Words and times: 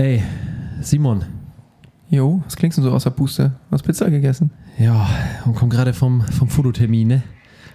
Ey, 0.00 0.22
Simon. 0.80 1.22
Jo, 2.08 2.40
was 2.46 2.56
klingst 2.56 2.78
du 2.78 2.82
so 2.82 2.90
aus 2.90 3.04
der 3.04 3.10
Puste? 3.10 3.50
Du 3.68 3.72
hast 3.74 3.82
Pizza 3.82 4.08
gegessen? 4.08 4.50
Ja, 4.78 5.06
und 5.44 5.54
komm 5.56 5.68
gerade 5.68 5.92
vom, 5.92 6.22
vom 6.22 6.48
Fototermin, 6.48 7.06
ne? 7.06 7.22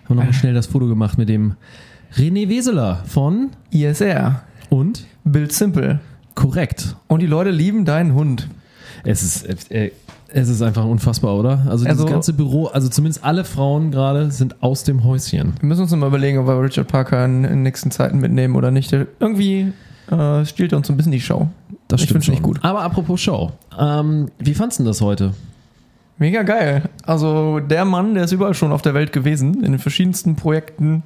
Haben 0.06 0.16
noch 0.16 0.24
mal 0.26 0.34
schnell 0.34 0.56
das 0.56 0.66
Foto 0.66 0.88
gemacht 0.88 1.20
mit 1.20 1.30
dem 1.30 1.54
René 2.16 2.50
Weseler 2.50 3.04
von 3.06 3.52
ISR. 3.70 4.42
und 4.72 5.06
Bild 5.24 5.52
Simple. 5.52 6.00
korrekt. 6.34 6.96
Und 7.06 7.20
die 7.22 7.28
Leute 7.28 7.52
lieben 7.52 7.86
deinen 7.86 8.16
Hund. 8.16 8.50
Es 9.04 9.22
ist, 9.22 9.72
äh, 9.72 9.92
es 10.30 10.50
ist 10.50 10.64
einfach 10.64 10.84
unfassbar, 10.84 11.36
oder? 11.36 11.60
Also 11.70 11.86
dieses 11.86 12.00
Also- 12.02 12.06
ganze 12.12 12.34
Büro, 12.34 12.66
also 12.66 12.90
zumindest 12.90 13.24
alle 13.24 13.44
Frauen 13.46 13.92
gerade 13.92 14.32
sind 14.32 14.64
aus 14.64 14.84
dem 14.84 15.04
Häuschen. 15.04 15.54
Wir 15.60 15.68
müssen 15.68 15.82
uns 15.84 15.92
noch 15.92 16.00
mal 16.00 16.08
überlegen, 16.08 16.40
ob 16.40 16.48
wir 16.48 16.60
Richard 16.60 16.88
Parker 16.88 17.24
in, 17.24 17.44
in 17.44 17.52
den 17.52 17.62
nächsten 17.62 17.92
Zeiten 17.92 18.18
mitnehmen 18.18 18.56
oder 18.56 18.72
nicht. 18.72 18.92
Irgendwie 19.20 19.72
äh, 20.10 20.44
stiehlt 20.46 20.72
er 20.74 20.80
uns 20.80 20.88
so 20.88 20.94
ein 20.94 20.98
bisschen 20.98 21.12
die 21.12 21.22
Show. 21.22 21.48
Das 21.88 22.02
Ich 22.02 22.06
stimmt 22.10 22.24
find's 22.26 22.36
nicht 22.40 22.44
gut. 22.44 22.60
Aber 22.64 22.82
apropos 22.82 23.22
Show. 23.22 23.52
Ähm, 23.78 24.32
wie 24.40 24.54
fandst 24.54 24.80
du 24.80 24.84
das 24.84 25.02
heute? 25.02 25.34
Mega 26.18 26.44
geil. 26.44 26.84
Also 27.04 27.60
der 27.60 27.84
Mann, 27.84 28.16
der 28.16 28.24
ist 28.24 28.32
überall 28.32 28.54
schon 28.54 28.72
auf 28.72 28.82
der 28.82 28.94
Welt 28.94 29.12
gewesen, 29.12 29.64
in 29.64 29.74
den 29.74 29.80
verschiedensten 29.80 30.36
Projekten. 30.36 31.04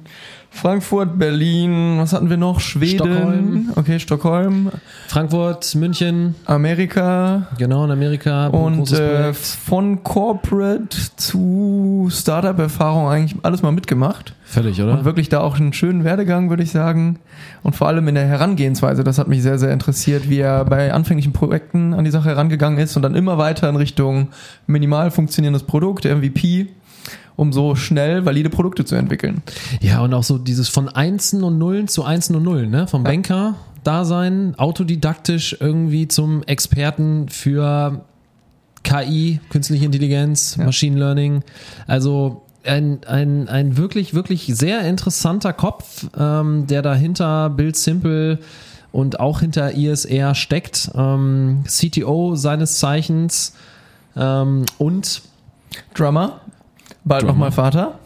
Frankfurt, 0.50 1.18
Berlin, 1.18 1.98
was 1.98 2.12
hatten 2.12 2.28
wir 2.28 2.36
noch? 2.36 2.60
Schweden. 2.60 2.96
Stockholm. 2.98 3.72
Okay, 3.76 3.98
Stockholm, 4.00 4.70
Frankfurt, 5.06 5.74
München, 5.76 6.34
Amerika. 6.44 7.46
genau 7.56 7.84
in 7.84 7.90
Amerika. 7.92 8.48
Und 8.48 8.92
äh, 8.92 9.32
von 9.32 10.02
Corporate 10.02 10.96
zu 11.16 12.08
Startup-Erfahrung 12.10 13.08
eigentlich 13.08 13.36
alles 13.42 13.62
mal 13.62 13.70
mitgemacht. 13.72 14.34
Völlig, 14.44 14.82
oder? 14.82 14.98
Und 14.98 15.04
wirklich 15.04 15.28
da 15.28 15.40
auch 15.40 15.58
einen 15.58 15.72
schönen 15.72 16.02
Werdegang, 16.02 16.50
würde 16.50 16.64
ich 16.64 16.72
sagen. 16.72 17.20
Und 17.62 17.76
vor 17.76 17.86
allem 17.86 18.08
in 18.08 18.16
der 18.16 18.26
Herangehensweise, 18.26 19.04
das 19.04 19.18
hat 19.18 19.28
mich 19.28 19.42
sehr, 19.42 19.58
sehr 19.60 19.72
interessiert, 19.72 20.28
wie 20.28 20.40
er 20.40 20.64
bei 20.64 20.92
anfänglichen 20.92 21.32
Projekten 21.32 21.94
an 21.94 22.04
die 22.04 22.10
Sache 22.10 22.30
herangegangen 22.30 22.78
ist 22.80 22.96
und 22.96 23.02
dann 23.02 23.14
immer 23.14 23.38
weiter 23.38 23.68
in 23.68 23.76
Richtung 23.76 24.28
minimal 24.66 25.12
funktionierendes 25.12 25.62
Produkt, 25.62 26.04
MVP, 26.04 26.66
um 27.40 27.54
so 27.54 27.74
schnell 27.74 28.26
valide 28.26 28.50
Produkte 28.50 28.84
zu 28.84 28.96
entwickeln. 28.96 29.42
Ja, 29.80 30.02
und 30.02 30.12
auch 30.12 30.22
so 30.22 30.36
dieses 30.36 30.68
von 30.68 30.90
Einsen 30.90 31.42
und 31.42 31.56
Nullen 31.56 31.88
zu 31.88 32.04
Einsen 32.04 32.36
und 32.36 32.42
Nullen, 32.42 32.70
ne? 32.70 32.86
Vom 32.86 33.02
Banker 33.02 33.54
Dasein, 33.82 34.54
autodidaktisch 34.58 35.56
irgendwie 35.58 36.06
zum 36.06 36.42
Experten 36.42 37.30
für 37.30 38.04
KI, 38.82 39.40
künstliche 39.48 39.86
Intelligenz, 39.86 40.56
Ja. 40.58 40.66
Machine 40.66 40.98
Learning. 40.98 41.42
Also 41.86 42.42
ein, 42.62 43.00
ein, 43.06 43.48
ein 43.48 43.78
wirklich, 43.78 44.12
wirklich 44.12 44.44
sehr 44.52 44.82
interessanter 44.82 45.54
Kopf, 45.54 46.08
ähm, 46.18 46.66
der 46.66 46.82
dahinter 46.82 47.48
Build 47.48 47.76
Simple 47.76 48.38
und 48.92 49.18
auch 49.18 49.40
hinter 49.40 49.74
ISR 49.74 50.34
steckt. 50.34 50.90
Ähm, 50.94 51.64
CTO 51.66 52.36
seines 52.36 52.78
Zeichens 52.78 53.54
ähm, 54.14 54.66
und 54.76 55.22
Drummer, 55.94 56.39
bald 57.04 57.24
nochmal 57.24 57.52
Vater, 57.52 57.98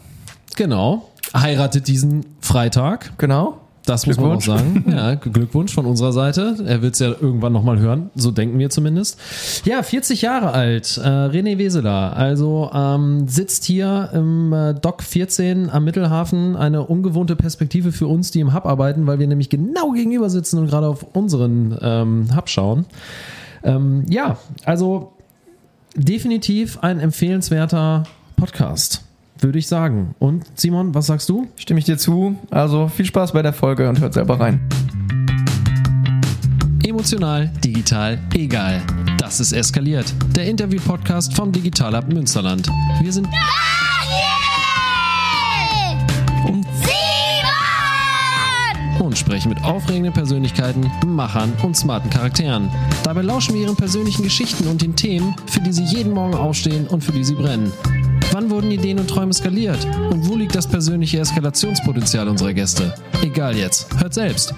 genau, 0.55 1.09
heiratet 1.33 1.87
diesen 1.87 2.25
Freitag. 2.39 3.17
genau. 3.17 3.61
Das 3.85 4.07
muss 4.07 4.17
man 4.17 4.31
auch 4.31 4.41
sagen. 4.41 4.83
Ja, 4.89 5.15
Glückwunsch 5.15 5.73
von 5.73 5.85
unserer 5.85 6.11
Seite. 6.11 6.55
Er 6.65 6.81
wird 6.81 6.95
es 6.95 6.99
ja 6.99 7.09
irgendwann 7.09 7.53
nochmal 7.53 7.79
hören. 7.79 8.09
So 8.15 8.31
denken 8.31 8.57
wir 8.57 8.69
zumindest. 8.69 9.19
Ja, 9.65 9.83
40 9.83 10.23
Jahre 10.23 10.51
alt. 10.51 10.97
Äh, 10.97 11.07
René 11.07 11.57
Weseler. 11.57 12.15
Also 12.17 12.71
ähm, 12.73 13.27
sitzt 13.27 13.63
hier 13.65 14.09
im 14.13 14.51
äh, 14.53 14.73
Dock 14.73 15.03
14 15.03 15.69
am 15.69 15.83
Mittelhafen. 15.83 16.55
Eine 16.55 16.85
ungewohnte 16.85 17.35
Perspektive 17.35 17.91
für 17.91 18.07
uns, 18.07 18.31
die 18.31 18.39
im 18.39 18.53
Hub 18.53 18.65
arbeiten, 18.65 19.05
weil 19.07 19.19
wir 19.19 19.27
nämlich 19.27 19.49
genau 19.49 19.91
gegenüber 19.91 20.29
sitzen 20.29 20.59
und 20.59 20.67
gerade 20.67 20.87
auf 20.87 21.05
unseren 21.13 21.77
ähm, 21.81 22.35
Hub 22.35 22.49
schauen. 22.49 22.85
Ähm, 23.63 24.05
ja, 24.09 24.37
also 24.65 25.13
definitiv 25.95 26.79
ein 26.79 26.99
empfehlenswerter 26.99 28.03
Podcast, 28.35 29.01
würde 29.39 29.59
ich 29.59 29.67
sagen. 29.67 30.15
Und 30.19 30.45
Simon, 30.55 30.93
was 30.93 31.07
sagst 31.07 31.29
du? 31.29 31.47
Stimme 31.55 31.79
ich 31.79 31.85
dir 31.85 31.97
zu. 31.97 32.37
Also 32.51 32.87
viel 32.87 33.05
Spaß 33.05 33.33
bei 33.33 33.41
der 33.41 33.53
Folge 33.53 33.87
und 33.89 33.99
hört 33.99 34.13
selber 34.13 34.39
rein. 34.39 34.59
Emotional, 36.85 37.51
digital, 37.63 38.19
egal. 38.33 38.81
Das 39.17 39.39
ist 39.39 39.51
eskaliert. 39.51 40.13
Der 40.35 40.45
Interview-Podcast 40.45 41.33
vom 41.33 41.51
Digital 41.51 41.97
Hub 41.97 42.11
Münsterland. 42.11 42.67
Wir 43.01 43.11
sind 43.11 43.27
Und 46.47 46.65
und 48.99 49.17
sprechen 49.17 49.49
mit 49.49 49.63
aufregenden 49.63 50.13
Persönlichkeiten, 50.13 50.91
Machern 51.05 51.53
und 51.63 51.77
smarten 51.77 52.09
Charakteren. 52.09 52.69
Dabei 53.03 53.21
lauschen 53.21 53.53
wir 53.55 53.61
ihren 53.61 53.75
persönlichen 53.75 54.23
Geschichten 54.23 54.67
und 54.67 54.81
den 54.81 54.95
Themen, 54.95 55.35
für 55.45 55.61
die 55.61 55.71
sie 55.71 55.83
jeden 55.83 56.13
Morgen 56.13 56.33
aufstehen 56.33 56.87
und 56.87 57.03
für 57.03 57.11
die 57.11 57.23
sie 57.23 57.35
brennen. 57.35 57.71
Wann 58.35 58.49
wurden 58.49 58.69
Ideen 58.69 58.99
und 58.99 59.07
Träume 59.09 59.33
skaliert? 59.33 59.85
Und 60.11 60.27
wo 60.27 60.35
liegt 60.35 60.55
das 60.55 60.67
persönliche 60.67 61.19
Eskalationspotenzial 61.19 62.27
unserer 62.27 62.51
Gäste? 62.51 62.93
Egal 63.23 63.55
jetzt. 63.55 63.97
Hört 63.97 64.13
selbst. 64.13 64.53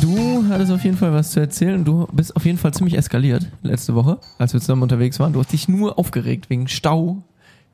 Du 0.00 0.44
hattest 0.48 0.72
auf 0.72 0.82
jeden 0.82 0.96
Fall 0.96 1.12
was 1.12 1.32
zu 1.32 1.40
erzählen. 1.40 1.84
Du 1.84 2.08
bist 2.10 2.34
auf 2.36 2.46
jeden 2.46 2.56
Fall 2.56 2.72
ziemlich 2.72 2.96
eskaliert 2.96 3.46
letzte 3.62 3.94
Woche, 3.94 4.16
als 4.38 4.54
wir 4.54 4.60
zusammen 4.60 4.82
unterwegs 4.82 5.20
waren. 5.20 5.34
Du 5.34 5.40
hast 5.40 5.52
dich 5.52 5.68
nur 5.68 5.98
aufgeregt 5.98 6.48
wegen 6.48 6.68
Stau, 6.68 7.22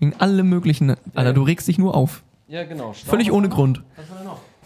wegen 0.01 0.15
allem 0.15 0.49
möglichen. 0.49 0.97
Alter, 1.15 1.33
du 1.33 1.45
regst 1.45 1.69
dich 1.69 1.78
nur 1.78 1.95
auf. 1.95 2.25
Ja, 2.49 2.65
genau. 2.65 2.95
Völlig 2.95 3.31
ohne 3.31 3.49
Grund. 3.49 3.81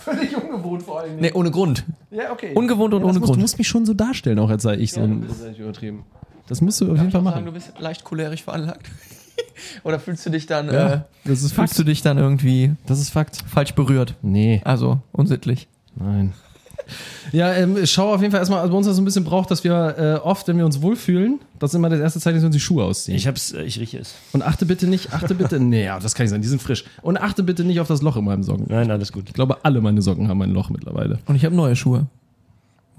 Völlig 0.01 0.37
ungewohnt 0.37 0.83
vor 0.83 1.01
allem. 1.01 1.17
Nee, 1.19 1.33
ohne 1.33 1.51
Grund. 1.51 1.85
Ja, 2.11 2.33
okay. 2.33 2.53
Ungewohnt 2.55 2.95
und 2.95 3.01
Ja, 3.01 3.07
ohne 3.07 3.19
musst, 3.19 3.23
Du 3.23 3.33
Grund. 3.33 3.41
musst 3.43 3.59
mich 3.59 3.69
schon 3.69 3.87
so 3.87 3.95
darstellen, 3.95 4.39
auch 4.39 4.51
als 4.51 4.63
sei 4.63 4.77
ich 4.77 4.93
so 4.93 5.01
ein. 5.03 5.23
Das 5.27 5.39
ist 5.39 5.47
nicht 5.49 5.59
übertrieben. 5.61 6.05
Das 6.49 6.61
musst 6.61 6.81
du 6.81 6.91
auf 6.91 6.99
jeden 6.99 7.11
Fall 7.11 7.23
machen. 7.23 7.45
du 7.45 7.53
bist 7.53 7.73
leicht 7.79 8.03
cholerisch 8.05 8.43
veranlagt. 8.43 8.91
Oder 9.85 10.01
fühlst 10.01 10.25
du 10.27 10.31
dich 10.31 10.47
dann, 10.47 10.67
Ja, 10.67 10.93
äh, 10.93 11.01
das 11.25 11.43
ist 11.43 11.53
fühlst 11.53 11.75
Fakt. 11.75 11.79
du 11.79 11.85
dich 11.85 12.03
dann 12.03 12.19
irgendwie 12.19 12.73
Das 12.87 12.99
ist 13.01 13.11
Fakt. 13.11 13.45
falsch 13.47 13.75
berührt? 13.75 14.15
Nee, 14.23 14.61
Also 14.65 14.99
unsittlich. 15.13 15.69
nein. 15.97 16.33
Ja, 17.33 17.53
ähm, 17.55 17.79
schau 17.85 18.15
auf 18.15 18.21
jeden 18.21 18.31
Fall 18.33 18.41
erstmal, 18.41 18.61
also 18.61 18.71
bei 18.73 18.77
uns 18.77 18.87
ist 18.87 18.93
es 18.93 18.97
so 18.97 19.03
ein 19.03 19.05
bisschen 19.05 19.25
braucht, 19.25 19.51
dass 19.51 19.65
wir 19.65 19.97
äh, 19.99 20.27
oft, 20.27 20.49
wenn 20.49 20.57
wir 20.59 20.65
uns 20.65 20.83
wohlfühlen, 20.83 21.41
das 21.59 21.71
ist 21.71 21.75
immer 21.75 21.89
das 21.89 22.01
erste 22.01 22.21
Zeichen, 22.21 22.37
dass 22.37 22.43
wir 22.43 22.47
uns 22.47 22.57
die 22.57 22.61
Schuhe 22.61 22.85
ausziehen. 22.85 23.17
Ich 23.17 23.27
hab's, 23.27 23.53
äh, 23.53 23.63
ich 23.63 23.79
rieche 23.79 23.99
es. 23.99 24.15
Und 24.33 24.43
achte 24.43 24.67
bitte 24.67 24.87
nicht, 24.87 25.13
achte 25.13 25.35
bitte, 25.35 25.61
nee, 25.61 25.85
ja, 25.85 25.99
das 25.99 26.15
kann 26.15 26.25
nicht 26.25 26.31
sein, 26.31 26.43
die 26.43 26.49
sind 26.49 26.63
frisch. 26.63 26.85
Und 27.03 27.17
achte 27.17 27.43
bitte 27.43 27.65
nicht 27.65 27.81
auf 27.81 27.89
das 27.89 28.03
Loch 28.03 28.17
in 28.17 28.25
meinem 28.25 28.43
Socken. 28.43 28.67
Nein, 28.69 28.91
alles 28.91 29.13
gut. 29.13 29.25
Ich 29.29 29.35
glaube, 29.35 29.65
alle 29.65 29.81
meine 29.81 30.03
Socken 30.03 30.29
haben 30.29 30.43
ein 30.43 30.51
Loch 30.51 30.71
mittlerweile. 30.71 31.19
Und 31.27 31.37
ich 31.37 31.45
habe 31.45 31.55
neue 31.55 31.77
Schuhe. 31.77 32.07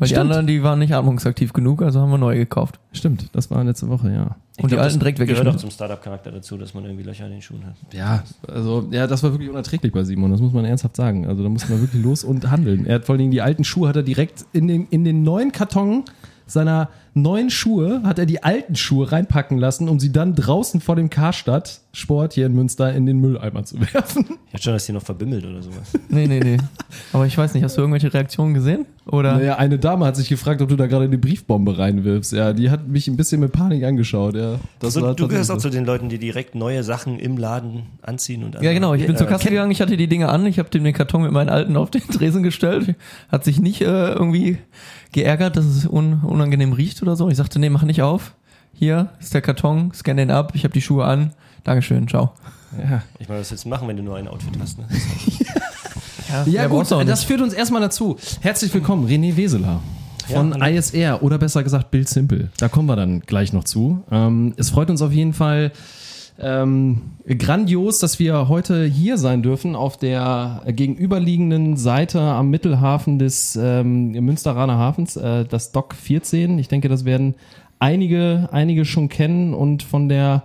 Weil 0.02 0.08
die 0.08 0.16
Stimmt. 0.16 0.32
anderen, 0.32 0.48
die 0.48 0.64
waren 0.64 0.80
nicht 0.80 0.94
atmungsaktiv 0.96 1.54
genug, 1.54 1.84
also 1.84 2.02
haben 2.02 2.10
wir 2.10 2.18
neue 2.18 2.38
gekauft. 2.40 2.80
Stimmt, 2.92 3.30
das 3.34 3.52
war 3.52 3.64
letzte 3.64 3.88
Woche, 3.88 4.12
ja. 4.12 4.36
Ich 4.58 4.64
Und 4.64 4.72
die 4.72 4.76
glaub, 4.76 4.82
alten 4.82 4.96
das 4.96 5.00
direkt 5.00 5.20
Gehört 5.20 5.30
weggeschmissen. 5.38 5.58
auch 5.58 5.62
zum 5.62 5.70
Startup-Charakter 5.70 6.32
dazu, 6.32 6.58
dass 6.58 6.74
man 6.74 6.86
irgendwie 6.86 7.04
Löcher 7.04 7.28
in 7.28 7.34
den 7.34 7.42
Schuhen 7.44 7.64
hat. 7.68 7.76
Ja, 7.94 8.24
also, 8.48 8.88
ja, 8.90 9.06
das 9.06 9.22
war 9.22 9.32
wirklich 9.32 9.52
unerträglich 9.52 9.92
bei 9.94 10.04
Simon, 10.04 10.32
das 10.32 10.42
muss 10.42 10.54
man 10.54 10.66
ernsthaft 10.66 10.96
sagen. 10.96 11.28
Also, 11.28 11.44
da 11.44 11.50
musste 11.50 11.72
man 11.72 11.82
wirklich 11.82 12.04
los 12.04 12.24
und 12.24 12.50
handeln. 12.50 12.88
Er 12.88 12.96
hat 12.96 13.06
vor 13.06 13.14
allen 13.14 13.20
Dingen 13.20 13.32
die 13.32 13.44
alten 13.44 13.64
Schuhe 13.64 13.88
hat 13.90 13.96
er 13.96 14.02
direkt 14.02 14.44
in 14.54 14.68
den, 14.68 14.88
in 14.90 15.04
den 15.04 15.22
neuen 15.22 15.52
Karton 15.52 16.04
seiner 16.52 16.90
neuen 17.14 17.50
Schuhe, 17.50 18.02
hat 18.04 18.20
er 18.20 18.26
die 18.26 18.42
alten 18.44 18.76
Schuhe 18.76 19.12
reinpacken 19.12 19.58
lassen, 19.58 19.90
um 19.90 20.00
sie 20.00 20.12
dann 20.12 20.34
draußen 20.36 20.80
vor 20.80 20.96
dem 20.96 21.10
Karstadt 21.10 21.82
Sport 21.94 22.32
hier 22.34 22.46
in 22.46 22.54
Münster 22.54 22.94
in 22.94 23.06
den 23.06 23.20
Mülleimer 23.20 23.66
zu 23.66 23.76
werfen. 23.94 24.26
Ich 24.48 24.54
hatte 24.54 24.64
schon, 24.64 24.74
dass 24.74 24.86
die 24.86 24.94
noch 24.94 25.02
verbimmelt 25.04 25.46
oder 25.46 25.62
sowas. 25.62 25.92
Nee, 26.08 26.26
nee, 26.26 26.40
nee. 26.40 26.58
Aber 27.12 27.26
ich 27.26 27.38
weiß 27.38 27.54
nicht, 27.54 27.64
hast 27.64 27.76
du 27.76 27.82
irgendwelche 27.82 28.14
Reaktionen 28.14 28.54
gesehen? 28.54 28.86
Oder? 29.06 29.34
Naja, 29.34 29.58
eine 29.58 29.78
Dame 29.78 30.06
hat 30.06 30.16
sich 30.16 30.30
gefragt, 30.30 30.62
ob 30.62 30.70
du 30.70 30.78
da 30.78 30.88
gerade 30.88 31.04
eine 31.04 31.18
Briefbombe 31.18 31.78
reinwirfst. 31.78 32.32
Ja, 32.32 32.54
die 32.54 32.70
hat 32.70 32.88
mich 32.88 33.10
ein 33.10 33.18
bisschen 33.18 33.42
mit 33.42 33.52
Panik 33.52 33.84
angeschaut, 33.84 34.36
ja. 34.36 34.56
Das 34.80 34.94
So, 34.94 35.02
war 35.02 35.16
du 35.16 35.28
gehörst 35.28 35.52
auch 35.52 35.58
zu 35.58 35.70
den 35.70 35.84
Leuten, 35.84 36.08
die 36.08 36.18
direkt 36.18 36.56
neue 36.56 36.84
Sachen 36.84 37.20
im 37.20 37.38
Laden 37.38 37.84
anziehen 38.02 38.46
und 38.46 38.56
Ja, 38.62 38.72
genau. 38.72 38.94
Ich 38.94 39.06
bin 39.06 39.16
äh, 39.16 39.18
zur 39.18 39.28
Kasse 39.28 39.50
gegangen, 39.50 39.72
ich 39.72 39.82
hatte 39.82 39.98
die 39.98 40.08
Dinge 40.08 40.30
an, 40.30 40.46
ich 40.46 40.60
habe 40.60 40.70
dem 40.70 40.86
den 40.86 40.94
Karton 40.94 41.24
mit 41.24 41.34
meinen 41.34 41.50
alten 41.50 41.76
auf 41.76 41.92
den 41.92 42.04
Tresen 42.04 42.42
gestellt. 42.42 42.96
Hat 43.30 43.44
sich 43.44 43.60
nicht 43.60 43.82
äh, 43.82 44.14
irgendwie 44.14 44.60
geärgert, 45.12 45.58
dass 45.58 45.66
es 45.66 45.86
un 45.86 46.22
unangenehm 46.24 46.74
riecht 46.74 47.02
oder 47.02 47.16
so. 47.16 47.30
Ich 47.30 47.38
sagte, 47.38 47.60
nee, 47.60 47.70
mach 47.70 47.84
nicht 47.84 48.02
auf. 48.02 48.34
Hier 48.74 49.10
ist 49.20 49.34
der 49.34 49.42
Karton, 49.42 49.92
scan 49.94 50.16
den 50.18 50.32
ab, 50.32 50.52
ich 50.56 50.64
habe 50.64 50.74
die 50.74 50.82
Schuhe 50.82 51.06
an. 51.06 51.34
Dankeschön, 51.64 52.08
ciao. 52.08 52.32
Ja, 52.78 53.04
Ich 53.20 53.28
meine, 53.28 53.42
was 53.42 53.52
willst 53.52 53.66
du 53.66 53.70
machen, 53.70 53.88
wenn 53.88 53.98
du 53.98 54.04
nur 54.04 54.16
ein 54.18 54.28
Outfit 54.28 54.58
hast? 54.60 54.78
Ne? 54.78 54.88
Ja, 56.30 56.46
ja 56.64 56.68
gut, 56.68 56.90
das 56.90 57.26
führt 57.26 57.42
uns 57.42 57.54
erstmal 57.54 57.82
dazu. 57.82 58.16
Herzlich 58.40 58.74
willkommen, 58.74 59.06
René 59.06 59.36
Weseler. 59.36 59.82
Von 60.32 60.58
Ja. 60.58 60.66
ISR 60.68 61.22
oder 61.24 61.38
besser 61.38 61.62
gesagt 61.62 61.92
Bild 61.92 62.08
Simple. 62.08 62.50
Da 62.58 62.70
kommen 62.70 62.88
wir 62.88 62.96
dann 62.96 63.20
gleich 63.20 63.52
noch 63.52 63.66
zu. 63.66 64.02
Ähm, 64.10 64.54
es 64.56 64.70
freut 64.70 64.90
uns 64.90 65.02
auf 65.02 65.12
jeden 65.12 65.34
Fall 65.34 65.74
ähm, 66.42 67.02
grandios, 67.38 68.00
dass 68.00 68.20
wir 68.20 68.50
heute 68.50 68.86
hier 68.86 69.18
sein 69.18 69.44
dürfen 69.44 69.76
auf 69.76 69.98
der 69.98 70.64
gegenüberliegenden 70.68 71.78
Seite 71.78 72.20
am 72.20 72.50
Mittelhafen 72.50 73.20
des 73.20 73.56
ähm, 73.62 74.12
Münsteraner 74.12 74.78
Hafens, 74.78 75.16
äh, 75.16 75.46
das 75.46 75.72
Dock 75.72 75.94
14. 75.94 76.58
Ich 76.60 76.68
denke, 76.68 76.90
das 76.90 77.06
werden 77.06 77.36
einige, 77.80 78.50
einige 78.52 78.86
schon 78.86 79.10
kennen 79.10 79.54
und 79.54 79.84
von 79.84 80.10
der 80.10 80.44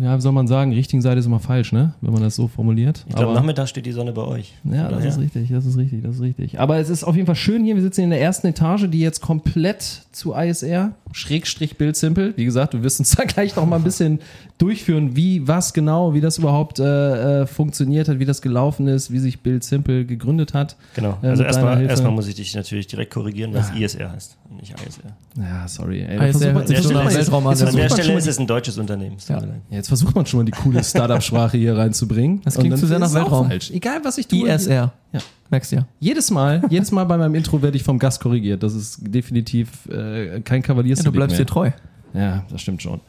ja, 0.00 0.16
wie 0.16 0.20
soll 0.20 0.32
man 0.32 0.46
sagen, 0.46 0.72
richtigen 0.72 1.02
Seite 1.02 1.18
ist 1.18 1.26
immer 1.26 1.40
falsch, 1.40 1.72
ne? 1.72 1.94
Wenn 2.00 2.12
man 2.12 2.22
das 2.22 2.36
so 2.36 2.46
formuliert. 2.48 3.04
Ich 3.08 3.14
glaube, 3.14 3.32
Aber- 3.32 3.40
Nachmittag 3.40 3.68
steht 3.68 3.84
die 3.86 3.92
Sonne 3.92 4.12
bei 4.12 4.22
euch. 4.22 4.54
Ja, 4.64 4.84
das 4.84 4.92
daher. 4.98 5.08
ist 5.08 5.18
richtig, 5.20 5.50
das 5.50 5.66
ist 5.66 5.76
richtig, 5.76 6.02
das 6.02 6.14
ist 6.16 6.20
richtig. 6.22 6.60
Aber 6.60 6.76
es 6.78 6.88
ist 6.88 7.02
auf 7.04 7.14
jeden 7.16 7.26
Fall 7.26 7.34
schön 7.36 7.64
hier. 7.64 7.74
Wir 7.74 7.82
sitzen 7.82 8.02
in 8.02 8.10
der 8.10 8.20
ersten 8.20 8.46
Etage, 8.46 8.86
die 8.88 9.00
jetzt 9.00 9.20
komplett 9.20 10.02
zu 10.12 10.34
ISR, 10.34 10.92
Schrägstrich 11.12 11.76
Bild 11.78 11.96
Simple. 11.96 12.32
Wie 12.36 12.44
gesagt, 12.44 12.74
du 12.74 12.82
wirst 12.82 13.00
uns 13.00 13.10
da 13.16 13.24
gleich 13.24 13.56
noch 13.56 13.66
mal 13.66 13.76
ein 13.76 13.82
bisschen 13.84 14.20
durchführen, 14.58 15.16
wie, 15.16 15.46
was 15.46 15.72
genau, 15.72 16.14
wie 16.14 16.20
das 16.20 16.38
überhaupt 16.38 16.78
äh, 16.80 17.42
äh, 17.42 17.46
funktioniert 17.46 18.08
hat, 18.08 18.18
wie 18.18 18.24
das 18.24 18.42
gelaufen 18.42 18.88
ist, 18.88 19.10
wie 19.12 19.18
sich 19.18 19.40
Bild 19.40 19.62
Simple 19.64 20.04
gegründet 20.04 20.54
hat. 20.54 20.76
Genau. 20.94 21.18
Äh, 21.22 21.28
Also 21.28 21.42
deiner 21.42 21.46
erstmal, 21.46 21.82
erstmal 21.86 22.12
muss 22.12 22.26
ich 22.28 22.34
dich 22.34 22.54
natürlich 22.54 22.86
direkt 22.86 23.12
korrigieren, 23.12 23.52
weil 23.54 23.60
es 23.60 23.70
ISR 23.70 24.12
heißt 24.12 24.36
und 24.50 24.56
nicht 24.60 24.72
ISR. 24.72 25.12
Ja, 25.40 25.66
sorry. 25.68 26.00
Ey, 26.00 26.16
ISR 26.30 26.52
versucht 26.52 26.70
jetzt 26.70 26.92
an. 26.92 27.46
jetzt 27.50 27.74
der 27.76 27.88
Stelle 27.90 28.18
ist 28.18 28.26
es 28.26 28.38
ein 28.40 28.46
deutsches 28.46 28.78
Unternehmen. 28.78 29.16
Ja. 29.28 29.40
Ja, 29.70 29.82
Jetzt 29.88 30.00
versucht 30.00 30.14
man 30.14 30.26
schon 30.26 30.40
mal 30.40 30.44
die 30.44 30.52
coole 30.52 30.84
Startup-Sprache 30.84 31.56
hier 31.56 31.74
reinzubringen. 31.74 32.42
Das 32.44 32.58
klingt 32.58 32.76
zu 32.76 32.86
sehr 32.86 32.98
nach 32.98 33.14
Weltraum. 33.14 33.48
Falsch. 33.48 33.70
Egal, 33.70 34.00
was 34.04 34.18
ich 34.18 34.28
tue. 34.28 34.46
ISR. 34.46 34.92
Ja. 35.14 35.20
Merkst 35.48 35.72
du 35.72 35.76
ja. 35.76 35.86
Jedes 35.98 36.30
Mal, 36.30 36.62
jedes 36.68 36.92
Mal 36.92 37.04
bei 37.04 37.16
meinem 37.16 37.34
Intro 37.34 37.62
werde 37.62 37.78
ich 37.78 37.82
vom 37.82 37.98
Gast 37.98 38.20
korrigiert. 38.20 38.62
Das 38.62 38.74
ist 38.74 38.98
definitiv 39.00 39.86
äh, 39.86 40.42
kein 40.42 40.60
ja 40.60 40.66
Kavaliersdelikt 40.66 41.06
du 41.14 41.16
bleibst 41.16 41.38
mehr. 41.38 41.46
dir 41.46 41.50
treu. 41.50 41.70
Ja, 42.14 42.44
das 42.50 42.62
stimmt 42.62 42.82
schon. 42.82 43.00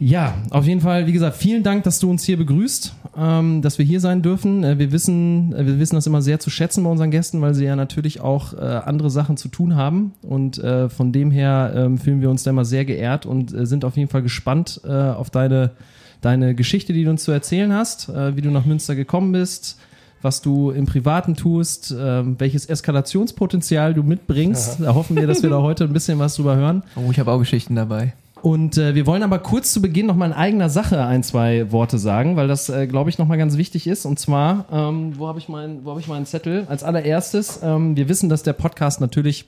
Ja, 0.00 0.34
auf 0.50 0.64
jeden 0.64 0.80
Fall, 0.80 1.06
wie 1.06 1.12
gesagt, 1.12 1.36
vielen 1.36 1.64
Dank, 1.64 1.82
dass 1.82 1.98
du 1.98 2.08
uns 2.08 2.22
hier 2.22 2.36
begrüßt, 2.36 2.94
ähm, 3.16 3.62
dass 3.62 3.78
wir 3.78 3.84
hier 3.84 4.00
sein 4.00 4.22
dürfen. 4.22 4.62
Äh, 4.62 4.78
wir 4.78 4.92
wissen, 4.92 5.52
äh, 5.52 5.66
wir 5.66 5.80
wissen 5.80 5.96
das 5.96 6.06
immer 6.06 6.22
sehr 6.22 6.38
zu 6.38 6.50
schätzen 6.50 6.84
bei 6.84 6.90
unseren 6.90 7.10
Gästen, 7.10 7.40
weil 7.40 7.54
sie 7.54 7.64
ja 7.64 7.74
natürlich 7.74 8.20
auch 8.20 8.52
äh, 8.52 8.58
andere 8.58 9.10
Sachen 9.10 9.36
zu 9.36 9.48
tun 9.48 9.74
haben. 9.74 10.12
Und 10.22 10.58
äh, 10.58 10.88
von 10.88 11.10
dem 11.10 11.32
her 11.32 11.72
ähm, 11.74 11.98
fühlen 11.98 12.20
wir 12.20 12.30
uns 12.30 12.44
da 12.44 12.50
immer 12.50 12.64
sehr 12.64 12.84
geehrt 12.84 13.26
und 13.26 13.52
äh, 13.52 13.66
sind 13.66 13.84
auf 13.84 13.96
jeden 13.96 14.08
Fall 14.08 14.22
gespannt 14.22 14.80
äh, 14.84 14.88
auf 14.88 15.30
deine, 15.30 15.72
deine 16.20 16.54
Geschichte, 16.54 16.92
die 16.92 17.02
du 17.02 17.10
uns 17.10 17.24
zu 17.24 17.32
erzählen 17.32 17.72
hast, 17.72 18.08
wie 18.08 18.40
du 18.40 18.50
nach 18.50 18.64
Münster 18.64 18.96
gekommen 18.96 19.30
bist, 19.30 19.78
was 20.22 20.42
du 20.42 20.70
im 20.70 20.86
Privaten 20.86 21.34
tust, 21.34 21.94
ähm, 21.98 22.36
welches 22.38 22.66
Eskalationspotenzial 22.66 23.94
du 23.94 24.02
mitbringst. 24.02 24.80
Da 24.80 24.94
hoffen 24.94 25.16
wir, 25.16 25.26
dass 25.26 25.42
wir 25.42 25.50
da 25.50 25.62
heute 25.62 25.84
ein 25.84 25.92
bisschen 25.92 26.18
was 26.18 26.36
drüber 26.36 26.56
hören. 26.56 26.82
Oh, 26.96 27.10
ich 27.10 27.18
habe 27.18 27.30
auch 27.30 27.38
Geschichten 27.38 27.74
dabei. 27.74 28.14
Und 28.42 28.78
äh, 28.78 28.94
wir 28.94 29.06
wollen 29.06 29.22
aber 29.22 29.40
kurz 29.40 29.72
zu 29.72 29.82
Beginn 29.82 30.06
noch 30.06 30.14
mal 30.14 30.26
in 30.26 30.32
eigener 30.32 30.70
Sache 30.70 31.04
ein, 31.04 31.22
zwei 31.22 31.72
Worte 31.72 31.98
sagen, 31.98 32.36
weil 32.36 32.46
das, 32.46 32.68
äh, 32.68 32.86
glaube 32.86 33.10
ich, 33.10 33.18
noch 33.18 33.26
mal 33.26 33.38
ganz 33.38 33.56
wichtig 33.56 33.86
ist. 33.86 34.06
Und 34.06 34.18
zwar, 34.18 34.66
ähm, 34.70 35.18
wo 35.18 35.26
habe 35.26 35.38
ich, 35.38 35.48
mein, 35.48 35.84
wo 35.84 35.90
hab 35.90 35.98
ich 35.98 36.06
meinen 36.08 36.26
Zettel? 36.26 36.64
Als 36.68 36.84
allererstes, 36.84 37.60
ähm, 37.62 37.96
wir 37.96 38.08
wissen, 38.08 38.28
dass 38.28 38.44
der 38.44 38.52
Podcast 38.52 39.00
natürlich 39.00 39.46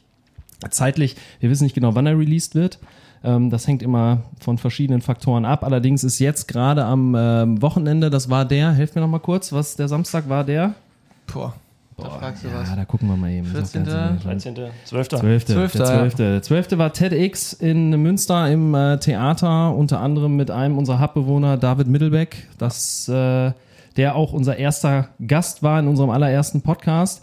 zeitlich, 0.71 1.17
wir 1.39 1.51
wissen 1.51 1.65
nicht 1.65 1.75
genau, 1.75 1.95
wann 1.95 2.07
er 2.07 2.19
released 2.19 2.55
wird. 2.55 2.79
Ähm, 3.23 3.51
das 3.51 3.67
hängt 3.67 3.83
immer 3.83 4.23
von 4.41 4.59
verschiedenen 4.59 5.03
Faktoren 5.03 5.45
ab. 5.45 5.65
Allerdings 5.65 6.05
ist 6.05 6.19
jetzt 6.19 6.49
gerade 6.49 6.85
am 6.85 7.15
ähm, 7.19 7.61
Wochenende, 7.63 8.11
das 8.11 8.31
war 8.31 8.45
der, 8.45 8.73
helft 8.73 8.95
mir 8.95 9.03
noch 9.03 9.09
mal 9.09 9.19
kurz, 9.19 9.53
was 9.53 9.77
der 9.77 9.89
Samstag 9.89 10.29
war 10.29 10.45
der? 10.45 10.75
Boah. 11.33 11.55
Da 12.03 12.09
fragst 12.09 12.45
du 12.45 12.49
Ja, 12.49 12.61
was. 12.61 12.75
da 12.75 12.85
gucken 12.87 13.09
wir 13.09 13.17
mal 13.17 13.31
eben. 13.31 13.53
Das 13.53 13.75
ist 13.75 13.77
auch 13.77 13.83
14.. 13.85 13.85
ganz- 13.85 14.23
13. 14.45 14.55
12. 14.85 15.09
Zwölfte, 15.09 15.53
Zwölfte, 15.53 15.79
der 15.79 15.87
ja. 15.87 15.99
zwölfte. 15.99 16.23
Der 16.33 16.43
zwölfte 16.43 16.79
war 16.79 16.93
TEDx 16.93 17.53
in 17.53 17.91
Münster 18.03 18.51
im 18.51 18.75
äh, 18.75 18.99
Theater, 18.99 19.75
unter 19.75 20.01
anderem 20.01 20.37
mit 20.37 20.51
einem 20.51 20.79
unserer 20.79 21.01
Hubbewohner, 21.01 21.59
David 21.59 21.89
Mittelbeck, 21.89 22.49
das, 22.57 23.07
äh, 23.09 23.53
der 23.99 24.15
auch 24.15 24.33
unser 24.33 24.57
erster 24.57 25.09
Gast 25.27 25.63
war 25.63 25.79
in 25.79 25.89
unserem 25.89 26.09
allerersten 26.11 26.63
Podcast. 26.63 27.23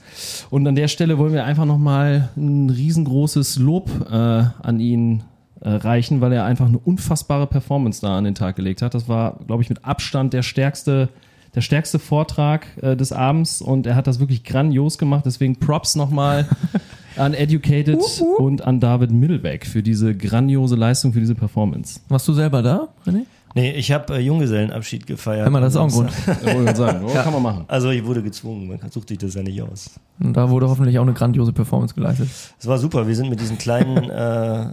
Und 0.52 0.68
an 0.68 0.76
der 0.76 0.90
Stelle 0.90 1.18
wollen 1.18 1.34
wir 1.34 1.44
einfach 1.46 1.66
nochmal 1.66 2.30
ein 2.38 2.70
riesengroßes 2.70 3.58
Lob 3.58 3.90
äh, 4.12 4.14
an 4.16 4.80
ihn 4.80 5.24
reichen, 5.62 6.22
weil 6.22 6.32
er 6.34 6.46
einfach 6.46 6.68
eine 6.68 6.80
unfassbare 6.80 7.48
Performance 7.48 8.02
da 8.02 8.18
an 8.18 8.24
den 8.24 8.36
Tag 8.36 8.56
gelegt 8.56 8.82
hat. 8.82 8.94
Das 8.94 9.08
war, 9.08 9.40
glaube 9.48 9.64
ich, 9.64 9.70
mit 9.70 9.86
Abstand 9.86 10.34
der 10.34 10.44
stärkste 10.44 11.10
der 11.56 11.62
stärkste 11.62 11.98
Vortrag 11.98 12.68
äh, 12.84 12.96
des 12.96 13.12
Abends 13.12 13.64
und 13.64 13.88
er 13.88 13.96
hat 13.96 14.06
das 14.06 14.20
wirklich 14.20 14.44
grandios 14.44 15.00
gemacht. 15.00 15.26
Deswegen 15.26 15.56
Props 15.56 15.96
nochmal 15.96 16.48
an 17.16 17.34
Educated 17.34 18.00
und 18.38 18.62
an 18.62 18.80
David 18.80 19.12
Mittelbeck 19.12 19.66
für 19.66 19.82
diese 19.82 20.16
grandiose 20.16 20.76
Leistung, 20.76 21.14
für 21.14 21.20
diese 21.20 21.34
Performance. 21.34 22.00
Warst 22.10 22.28
du 22.28 22.34
selber 22.34 22.62
da, 22.62 22.90
René? 23.08 23.24
Nee, 23.58 23.72
ich 23.72 23.92
habe 23.92 24.16
äh, 24.16 24.20
Junggesellenabschied 24.20 25.08
gefeiert. 25.08 25.46
Hör 25.46 25.50
mal, 25.50 25.62
das 25.62 25.74
ist 25.74 25.78
auch 25.78 25.86
ein 25.86 25.90
Grund. 25.92 26.12
Ja, 26.46 26.76
sagen. 26.76 27.06
Oh, 27.08 27.12
Kann 27.14 27.34
man 27.34 27.42
machen. 27.42 27.66
Also 27.68 27.90
ich 27.90 28.06
wurde 28.06 28.22
gezwungen, 28.22 28.68
man 28.68 28.92
sucht 28.92 29.10
sich 29.10 29.18
das 29.18 29.34
ja 29.34 29.42
nicht 29.42 29.60
aus. 29.62 29.90
Und 30.20 30.34
da 30.34 30.50
wurde 30.50 30.70
hoffentlich 30.70 30.98
auch 31.00 31.04
eine 31.04 31.14
grandiose 31.14 31.54
Performance 31.54 31.96
geleistet. 31.96 32.30
Es 32.60 32.68
war 32.68 32.78
super, 32.78 33.08
wir 33.08 33.16
sind 33.16 33.30
mit 33.32 33.40
diesen 33.40 33.58
kleinen 33.58 33.98
äh, 34.10 34.62
äh, 34.62 34.72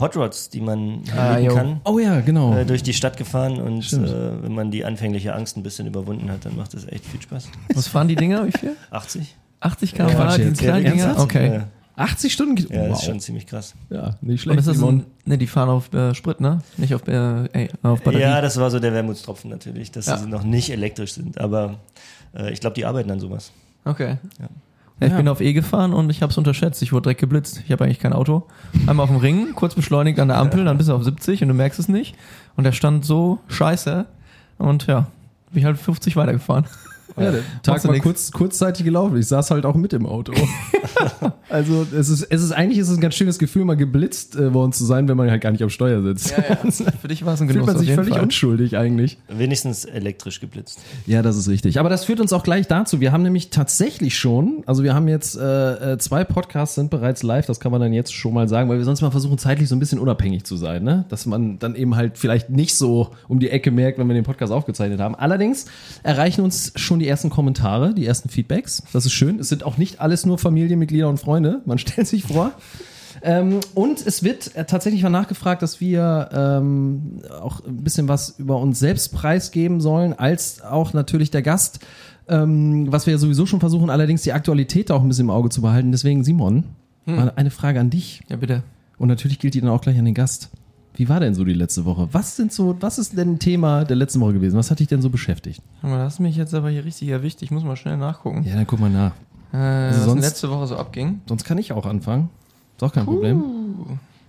Hot 0.00 0.16
Rods, 0.16 0.48
die 0.48 0.62
man 0.62 1.02
Ah, 1.14 1.38
kann, 1.40 1.80
Oh 1.84 1.98
ja, 1.98 2.20
genau. 2.20 2.56
äh, 2.56 2.64
durch 2.64 2.82
die 2.82 2.94
Stadt 2.94 3.16
gefahren 3.18 3.60
und 3.60 3.92
äh, 3.92 4.42
wenn 4.42 4.54
man 4.54 4.70
die 4.70 4.84
anfängliche 4.86 5.34
Angst 5.34 5.56
ein 5.58 5.62
bisschen 5.62 5.86
überwunden 5.86 6.30
hat, 6.30 6.44
dann 6.46 6.56
macht 6.56 6.72
das 6.72 6.86
echt 6.88 7.04
viel 7.04 7.20
Spaß. 7.20 7.48
Was 7.74 7.86
fahren 7.88 8.08
die 8.08 8.16
Dinger? 8.16 8.46
Wie 8.46 8.52
viel? 8.52 8.76
80? 8.90 9.36
80 9.60 9.94
Quatsch 9.94 10.08
km/h, 10.10 10.36
die 10.36 10.42
jetzt. 10.42 10.58
kleinen 10.60 10.84
Ja, 10.86 10.90
Dinger? 10.92 11.20
Okay. 11.20 11.54
Ja, 11.54 11.64
80 11.96 12.32
Stunden. 12.32 12.56
ja 12.72 12.82
das 12.82 12.90
wow. 12.90 12.98
ist 12.98 13.04
schon 13.04 13.20
ziemlich 13.20 13.46
krass. 13.46 13.74
ja, 13.90 14.16
nicht 14.20 14.30
Und 14.30 14.38
schlecht. 14.38 14.58
ist 14.60 14.68
das 14.68 14.82
ein, 14.82 15.04
ne, 15.24 15.38
die 15.38 15.46
fahren 15.46 15.68
auf 15.68 15.92
äh, 15.92 16.14
Sprit, 16.14 16.40
ne? 16.40 16.58
Nicht 16.78 16.94
auf, 16.94 17.06
äh, 17.06 17.44
ey, 17.52 17.68
auf 17.82 18.00
Batterie. 18.02 18.22
Ja, 18.22 18.40
das 18.40 18.56
war 18.58 18.70
so 18.70 18.78
der 18.80 18.92
Wermutstropfen 18.92 19.50
natürlich, 19.50 19.90
dass 19.90 20.06
Ja. 20.06 20.16
sie 20.16 20.28
noch 20.28 20.42
nicht 20.44 20.70
elektrisch 20.70 21.12
sind, 21.14 21.38
aber 21.38 21.76
äh, 22.36 22.52
ich 22.52 22.60
glaube, 22.60 22.74
die 22.74 22.86
arbeiten 22.86 23.10
an 23.10 23.20
sowas. 23.20 23.52
Okay. 23.84 24.16
Ja. 24.40 24.48
Ja, 25.00 25.06
ich 25.06 25.10
Ja. 25.12 25.16
bin 25.16 25.28
auf 25.28 25.40
E 25.40 25.52
gefahren 25.52 25.92
und 25.92 26.10
ich 26.10 26.22
habe 26.22 26.30
es 26.30 26.38
unterschätzt. 26.38 26.80
Ich 26.82 26.92
wurde 26.92 27.02
direkt 27.04 27.20
geblitzt. 27.20 27.62
Ich 27.66 27.72
habe 27.72 27.84
eigentlich 27.84 27.98
kein 27.98 28.12
Auto. 28.12 28.44
Einmal 28.86 29.04
auf 29.04 29.10
dem 29.10 29.18
Ring, 29.18 29.48
kurz 29.54 29.74
beschleunigt 29.74 30.18
an 30.20 30.28
der 30.28 30.38
Ampel, 30.38 30.64
dann 30.64 30.76
bist 30.78 30.88
du 30.88 30.94
auf 30.94 31.02
70 31.02 31.42
und 31.42 31.48
du 31.48 31.54
merkst 31.54 31.80
es 31.80 31.88
nicht. 31.88 32.14
Und 32.56 32.64
der 32.64 32.72
stand 32.72 33.04
so 33.04 33.40
scheiße. 33.48 34.06
Und 34.58 34.86
ja, 34.86 35.08
bin 35.50 35.58
ich 35.58 35.64
halt 35.64 35.76
50 35.78 36.14
weitergefahren. 36.16 36.66
Ja, 37.16 37.30
der 37.30 37.42
Tag 37.62 37.84
war 37.84 37.92
nix. 37.92 38.02
kurz, 38.02 38.30
kurzzeitig 38.30 38.84
gelaufen. 38.84 39.16
Ich 39.16 39.26
saß 39.26 39.50
halt 39.50 39.66
auch 39.66 39.74
mit 39.74 39.92
im 39.92 40.06
Auto. 40.06 40.32
also 41.48 41.86
es 41.96 42.08
ist, 42.08 42.22
es 42.22 42.42
ist 42.42 42.52
eigentlich 42.52 42.78
ist 42.78 42.88
es 42.88 42.96
ein 42.96 43.00
ganz 43.00 43.14
schönes 43.14 43.38
Gefühl, 43.38 43.64
mal 43.64 43.76
geblitzt 43.76 44.36
äh, 44.36 44.52
worden 44.54 44.72
zu 44.72 44.84
sein, 44.84 45.08
wenn 45.08 45.16
man 45.16 45.30
halt 45.30 45.42
gar 45.42 45.50
nicht 45.50 45.62
am 45.62 45.70
Steuer 45.70 46.02
sitzt. 46.02 46.32
Für 47.00 47.08
dich 47.08 47.24
war 47.24 47.34
es 47.34 47.40
ein 47.40 47.48
Fühlt 47.52 47.54
Genuss 47.54 47.66
man 47.66 47.76
auf 47.76 47.80
sich 47.80 47.88
jeden 47.88 48.02
völlig 48.02 48.14
Fall. 48.14 48.22
unschuldig 48.22 48.76
eigentlich. 48.76 49.18
Wenigstens 49.28 49.84
elektrisch 49.84 50.40
geblitzt. 50.40 50.80
Ja, 51.06 51.22
das 51.22 51.36
ist 51.36 51.48
richtig. 51.48 51.78
Aber 51.78 51.88
das 51.88 52.04
führt 52.04 52.20
uns 52.20 52.32
auch 52.32 52.42
gleich 52.42 52.66
dazu. 52.66 53.00
Wir 53.00 53.12
haben 53.12 53.22
nämlich 53.22 53.50
tatsächlich 53.50 54.16
schon, 54.16 54.62
also 54.66 54.82
wir 54.82 54.94
haben 54.94 55.08
jetzt 55.08 55.36
äh, 55.36 55.92
äh, 55.92 55.98
zwei 55.98 56.24
Podcasts 56.24 56.74
sind 56.74 56.90
bereits 56.90 57.22
live, 57.22 57.46
das 57.46 57.60
kann 57.60 57.72
man 57.72 57.80
dann 57.80 57.92
jetzt 57.92 58.14
schon 58.14 58.32
mal 58.32 58.48
sagen, 58.48 58.68
weil 58.70 58.78
wir 58.78 58.84
sonst 58.84 59.02
mal 59.02 59.10
versuchen, 59.10 59.38
zeitlich 59.38 59.68
so 59.68 59.76
ein 59.76 59.80
bisschen 59.80 59.98
unabhängig 59.98 60.44
zu 60.44 60.56
sein, 60.56 60.82
ne? 60.82 61.04
Dass 61.08 61.26
man 61.26 61.58
dann 61.58 61.74
eben 61.74 61.96
halt 61.96 62.18
vielleicht 62.18 62.50
nicht 62.50 62.74
so 62.76 63.10
um 63.28 63.38
die 63.40 63.50
Ecke 63.50 63.70
merkt, 63.70 63.98
wenn 63.98 64.06
wir 64.08 64.14
den 64.14 64.24
Podcast 64.24 64.52
aufgezeichnet 64.52 65.00
haben. 65.00 65.14
Allerdings 65.14 65.66
erreichen 66.02 66.42
uns 66.42 66.72
schon 66.76 67.01
die 67.02 67.08
ersten 67.08 67.30
Kommentare, 67.30 67.94
die 67.94 68.06
ersten 68.06 68.28
Feedbacks. 68.28 68.82
Das 68.92 69.04
ist 69.04 69.12
schön. 69.12 69.38
Es 69.38 69.48
sind 69.48 69.64
auch 69.64 69.76
nicht 69.76 70.00
alles 70.00 70.24
nur 70.24 70.38
Familienmitglieder 70.38 71.08
und 71.08 71.18
Freunde. 71.18 71.60
Man 71.66 71.78
stellt 71.78 72.06
sich 72.06 72.24
vor. 72.24 72.52
Ähm, 73.22 73.60
und 73.74 74.04
es 74.04 74.22
wird 74.22 74.56
äh, 74.56 74.64
tatsächlich 74.64 75.02
mal 75.02 75.10
nachgefragt, 75.10 75.62
dass 75.62 75.80
wir 75.80 76.30
ähm, 76.32 77.20
auch 77.40 77.64
ein 77.64 77.84
bisschen 77.84 78.08
was 78.08 78.38
über 78.38 78.58
uns 78.58 78.78
selbst 78.78 79.12
preisgeben 79.12 79.80
sollen, 79.80 80.12
als 80.12 80.62
auch 80.62 80.92
natürlich 80.92 81.30
der 81.30 81.42
Gast. 81.42 81.80
Ähm, 82.28 82.90
was 82.90 83.06
wir 83.06 83.12
ja 83.12 83.18
sowieso 83.18 83.46
schon 83.46 83.60
versuchen, 83.60 83.90
allerdings 83.90 84.22
die 84.22 84.32
Aktualität 84.32 84.90
auch 84.90 85.02
ein 85.02 85.08
bisschen 85.08 85.26
im 85.26 85.30
Auge 85.30 85.50
zu 85.50 85.60
behalten. 85.60 85.92
Deswegen, 85.92 86.24
Simon, 86.24 86.64
mal 87.04 87.32
eine 87.34 87.50
Frage 87.50 87.80
an 87.80 87.90
dich. 87.90 88.22
Ja, 88.28 88.36
bitte. 88.36 88.62
Und 88.96 89.08
natürlich 89.08 89.38
gilt 89.38 89.54
die 89.54 89.60
dann 89.60 89.70
auch 89.70 89.80
gleich 89.80 89.98
an 89.98 90.04
den 90.04 90.14
Gast. 90.14 90.50
Wie 90.94 91.08
war 91.08 91.20
denn 91.20 91.34
so 91.34 91.44
die 91.44 91.54
letzte 91.54 91.84
Woche? 91.84 92.08
Was 92.12 92.36
sind 92.36 92.52
so, 92.52 92.76
was 92.80 92.98
ist 92.98 93.16
denn 93.16 93.32
ein 93.34 93.38
Thema 93.38 93.84
der 93.84 93.96
letzten 93.96 94.20
Woche 94.20 94.34
gewesen? 94.34 94.56
Was 94.58 94.70
hat 94.70 94.78
dich 94.80 94.88
denn 94.88 95.00
so 95.02 95.08
beschäftigt? 95.10 95.62
Mal, 95.82 95.98
Das 95.98 96.14
ist 96.14 96.20
mich 96.20 96.36
jetzt 96.36 96.52
aber 96.54 96.68
hier 96.70 96.84
richtig 96.84 97.08
erwischt. 97.08 97.40
Ich 97.42 97.50
muss 97.50 97.64
mal 97.64 97.76
schnell 97.76 97.96
nachgucken. 97.96 98.44
Ja, 98.46 98.54
dann 98.54 98.66
guck 98.66 98.78
mal 98.80 98.90
nach. 98.90 99.12
Äh, 99.52 99.88
was 99.90 99.96
denn 99.96 100.04
sonst- 100.04 100.22
letzte 100.24 100.50
Woche 100.50 100.66
so 100.66 100.76
abging. 100.76 101.20
Sonst 101.26 101.44
kann 101.44 101.56
ich 101.58 101.72
auch 101.72 101.86
anfangen. 101.86 102.28
Ist 102.76 102.82
auch 102.82 102.92
kein 102.92 103.04
Problem. 103.06 103.42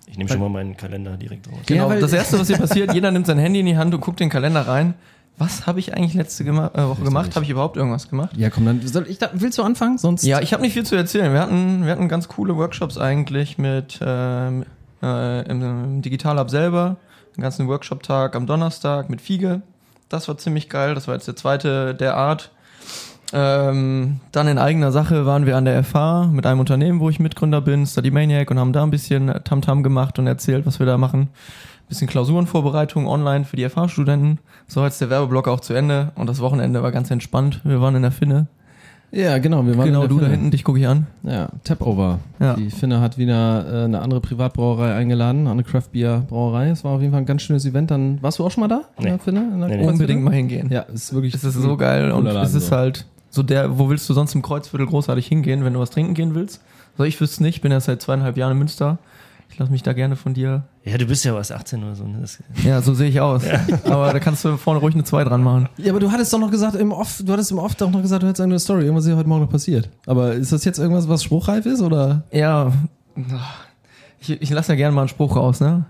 Ich 0.07 0.17
nehme 0.17 0.29
schon 0.29 0.39
mal 0.39 0.49
meinen 0.49 0.77
Kalender 0.77 1.17
direkt 1.17 1.47
raus. 1.47 1.57
Genau. 1.65 1.89
weil- 1.89 1.99
das 1.99 2.13
erste, 2.13 2.39
was 2.39 2.47
hier 2.47 2.57
passiert, 2.57 2.93
jeder 2.93 3.11
nimmt 3.11 3.25
sein 3.25 3.37
Handy 3.39 3.59
in 3.61 3.65
die 3.65 3.77
Hand 3.77 3.93
und 3.93 4.01
guckt 4.01 4.19
den 4.19 4.29
Kalender 4.29 4.61
rein. 4.67 4.93
Was 5.37 5.65
habe 5.65 5.79
ich 5.79 5.95
eigentlich 5.97 6.13
letzte 6.13 6.43
gema 6.43 6.67
äh, 6.75 6.87
Woche 6.87 7.01
gemacht? 7.03 7.35
Habe 7.35 7.43
ich 7.43 7.49
überhaupt 7.49 7.75
irgendwas 7.75 8.07
gemacht? 8.07 8.37
Ja, 8.37 8.51
komm, 8.51 8.65
dann 8.65 8.85
soll 8.85 9.07
ich 9.09 9.17
da, 9.17 9.31
willst 9.33 9.57
du 9.57 9.63
anfangen? 9.63 9.97
Sonst 9.97 10.23
Ja, 10.23 10.39
ich 10.41 10.53
habe 10.53 10.61
nicht 10.61 10.73
viel 10.73 10.85
zu 10.85 10.95
erzählen. 10.95 11.33
Wir 11.33 11.39
hatten, 11.41 11.83
wir 11.85 11.91
hatten 11.91 12.07
ganz 12.07 12.27
coole 12.27 12.55
Workshops 12.55 12.99
eigentlich 12.99 13.57
mit 13.57 13.99
ähm, 14.05 14.63
äh, 15.03 15.41
im, 15.49 15.61
im 15.61 16.01
Digital-Hub 16.01 16.49
selber. 16.49 16.95
Den 17.35 17.41
ganzen 17.41 17.67
Workshop-Tag 17.67 18.35
am 18.35 18.47
Donnerstag 18.47 19.09
mit 19.09 19.21
Fiege. 19.21 19.61
Das 20.09 20.27
war 20.27 20.37
ziemlich 20.37 20.69
geil. 20.69 20.95
Das 20.95 21.07
war 21.07 21.15
jetzt 21.15 21.27
der 21.27 21.35
zweite 21.35 21.93
der 21.93 22.15
Art. 22.15 22.51
Ähm, 23.35 24.19
dann 24.31 24.47
in 24.47 24.59
eigener 24.59 24.91
Sache 24.91 25.25
waren 25.25 25.47
wir 25.47 25.57
an 25.57 25.65
der 25.65 25.83
FH 25.83 26.27
mit 26.27 26.45
einem 26.45 26.59
Unternehmen, 26.59 26.99
wo 26.99 27.09
ich 27.09 27.19
Mitgründer 27.19 27.61
bin, 27.61 27.87
Study 27.87 28.11
Maniac, 28.11 28.51
und 28.51 28.59
haben 28.59 28.73
da 28.73 28.83
ein 28.83 28.91
bisschen 28.91 29.27
Tamtam 29.43 29.81
gemacht 29.81 30.19
und 30.19 30.27
erzählt, 30.27 30.67
was 30.67 30.77
wir 30.77 30.85
da 30.85 30.99
machen. 30.99 31.29
Bisschen 31.89 32.07
Klausurenvorbereitung 32.07 33.07
online 33.07 33.43
für 33.43 33.55
die 33.55 33.67
FH-Studenten. 33.67 34.39
So 34.67 34.83
jetzt 34.83 35.01
der 35.01 35.09
Werbeblock 35.09 35.47
auch 35.47 35.59
zu 35.59 35.73
Ende 35.73 36.11
und 36.15 36.27
das 36.27 36.39
Wochenende 36.39 36.83
war 36.83 36.91
ganz 36.91 37.09
entspannt. 37.09 37.61
Wir 37.63 37.81
waren 37.81 37.95
in 37.95 38.03
der 38.03 38.11
Finne 38.11 38.47
Ja, 39.15 39.37
genau. 39.37 39.63
Wir 39.65 39.77
waren 39.77 39.85
Genau, 39.85 40.07
du 40.07 40.15
da 40.17 40.23
Finne. 40.25 40.31
hinten, 40.37 40.51
dich 40.51 40.63
gucke 40.63 40.79
ich 40.79 40.87
an. 40.87 41.05
Ja, 41.21 41.49
Tapover. 41.63 42.17
Ja. 42.39 42.55
Die 42.55 42.71
Finne 42.71 42.99
hat 42.99 43.17
wieder 43.19 43.81
äh, 43.81 43.85
eine 43.85 44.01
andere 44.01 44.19
Privatbrauerei 44.21 44.95
eingeladen, 44.95 45.47
eine 45.47 45.63
Craft 45.63 45.89
Beer 45.91 46.23
Brauerei. 46.27 46.69
Es 46.69 46.83
war 46.83 46.93
auf 46.93 47.01
jeden 47.01 47.11
Fall 47.13 47.21
ein 47.21 47.27
ganz 47.27 47.43
schönes 47.43 47.63
Event. 47.65 47.91
Dann 47.91 48.17
warst 48.23 48.39
du 48.39 48.43
auch 48.45 48.49
schon 48.51 48.61
mal 48.61 48.67
da? 48.67 48.81
In 48.97 49.03
Nee. 49.03 49.09
der 49.11 49.19
Finne? 49.19 49.39
In 49.53 49.59
der 49.59 49.69
Nee? 49.69 49.85
Unbedingt 49.87 50.23
mal 50.23 50.33
hingehen. 50.33 50.69
Ja, 50.71 50.81
ist 50.81 51.13
wirklich. 51.13 51.35
Es 51.35 51.43
ist 51.43 51.53
so 51.53 51.77
geil 51.77 52.11
und 52.11 52.25
Laden, 52.25 52.41
es 52.41 52.55
ist 52.55 52.67
so. 52.69 52.75
halt 52.75 53.05
so 53.29 53.43
der, 53.43 53.77
wo 53.77 53.87
willst 53.89 54.09
du 54.09 54.13
sonst 54.13 54.33
im 54.33 54.41
Kreuzviertel 54.41 54.87
großartig 54.87 55.27
hingehen, 55.27 55.63
wenn 55.63 55.73
du 55.73 55.79
was 55.79 55.91
trinken 55.91 56.15
gehen 56.15 56.33
willst? 56.33 56.61
Also 56.93 57.03
ich 57.03 57.19
wüsste 57.21 57.43
nicht, 57.43 57.57
ich 57.57 57.61
bin 57.61 57.71
ja 57.71 57.79
seit 57.79 58.01
zweieinhalb 58.01 58.35
Jahren 58.37 58.53
in 58.53 58.57
Münster. 58.59 58.97
Ich 59.53 59.59
lasse 59.59 59.71
mich 59.71 59.83
da 59.83 59.93
gerne 59.93 60.15
von 60.15 60.33
dir. 60.33 60.63
Ja, 60.83 60.97
du 60.97 61.05
bist 61.05 61.23
ja 61.25 61.35
was 61.35 61.51
18 61.51 61.83
oder 61.83 61.93
so. 61.93 62.05
Ne? 62.05 62.25
Ja, 62.63 62.81
so 62.81 62.95
sehe 62.95 63.07
ich 63.07 63.21
aus. 63.21 63.43
Aber 63.85 64.11
da 64.11 64.19
kannst 64.19 64.43
du 64.43 64.57
vorne 64.57 64.79
ruhig 64.79 64.95
eine 64.95 65.03
2 65.03 65.25
dran 65.25 65.43
machen. 65.43 65.69
Ja, 65.77 65.91
aber 65.91 65.99
du 65.99 66.11
hattest 66.11 66.33
doch 66.33 66.39
noch 66.39 66.49
gesagt, 66.49 66.73
im 66.73 66.91
Off, 66.91 67.21
du 67.23 67.31
hattest 67.31 67.51
im 67.51 67.59
Off 67.59 67.75
doch 67.75 67.91
noch 67.91 68.01
gesagt, 68.01 68.23
du 68.23 68.27
hättest 68.27 68.41
eine 68.41 68.57
Story. 68.57 68.85
Irgendwas 68.85 69.05
ist 69.05 69.11
ja 69.11 69.15
heute 69.15 69.29
Morgen 69.29 69.43
noch 69.43 69.51
passiert. 69.51 69.91
Aber 70.07 70.33
ist 70.33 70.51
das 70.51 70.65
jetzt 70.65 70.79
irgendwas, 70.79 71.07
was 71.07 71.23
spruchreif 71.23 71.67
ist, 71.67 71.81
oder? 71.81 72.23
Ja, 72.31 72.73
ich, 74.19 74.41
ich 74.41 74.49
lasse 74.49 74.71
ja 74.71 74.75
gerne 74.75 74.95
mal 74.95 75.01
einen 75.01 75.09
Spruch 75.09 75.35
raus, 75.35 75.59
ne? 75.59 75.85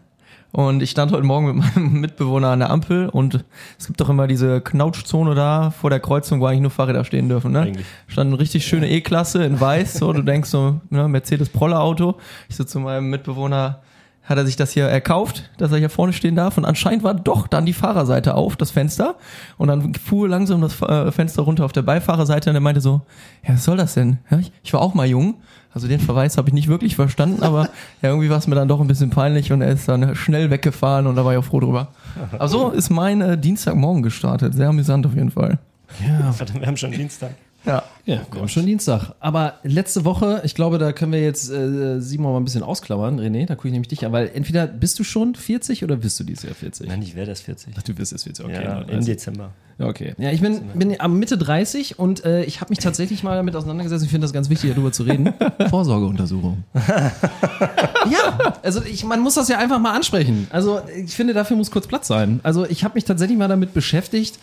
Und 0.56 0.84
ich 0.84 0.92
stand 0.92 1.12
heute 1.12 1.24
Morgen 1.24 1.48
mit 1.48 1.56
meinem 1.56 1.94
Mitbewohner 2.00 2.50
an 2.50 2.60
der 2.60 2.70
Ampel 2.70 3.10
und 3.10 3.44
es 3.80 3.88
gibt 3.88 4.00
doch 4.00 4.08
immer 4.08 4.28
diese 4.28 4.62
Knautschzone 4.62 5.34
da 5.34 5.72
vor 5.72 5.90
der 5.90 6.00
Kreuzung, 6.00 6.42
wo 6.42 6.46
eigentlich 6.46 6.62
nur 6.62 6.70
Fahrräder 6.70 7.04
stehen 7.06 7.28
dürfen, 7.28 7.54
ne? 7.54 7.62
Eigentlich. 7.62 7.88
Stand 8.08 8.28
eine 8.28 8.40
richtig 8.40 8.64
schöne 8.64 8.88
E-Klasse 8.88 9.44
in 9.44 9.60
weiß, 9.60 9.96
so, 9.96 10.14
du 10.14 10.22
denkst 10.22 10.50
so, 10.50 10.80
ne, 10.92 11.08
Mercedes 11.08 11.50
Proller 11.50 11.82
Auto. 11.82 12.20
Ich 12.50 12.56
so 12.56 12.66
zu 12.66 12.80
meinem 12.80 13.10
Mitbewohner, 13.10 13.82
hat 14.24 14.38
er 14.38 14.46
sich 14.46 14.56
das 14.56 14.72
hier 14.72 14.86
erkauft, 14.86 15.50
dass 15.58 15.72
er 15.72 15.78
hier 15.78 15.90
vorne 15.90 16.14
stehen 16.14 16.36
darf 16.36 16.58
und 16.58 16.66
anscheinend 16.66 17.04
war 17.04 17.14
doch 17.14 17.48
dann 17.48 17.66
die 17.66 17.74
Fahrerseite 17.74 18.36
auf, 18.36 18.56
das 18.56 18.72
Fenster 18.72 19.16
und 19.58 19.68
dann 19.68 19.94
fuhr 19.96 20.30
langsam 20.30 20.62
das 20.62 20.82
äh, 20.82 21.12
Fenster 21.12 21.42
runter 21.42 21.66
auf 21.66 21.74
der 21.74 21.82
Beifahrerseite 21.82 22.50
und 22.50 22.56
er 22.56 22.62
meinte 22.62 22.82
so, 22.82 23.02
ja, 23.46 23.54
was 23.56 23.66
soll 23.66 23.78
das 23.78 23.96
denn? 23.96 24.20
Ja, 24.30 24.40
ich, 24.40 24.52
ich 24.64 24.74
war 24.74 24.82
auch 24.82 24.94
mal 24.94 25.08
jung, 25.08 25.36
also 25.74 25.88
den 25.88 26.00
Verweis 26.00 26.38
habe 26.38 26.50
ich 26.50 26.54
nicht 26.54 26.68
wirklich 26.68 26.96
verstanden, 26.96 27.44
aber 27.44 27.64
ja, 28.02 28.10
irgendwie 28.10 28.30
war 28.30 28.38
es 28.38 28.48
mir 28.48 28.56
dann 28.56 28.68
doch 28.68 28.80
ein 28.80 28.88
bisschen 28.88 29.10
peinlich 29.10 29.52
und 29.52 29.62
er 29.62 29.72
ist 29.72 29.88
dann 29.88 30.16
schnell 30.16 30.50
weggefahren 30.50 31.08
und 31.08 31.16
da 31.16 31.26
war 31.26 31.34
ich 31.34 31.40
auch 31.40 31.46
froh 31.46 31.60
drüber. 31.60 31.90
Aber 32.32 32.48
so 32.48 32.70
ist 32.70 32.90
mein 32.90 33.22
äh, 33.22 33.38
Dienstagmorgen 33.38 34.04
gestartet, 34.04 34.54
sehr 34.54 34.70
amüsant 34.70 35.06
auf 35.06 35.16
jeden 35.16 35.32
Fall. 35.32 35.60
Ja, 36.02 36.34
wir 36.60 36.68
haben 36.68 36.78
schon 36.78 36.92
Dienstag. 36.92 37.32
Ja. 37.66 37.84
ja 38.06 38.22
wir 38.32 38.42
haben 38.42 38.48
schon 38.48 38.66
Dienstag. 38.66 39.16
Aber 39.20 39.56
letzte 39.64 40.06
Woche, 40.06 40.42
ich 40.44 40.56
glaube, 40.56 40.78
da 40.78 40.92
können 40.92 41.12
wir 41.12 41.22
jetzt 41.22 41.50
äh, 41.50 42.00
Simon 42.00 42.34
mal 42.34 42.40
ein 42.40 42.44
bisschen 42.44 42.64
ausklammern, 42.64 43.20
René, 43.20 43.46
da 43.46 43.56
gucke 43.56 43.70
ich 43.70 43.72
nämlich 43.72 43.88
dich 43.88 44.06
an, 44.06 44.12
weil 44.12 44.32
entweder 44.34 44.68
bist 44.68 45.00
du 45.00 45.04
schon 45.04 45.36
40 45.36 45.84
oder 45.84 45.98
bist 45.98 46.20
du 46.20 46.24
dieses 46.24 46.44
Jahr 46.44 46.56
40? 46.56 46.88
Nein, 46.88 47.02
ich 47.02 47.16
wäre 47.16 47.28
das 47.28 47.42
40. 47.42 47.74
Ach, 47.78 47.84
du 47.84 47.94
bist 47.94 48.12
jetzt 48.12 48.24
40, 48.24 48.46
okay. 48.46 48.54
ja, 48.64 48.84
dann 48.84 48.90
im. 48.90 49.06
Dezember. 49.06 49.52
Ja, 49.80 49.88
okay. 49.88 50.14
Ja, 50.18 50.32
ich 50.32 50.42
bin, 50.42 50.62
bin 50.76 51.00
am 51.02 51.18
Mitte 51.18 51.38
30 51.38 51.98
und 51.98 52.24
äh, 52.26 52.44
ich 52.44 52.62
habe 52.62 52.70
mich 52.70 52.80
tatsächlich 52.80 53.24
mal 53.24 53.36
damit 53.36 53.56
auseinandergesetzt. 53.56 54.04
Ich 54.04 54.12
finde 54.12 54.26
das 54.26 54.34
ganz 54.34 54.50
wichtig, 54.50 54.72
darüber 54.72 54.92
zu 54.92 55.04
reden. 55.04 55.34
Vorsorgeuntersuchung. 55.70 56.64
ja, 56.76 58.54
also 58.62 58.84
ich, 58.84 59.04
man 59.04 59.22
muss 59.22 59.34
das 59.34 59.48
ja 59.48 59.58
einfach 59.58 59.80
mal 59.80 59.96
ansprechen. 59.96 60.48
Also 60.52 60.82
ich 60.96 61.16
finde, 61.16 61.34
dafür 61.34 61.58
muss 61.58 61.72
kurz 61.72 61.88
Platz 61.88 62.08
sein. 62.08 62.40
Also 62.44 62.66
ich 62.66 62.84
habe 62.84 62.94
mich 62.94 63.06
tatsächlich 63.06 63.38
mal 63.38 63.48
damit 63.48 63.74
beschäftigt, 63.74 64.38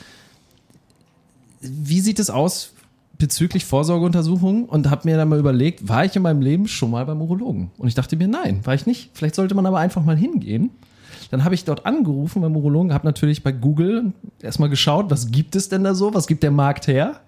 wie 1.61 2.00
sieht 2.00 2.19
es 2.19 2.31
aus 2.31 2.73
bezüglich 3.21 3.65
Vorsorgeuntersuchungen 3.65 4.65
und 4.65 4.91
habe 4.91 5.09
mir 5.09 5.17
dann 5.17 5.29
mal 5.29 5.39
überlegt, 5.39 5.89
war 5.89 6.05
ich 6.05 6.17
in 6.17 6.23
meinem 6.23 6.41
Leben 6.41 6.67
schon 6.67 6.91
mal 6.91 7.07
beim 7.07 7.23
Urologen? 7.23 7.71
Und 7.79 7.87
ich 7.87 7.95
dachte 7.95 8.17
mir, 8.17 8.27
nein, 8.27 8.61
war 8.65 8.75
ich 8.75 8.87
nicht. 8.87 9.11
Vielleicht 9.15 9.37
sollte 9.37 9.55
man 9.55 9.67
aber 9.67 9.79
einfach 9.79 10.05
mal 10.05 10.17
hingehen. 10.17 10.71
Dann 11.31 11.45
habe 11.45 11.55
ich 11.55 11.65
dort 11.65 11.87
angerufen 11.87 12.43
beim 12.43 12.57
Urologen, 12.57 12.93
habe 12.93 13.07
natürlich 13.07 13.45
bei 13.45 13.53
Google 13.53 14.12
erstmal 14.43 14.69
geschaut, 14.69 15.11
was 15.11 15.31
gibt 15.31 15.55
es 15.55 15.69
denn 15.69 15.85
da 15.85 15.95
so, 15.95 16.12
was 16.12 16.27
gibt 16.27 16.43
der 16.43 16.50
Markt 16.50 16.89
her? 16.89 17.21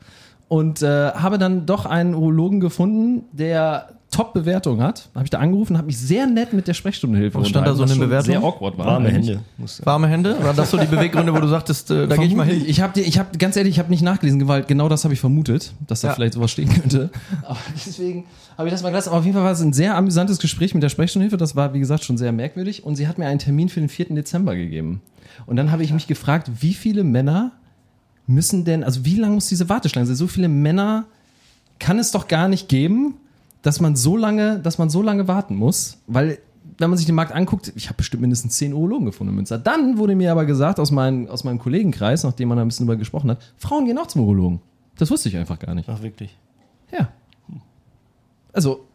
Und 0.48 0.82
äh, 0.82 1.12
habe 1.12 1.38
dann 1.38 1.66
doch 1.66 1.86
einen 1.86 2.14
Urologen 2.14 2.58
gefunden, 2.58 3.24
der 3.32 3.90
Top-Bewertung 4.12 4.80
hat. 4.80 5.08
Habe 5.14 5.24
ich 5.24 5.30
da 5.30 5.38
angerufen, 5.40 5.76
habe 5.76 5.86
mich 5.88 5.98
sehr 5.98 6.26
nett 6.26 6.52
mit 6.52 6.68
der 6.68 6.74
Sprechstundenhilfe 6.74 7.40
Was 7.40 7.48
stand 7.48 7.66
da 7.66 7.74
so 7.74 7.86
schon 7.86 7.98
Bewertungen? 7.98 8.40
Sehr 8.40 8.44
awkward 8.48 8.78
war. 8.78 8.86
Warme. 8.86 9.10
Hände. 9.10 9.40
Warme 9.82 10.06
Hände? 10.06 10.36
War 10.42 10.54
das 10.54 10.70
so 10.70 10.76
die 10.78 10.86
Beweggründe, 10.86 11.34
wo 11.34 11.40
du 11.40 11.48
sagtest, 11.48 11.90
äh, 11.90 12.06
da 12.06 12.16
gehe 12.16 12.26
ich 12.26 12.34
mal 12.36 12.46
hin? 12.46 12.62
Ich 12.66 12.80
habe 12.80 13.00
ich 13.00 13.18
hab, 13.18 13.36
ganz 13.38 13.56
ehrlich, 13.56 13.72
ich 13.72 13.78
habe 13.80 13.90
nicht 13.90 14.02
nachgelesen, 14.02 14.46
weil 14.46 14.62
genau 14.62 14.88
das 14.88 15.02
habe 15.02 15.14
ich 15.14 15.20
vermutet, 15.20 15.72
dass 15.86 16.02
da 16.02 16.08
Ja. 16.08 16.14
vielleicht 16.14 16.34
sowas 16.34 16.50
stehen 16.52 16.68
könnte. 16.68 17.10
Aber 17.42 17.58
deswegen 17.74 18.24
habe 18.56 18.68
ich 18.68 18.72
das 18.72 18.82
mal 18.82 18.90
gelassen. 18.90 19.08
Aber 19.08 19.18
auf 19.18 19.24
jeden 19.24 19.34
Fall 19.34 19.44
war 19.44 19.52
es 19.52 19.60
ein 19.60 19.72
sehr 19.72 19.96
amüsantes 19.96 20.38
Gespräch 20.38 20.74
mit 20.74 20.82
der 20.82 20.90
Sprechstundenhilfe. 20.90 21.36
Das 21.38 21.56
war, 21.56 21.74
wie 21.74 21.80
gesagt, 21.80 22.04
schon 22.04 22.18
sehr 22.18 22.30
merkwürdig. 22.32 22.84
Und 22.84 22.96
sie 22.96 23.08
hat 23.08 23.18
mir 23.18 23.26
einen 23.26 23.38
Termin 23.40 23.68
für 23.68 23.80
den 23.80 23.88
4. 23.88 24.14
Dezember 24.14 24.54
gegeben. 24.54 25.00
Und 25.46 25.56
dann 25.56 25.72
habe 25.72 25.82
ich 25.82 25.92
mich 25.92 26.06
gefragt, 26.06 26.50
wie 26.60 26.74
viele 26.74 27.02
Männer 27.02 27.52
müssen 28.26 28.64
denn, 28.64 28.84
also 28.84 29.04
wie 29.04 29.16
lang 29.16 29.34
muss 29.34 29.48
diese 29.48 29.68
Warteschlange 29.68 30.06
sein? 30.06 30.16
So 30.16 30.26
viele 30.26 30.48
Männer 30.48 31.06
kann 31.78 31.98
es 31.98 32.12
doch 32.12 32.28
gar 32.28 32.48
nicht 32.48 32.68
geben, 32.68 33.14
dass 33.62 33.80
man 33.80 33.96
so 33.96 34.16
lange, 34.16 34.58
dass 34.58 34.78
man 34.78 34.90
so 34.90 35.02
lange 35.02 35.28
warten 35.28 35.56
muss, 35.56 35.98
weil 36.06 36.38
wenn 36.78 36.90
man 36.90 36.96
sich 36.96 37.06
den 37.06 37.14
Markt 37.14 37.32
anguckt, 37.32 37.72
ich 37.76 37.86
habe 37.86 37.96
bestimmt 37.96 38.22
mindestens 38.22 38.56
zehn 38.56 38.72
Urologen 38.72 39.06
gefunden 39.06 39.30
in 39.30 39.36
Münster. 39.36 39.58
Dann 39.58 39.98
wurde 39.98 40.14
mir 40.16 40.32
aber 40.32 40.44
gesagt 40.44 40.80
aus, 40.80 40.90
meinem 40.90 41.28
aus 41.28 41.44
meinem 41.44 41.58
Kollegenkreis, 41.58 42.24
nachdem 42.24 42.48
man 42.48 42.56
da 42.56 42.62
ein 42.62 42.68
bisschen 42.68 42.86
drüber 42.86 42.96
gesprochen 42.96 43.30
hat, 43.30 43.38
Frauen 43.56 43.86
gehen 43.86 43.98
auch 43.98 44.06
zum 44.06 44.22
Urologen. 44.22 44.60
Das 44.96 45.10
wusste 45.10 45.28
ich 45.28 45.36
einfach 45.36 45.58
gar 45.58 45.74
nicht. 45.74 45.88
Ach, 45.88 46.02
wirklich. 46.02 46.36
Ja. 46.90 47.08
Also 48.52 48.86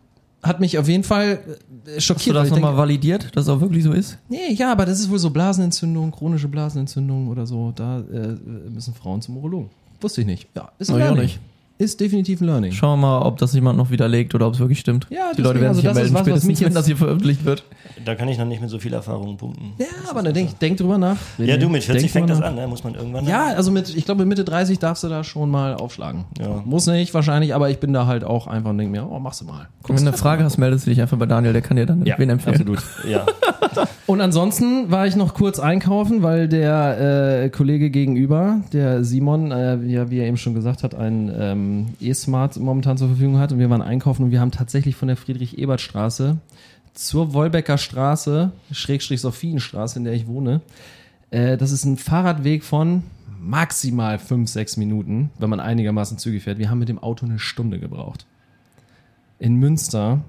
hat 0.44 0.60
mich 0.60 0.78
auf 0.78 0.88
jeden 0.88 1.04
Fall 1.04 1.40
äh, 1.86 1.96
Hast 1.96 2.04
schockiert. 2.04 2.36
du 2.36 2.40
das 2.40 2.48
ich 2.48 2.54
nochmal 2.54 2.78
validiert, 2.78 3.36
dass 3.36 3.46
es 3.46 3.50
auch 3.50 3.60
wirklich 3.60 3.84
so 3.84 3.92
ist? 3.92 4.18
nee, 4.30 4.54
ja, 4.54 4.72
aber 4.72 4.86
das 4.86 5.00
ist 5.00 5.10
wohl 5.10 5.20
so 5.20 5.30
Blasenentzündung, 5.30 6.12
chronische 6.12 6.48
Blasenentzündung 6.48 7.28
oder 7.28 7.46
so. 7.46 7.72
Da 7.76 8.00
äh, 8.00 8.36
müssen 8.70 8.94
Frauen 8.94 9.22
zum 9.22 9.38
Urologen. 9.38 9.70
Wusste 10.00 10.22
ich 10.22 10.28
nicht. 10.28 10.48
Ja, 10.56 10.72
ist 10.78 10.90
ja, 10.90 10.98
Learning. 10.98 11.24
nicht. 11.24 11.40
Ist 11.80 12.00
definitiv 12.00 12.42
ein 12.42 12.48
Learning. 12.48 12.72
Schauen 12.72 13.00
wir 13.00 13.08
mal, 13.08 13.22
ob 13.22 13.38
das 13.38 13.54
jemand 13.54 13.78
noch 13.78 13.92
widerlegt 13.92 14.34
oder 14.34 14.48
ob 14.48 14.56
es 14.56 14.60
wirklich 14.60 14.80
stimmt. 14.80 15.06
Ja, 15.12 15.32
Die 15.38 15.42
Leute 15.44 15.60
werden 15.60 15.70
also 15.70 15.82
sich 15.82 15.84
ja 15.86 15.92
das 15.92 15.98
melden, 15.98 16.14
was, 16.14 16.22
was 16.22 16.26
spätestens, 16.28 16.48
mich 16.60 16.66
wenn 16.68 16.74
das 16.74 16.86
hier 16.88 16.98
veröffentlicht 16.98 17.46
wird. 17.46 17.64
Da 18.04 18.16
kann 18.16 18.28
ich 18.30 18.40
noch 18.40 18.46
nicht 18.46 18.62
mit 18.62 18.70
so 18.72 18.80
viel 18.80 18.94
Erfahrung 18.94 19.38
punkten. 19.38 19.74
Ja, 19.78 19.86
aber 20.10 20.24
dann 20.24 20.34
denk, 20.34 20.58
denk 20.58 20.78
drüber 20.78 20.98
nach. 20.98 21.18
Ja, 21.38 21.58
du, 21.58 21.70
mit 21.70 21.84
40 21.84 22.02
Denk 22.02 22.12
fängt 22.12 22.30
das 22.32 22.42
an, 22.42 22.56
ne? 22.56 22.68
muss 22.68 22.84
man 22.84 22.96
irgendwann. 22.96 23.28
Ja, 23.28 23.48
also 23.48 23.70
mit, 23.70 23.96
ich 23.96 24.06
glaube, 24.06 24.26
Mitte 24.26 24.44
30 24.44 24.80
darfst 24.80 25.04
du 25.04 25.08
da 25.08 25.24
schon 25.24 25.52
mal 25.52 25.76
aufschlagen. 25.76 26.26
Ja. 26.40 26.64
Muss 26.66 26.88
nicht 26.88 27.14
wahrscheinlich, 27.14 27.54
aber 27.54 27.70
ich 27.70 27.80
bin 27.80 27.94
da 27.94 28.08
halt 28.08 28.24
auch 28.24 28.48
einfach 28.48 28.72
und 28.72 28.80
denke 28.80 28.92
mir, 28.92 29.08
oh, 29.08 29.20
machst 29.20 29.42
du 29.42 29.46
mal. 29.46 29.68
Wenn 29.86 29.98
du 29.98 30.02
eine 30.02 30.14
Frage 30.14 30.44
hast, 30.44 30.58
meldest 30.58 30.88
du 30.88 30.90
dich 30.90 31.02
einfach 31.02 31.18
bei 31.18 31.28
Daniel, 31.28 31.54
der 31.54 31.62
kann 31.62 31.78
dir 31.78 31.86
dann 31.86 32.04
wen 32.04 32.30
empfehlen. 32.30 32.56
absolut. 32.56 32.80
ja. 33.08 33.26
Und 34.08 34.22
ansonsten 34.22 34.90
war 34.90 35.06
ich 35.06 35.18
noch 35.18 35.34
kurz 35.34 35.60
einkaufen, 35.60 36.24
weil 36.24 36.48
der 36.48 37.44
äh, 37.44 37.50
Kollege 37.50 37.90
gegenüber, 37.90 38.62
der 38.72 39.04
Simon, 39.04 39.52
äh, 39.52 39.84
ja, 39.84 40.10
wie 40.10 40.20
er 40.20 40.28
eben 40.28 40.38
schon 40.38 40.54
gesagt 40.54 40.84
hat, 40.84 40.96
ein 40.96 41.30
ähm, 41.38 41.88
E-Smart 42.00 42.56
momentan 42.56 42.98
zur 42.98 43.10
Verfügung 43.10 43.38
hat. 43.38 43.52
Und 43.52 43.60
wir 43.60 43.70
waren 43.70 43.82
einkaufen 43.82 44.24
und 44.24 44.32
wir 44.32 44.40
haben 44.40 44.52
tatsächlich 44.52 44.96
von 44.96 45.10
der 45.10 45.18
Friedrich-Ebert-Straße 45.18 46.38
zur 46.94 47.34
Wolbecker 47.34 47.78
Straße, 47.78 48.54
Schrägstrich 48.72 49.20
Sophienstraße, 49.20 50.00
in 50.00 50.06
der 50.06 50.14
ich 50.14 50.26
wohne. 50.26 50.62
Äh, 51.30 51.58
das 51.58 51.72
ist 51.72 51.84
ein 51.84 51.98
Fahrradweg 51.98 52.64
von 52.64 53.04
maximal 53.42 54.20
fünf, 54.20 54.50
sechs 54.50 54.78
Minuten, 54.78 55.32
wenn 55.38 55.50
man 55.50 55.60
einigermaßen 55.60 56.18
zügig 56.18 56.44
fährt. 56.44 56.60
Wir 56.60 56.70
haben 56.70 56.80
mit 56.80 56.88
dem 56.88 57.00
Auto 57.00 57.26
eine 57.26 57.40
Stunde 57.40 57.78
gebraucht. 57.78 58.26
In 59.38 59.56
Münster 59.56 60.22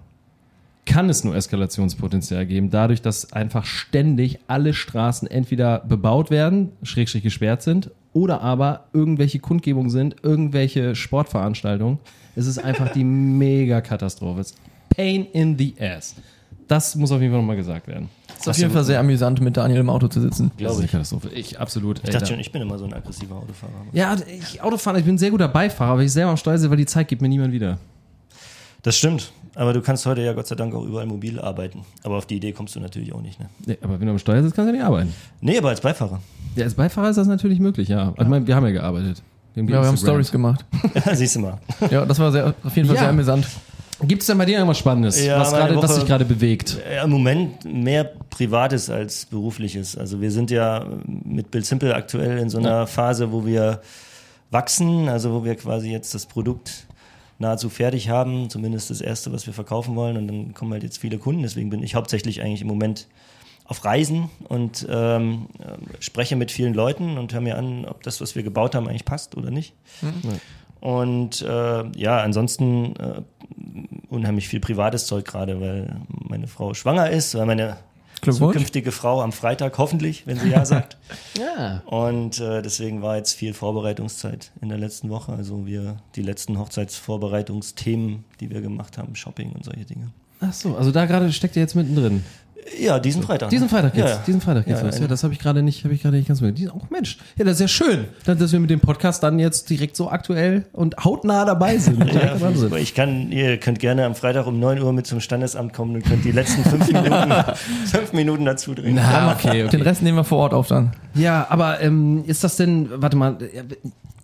kann 0.89 1.11
es 1.11 1.23
nur 1.23 1.37
Eskalationspotenzial 1.37 2.47
geben, 2.47 2.71
dadurch, 2.71 3.03
dass 3.03 3.33
einfach 3.33 3.67
ständig 3.67 4.41
alle 4.49 4.73
Straßen 4.73 5.29
entweder 5.31 5.81
bebaut 5.81 6.31
werden, 6.31 6.73
schrägstrich 6.83 7.23
gesperrt 7.23 7.63
sind, 7.63 7.91
oder 8.15 8.41
aber 8.41 8.87
irgendwelche 8.95 9.39
Kundgebungen 9.39 9.91
sind, 9.91 10.17
irgendwelche 10.23 10.95
Sportveranstaltungen. 10.95 11.99
Es 12.35 12.47
ist 12.47 12.59
einfach 12.59 12.91
die 12.93 13.05
Mega-Katastrophe. 13.05 14.41
Es 14.41 14.51
ist 14.53 14.59
Pain 14.89 15.27
in 15.33 15.59
the 15.59 15.75
ass. 15.79 16.17
Das 16.67 16.97
muss 16.97 17.13
auf 17.13 17.21
jeden 17.21 17.33
Fall 17.33 17.41
nochmal 17.41 17.57
gesagt 17.57 17.87
werden. 17.87 18.09
ist 18.39 18.49
auf 18.49 18.57
jeden 18.57 18.73
Fall 18.73 18.85
sehr 18.85 18.99
amüsant, 18.99 19.41
mit 19.41 19.57
Daniel 19.57 19.81
im 19.81 19.91
Auto 19.91 20.09
zu 20.09 20.21
sitzen. 20.21 20.51
Das 20.59 20.73
ist 20.73 20.79
eine 20.79 20.89
Katastrophe. 20.89 21.29
Ich 21.35 21.61
absolut. 21.61 22.01
Ich 22.03 22.11
dachte 22.11 22.27
schon, 22.27 22.41
ich 22.41 22.51
bin 22.51 22.63
immer 22.63 22.79
so 22.79 22.87
ein 22.87 22.95
aggressiver 22.95 23.37
Autofahrer. 23.37 23.73
ja, 23.93 24.17
ich 24.27 24.63
Autofahren, 24.63 24.99
ich 24.99 25.05
bin 25.05 25.15
ein 25.15 25.19
sehr 25.19 25.31
guter 25.31 25.49
Beifahrer, 25.49 25.93
aber 25.93 26.03
ich 26.03 26.13
selber 26.13 26.31
am 26.31 26.37
Steuer 26.39 26.57
sitze, 26.59 26.71
weil 26.71 26.79
die 26.79 26.87
Zeit 26.87 27.09
gibt 27.09 27.21
mir 27.23 27.29
niemand 27.29 27.53
wieder. 27.53 27.79
Das 28.83 28.97
stimmt. 28.97 29.33
Aber 29.59 29.73
du 29.73 29.81
kannst 29.81 30.07
heute 30.07 30.23
ja 30.23 30.35
Gott 30.35 30.47
sei 30.47 30.55
Dank 30.55 30.73
auch 30.73 30.85
überall 30.85 31.07
mobil 31.07 31.41
arbeiten. 31.41 31.81
Aber 32.05 32.17
auf 32.17 32.27
die 32.27 32.37
Idee 32.37 32.53
kommst 32.53 32.77
du 32.77 32.81
natürlich 32.81 33.13
auch 33.13 33.21
nicht. 33.21 33.41
Ne? 33.41 33.47
Nee, 33.67 33.79
aber 33.83 33.99
wenn 33.99 34.07
du 34.07 34.13
am 34.13 34.19
Steuer 34.21 34.41
sitzt, 34.43 34.55
kannst 34.55 34.69
du 34.69 34.73
ja 34.73 34.79
nicht 34.79 34.87
arbeiten. 34.87 35.13
Nee, 35.41 35.59
aber 35.59 35.71
als 35.71 35.81
Beifahrer. 35.81 36.21
Ja, 36.55 36.65
als 36.65 36.75
Beifahrer 36.75 37.11
ist 37.11 37.17
das 37.17 37.27
natürlich 37.27 37.59
möglich, 37.59 37.89
ja. 37.89 38.15
Ich 38.17 38.27
meine, 38.29 38.47
wir 38.47 38.55
haben 38.55 38.65
ja 38.67 38.71
gearbeitet. 38.73 39.21
Ja, 39.57 39.67
wir 39.67 39.79
haben 39.81 39.97
Stories 39.97 40.31
gemacht. 40.31 40.65
Siehst 41.13 41.35
du 41.35 41.41
mal. 41.41 41.59
Ja, 41.91 42.07
das 42.07 42.21
war 42.21 42.31
sehr, 42.31 42.55
auf 42.63 42.77
jeden 42.77 42.87
Fall 42.87 42.95
Ja. 42.97 43.03
sehr 43.03 43.11
amüsant. 43.11 43.49
Gibt 44.03 44.23
es 44.23 44.29
denn 44.29 44.39
bei 44.39 44.45
dir 44.45 44.53
irgendwas 44.59 44.79
Spannendes, 44.79 45.25
Ja, 45.25 45.41
was, 45.41 45.51
meine 45.51 45.65
gerade, 45.73 45.83
was 45.83 45.91
Woche- 45.91 45.99
dich 46.01 46.09
gerade 46.09 46.25
bewegt? 46.25 46.79
Ja, 46.95 47.03
Im 47.03 47.11
Moment 47.11 47.65
mehr 47.65 48.05
Privates 48.31 48.89
als 48.91 49.27
Berufliches. 49.27 49.99
Also 49.99 50.21
wir 50.21 50.31
sind 50.31 50.53
ja 50.53 50.87
mit 51.05 51.51
Bill 51.51 51.65
Simple 51.65 51.93
aktuell 51.97 52.39
in 52.39 52.49
so 52.49 52.59
einer 52.59 52.87
Phase, 52.87 53.33
wo 53.33 53.45
wir 53.45 53.81
wachsen, 54.53 55.09
also 55.09 55.33
wo 55.33 55.45
wir 55.45 55.57
quasi 55.57 55.91
jetzt 55.91 56.15
das 56.15 56.27
Produkt 56.27 56.87
nahezu 57.39 57.71
fertig 57.71 58.09
haben, 58.09 58.51
zumindest 58.51 58.91
das 58.91 59.01
erste, 59.01 59.33
was 59.33 59.47
wir 59.47 59.55
verkaufen 59.55 59.95
wollen. 59.97 60.17
Und 60.17 60.29
dann 60.29 60.55
kommen 60.55 60.73
halt 60.73 60.83
jetzt 60.83 60.99
viele 60.99 61.19
Kunden. 61.19 61.43
Deswegen 61.43 61.71
bin 61.71 61.83
ich 61.83 61.95
hauptsächlich 61.95 62.43
eigentlich 62.43 62.63
im 62.63 62.69
Moment 62.69 63.07
auf 63.65 63.85
Reisen 63.85 64.31
und 64.49 64.87
ähm, 64.91 65.49
äh, 65.59 66.03
spreche 66.03 66.37
mit 66.37 66.51
vielen 66.51 66.73
Leuten 66.73 67.19
und 67.19 67.33
höre 67.35 67.43
mir 67.43 67.59
an, 67.59 67.85
ob 67.85 68.03
das, 68.03 68.21
was 68.21 68.35
wir 68.35 68.43
gebaut 68.43 68.75
haben, 68.75 68.89
eigentlich 68.89 69.05
passt 69.05 69.37
oder 69.37 69.51
nicht. 69.51 69.75
Und 70.81 71.43
äh, 71.43 71.85
ja, 71.97 72.23
ansonsten 72.23 72.97
äh, 72.97 73.23
unheimlich 74.09 74.49
viel 74.49 74.61
privates 74.61 75.07
Zeug 75.07 75.25
gerade, 75.25 75.61
weil 75.61 75.97
meine 76.09 76.47
Frau 76.47 76.75
schwanger 76.75 77.11
ist, 77.11 77.35
weil 77.35 77.47
meine. 77.47 77.77
Zukünftige 78.21 78.93
Frau 78.93 79.23
am 79.23 79.33
Freitag 79.33 79.79
hoffentlich, 79.79 80.27
wenn 80.27 80.39
sie 80.39 80.51
ja 80.51 80.65
sagt. 80.65 80.97
Ja. 81.39 81.83
Und 81.87 82.41
äh, 82.41 82.63
deswegen 82.63 83.01
war 83.03 83.17
jetzt 83.17 83.35
viel 83.35 83.55
Vorbereitungszeit 83.55 84.51
in 84.61 84.69
der 84.69 84.79
letzten 84.79 85.09
Woche. 85.09 85.33
Also 85.33 85.67
wir 85.67 85.97
die 86.17 86.23
letzten 86.23 86.59
Hochzeitsvorbereitungsthemen, 86.59 88.25
die 88.41 88.51
wir 88.51 88.61
gemacht 88.61 88.99
haben, 88.99 89.15
Shopping 89.15 89.53
und 89.53 89.65
solche 89.65 89.85
Dinge. 89.85 90.11
Ach 90.41 90.53
so, 90.53 90.77
also 90.77 90.91
da 90.91 91.07
gerade 91.07 91.33
steckt 91.33 91.57
ihr 91.57 91.63
jetzt 91.63 91.75
mittendrin. 91.75 92.25
Ja, 92.81 92.99
diesen 92.99 93.23
Freitag. 93.23 93.51
Diesen 93.51 93.69
Freitag 93.69 93.97
jetzt. 93.97 94.09
Ja, 94.09 94.15
ja. 94.17 94.23
Diesen 94.27 94.41
Freitag 94.41 94.67
geht's 94.67 94.81
Ja, 94.81 94.89
ein- 94.89 95.01
Ja, 95.03 95.09
das 95.09 95.23
habe 95.25 95.33
ich 95.33 95.39
gerade 95.39 95.63
nicht, 95.63 95.85
habe 95.85 95.95
ich 95.95 96.03
gerade 96.03 96.17
nicht 96.17 96.29
ganz 96.29 96.41
mit. 96.41 96.59
Oh 96.73 96.81
Mensch, 96.91 97.19
ja, 97.37 97.45
das 97.45 97.55
ist 97.55 97.61
ja 97.61 97.69
schön, 97.69 98.05
dass 98.25 98.53
wir 98.53 98.61
mit 98.61 98.71
dem 98.71 98.81
Podcast 98.81 99.23
dann 99.23 99.39
jetzt 99.39 99.69
direkt 99.71 99.97
so 99.97 100.11
aktuell 100.11 100.67
und 100.73 100.97
hautnah 101.05 101.45
dabei 101.45 101.79
sind. 101.79 101.99
Ja, 102.13 102.41
Wahnsinn. 102.41 102.73
ich 102.77 102.95
kann, 102.95 103.31
ihr 103.33 103.59
könnt 103.59 103.79
gerne 103.79 104.05
am 104.05 104.15
Freitag 104.15 104.47
um 104.47 104.59
9 104.59 104.83
Uhr 104.83 104.93
mit 104.93 105.07
zum 105.07 105.21
Standesamt 105.21 105.73
kommen 105.73 105.95
und 105.97 106.05
könnt 106.05 106.25
die 106.25 106.33
letzten 106.33 106.63
fünf 106.65 106.87
Minuten, 106.93 107.33
fünf 107.87 108.13
Minuten 108.13 108.45
dazu 108.45 108.75
drehen. 108.75 108.95
Na, 108.95 109.33
okay, 109.33 109.69
Den 109.69 109.83
Rest 109.83 110.03
nehmen 110.03 110.17
wir 110.19 110.25
vor 110.25 110.39
Ort 110.39 110.55
auf 110.55 110.67
dann. 110.69 110.93
Ja, 111.15 111.47
aber 111.51 111.81
ähm, 111.81 112.25
ist 112.27 112.43
das 112.45 112.57
denn, 112.57 112.89
warte 112.97 113.17
mal, 113.17 113.37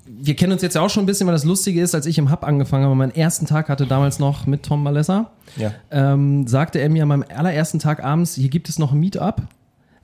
wir 0.06 0.36
kennen 0.36 0.52
uns 0.52 0.62
jetzt 0.62 0.74
ja 0.74 0.82
auch 0.82 0.90
schon 0.90 1.04
ein 1.04 1.06
bisschen, 1.06 1.26
weil 1.26 1.34
das 1.34 1.44
Lustige 1.44 1.80
ist, 1.80 1.94
als 1.94 2.06
ich 2.06 2.18
im 2.18 2.30
Hub 2.30 2.44
angefangen 2.44 2.84
habe, 2.84 2.94
meinen 2.94 3.14
ersten 3.14 3.46
Tag 3.46 3.68
hatte 3.68 3.86
damals 3.86 4.18
noch 4.18 4.46
mit 4.46 4.62
Tom 4.62 4.82
Malessa, 4.82 5.30
Ja. 5.56 5.72
ähm, 5.90 6.46
sagte 6.46 6.78
er 6.78 6.88
mir 6.90 7.02
an 7.02 7.08
meinem 7.08 7.24
allerersten 7.34 7.78
Tag 7.78 8.02
abends, 8.04 8.34
hier 8.34 8.48
gibt 8.50 8.68
es 8.68 8.78
noch 8.78 8.92
ein 8.92 9.00
Meetup. 9.00 9.42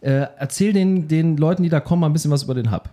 Äh, 0.02 0.28
erzähl 0.38 0.72
den, 0.72 1.08
den 1.08 1.36
Leuten, 1.36 1.62
die 1.62 1.68
da 1.68 1.78
kommen, 1.78 2.00
mal 2.00 2.06
ein 2.08 2.14
bisschen 2.14 2.30
was 2.30 2.44
über 2.44 2.54
den 2.54 2.72
Hub. 2.72 2.88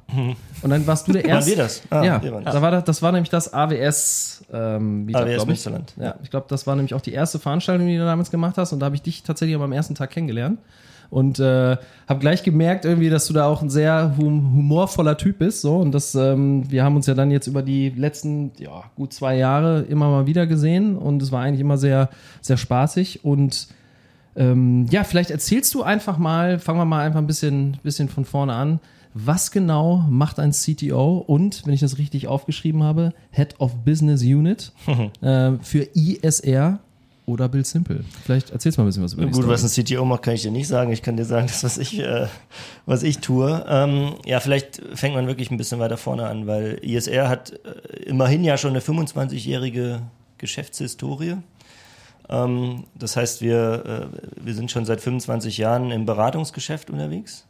Und 0.61 0.69
dann 0.69 0.85
warst 0.87 1.07
du 1.07 1.13
der 1.13 1.23
Waren 1.23 1.31
erste. 1.35 1.51
wir 1.51 1.57
das? 1.57 1.81
Ah, 1.89 2.03
ja, 2.03 2.21
wir 2.21 2.33
waren 2.33 2.43
das. 2.43 2.53
da 2.53 2.61
war 2.61 2.71
das, 2.71 2.83
das 2.83 3.01
war 3.01 3.13
nämlich 3.13 3.29
das 3.29 3.53
AWS 3.53 4.43
ähm, 4.51 5.05
Meetup, 5.05 5.21
AWS 5.21 5.63
glaub 5.63 5.79
ich. 5.87 6.03
Ja, 6.03 6.15
ich 6.21 6.29
glaube, 6.29 6.47
das 6.49 6.67
war 6.67 6.75
nämlich 6.75 6.93
auch 6.93 6.99
die 6.99 7.13
erste 7.13 7.39
Veranstaltung, 7.39 7.87
die 7.87 7.95
du 7.95 8.03
damals 8.03 8.29
gemacht 8.29 8.57
hast. 8.57 8.73
Und 8.73 8.81
da 8.81 8.87
habe 8.87 8.95
ich 8.97 9.01
dich 9.01 9.23
tatsächlich 9.23 9.57
am 9.57 9.71
ersten 9.71 9.95
Tag 9.95 10.09
kennengelernt. 10.11 10.59
Und 11.09 11.39
äh, 11.39 11.77
habe 12.07 12.19
gleich 12.19 12.43
gemerkt 12.43 12.85
irgendwie, 12.85 13.09
dass 13.09 13.27
du 13.27 13.33
da 13.33 13.47
auch 13.47 13.61
ein 13.61 13.69
sehr 13.69 14.15
hum 14.17 14.53
humorvoller 14.55 15.17
Typ 15.17 15.39
bist. 15.39 15.61
So. 15.61 15.77
Und 15.77 15.91
das, 15.93 16.15
ähm, 16.15 16.69
wir 16.69 16.83
haben 16.83 16.95
uns 16.95 17.07
ja 17.07 17.13
dann 17.13 17.31
jetzt 17.31 17.47
über 17.47 17.61
die 17.61 17.89
letzten 17.89 18.51
ja, 18.57 18.83
gut 18.95 19.13
zwei 19.13 19.37
Jahre 19.37 19.81
immer 19.81 20.09
mal 20.09 20.27
wieder 20.27 20.47
gesehen. 20.47 20.97
Und 20.97 21.21
es 21.21 21.31
war 21.31 21.41
eigentlich 21.41 21.61
immer 21.61 21.77
sehr, 21.77 22.09
sehr 22.41 22.57
spaßig. 22.57 23.23
Und 23.23 23.67
ähm, 24.35 24.85
ja, 24.89 25.03
vielleicht 25.03 25.31
erzählst 25.31 25.73
du 25.73 25.83
einfach 25.83 26.17
mal, 26.17 26.59
fangen 26.59 26.79
wir 26.79 26.85
mal 26.85 27.05
einfach 27.05 27.19
ein 27.19 27.27
bisschen, 27.27 27.77
bisschen 27.83 28.09
von 28.09 28.25
vorne 28.25 28.53
an. 28.53 28.79
Was 29.13 29.49
genau 29.49 30.05
macht 30.09 30.39
ein 30.39 30.51
CTO 30.51 31.17
und, 31.17 31.65
wenn 31.65 31.73
ich 31.73 31.79
das 31.79 31.97
richtig 31.97 32.27
aufgeschrieben 32.27 32.83
habe, 32.83 33.13
Head 33.31 33.59
of 33.59 33.73
Business 33.83 34.21
Unit 34.21 34.71
äh, 35.21 35.53
für 35.61 35.87
ISR 35.95 36.79
oder 37.27 37.49
Build 37.49 37.67
Simple? 37.67 38.03
Vielleicht 38.23 38.51
erzählst 38.51 38.77
du 38.77 38.81
mal 38.81 38.85
ein 38.85 38.87
bisschen 38.87 39.03
was 39.03 39.13
über 39.13 39.23
die 39.23 39.31
Gut, 39.31 39.43
Story. 39.43 39.53
was 39.53 39.77
ein 39.77 39.85
CTO 39.85 40.05
macht, 40.05 40.23
kann 40.23 40.33
ich 40.33 40.43
dir 40.43 40.51
nicht 40.51 40.67
sagen. 40.67 40.91
Ich 40.91 41.03
kann 41.03 41.17
dir 41.17 41.25
sagen, 41.25 41.45
das, 41.47 41.63
was 41.63 41.77
ich, 41.77 41.99
äh, 41.99 42.27
was 42.85 43.03
ich 43.03 43.19
tue. 43.19 43.65
Ähm, 43.67 44.15
ja, 44.25 44.39
vielleicht 44.39 44.81
fängt 44.93 45.13
man 45.13 45.27
wirklich 45.27 45.51
ein 45.51 45.57
bisschen 45.57 45.79
weiter 45.79 45.97
vorne 45.97 46.25
an, 46.27 46.47
weil 46.47 46.79
ISR 46.81 47.27
hat 47.29 47.51
äh, 47.51 48.03
immerhin 48.05 48.43
ja 48.43 48.57
schon 48.57 48.71
eine 48.71 48.79
25-jährige 48.79 50.01
Geschäftshistorie. 50.37 51.35
Ähm, 52.29 52.85
das 52.95 53.17
heißt, 53.17 53.41
wir, 53.41 54.09
äh, 54.13 54.45
wir 54.45 54.53
sind 54.53 54.71
schon 54.71 54.85
seit 54.85 55.01
25 55.01 55.57
Jahren 55.57 55.91
im 55.91 56.05
Beratungsgeschäft 56.05 56.89
unterwegs. 56.89 57.45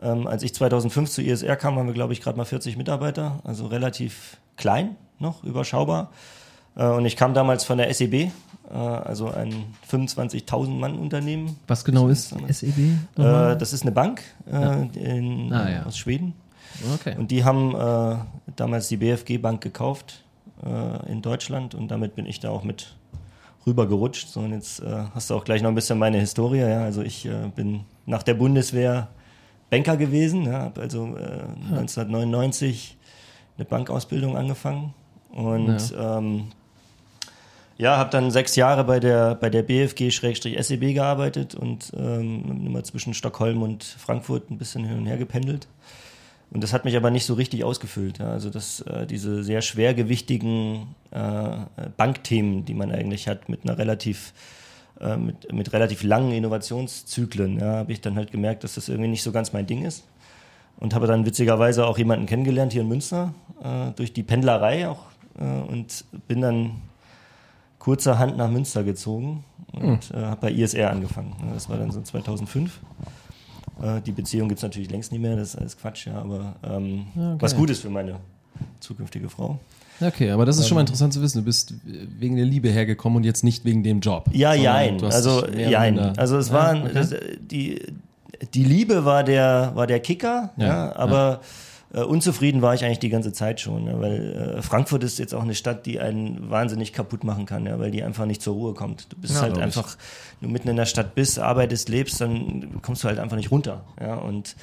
Ähm, 0.00 0.26
als 0.26 0.42
ich 0.42 0.54
2005 0.54 1.10
zu 1.10 1.22
ISR 1.22 1.56
kam, 1.56 1.76
waren 1.76 1.86
wir, 1.86 1.94
glaube 1.94 2.14
ich, 2.14 2.22
gerade 2.22 2.38
mal 2.38 2.46
40 2.46 2.78
Mitarbeiter, 2.78 3.40
also 3.44 3.66
relativ 3.66 4.38
klein 4.56 4.96
noch, 5.18 5.44
überschaubar. 5.44 6.10
Äh, 6.76 6.86
und 6.86 7.04
ich 7.04 7.16
kam 7.16 7.34
damals 7.34 7.64
von 7.64 7.78
der 7.78 7.92
SEB, 7.92 8.30
also 8.76 9.28
ein 9.30 9.52
25.000 9.90 10.68
Mann 10.78 10.98
Unternehmen. 10.98 11.56
was 11.66 11.84
genau 11.84 12.08
ist 12.08 12.34
SEB? 12.48 12.78
Äh, 13.18 13.56
das 13.56 13.72
ist 13.72 13.82
eine 13.82 13.92
Bank 13.92 14.22
äh, 14.50 14.82
in, 14.98 15.52
Ah, 15.52 15.70
ja. 15.70 15.82
aus 15.86 15.96
Schweden. 15.98 16.34
okay. 16.94 17.14
Und 17.18 17.30
die 17.30 17.44
haben 17.44 17.74
äh, 17.74 18.16
damals 18.56 18.88
die 18.88 18.96
BFG 18.96 19.38
Bank 19.38 19.60
gekauft 19.60 20.24
äh, 20.64 21.10
in 21.12 21.22
Deutschland 21.22 21.74
und 21.74 21.88
damit 21.88 22.14
bin 22.14 22.26
ich 22.26 22.40
da 22.40 22.50
auch 22.50 22.64
mit 22.64 22.94
rübergerutscht. 23.66 24.28
So, 24.28 24.40
und 24.40 24.52
jetzt 24.52 24.80
äh, 24.80 25.04
hast 25.14 25.30
du 25.30 25.34
auch 25.36 25.44
gleich 25.44 25.62
noch 25.62 25.68
ein 25.68 25.74
bisschen 25.74 25.98
meine 25.98 26.18
Historie. 26.18 26.58
Ja? 26.60 26.82
Also 26.82 27.02
ich 27.02 27.26
äh, 27.26 27.50
bin 27.54 27.80
nach 28.06 28.22
der 28.22 28.34
Bundeswehr 28.34 29.08
Banker 29.70 29.96
gewesen, 29.96 30.44
ja? 30.44 30.60
habe 30.62 30.80
also 30.80 31.16
äh, 31.16 31.44
1999 31.70 32.96
eine 33.58 33.64
Bankausbildung 33.66 34.36
angefangen 34.36 34.94
und 35.30 35.94
ähm, 35.98 36.44
ja, 37.78 37.96
habe 37.96 38.10
dann 38.10 38.30
sechs 38.30 38.56
Jahre 38.56 38.84
bei 38.84 39.00
der, 39.00 39.34
bei 39.34 39.50
der 39.50 39.62
BFG-SEB 39.62 40.94
gearbeitet 40.94 41.54
und 41.54 41.92
ähm, 41.96 42.66
immer 42.66 42.84
zwischen 42.84 43.14
Stockholm 43.14 43.62
und 43.62 43.84
Frankfurt 43.84 44.50
ein 44.50 44.58
bisschen 44.58 44.84
hin 44.84 44.98
und 44.98 45.06
her 45.06 45.16
gependelt. 45.16 45.68
Und 46.50 46.62
das 46.62 46.74
hat 46.74 46.84
mich 46.84 46.96
aber 46.96 47.10
nicht 47.10 47.24
so 47.24 47.34
richtig 47.34 47.64
ausgefüllt. 47.64 48.18
Ja. 48.18 48.30
Also 48.30 48.50
das, 48.50 48.80
äh, 48.82 49.06
diese 49.06 49.42
sehr 49.42 49.62
schwergewichtigen 49.62 50.94
äh, 51.10 51.50
Bankthemen, 51.96 52.66
die 52.66 52.74
man 52.74 52.92
eigentlich 52.92 53.26
hat, 53.26 53.48
mit 53.48 53.64
einer 53.64 53.78
relativ 53.78 54.34
äh, 55.00 55.16
mit, 55.16 55.50
mit 55.52 55.72
relativ 55.72 56.02
langen 56.02 56.32
Innovationszyklen, 56.32 57.58
ja, 57.58 57.76
habe 57.76 57.92
ich 57.92 58.00
dann 58.00 58.16
halt 58.16 58.30
gemerkt, 58.30 58.64
dass 58.64 58.74
das 58.74 58.88
irgendwie 58.88 59.08
nicht 59.08 59.22
so 59.22 59.32
ganz 59.32 59.52
mein 59.52 59.66
Ding 59.66 59.84
ist. 59.84 60.04
Und 60.78 60.94
habe 60.94 61.06
dann 61.06 61.26
witzigerweise 61.26 61.86
auch 61.86 61.98
jemanden 61.98 62.26
kennengelernt 62.26 62.72
hier 62.72 62.82
in 62.82 62.88
Münster, 62.88 63.34
äh, 63.62 63.90
durch 63.96 64.12
die 64.12 64.22
Pendlerei 64.22 64.88
auch. 64.88 65.06
Äh, 65.38 65.44
und 65.44 66.04
bin 66.28 66.40
dann 66.40 66.82
kurzerhand 67.82 68.36
nach 68.36 68.48
Münster 68.48 68.84
gezogen 68.84 69.42
und 69.72 70.12
äh, 70.14 70.16
habe 70.16 70.40
bei 70.42 70.52
ISR 70.52 70.90
angefangen. 70.90 71.34
Ja, 71.44 71.54
Das 71.54 71.68
war 71.68 71.78
dann 71.78 71.90
so 71.90 72.00
2005. 72.00 72.78
Äh, 73.82 74.00
die 74.02 74.12
Beziehung 74.12 74.48
gibt 74.48 74.60
es 74.60 74.62
natürlich 74.62 74.88
längst 74.88 75.10
nicht 75.10 75.20
mehr, 75.20 75.34
das 75.34 75.48
ist 75.54 75.56
alles 75.56 75.76
Quatsch, 75.76 76.06
ja, 76.06 76.14
aber 76.20 76.54
ähm, 76.62 77.06
okay. 77.16 77.36
was 77.40 77.56
Gutes 77.56 77.80
für 77.80 77.90
meine 77.90 78.20
zukünftige 78.78 79.28
Frau. 79.28 79.58
Okay, 80.00 80.30
aber 80.30 80.46
das 80.46 80.56
ist 80.58 80.62
Ähm. 80.62 80.68
schon 80.68 80.74
mal 80.76 80.80
interessant 80.82 81.12
zu 81.12 81.20
wissen. 81.22 81.38
Du 81.38 81.44
bist 81.44 81.74
wegen 81.84 82.36
der 82.36 82.44
Liebe 82.44 82.68
hergekommen 82.68 83.16
und 83.16 83.24
jetzt 83.24 83.42
nicht 83.42 83.64
wegen 83.64 83.82
dem 83.82 83.98
Job. 83.98 84.26
Ja, 84.32 84.54
jein. 84.54 85.02
Also, 85.02 85.44
jein. 85.48 85.98
Also, 85.98 86.36
es 86.38 86.48
Ja, 86.48 86.54
war 86.54 86.84
okay. 86.84 86.98
äh, 87.00 87.36
die, 87.40 87.80
die 88.54 88.64
Liebe 88.64 89.04
war 89.04 89.24
der, 89.24 89.72
war 89.74 89.88
der 89.88 89.98
Kicker, 89.98 90.50
Ja, 90.56 90.66
ja, 90.66 90.96
aber 90.96 91.40
Äh, 91.92 92.00
unzufrieden 92.02 92.62
war 92.62 92.74
ich 92.74 92.84
eigentlich 92.84 92.98
die 93.00 93.08
ganze 93.10 93.32
Zeit 93.32 93.60
schon, 93.60 93.86
ja, 93.86 94.00
weil 94.00 94.56
äh, 94.58 94.62
Frankfurt 94.62 95.04
ist 95.04 95.18
jetzt 95.18 95.34
auch 95.34 95.42
eine 95.42 95.54
Stadt, 95.54 95.84
die 95.86 96.00
einen 96.00 96.48
wahnsinnig 96.50 96.92
kaputt 96.92 97.22
machen 97.24 97.44
kann, 97.46 97.66
ja, 97.66 97.78
weil 97.78 97.90
die 97.90 98.02
einfach 98.02 98.24
nicht 98.26 98.40
zur 98.42 98.54
Ruhe 98.54 98.74
kommt. 98.74 99.12
Du 99.12 99.16
bist 99.16 99.34
Ja, 99.34 99.42
halt 99.42 99.56
ich. 99.56 99.62
einfach, 99.62 99.96
du 100.40 100.48
mitten 100.48 100.68
in 100.68 100.76
der 100.76 100.86
Stadt 100.86 101.14
bist, 101.14 101.38
arbeitest, 101.38 101.88
lebst, 101.88 102.20
dann 102.20 102.80
kommst 102.82 103.04
du 103.04 103.08
halt 103.08 103.18
einfach 103.18 103.36
nicht 103.36 103.50
runter. 103.50 103.84
Ja, 104.00 104.14
und 104.14 104.56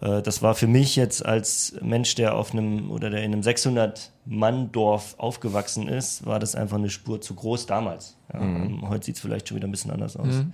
das 0.00 0.42
war 0.42 0.54
für 0.54 0.68
mich 0.68 0.94
jetzt 0.94 1.26
als 1.26 1.74
Mensch, 1.82 2.14
der 2.14 2.36
auf 2.36 2.52
einem 2.52 2.90
oder 2.90 3.10
der 3.10 3.24
in 3.24 3.32
einem 3.32 3.42
600-Mann-Dorf 3.42 5.16
aufgewachsen 5.18 5.88
ist, 5.88 6.24
war 6.24 6.38
das 6.38 6.54
einfach 6.54 6.76
eine 6.76 6.88
Spur 6.88 7.20
zu 7.20 7.34
groß 7.34 7.66
damals. 7.66 8.16
Ja, 8.32 8.40
ähm, 8.40 8.88
Heute 8.88 9.06
sieht 9.06 9.16
es 9.16 9.20
vielleicht 9.20 9.48
schon 9.48 9.56
wieder 9.56 9.66
ein 9.66 9.72
bisschen 9.72 9.90
anders 9.90 10.16
aus. 10.16 10.44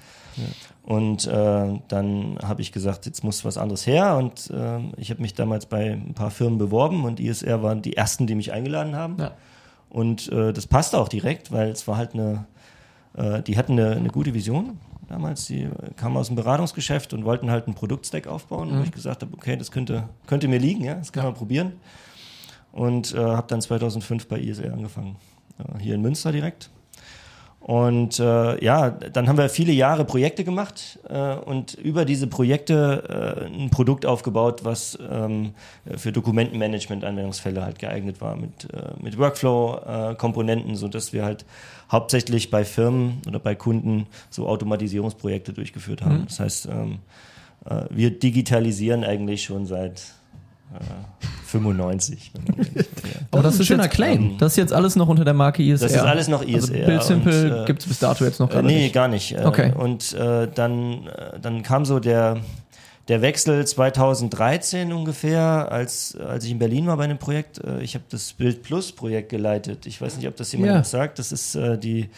Und 0.83 1.27
äh, 1.27 1.81
dann 1.89 2.39
habe 2.43 2.63
ich 2.63 2.73
gesagt, 2.73 3.07
jetzt 3.07 3.23
muss 3.23 3.45
was 3.45 3.59
anderes 3.59 3.87
her. 3.87 4.17
Und 4.17 4.51
äh, 4.51 4.79
ich 4.97 5.11
habe 5.11 5.21
mich 5.21 5.35
damals 5.35 5.67
bei 5.67 5.93
ein 5.93 6.15
paar 6.15 6.31
Firmen 6.31 6.59
beworben 6.59 7.05
und 7.05 7.21
ISR 7.21 7.63
waren 7.63 7.83
die 7.83 7.97
ersten, 7.97 8.27
die 8.27 8.35
mich 8.35 8.53
eingeladen 8.53 8.97
haben. 8.97 9.17
Ja. 9.19 9.33
Und 9.91 10.31
äh, 10.33 10.53
das 10.53 10.67
passte 10.67 10.99
auch 10.99 11.09
direkt, 11.09 11.53
weil 11.53 11.69
es 11.69 11.87
war 11.87 11.97
halt 11.97 12.15
eine, 12.15 12.47
äh, 13.17 13.43
die 13.43 13.57
hatten 13.57 13.73
eine, 13.73 13.93
eine 13.93 14.09
gute 14.09 14.35
Vision 14.35 14.79
damals. 15.09 15.47
Die 15.47 15.69
kamen 15.97 16.17
aus 16.17 16.29
dem 16.29 16.37
Beratungsgeschäft 16.37 17.13
und 17.13 17.25
wollten 17.25 17.51
halt 17.51 17.67
einen 17.67 17.75
Produktstack 17.75 18.27
aufbauen. 18.27 18.71
Und 18.71 18.85
ich 18.85 18.93
gesagt 18.93 19.23
habe, 19.23 19.33
okay, 19.35 19.57
das 19.57 19.71
könnte, 19.71 20.09
könnte 20.27 20.49
mir 20.49 20.59
liegen, 20.59 20.85
ja, 20.85 20.95
das 20.95 21.13
kann 21.13 21.25
man 21.25 21.35
probieren. 21.35 21.73
Und 22.73 23.15
äh, 23.15 23.19
habe 23.19 23.47
dann 23.49 23.61
2005 23.61 24.27
bei 24.27 24.41
ISR 24.41 24.73
angefangen, 24.73 25.17
äh, 25.59 25.79
hier 25.79 25.95
in 25.95 26.03
Münster 26.03 26.33
direkt. 26.33 26.71
Und 27.65 28.21
äh, 28.21 28.63
ja, 28.63 28.91
dann 28.91 29.27
haben 29.27 29.39
wir 29.39 29.49
viele 29.49 29.73
Jahre 29.73 30.05
Projekte 30.05 30.45
gemacht 30.45 30.99
äh, 31.09 31.35
und 31.35 31.73
über 31.73 32.05
diese 32.05 32.27
Projekte 32.27 33.41
äh, 33.41 33.47
ein 33.47 33.71
Produkt 33.71 34.05
aufgebaut, 34.05 34.67
was 34.67 34.99
ähm, 35.11 35.55
für 35.97 36.13
Dokumentenmanagement-Anwendungsfälle 36.13 37.65
halt 37.65 37.79
geeignet 37.79 38.21
war 38.21 38.37
mit, 38.37 38.71
äh, 38.71 38.93
mit 39.03 39.17
Workflow-Komponenten, 39.17 40.77
so 40.77 40.89
dass 40.89 41.15
wir 41.15 41.25
halt 41.25 41.47
hauptsächlich 41.91 42.51
bei 42.51 42.67
Firmen 42.67 43.23
oder 43.27 43.39
bei 43.39 43.55
Kunden 43.55 44.09
so 44.29 44.47
Automatisierungsprojekte 44.47 45.55
durchgeführt 45.55 46.03
haben. 46.03 46.27
Das 46.29 46.41
heißt, 46.41 46.67
ähm, 46.67 46.99
äh, 47.65 47.85
wir 47.89 48.11
digitalisieren 48.11 49.05
eigentlich 49.05 49.43
schon 49.43 49.65
seit 49.65 50.01
äh, 50.01 50.24
95. 51.47 52.33
wenn 52.35 52.45
man 52.45 52.57
ehrlich 52.57 52.77
ist, 52.77 53.05
ja. 53.05 53.11
Aber 53.31 53.43
das, 53.43 53.55
ist 53.55 53.61
ein 53.61 53.67
schöner 53.67 53.85
jetzt, 53.85 53.95
Claim. 53.95 54.39
Das 54.39 54.53
ist 54.53 54.57
jetzt 54.57 54.73
alles 54.73 54.97
noch 54.97 55.09
unter 55.09 55.25
der 55.25 55.35
Marke 55.35 55.63
ISR. 55.63 55.87
Das 55.87 55.97
ist 55.97 56.03
alles 56.03 56.29
noch 56.29 56.43
ISR. 56.43 56.55
Also 56.57 56.73
Build 56.73 57.03
Simple 57.03 57.63
äh, 57.63 57.65
gibt 57.67 57.83
es 57.83 57.89
bis 57.89 57.99
dato 57.99 58.25
jetzt 58.25 58.41
noch 58.41 58.51
Äh, 58.51 58.55
gerade 58.55 58.67
nee, 58.67 58.83
nicht. 58.85 58.95
gar 58.95 59.09
nicht. 59.09 59.33
Äh, 59.33 59.45
Okay. 59.45 59.73
Und 59.77 60.13
äh, 60.15 60.49
dann, 60.53 61.07
äh, 61.07 61.39
dann 61.41 61.63
kam 61.63 61.85
so 61.85 62.01
der, 62.01 62.39
der 63.09 63.23
Wechsel 63.23 63.65
2013 63.67 64.93
ungefähr, 64.93 65.71
als, 65.71 66.17
als 66.17 66.45
ich 66.45 66.51
in 66.51 66.59
Berlin 66.59 66.87
war 66.87 66.97
bei 66.97 67.05
einem 67.05 67.19
Projekt, 67.19 67.59
äh, 67.63 67.81
ich 67.83 67.95
habe 67.95 68.05
das 68.11 68.33
Bild 68.33 68.63
Plus 68.63 68.93
Projekt 68.93 69.29
geleitet. 69.29 69.87
Ich 69.87 70.01
weiß 70.01 70.17
nicht, 70.17 70.27
ob 70.27 70.37
das 70.37 70.51
jemand 70.53 70.73
Ja. 70.73 70.85
sagt. 70.85 71.19
Das 71.19 71.31
ist 71.31 71.55
äh, 71.55 71.79
die, 71.79 72.09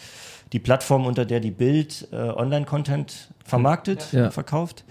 die 0.53 0.59
Plattform, 0.59 1.05
unter 1.05 1.25
der 1.25 1.41
die 1.41 1.51
Bild 1.51 2.07
äh, 2.11 2.15
Online-Content 2.15 3.29
vermarktet, 3.45 4.07
Ja. 4.13 4.31
verkauft. 4.31 4.83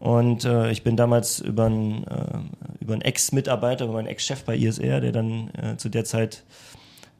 Und 0.00 0.46
äh, 0.46 0.70
ich 0.70 0.82
bin 0.82 0.96
damals 0.96 1.40
über 1.40 1.66
einen, 1.66 2.04
äh, 2.04 2.38
über 2.80 2.94
einen 2.94 3.02
Ex-Mitarbeiter, 3.02 3.84
über 3.84 3.94
meinen 3.94 4.06
Ex-Chef 4.06 4.44
bei 4.44 4.56
ISR, 4.56 5.00
der 5.00 5.12
dann 5.12 5.50
äh, 5.54 5.76
zu 5.76 5.90
der 5.90 6.04
Zeit 6.04 6.42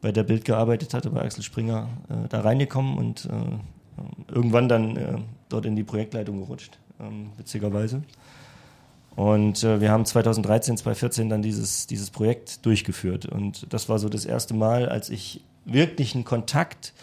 bei 0.00 0.12
der 0.12 0.22
Bild 0.22 0.46
gearbeitet 0.46 0.94
hatte, 0.94 1.10
bei 1.10 1.20
Axel 1.20 1.42
Springer, 1.42 1.88
äh, 2.08 2.28
da 2.30 2.40
reingekommen 2.40 2.96
und 2.96 3.26
äh, 3.26 4.32
irgendwann 4.34 4.68
dann 4.68 4.96
äh, 4.96 5.18
dort 5.50 5.66
in 5.66 5.76
die 5.76 5.84
Projektleitung 5.84 6.40
gerutscht, 6.40 6.78
ähm, 6.98 7.32
witzigerweise. 7.36 8.02
Und 9.16 9.64
wir 9.64 9.90
haben 9.90 10.06
2013, 10.06 10.78
2014 10.78 11.28
dann 11.28 11.42
dieses, 11.42 11.86
dieses 11.86 12.10
Projekt 12.10 12.64
durchgeführt. 12.64 13.26
Und 13.26 13.66
das 13.70 13.88
war 13.88 13.98
so 13.98 14.08
das 14.08 14.24
erste 14.24 14.54
Mal, 14.54 14.88
als 14.88 15.10
ich 15.10 15.42
wirklich 15.66 16.14
einen 16.14 16.24
Kontakt 16.24 16.94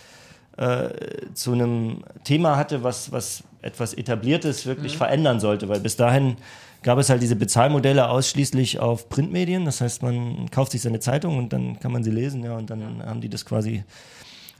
zu 1.33 1.51
einem 1.51 2.03
Thema 2.23 2.55
hatte, 2.55 2.81
was, 2.81 3.11
was 3.11 3.43
etwas 3.67 3.93
Etabliertes 3.93 4.65
wirklich 4.65 4.97
verändern 4.97 5.39
sollte. 5.39 5.69
Weil 5.69 5.79
bis 5.79 5.95
dahin 5.95 6.37
gab 6.83 6.97
es 6.97 7.09
halt 7.09 7.21
diese 7.21 7.35
Bezahlmodelle 7.35 8.09
ausschließlich 8.09 8.79
auf 8.79 9.09
Printmedien. 9.09 9.65
Das 9.65 9.81
heißt, 9.81 10.01
man 10.01 10.49
kauft 10.49 10.71
sich 10.71 10.81
seine 10.81 10.99
Zeitung 10.99 11.37
und 11.37 11.53
dann 11.53 11.79
kann 11.79 11.91
man 11.91 12.03
sie 12.03 12.11
lesen, 12.11 12.43
ja, 12.43 12.55
und 12.55 12.69
dann 12.69 13.03
haben 13.05 13.21
die 13.21 13.29
das 13.29 13.45
quasi 13.45 13.83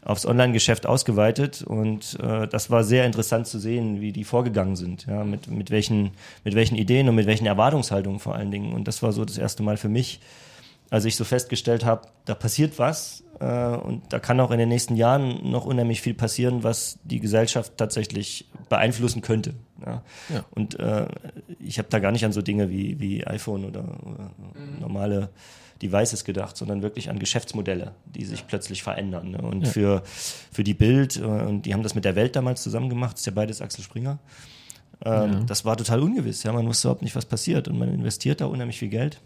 aufs 0.03 0.25
Online-Geschäft 0.25 0.85
ausgeweitet 0.85 1.63
und 1.63 2.17
äh, 2.21 2.47
das 2.47 2.69
war 2.69 2.85
sehr 2.85 3.05
interessant 3.05 3.45
zu 3.45 3.59
sehen, 3.59 3.99
wie 3.99 4.13
die 4.13 4.23
vorgegangen 4.23 4.77
sind, 4.77 5.05
ja, 5.05 5.25
mit, 5.25 5.47
mit, 5.47 5.69
welchen, 5.69 6.11
mit 6.45 6.55
welchen 6.55 6.75
Ideen 6.75 7.09
und 7.09 7.15
mit 7.15 7.27
welchen 7.27 7.45
Erwartungshaltungen 7.45 8.19
vor 8.19 8.35
allen 8.35 8.49
Dingen. 8.49 8.73
Und 8.73 8.87
das 8.87 9.03
war 9.03 9.11
so 9.11 9.25
das 9.25 9.37
erste 9.37 9.63
Mal 9.63 9.75
für 9.75 9.89
mich, 9.89 10.21
als 10.89 11.03
ich 11.03 11.17
so 11.17 11.25
festgestellt 11.25 11.83
habe, 11.83 12.07
da 12.23 12.35
passiert 12.35 12.79
was 12.79 13.23
und 13.45 14.01
da 14.09 14.19
kann 14.19 14.39
auch 14.39 14.51
in 14.51 14.57
den 14.57 14.69
nächsten 14.69 14.95
Jahren 14.95 15.51
noch 15.51 15.65
unheimlich 15.65 16.01
viel 16.01 16.13
passieren, 16.13 16.63
was 16.63 16.97
die 17.03 17.19
Gesellschaft 17.19 17.73
tatsächlich 17.77 18.49
beeinflussen 18.69 19.21
könnte. 19.21 19.53
Ja. 19.85 20.01
Ja. 20.33 20.45
Und 20.51 20.79
äh, 20.79 21.07
ich 21.59 21.77
habe 21.77 21.87
da 21.89 21.99
gar 21.99 22.11
nicht 22.11 22.25
an 22.25 22.31
so 22.31 22.41
Dinge 22.41 22.69
wie, 22.69 22.99
wie 22.99 23.25
iPhone 23.27 23.65
oder, 23.65 23.83
oder 24.05 24.31
normale 24.79 25.29
Devices 25.81 26.23
gedacht, 26.23 26.57
sondern 26.57 26.81
wirklich 26.81 27.09
an 27.09 27.19
Geschäftsmodelle, 27.19 27.93
die 28.05 28.25
sich 28.25 28.47
plötzlich 28.47 28.81
verändern. 28.81 29.31
Ne? 29.31 29.37
Und 29.37 29.67
für, 29.67 30.01
für 30.51 30.63
die 30.63 30.73
Bild, 30.73 31.17
äh, 31.17 31.21
und 31.21 31.63
die 31.63 31.73
haben 31.73 31.83
das 31.83 31.93
mit 31.93 32.05
der 32.05 32.15
Welt 32.15 32.35
damals 32.35 32.63
zusammen 32.63 32.89
gemacht, 32.89 33.13
das 33.13 33.21
ist 33.21 33.25
ja 33.27 33.33
beides 33.33 33.61
Axel 33.61 33.83
Springer. 33.83 34.17
Ähm, 35.05 35.45
Das 35.45 35.65
war 35.65 35.77
total 35.77 36.01
ungewiss. 36.01 36.41
Ja, 36.43 36.53
man 36.53 36.65
wusste 36.65 36.87
überhaupt 36.87 37.03
nicht, 37.03 37.15
was 37.15 37.25
passiert. 37.25 37.67
Und 37.67 37.77
man 37.77 37.93
investiert 37.93 38.41
da 38.41 38.47
unheimlich 38.47 38.79
viel 38.79 38.89
Geld. 38.89 39.21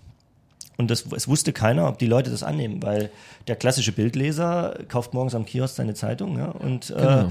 Und 0.77 0.89
das, 0.89 1.05
es 1.15 1.27
wusste 1.27 1.53
keiner, 1.53 1.87
ob 1.87 1.99
die 1.99 2.07
Leute 2.07 2.31
das 2.31 2.43
annehmen, 2.43 2.81
weil 2.81 3.11
der 3.47 3.55
klassische 3.55 3.91
Bildleser 3.91 4.79
kauft 4.87 5.13
morgens 5.13 5.35
am 5.35 5.45
Kiosk 5.45 5.75
seine 5.75 5.93
Zeitung 5.93 6.37
ja, 6.37 6.45
und 6.47 6.89
äh, 6.91 7.25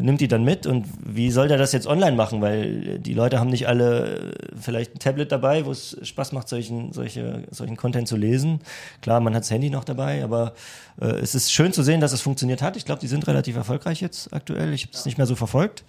nimmt 0.00 0.20
die 0.20 0.28
dann 0.28 0.44
mit. 0.44 0.66
Und 0.66 0.86
wie 1.04 1.30
soll 1.30 1.48
der 1.48 1.58
das 1.58 1.72
jetzt 1.72 1.86
online 1.86 2.16
machen? 2.16 2.40
Weil 2.40 2.98
die 2.98 3.14
Leute 3.14 3.38
haben 3.40 3.50
nicht 3.50 3.68
alle 3.68 4.16
äh, 4.16 4.32
vielleicht 4.60 4.94
ein 4.94 4.98
Tablet 4.98 5.32
dabei, 5.32 5.64
wo 5.64 5.70
es 5.70 5.96
Spaß 6.02 6.32
macht, 6.32 6.48
solchen, 6.48 6.92
solche, 6.92 7.44
solchen 7.50 7.76
Content 7.76 8.08
zu 8.08 8.16
lesen. 8.16 8.60
Klar, 9.02 9.20
man 9.20 9.34
hat 9.34 9.42
das 9.42 9.50
Handy 9.50 9.70
noch 9.70 9.84
dabei, 9.84 10.22
aber 10.22 10.54
äh, 11.00 11.06
es 11.06 11.34
ist 11.34 11.52
schön 11.52 11.72
zu 11.72 11.82
sehen, 11.82 12.00
dass 12.00 12.12
es 12.12 12.20
funktioniert 12.20 12.62
hat. 12.62 12.76
Ich 12.76 12.84
glaube, 12.84 13.00
die 13.00 13.08
sind 13.08 13.26
relativ 13.26 13.56
erfolgreich 13.56 14.00
jetzt 14.00 14.32
aktuell. 14.32 14.72
Ich 14.72 14.84
habe 14.84 14.94
es 14.94 15.04
nicht 15.04 15.18
mehr 15.18 15.26
so 15.26 15.36
verfolgt. 15.36 15.84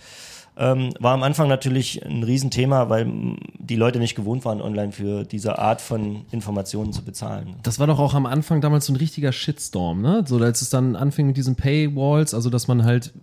Ähm, 0.57 0.93
war 0.99 1.13
am 1.13 1.23
Anfang 1.23 1.49
natürlich 1.49 2.05
ein 2.05 2.23
Riesenthema, 2.23 2.89
weil 2.89 3.11
die 3.59 3.75
Leute 3.75 3.99
nicht 3.99 4.15
gewohnt 4.15 4.45
waren, 4.45 4.61
online 4.61 4.93
für 4.93 5.25
diese 5.25 5.59
Art 5.59 5.81
von 5.81 6.25
Informationen 6.31 6.93
zu 6.93 7.03
bezahlen. 7.03 7.55
Das 7.63 7.77
war 7.79 7.87
doch 7.87 7.99
auch 7.99 8.13
am 8.13 8.25
Anfang 8.25 8.61
damals 8.61 8.85
so 8.85 8.93
ein 8.93 8.95
richtiger 8.95 9.33
Shitstorm, 9.33 10.01
ne? 10.01 10.23
So, 10.25 10.37
als 10.37 10.61
es 10.61 10.69
dann 10.69 10.95
anfing 10.95 11.27
mit 11.27 11.35
diesen 11.35 11.55
Paywalls, 11.55 12.33
also 12.33 12.49
dass 12.49 12.69
man 12.69 12.85
halt, 12.85 13.13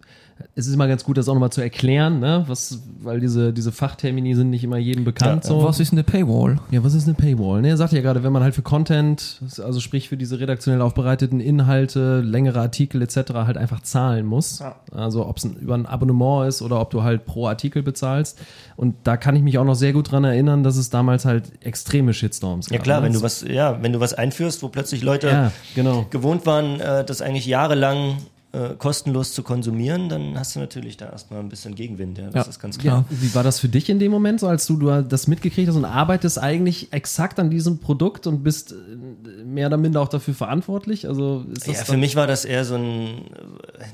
es 0.54 0.66
ist 0.66 0.74
immer 0.74 0.88
ganz 0.88 1.04
gut, 1.04 1.16
das 1.16 1.28
auch 1.28 1.34
nochmal 1.34 1.50
zu 1.52 1.60
erklären, 1.60 2.18
ne? 2.20 2.44
Was, 2.46 2.80
weil 3.00 3.20
diese, 3.20 3.52
diese 3.52 3.72
Fachtermini 3.72 4.34
sind 4.34 4.50
nicht 4.50 4.64
immer 4.64 4.76
jedem 4.76 5.04
bekannt. 5.04 5.44
Ja, 5.44 5.50
so. 5.50 5.64
Was 5.64 5.80
ist 5.80 5.92
eine 5.92 6.02
Paywall? 6.02 6.58
Ja, 6.70 6.82
was 6.84 6.94
ist 6.94 7.04
eine 7.06 7.14
Paywall? 7.14 7.62
Ne, 7.62 7.68
er 7.68 7.76
sagt 7.76 7.92
ja 7.92 8.00
gerade, 8.00 8.22
wenn 8.22 8.32
man 8.32 8.42
halt 8.42 8.54
für 8.54 8.62
Content, 8.62 9.40
also 9.62 9.80
sprich 9.80 10.08
für 10.08 10.16
diese 10.16 10.40
redaktionell 10.40 10.80
aufbereiteten 10.82 11.40
Inhalte, 11.40 12.20
längere 12.20 12.60
Artikel 12.60 13.00
etc. 13.02 13.16
halt 13.34 13.56
einfach 13.56 13.82
zahlen 13.82 14.26
muss. 14.26 14.62
Also 14.90 15.26
ob 15.26 15.38
es 15.38 15.44
über 15.44 15.74
ein 15.74 15.86
Abonnement 15.86 16.48
ist 16.48 16.62
oder 16.62 16.80
ob 16.80 16.90
du 16.90 17.02
halt 17.02 17.24
pro 17.24 17.46
Artikel 17.46 17.82
bezahlst. 17.82 18.38
Und 18.76 18.94
da 19.04 19.16
kann 19.16 19.36
ich 19.36 19.42
mich 19.42 19.58
auch 19.58 19.64
noch 19.64 19.74
sehr 19.74 19.92
gut 19.92 20.10
dran 20.10 20.24
erinnern, 20.24 20.62
dass 20.62 20.76
es 20.76 20.90
damals 20.90 21.24
halt 21.24 21.52
extreme 21.64 22.12
Shitstorms 22.12 22.68
Ja 22.70 22.76
gab. 22.76 22.84
klar, 22.84 23.00
ne? 23.00 23.06
wenn 23.06 23.12
du 23.12 23.22
was, 23.22 23.42
ja, 23.42 23.82
wenn 23.82 23.92
du 23.92 24.00
was 24.00 24.12
einführst, 24.14 24.62
wo 24.62 24.68
plötzlich 24.68 25.02
Leute 25.02 25.28
Ja, 25.28 25.52
genau. 25.74 26.06
gewohnt 26.10 26.46
waren, 26.46 26.80
äh, 26.80 27.04
das 27.04 27.22
eigentlich 27.22 27.46
jahrelang 27.46 28.16
äh, 28.52 28.74
kostenlos 28.76 29.32
zu 29.32 29.42
konsumieren, 29.42 30.08
dann 30.10 30.38
hast 30.38 30.54
du 30.54 30.60
natürlich 30.60 30.98
da 30.98 31.08
erstmal 31.10 31.40
ein 31.40 31.48
bisschen 31.48 31.74
Gegenwind. 31.74 32.18
Ja, 32.18 32.26
das 32.26 32.34
Ja. 32.46 32.50
ist 32.50 32.60
ganz 32.60 32.78
klar. 32.78 33.06
Ja, 33.10 33.16
wie 33.20 33.34
war 33.34 33.42
das 33.42 33.58
für 33.58 33.68
dich 33.68 33.88
in 33.88 33.98
dem 33.98 34.10
Moment, 34.12 34.40
so 34.40 34.46
als 34.46 34.66
du, 34.66 34.76
du 34.76 35.02
das 35.02 35.26
mitgekriegt 35.26 35.68
hast 35.68 35.76
und 35.76 35.86
arbeitest 35.86 36.38
eigentlich 36.38 36.92
exakt 36.92 37.40
an 37.40 37.48
diesem 37.48 37.78
Produkt 37.78 38.26
und 38.26 38.42
bist 38.42 38.72
äh, 38.72 39.44
mehr 39.44 39.68
oder 39.68 39.78
minder 39.78 40.00
auch 40.02 40.08
dafür 40.08 40.34
verantwortlich? 40.34 41.08
Also 41.08 41.46
ist 41.50 41.66
das 41.66 41.78
Ja, 41.78 41.84
für 41.84 41.96
mich 41.96 42.14
war 42.14 42.26
das 42.26 42.44
eher 42.44 42.64
so 42.66 42.74
ein, 42.74 43.22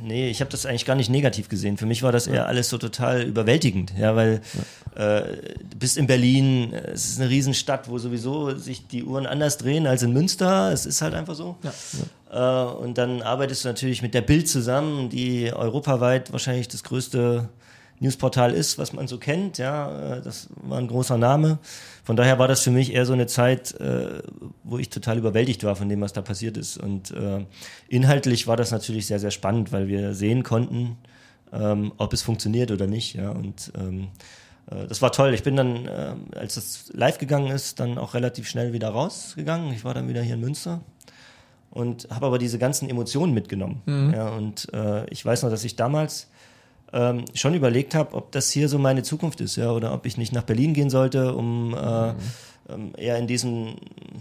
nee, 0.03 0.29
ich 0.29 0.41
habe 0.41 0.51
das 0.51 0.67
eigentlich 0.67 0.85
gar 0.85 0.97
nicht 0.97 1.09
negativ 1.11 1.49
gesehen. 1.49 1.77
Für 1.77 1.87
mich 1.87 2.03
war 2.03 2.11
das 2.11 2.27
eher 2.27 2.47
alles 2.49 2.69
so 2.69 2.79
total 2.79 3.23
überwältigend, 3.23 3.93
ja, 3.97 4.17
weil 4.17 4.41
äh, 4.97 5.23
du 5.71 5.77
bist 5.79 5.97
in 5.97 6.09
Berlin, 6.09 6.73
äh, 6.73 6.91
es 6.91 7.09
ist 7.11 7.21
eine 7.21 7.31
Riesenstadt, 7.31 7.89
wo 7.89 7.99
sowieso 7.99 8.57
sich 8.57 8.89
die 8.89 9.05
Uhren 9.05 9.27
anders 9.27 9.57
drehen 9.59 9.87
als 9.87 10.03
in 10.03 10.13
Münster. 10.13 10.73
Es 10.73 10.85
ist 10.85 11.01
halt 11.01 11.15
einfach 11.15 11.37
so. 11.37 11.57
Äh, 12.28 12.28
und 12.31 12.99
dann 12.99 13.23
arbeitest 13.23 13.65
du 13.65 13.69
natürlich 13.69 14.03
mit 14.03 14.13
der 14.13 14.21
Bild 14.21 14.49
zusammen, 14.49 15.09
die 15.09 15.53
europaweit 15.53 16.31
wahrscheinlich 16.33 16.69
das 16.69 16.85
größte 16.85 17.49
Newsportal 18.01 18.53
ist, 18.53 18.79
was 18.79 18.93
man 18.93 19.09
so 19.09 19.19
kennt. 19.19 19.59
Ja, 19.59 20.17
äh, 20.17 20.23
das 20.23 20.49
war 20.57 20.79
ein 20.79 20.89
großer 20.89 21.19
Name. 21.19 21.59
Von 22.05 22.17
daher 22.17 22.39
war 22.39 22.49
das 22.49 22.63
für 22.63 22.71
mich 22.71 22.93
eher 22.95 23.07
so 23.07 23.13
eine 23.13 23.27
Zeit, 23.27 23.73
äh, 23.81 24.23
wo 24.65 24.79
ich 24.79 24.89
total 24.89 25.19
überwältigt 25.19 25.65
war 25.65 25.77
von 25.77 25.89
dem, 25.89 26.01
was 26.01 26.13
da 26.13 26.23
passiert 26.23 26.57
ist. 26.57 26.79
Und 26.79 27.11
äh, 27.11 27.45
inhaltlich 27.89 28.47
war 28.47 28.57
das 28.57 28.71
natürlich 28.71 29.07
sehr, 29.07 29.19
sehr 29.19 29.31
spannend, 29.31 29.73
weil 29.73 29.89
wir 29.89 30.15
sehen 30.15 30.43
konnten, 30.43 30.97
ähm, 31.53 31.93
ob 31.97 32.13
es 32.13 32.23
funktioniert 32.23 32.71
oder 32.71 32.87
nicht. 32.87 33.15
Ja, 33.15 33.31
und 33.31 33.73
ähm, 33.77 34.09
äh, 34.71 34.87
das 34.87 35.03
war 35.03 35.13
toll. 35.13 35.35
Ich 35.35 35.43
bin 35.43 35.57
dann, 35.57 35.87
äh, 35.87 36.15
als 36.37 36.55
das 36.55 36.91
live 36.93 37.19
gegangen 37.19 37.51
ist, 37.51 37.81
dann 37.81 37.99
auch 37.99 38.15
relativ 38.15 38.49
schnell 38.49 38.73
wieder 38.73 38.91
rausgegangen. 38.91 39.73
Ich 39.73 39.85
war 39.85 39.95
dann 39.95 40.09
wieder 40.09 40.23
hier 40.23 40.35
in 40.35 40.41
Münster 40.41 40.83
und 41.79 42.09
habe 42.11 42.27
aber 42.27 42.39
diese 42.39 42.59
ganzen 42.59 42.91
Emotionen 42.91 43.33
mitgenommen. 43.33 43.83
Ja, 44.15 44.29
und 44.31 44.73
äh, 44.75 45.09
ich 45.11 45.25
weiß 45.25 45.43
noch, 45.43 45.51
dass 45.51 45.65
ich 45.65 45.77
damals 45.77 46.29
ähm, 46.93 47.25
schon 47.35 47.55
überlegt 47.55 47.95
habe, 47.95 48.15
ob 48.15 48.33
das 48.33 48.51
hier 48.51 48.69
so 48.69 48.79
meine 48.79 49.03
Zukunft 49.03 49.41
ist, 49.41 49.57
ja, 49.57 49.71
oder 49.71 49.93
ob 49.95 50.05
ich 50.07 50.17
nicht 50.17 50.33
nach 50.33 50.43
Berlin 50.45 50.73
gehen 50.75 50.91
sollte, 50.91 51.35
um 51.35 51.75
äh, 51.75 52.09
ähm, 52.71 52.93
eher 52.97 53.17
in 53.19 53.27
diesem, 53.27 53.77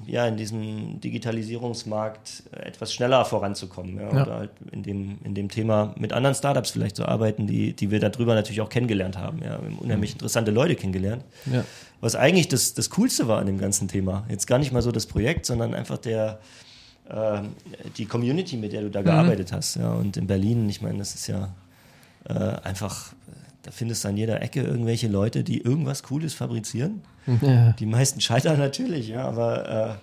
ja, 0.06 0.26
in 0.28 0.38
diesem 0.38 1.00
Digitalisierungsmarkt 1.02 2.44
etwas 2.52 2.94
schneller 2.94 3.26
voranzukommen, 3.26 3.98
ja, 3.98 4.14
Ja. 4.14 4.22
oder 4.24 4.36
halt 4.40 4.52
in 4.72 4.84
dem, 4.84 5.18
in 5.24 5.34
dem 5.34 5.50
Thema 5.50 5.94
mit 5.98 6.14
anderen 6.14 6.36
Startups 6.36 6.72
vielleicht 6.72 6.96
zu 6.96 7.06
arbeiten, 7.06 7.48
die, 7.48 7.74
die 7.74 7.92
wir 7.92 8.00
darüber 8.00 8.36
natürlich 8.36 8.62
auch 8.62 8.70
kennengelernt 8.70 9.18
haben. 9.18 9.40
Ja, 9.40 9.60
wir 9.62 9.70
haben 9.70 9.78
unheimlich 9.80 10.14
interessante 10.14 10.52
Leute 10.52 10.76
kennengelernt. 10.76 11.24
Ja. 11.52 11.64
Was 12.02 12.16
eigentlich 12.16 12.48
das, 12.48 12.74
das 12.74 12.90
Coolste 12.92 13.28
war 13.28 13.40
an 13.40 13.48
dem 13.48 13.58
ganzen 13.58 13.88
Thema. 13.88 14.26
Jetzt 14.30 14.46
gar 14.46 14.60
nicht 14.60 14.72
mal 14.72 14.82
so 14.82 14.92
das 14.92 15.06
Projekt, 15.08 15.46
sondern 15.46 15.74
einfach 15.74 15.98
der, 15.98 16.40
äh, 17.10 17.42
die 17.98 18.06
Community, 18.06 18.58
mit 18.58 18.74
der 18.74 18.82
du 18.82 18.90
da 18.90 19.02
gearbeitet 19.02 19.52
hast. 19.52 19.76
Ja, 19.76 19.92
und 19.94 20.18
in 20.18 20.28
Berlin, 20.28 20.68
ich 20.70 20.82
meine, 20.82 20.98
das 21.00 21.16
ist 21.16 21.28
ja 21.28 21.50
äh, 22.30 22.34
einfach, 22.64 23.14
da 23.64 23.72
findest 23.72 24.04
du 24.04 24.10
an 24.10 24.18
jeder 24.18 24.42
Ecke 24.42 24.62
irgendwelche 24.62 25.08
Leute, 25.08 25.44
die 25.44 25.62
irgendwas 25.62 26.04
Cooles 26.04 26.34
fabrizieren. 26.34 27.02
Ja. 27.42 27.74
Die 27.74 27.86
meisten 27.86 28.22
scheitern 28.22 28.58
natürlich, 28.58 29.10
ja, 29.10 29.28
aber 29.28 30.00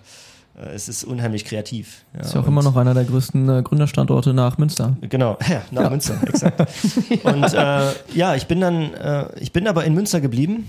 äh, 0.57 0.65
es 0.73 0.87
ist 0.87 1.03
unheimlich 1.03 1.43
kreativ. 1.43 2.05
Ja, 2.13 2.21
Ist 2.21 2.33
ja 2.33 2.39
auch 2.39 2.43
und- 2.45 2.51
immer 2.51 2.63
noch 2.63 2.75
einer 2.77 2.93
der 2.93 3.03
größten 3.03 3.49
äh, 3.49 3.61
Gründerstandorte 3.63 4.33
nach 4.33 4.57
Münster. 4.57 4.95
Genau, 5.01 5.37
ja, 5.49 5.61
nach 5.71 5.83
Ja. 5.83 5.89
Münster, 5.89 6.15
exakt. 6.27 6.59
Und 7.23 7.53
äh, 7.53 7.91
ja, 8.15 8.35
ich 8.35 8.45
bin 8.47 8.61
dann, 8.61 8.93
äh, 8.93 9.27
ich 9.39 9.51
bin 9.51 9.67
aber 9.67 9.83
in 9.85 9.93
Münster 9.95 10.21
geblieben 10.21 10.67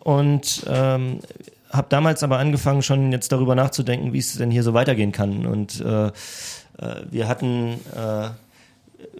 und 0.00 0.64
ähm, 0.68 1.20
habe 1.72 1.86
damals 1.88 2.22
aber 2.22 2.38
angefangen, 2.38 2.82
schon 2.82 3.12
jetzt 3.12 3.32
darüber 3.32 3.54
nachzudenken, 3.54 4.12
wie 4.12 4.18
es 4.18 4.36
denn 4.36 4.50
hier 4.50 4.62
so 4.62 4.74
weitergehen 4.74 5.12
kann. 5.12 5.46
Und 5.46 5.80
äh, 5.80 6.06
äh, 6.06 6.10
wir 7.10 7.28
hatten 7.28 7.80
äh, 7.96 8.28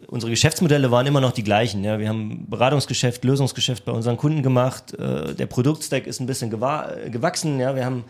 unsere 0.06 0.30
Geschäftsmodelle 0.30 0.90
waren 0.90 1.06
immer 1.06 1.20
noch 1.20 1.32
die 1.32 1.42
gleichen. 1.42 1.82
Ja. 1.84 1.98
Wir 1.98 2.08
haben 2.08 2.46
Beratungsgeschäft, 2.48 3.24
Lösungsgeschäft 3.24 3.84
bei 3.84 3.92
unseren 3.92 4.16
Kunden 4.16 4.42
gemacht. 4.42 4.94
Äh, 4.94 5.34
der 5.34 5.46
Produktstack 5.46 6.06
ist 6.06 6.20
ein 6.20 6.26
bisschen 6.26 6.52
äh, 6.52 7.10
gewachsen. 7.10 7.58
Ja. 7.58 7.74
Wir 7.74 7.84
haben 7.84 8.04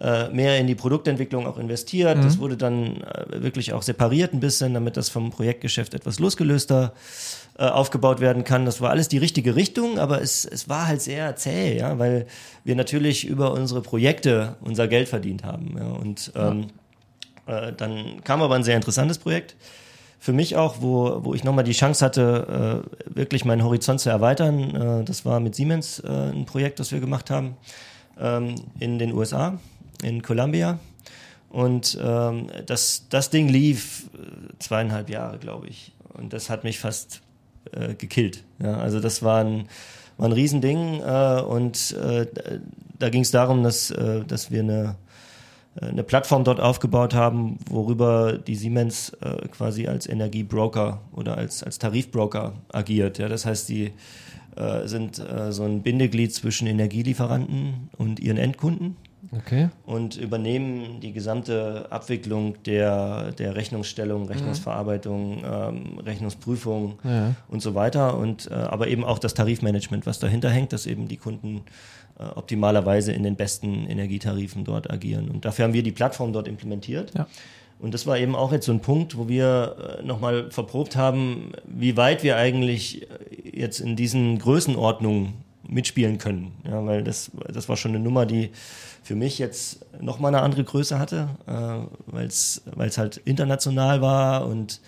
äh, 0.00 0.28
mehr 0.28 0.58
in 0.58 0.66
die 0.66 0.74
Produktentwicklung 0.74 1.46
auch 1.46 1.56
investiert. 1.56 2.18
Das 2.22 2.38
wurde 2.38 2.56
dann 2.56 3.00
äh, 3.02 3.42
wirklich 3.42 3.72
auch 3.72 3.82
separiert 3.82 4.34
ein 4.34 4.40
bisschen, 4.40 4.74
damit 4.74 4.96
das 4.96 5.08
vom 5.08 5.30
Projektgeschäft 5.30 5.94
etwas 5.94 6.18
losgelöster 6.18 6.92
äh, 7.58 7.64
aufgebaut 7.64 8.20
werden 8.20 8.44
kann. 8.44 8.64
Das 8.64 8.80
war 8.80 8.90
alles 8.90 9.08
die 9.08 9.18
richtige 9.18 9.56
Richtung, 9.56 9.98
aber 9.98 10.22
es, 10.22 10.44
es 10.44 10.68
war 10.68 10.86
halt 10.86 11.02
sehr 11.02 11.36
zäh, 11.36 11.78
ja, 11.78 11.98
weil 11.98 12.26
wir 12.64 12.76
natürlich 12.76 13.26
über 13.26 13.52
unsere 13.52 13.82
Projekte 13.82 14.56
unser 14.60 14.88
Geld 14.88 15.08
verdient 15.08 15.44
haben. 15.44 15.76
Ja, 15.78 15.86
und 15.86 16.32
ähm, 16.34 16.66
äh, 17.46 17.72
dann 17.72 18.22
kam 18.24 18.42
aber 18.42 18.54
ein 18.54 18.64
sehr 18.64 18.76
interessantes 18.76 19.18
Projekt 19.18 19.56
für 20.18 20.32
mich 20.32 20.56
auch, 20.56 20.80
wo, 20.80 21.24
wo 21.24 21.34
ich 21.34 21.44
nochmal 21.44 21.62
die 21.62 21.72
Chance 21.72 22.04
hatte, 22.04 22.82
äh, 23.06 23.16
wirklich 23.16 23.44
meinen 23.44 23.62
Horizont 23.62 24.00
zu 24.00 24.10
erweitern. 24.10 24.74
Äh, 24.74 25.04
das 25.04 25.24
war 25.24 25.40
mit 25.40 25.54
Siemens 25.54 26.00
äh, 26.00 26.08
ein 26.08 26.46
Projekt, 26.46 26.80
das 26.80 26.90
wir 26.90 27.00
gemacht 27.00 27.30
haben 27.30 27.56
ähm, 28.18 28.56
in 28.80 28.98
den 28.98 29.12
USA, 29.12 29.58
in 30.02 30.22
Columbia. 30.22 30.78
Und 31.48 31.96
ähm, 32.02 32.48
das, 32.66 33.06
das 33.08 33.30
Ding 33.30 33.48
lief 33.48 34.10
äh, 34.14 34.58
zweieinhalb 34.58 35.08
Jahre, 35.10 35.38
glaube 35.38 35.68
ich. 35.68 35.92
Und 36.12 36.32
das 36.32 36.50
hat 36.50 36.64
mich 36.64 36.80
fast 36.80 37.20
äh, 37.72 37.94
gekillt. 37.94 38.44
Ja, 38.62 38.76
also 38.78 39.00
das 39.00 39.22
war 39.22 39.44
ein, 39.44 39.68
war 40.16 40.28
ein 40.28 40.32
Riesending. 40.32 41.00
Äh, 41.00 41.42
und 41.42 41.92
äh, 41.92 42.26
da 42.98 43.08
ging 43.10 43.22
es 43.22 43.30
darum, 43.30 43.62
dass, 43.62 43.90
äh, 43.90 44.24
dass 44.24 44.50
wir 44.50 44.60
eine 44.60 44.96
äh, 45.80 45.86
eine 45.86 46.02
Plattform 46.02 46.44
dort 46.44 46.60
aufgebaut 46.60 47.14
haben, 47.14 47.58
worüber 47.68 48.38
die 48.38 48.54
Siemens 48.54 49.10
äh, 49.20 49.48
quasi 49.48 49.86
als 49.86 50.08
Energiebroker 50.08 51.00
oder 51.12 51.36
als, 51.36 51.62
als 51.62 51.78
Tarifbroker 51.78 52.54
agiert. 52.72 53.18
Ja, 53.18 53.28
das 53.28 53.46
heißt, 53.46 53.68
die 53.68 53.92
äh, 54.56 54.86
sind 54.86 55.18
äh, 55.18 55.52
so 55.52 55.64
ein 55.64 55.82
Bindeglied 55.82 56.34
zwischen 56.34 56.66
Energielieferanten 56.66 57.90
und 57.98 58.20
ihren 58.20 58.38
Endkunden 58.38 58.96
Okay. 59.32 59.68
und 59.84 60.16
übernehmen 60.16 61.00
die 61.00 61.12
gesamte 61.12 61.86
Abwicklung 61.90 62.62
der, 62.64 63.32
der 63.32 63.54
Rechnungsstellung, 63.56 64.26
Rechnungsverarbeitung, 64.26 65.42
ähm, 65.44 65.98
Rechnungsprüfung 65.98 66.98
Ja. 67.04 67.34
und 67.48 67.60
so 67.62 67.74
weiter. 67.74 68.16
Und 68.18 68.50
äh, 68.50 68.54
aber 68.54 68.88
eben 68.88 69.04
auch 69.04 69.18
das 69.18 69.34
Tarifmanagement, 69.34 70.06
was 70.06 70.18
dahinter 70.18 70.50
hängt, 70.50 70.72
dass 70.72 70.86
eben 70.86 71.08
die 71.08 71.16
Kunden 71.16 71.62
äh, 72.18 72.24
optimalerweise 72.34 73.12
in 73.12 73.22
den 73.22 73.36
besten 73.36 73.86
Energietarifen 73.86 74.64
dort 74.64 74.90
agieren. 74.90 75.28
Und 75.30 75.44
dafür 75.44 75.64
haben 75.64 75.74
wir 75.74 75.82
die 75.82 75.92
Plattform 75.92 76.32
dort 76.32 76.48
implementiert. 76.48 77.12
Ja. 77.16 77.26
Und 77.78 77.92
das 77.92 78.06
war 78.06 78.18
eben 78.18 78.34
auch 78.34 78.52
jetzt 78.52 78.64
so 78.66 78.72
ein 78.72 78.80
Punkt, 78.80 79.18
wo 79.18 79.28
wir 79.28 79.98
äh, 80.00 80.02
nochmal 80.02 80.50
verprobt 80.50 80.96
haben, 80.96 81.52
wie 81.66 81.96
weit 81.96 82.22
wir 82.22 82.36
eigentlich 82.36 83.02
äh, 83.02 83.06
jetzt 83.60 83.80
in 83.80 83.96
diesen 83.96 84.38
Größenordnungen 84.38 85.34
mitspielen 85.68 86.18
können. 86.18 86.52
Ja, 86.64 86.84
weil 86.86 87.02
das, 87.04 87.30
das 87.52 87.68
war 87.68 87.76
schon 87.76 87.92
eine 87.92 88.00
Nummer, 88.00 88.26
die 88.26 88.50
für 89.02 89.14
mich 89.14 89.38
jetzt 89.38 89.84
nochmal 90.00 90.34
eine 90.34 90.42
andere 90.42 90.64
Größe 90.64 90.98
hatte, 90.98 91.28
äh, 91.46 91.52
weil 92.06 92.26
es 92.26 92.62
halt 92.98 93.18
international 93.18 94.00
war 94.00 94.46
und 94.46 94.80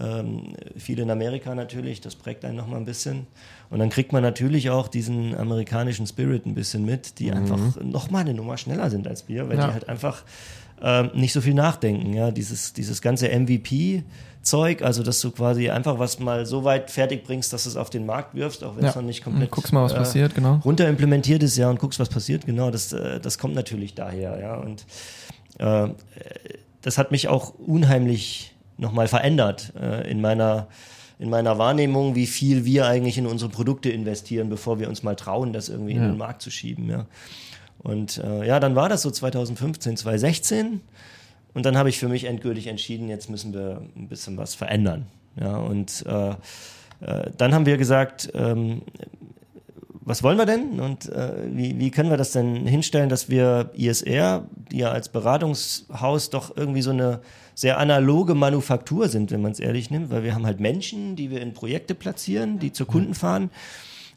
ähm, 0.00 0.54
viel 0.76 0.98
in 0.98 1.10
Amerika 1.10 1.54
natürlich, 1.54 2.00
das 2.00 2.16
prägt 2.16 2.44
einen 2.44 2.56
nochmal 2.56 2.78
ein 2.80 2.84
bisschen. 2.84 3.26
Und 3.70 3.78
dann 3.78 3.90
kriegt 3.90 4.12
man 4.12 4.22
natürlich 4.22 4.70
auch 4.70 4.88
diesen 4.88 5.36
amerikanischen 5.36 6.06
Spirit 6.06 6.46
ein 6.46 6.54
bisschen 6.54 6.84
mit, 6.84 7.18
die 7.20 7.30
einfach 7.32 7.80
nochmal 7.80 8.22
eine 8.22 8.34
Nummer 8.34 8.56
schneller 8.56 8.90
sind 8.90 9.06
als 9.06 9.28
wir, 9.28 9.48
weil 9.48 9.56
Ja. 9.56 9.68
die 9.68 9.72
halt 9.72 9.88
einfach 9.88 10.24
ähm, 10.82 11.10
nicht 11.14 11.32
so 11.32 11.40
viel 11.40 11.54
nachdenken. 11.54 12.12
Ja, 12.12 12.30
dieses, 12.32 12.72
dieses 12.72 13.00
ganze 13.02 13.28
MVP-Zeug, 14.44 14.82
also 14.82 15.02
dass 15.02 15.20
du 15.20 15.30
quasi 15.30 15.70
einfach 15.70 15.98
was 15.98 16.18
mal 16.20 16.46
so 16.46 16.64
weit 16.64 16.90
fertig 16.90 17.24
bringst, 17.24 17.52
dass 17.52 17.64
du 17.64 17.70
es 17.70 17.76
auf 17.76 17.90
den 17.90 18.06
Markt 18.06 18.34
wirfst, 18.34 18.62
auch 18.64 18.76
wenn 18.76 18.84
es 18.84 18.94
Ja. 18.94 19.00
noch 19.00 19.06
nicht 19.06 19.24
komplett 19.24 19.48
Und 19.48 19.50
guckst 19.50 19.72
mal, 19.72 19.82
was 19.84 19.92
äh, 19.92 19.96
passiert, 19.96 20.34
genau. 20.34 20.60
runter 20.64 20.88
implementiert 20.88 21.42
ist, 21.42 21.56
ja, 21.56 21.70
und 21.70 21.78
guckst, 21.78 21.98
was 21.98 22.08
passiert, 22.08 22.46
genau, 22.46 22.70
das, 22.70 22.92
äh, 22.92 23.20
das 23.20 23.38
kommt 23.38 23.54
natürlich 23.54 23.94
daher, 23.94 24.38
ja. 24.40 24.56
Und 24.56 24.84
äh, 25.58 25.88
das 26.82 26.98
hat 26.98 27.10
mich 27.10 27.28
auch 27.28 27.54
unheimlich 27.58 28.54
nochmal 28.76 29.08
verändert 29.08 29.72
äh, 29.80 30.10
in 30.10 30.20
meiner 30.20 30.68
in 31.20 31.30
meiner 31.30 31.58
Wahrnehmung, 31.58 32.16
wie 32.16 32.26
viel 32.26 32.64
wir 32.64 32.86
eigentlich 32.88 33.16
in 33.16 33.28
unsere 33.28 33.48
Produkte 33.48 33.88
investieren, 33.88 34.48
bevor 34.48 34.80
wir 34.80 34.88
uns 34.88 35.04
mal 35.04 35.14
trauen, 35.14 35.52
das 35.52 35.68
irgendwie 35.68 35.92
in 35.92 36.02
Ja. 36.02 36.08
den 36.08 36.18
Markt 36.18 36.42
zu 36.42 36.50
schieben, 36.50 36.90
ja. 36.90 37.06
Und 37.78 38.18
äh, 38.18 38.44
ja, 38.46 38.58
dann 38.58 38.74
war 38.74 38.88
das 38.88 39.02
so 39.02 39.10
2015, 39.12 39.96
2016. 39.96 40.80
Und 41.54 41.64
dann 41.64 41.78
habe 41.78 41.88
ich 41.88 41.98
für 41.98 42.08
mich 42.08 42.24
endgültig 42.24 42.66
entschieden, 42.66 43.08
jetzt 43.08 43.30
müssen 43.30 43.54
wir 43.54 43.82
ein 43.96 44.08
bisschen 44.08 44.36
was 44.36 44.54
verändern. 44.54 45.06
Ja, 45.40 45.56
und 45.56 46.04
äh, 46.06 46.30
äh, 47.00 47.30
dann 47.36 47.54
haben 47.54 47.66
wir 47.66 47.76
gesagt, 47.76 48.30
ähm, 48.34 48.82
was 50.06 50.22
wollen 50.22 50.36
wir 50.36 50.46
denn 50.46 50.80
und 50.80 51.08
äh, 51.08 51.32
wie, 51.46 51.78
wie 51.78 51.90
können 51.90 52.10
wir 52.10 52.18
das 52.18 52.32
denn 52.32 52.66
hinstellen, 52.66 53.08
dass 53.08 53.30
wir 53.30 53.70
ISR, 53.74 54.44
die 54.70 54.78
ja 54.78 54.90
als 54.90 55.08
Beratungshaus 55.08 56.28
doch 56.30 56.56
irgendwie 56.56 56.82
so 56.82 56.90
eine 56.90 57.20
sehr 57.54 57.78
analoge 57.78 58.34
Manufaktur 58.34 59.08
sind, 59.08 59.30
wenn 59.30 59.40
man 59.40 59.52
es 59.52 59.60
ehrlich 59.60 59.90
nimmt, 59.90 60.10
weil 60.10 60.22
wir 60.22 60.34
haben 60.34 60.44
halt 60.44 60.60
Menschen, 60.60 61.16
die 61.16 61.30
wir 61.30 61.40
in 61.40 61.54
Projekte 61.54 61.94
platzieren, 61.94 62.58
die 62.58 62.72
zu 62.72 62.84
Kunden 62.84 63.14
fahren, 63.14 63.50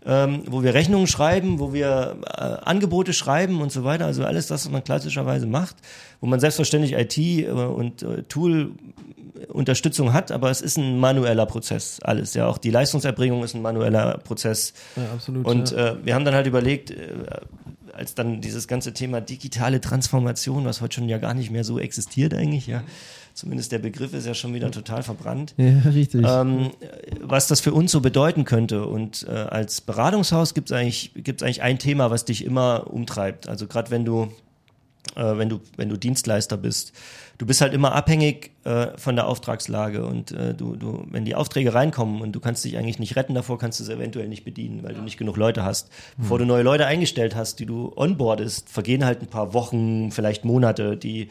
ähm, 0.06 0.44
wo 0.48 0.62
wir 0.62 0.74
Rechnungen 0.74 1.08
schreiben, 1.08 1.60
wo 1.60 1.72
wir 1.72 2.18
äh, 2.26 2.42
Angebote 2.68 3.14
schreiben 3.14 3.62
und 3.62 3.72
so 3.72 3.84
weiter. 3.84 4.06
Also 4.06 4.26
alles 4.26 4.48
das, 4.48 4.66
was 4.66 4.72
man 4.72 4.84
klassischerweise 4.84 5.48
macht, 5.48 5.76
wo 6.22 6.28
man 6.28 6.40
selbstverständlich 6.40 6.94
IT 6.94 7.18
äh, 7.18 7.52
und 7.52 8.04
äh, 8.04 8.24
Tool 8.24 8.72
Unterstützung 9.50 10.14
hat, 10.14 10.32
aber 10.32 10.50
es 10.50 10.62
ist 10.62 10.78
ein 10.78 11.00
manueller 11.00 11.46
Prozess, 11.46 12.00
alles. 12.02 12.34
Ja, 12.34 12.48
auch 12.48 12.58
die 12.58 12.72
Leistungserbringung 12.72 13.44
ist 13.44 13.54
ein 13.54 13.62
manueller 13.62 14.18
Prozess. 14.18 14.74
Ja, 14.96 15.12
absolut. 15.14 15.46
Und 15.46 15.72
ja. 15.72 15.90
äh, 15.90 16.06
wir 16.06 16.16
haben 16.16 16.26
dann 16.26 16.34
halt 16.34 16.48
überlegt, 16.48 16.92
äh, 16.92 17.14
als 17.94 18.14
dann 18.14 18.42
dieses 18.42 18.68
ganze 18.68 18.94
Thema 18.94 19.22
digitale 19.22 19.82
Transformation, 19.82 20.66
was 20.66 20.82
heute 20.82 20.96
schon 20.96 21.10
ja 21.10 21.18
gar 21.18 21.34
nicht 21.34 21.50
mehr 21.50 21.64
so 21.64 21.80
existiert 21.80 22.34
eigentlich, 22.34 22.68
ja, 22.68 22.84
zumindest 23.34 23.72
der 23.72 23.80
Begriff 23.80 24.14
ist 24.14 24.26
ja 24.26 24.34
schon 24.34 24.54
wieder 24.54 24.72
total 24.72 25.04
verbrannt, 25.04 25.56
ja, 25.58 25.80
richtig. 25.94 26.26
ähm, 26.28 26.72
was 27.22 27.48
das 27.48 27.60
für 27.60 27.74
uns 27.74 27.92
so 27.92 28.02
bedeuten 28.02 28.46
könnte. 28.46 28.86
Und 28.86 29.26
äh, 29.28 29.32
als 29.32 29.82
Beratungshaus 29.82 30.54
gibt 30.54 30.70
es 30.70 30.78
eigentlich, 30.78 31.12
gibt's 31.16 31.44
eigentlich 31.44 31.64
ein 31.64 31.80
Thema, 31.80 32.12
was 32.12 32.26
dich 32.26 32.46
immer 32.46 32.88
umtreibt. 32.92 33.48
Also 33.48 33.68
gerade 33.68 33.92
wenn 33.92 34.06
du 34.06 34.32
äh, 35.18 35.38
wenn 35.38 35.50
du 35.50 35.60
wenn 35.76 35.90
du 35.90 35.98
Dienstleister 35.98 36.58
bist, 36.58 36.94
du 37.38 37.46
bist 37.46 37.62
halt 37.62 37.74
immer 37.74 37.94
abhängig 37.94 38.52
äh, 38.64 38.98
von 38.98 39.16
der 39.16 39.28
Auftragslage 39.28 40.06
und 40.06 40.32
äh, 40.32 40.54
du 40.54 40.76
du 40.76 41.06
wenn 41.10 41.26
die 41.26 41.36
Aufträge 41.36 41.74
reinkommen 41.74 42.22
und 42.22 42.32
du 42.34 42.40
kannst 42.40 42.64
dich 42.64 42.78
eigentlich 42.78 43.00
nicht 43.00 43.16
retten 43.16 43.34
davor, 43.34 43.58
kannst 43.58 43.80
du 43.80 43.84
es 43.84 43.90
eventuell 43.90 44.28
nicht 44.28 44.46
bedienen, 44.46 44.84
weil 44.84 44.94
du 44.94 45.02
nicht 45.02 45.18
genug 45.18 45.38
Leute 45.38 45.64
hast. 45.64 45.90
Bevor 46.18 46.40
du 46.40 46.46
neue 46.46 46.64
Leute 46.64 46.86
eingestellt 46.86 47.36
hast, 47.36 47.60
die 47.60 47.66
du 47.66 47.92
onboardest, 47.96 48.70
vergehen 48.70 49.04
halt 49.04 49.22
ein 49.22 49.28
paar 49.28 49.54
Wochen, 49.54 50.12
vielleicht 50.12 50.46
Monate, 50.46 50.96
die 50.96 51.30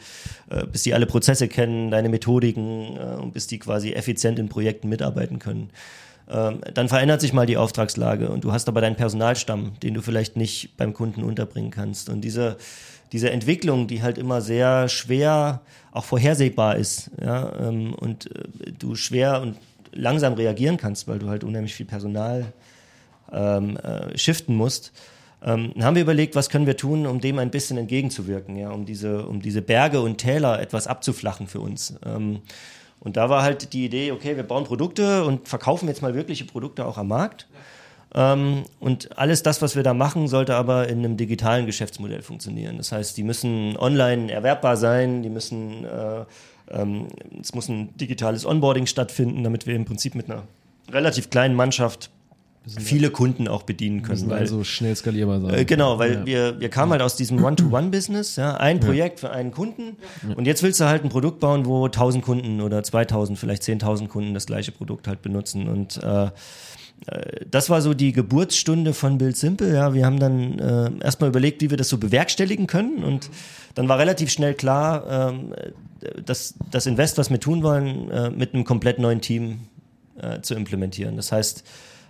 äh, 0.49 0.65
bis 0.65 0.83
die 0.83 0.93
alle 0.93 1.05
Prozesse 1.05 1.47
kennen, 1.47 1.89
deine 1.89 2.09
Methodiken 2.09 2.97
äh, 2.97 3.15
und 3.21 3.33
bis 3.33 3.47
die 3.47 3.59
quasi 3.59 3.93
effizient 3.93 4.37
in 4.39 4.49
Projekten 4.49 4.89
mitarbeiten 4.89 5.39
können. 5.39 5.71
Ähm, 6.29 6.59
dann 6.73 6.89
verändert 6.89 7.21
sich 7.21 7.31
mal 7.31 7.45
die 7.45 7.55
Auftragslage 7.55 8.29
und 8.29 8.43
du 8.43 8.51
hast 8.51 8.67
aber 8.67 8.81
deinen 8.81 8.97
Personalstamm, 8.97 9.73
den 9.81 9.93
du 9.93 10.01
vielleicht 10.01 10.35
nicht 10.35 10.75
beim 10.75 10.93
Kunden 10.93 11.23
unterbringen 11.23 11.71
kannst. 11.71 12.09
Und 12.09 12.21
diese, 12.21 12.57
diese 13.11 13.29
Entwicklung, 13.31 13.87
die 13.87 14.01
halt 14.01 14.17
immer 14.17 14.41
sehr 14.41 14.89
schwer 14.89 15.61
auch 15.91 16.03
vorhersehbar 16.03 16.75
ist, 16.75 17.11
ja, 17.21 17.51
ähm, 17.59 17.93
und 17.93 18.33
äh, 18.35 18.71
du 18.77 18.95
schwer 18.95 19.41
und 19.41 19.57
langsam 19.91 20.33
reagieren 20.33 20.77
kannst, 20.77 21.07
weil 21.07 21.19
du 21.19 21.27
halt 21.29 21.43
unheimlich 21.43 21.73
viel 21.73 21.85
Personal 21.85 22.53
ähm, 23.31 23.77
äh, 23.77 24.17
shiften 24.17 24.55
musst. 24.55 24.91
Ähm, 25.43 25.71
dann 25.75 25.85
haben 25.85 25.95
wir 25.95 26.01
überlegt, 26.01 26.35
was 26.35 26.49
können 26.49 26.65
wir 26.65 26.77
tun, 26.77 27.05
um 27.05 27.19
dem 27.19 27.39
ein 27.39 27.51
bisschen 27.51 27.77
entgegenzuwirken, 27.77 28.57
ja, 28.57 28.71
um 28.71 28.85
diese, 28.85 29.25
um 29.27 29.41
diese 29.41 29.61
Berge 29.61 30.01
und 30.01 30.17
Täler 30.17 30.59
etwas 30.59 30.87
abzuflachen 30.87 31.47
für 31.47 31.59
uns. 31.59 31.95
Ähm, 32.05 32.41
und 32.99 33.17
da 33.17 33.29
war 33.29 33.43
halt 33.43 33.73
die 33.73 33.85
Idee, 33.85 34.11
okay, 34.11 34.35
wir 34.35 34.43
bauen 34.43 34.63
Produkte 34.63 35.23
und 35.23 35.47
verkaufen 35.47 35.87
jetzt 35.87 36.01
mal 36.01 36.15
wirkliche 36.15 36.45
Produkte 36.45 36.85
auch 36.85 36.97
am 36.97 37.07
Markt. 37.07 37.47
Ähm, 38.15 38.63
und 38.79 39.17
alles 39.17 39.43
das, 39.43 39.61
was 39.61 39.75
wir 39.75 39.83
da 39.83 39.93
machen, 39.93 40.27
sollte 40.27 40.55
aber 40.55 40.87
in 40.87 40.99
einem 40.99 41.17
digitalen 41.17 41.65
Geschäftsmodell 41.65 42.21
funktionieren. 42.21 42.77
Das 42.77 42.91
heißt, 42.91 43.17
die 43.17 43.23
müssen 43.23 43.75
online 43.77 44.31
erwerbbar 44.31 44.77
sein, 44.77 45.23
die 45.23 45.29
müssen, 45.29 45.83
äh, 45.85 46.25
ähm, 46.71 47.07
es 47.41 47.53
muss 47.53 47.67
ein 47.67 47.95
digitales 47.97 48.45
Onboarding 48.45 48.85
stattfinden, 48.85 49.43
damit 49.43 49.67
wir 49.67 49.75
im 49.75 49.85
Prinzip 49.85 50.15
mit 50.15 50.29
einer 50.29 50.43
relativ 50.91 51.29
kleinen 51.29 51.53
Mannschaft 51.55 52.09
viele 52.79 53.11
Kunden 53.11 53.47
auch 53.47 53.63
bedienen 53.63 54.01
können. 54.01 54.29
weil- 54.29 54.39
also 54.39 54.63
schnell 54.65 54.93
skalierbar 54.93 55.39
sein. 55.39 55.53
äh, 55.53 55.63
genau, 55.65 55.99
weil 55.99 56.13
Ja. 56.15 56.25
wir, 56.25 56.59
wir 56.59 56.69
kamen 56.69 56.91
halt 56.91 57.01
aus 57.01 57.15
diesem 57.15 57.41
One-to-One-Business, 57.41 58.35
ja, 58.35 58.55
ein 58.57 58.81
Projekt 58.81 59.21
für 59.21 59.29
einen 59.31 59.51
Kunden 59.51 59.95
und 60.35 60.45
jetzt 60.47 60.63
willst 60.63 60.79
du 60.81 60.85
halt 60.85 61.03
ein 61.05 61.09
Produkt 61.09 61.39
bauen, 61.39 61.65
wo 61.65 61.87
1000 61.87 62.23
Kunden 62.25 62.59
oder 62.59 62.83
2000, 62.83 63.39
vielleicht 63.39 63.63
10.000 63.63 64.09
Kunden 64.09 64.33
das 64.33 64.47
gleiche 64.47 64.73
Produkt 64.73 65.07
halt 65.07 65.21
benutzen 65.21 65.69
und 65.69 66.03
äh, 66.03 66.29
das 67.49 67.69
war 67.69 67.81
so 67.81 67.93
die 67.93 68.11
Geburtsstunde 68.11 68.93
von 68.93 69.17
Build 69.17 69.37
Simple. 69.37 69.73
Ja, 69.73 69.93
wir 69.93 70.05
haben 70.05 70.19
dann 70.19 70.59
äh, 70.59 70.91
erstmal 71.05 71.29
überlegt, 71.29 71.61
wie 71.61 71.69
wir 71.69 71.77
das 71.77 71.89
so 71.89 71.97
bewerkstelligen 71.97 72.67
können 72.67 73.03
und 73.03 73.29
dann 73.75 73.87
war 73.87 73.97
relativ 73.97 74.29
schnell 74.31 74.55
klar, 74.55 75.31
ähm, 75.31 75.53
dass 76.25 76.55
das 76.71 76.85
Invest, 76.85 77.17
was 77.17 77.29
wir 77.29 77.39
tun 77.39 77.63
wollen, 77.63 78.11
äh, 78.11 78.29
mit 78.29 78.53
einem 78.53 78.63
komplett 78.63 78.99
neuen 78.99 79.21
Team 79.21 79.59
äh, 80.19 80.41
zu 80.41 80.55
implementieren. 80.55 81.15
Das 81.15 81.31
heißt, 81.31 81.63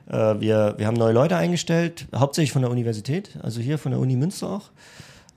äh, 0.10 0.14
wir, 0.40 0.76
wir 0.78 0.88
haben 0.88 0.98
neue 0.98 1.14
Leute 1.14 1.36
eingestellt, 1.36 2.08
hauptsächlich 2.16 2.52
von 2.52 2.62
der 2.62 2.72
Universität, 2.72 3.38
also 3.44 3.62
hier 3.62 3.78
von 3.78 3.92
der 3.92 4.00
Uni 4.00 4.16
Münster 4.16 4.50
auch. 4.50 4.72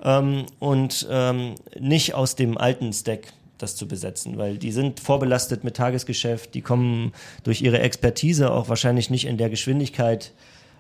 ähm, 0.03 0.47
und 0.59 1.07
ähm, 1.11 1.57
nicht 1.79 2.15
aus 2.15 2.37
dem 2.37 2.57
alten 2.57 2.93
Stack 2.93 3.33
das 3.63 3.77
zu 3.77 3.87
besetzen, 3.87 4.39
weil 4.39 4.59
die 4.59 4.73
sind 4.73 5.01
vorbelastet 5.01 5.65
mit 5.65 5.77
Tagesgeschäft, 5.77 6.55
die 6.55 6.63
kommen 6.63 7.13
durch 7.45 7.63
ihre 7.63 7.81
Expertise 7.81 8.51
auch 8.51 8.69
wahrscheinlich 8.69 9.11
nicht 9.11 9.27
in 9.27 9.39
der 9.39 9.51
Geschwindigkeit 9.51 10.33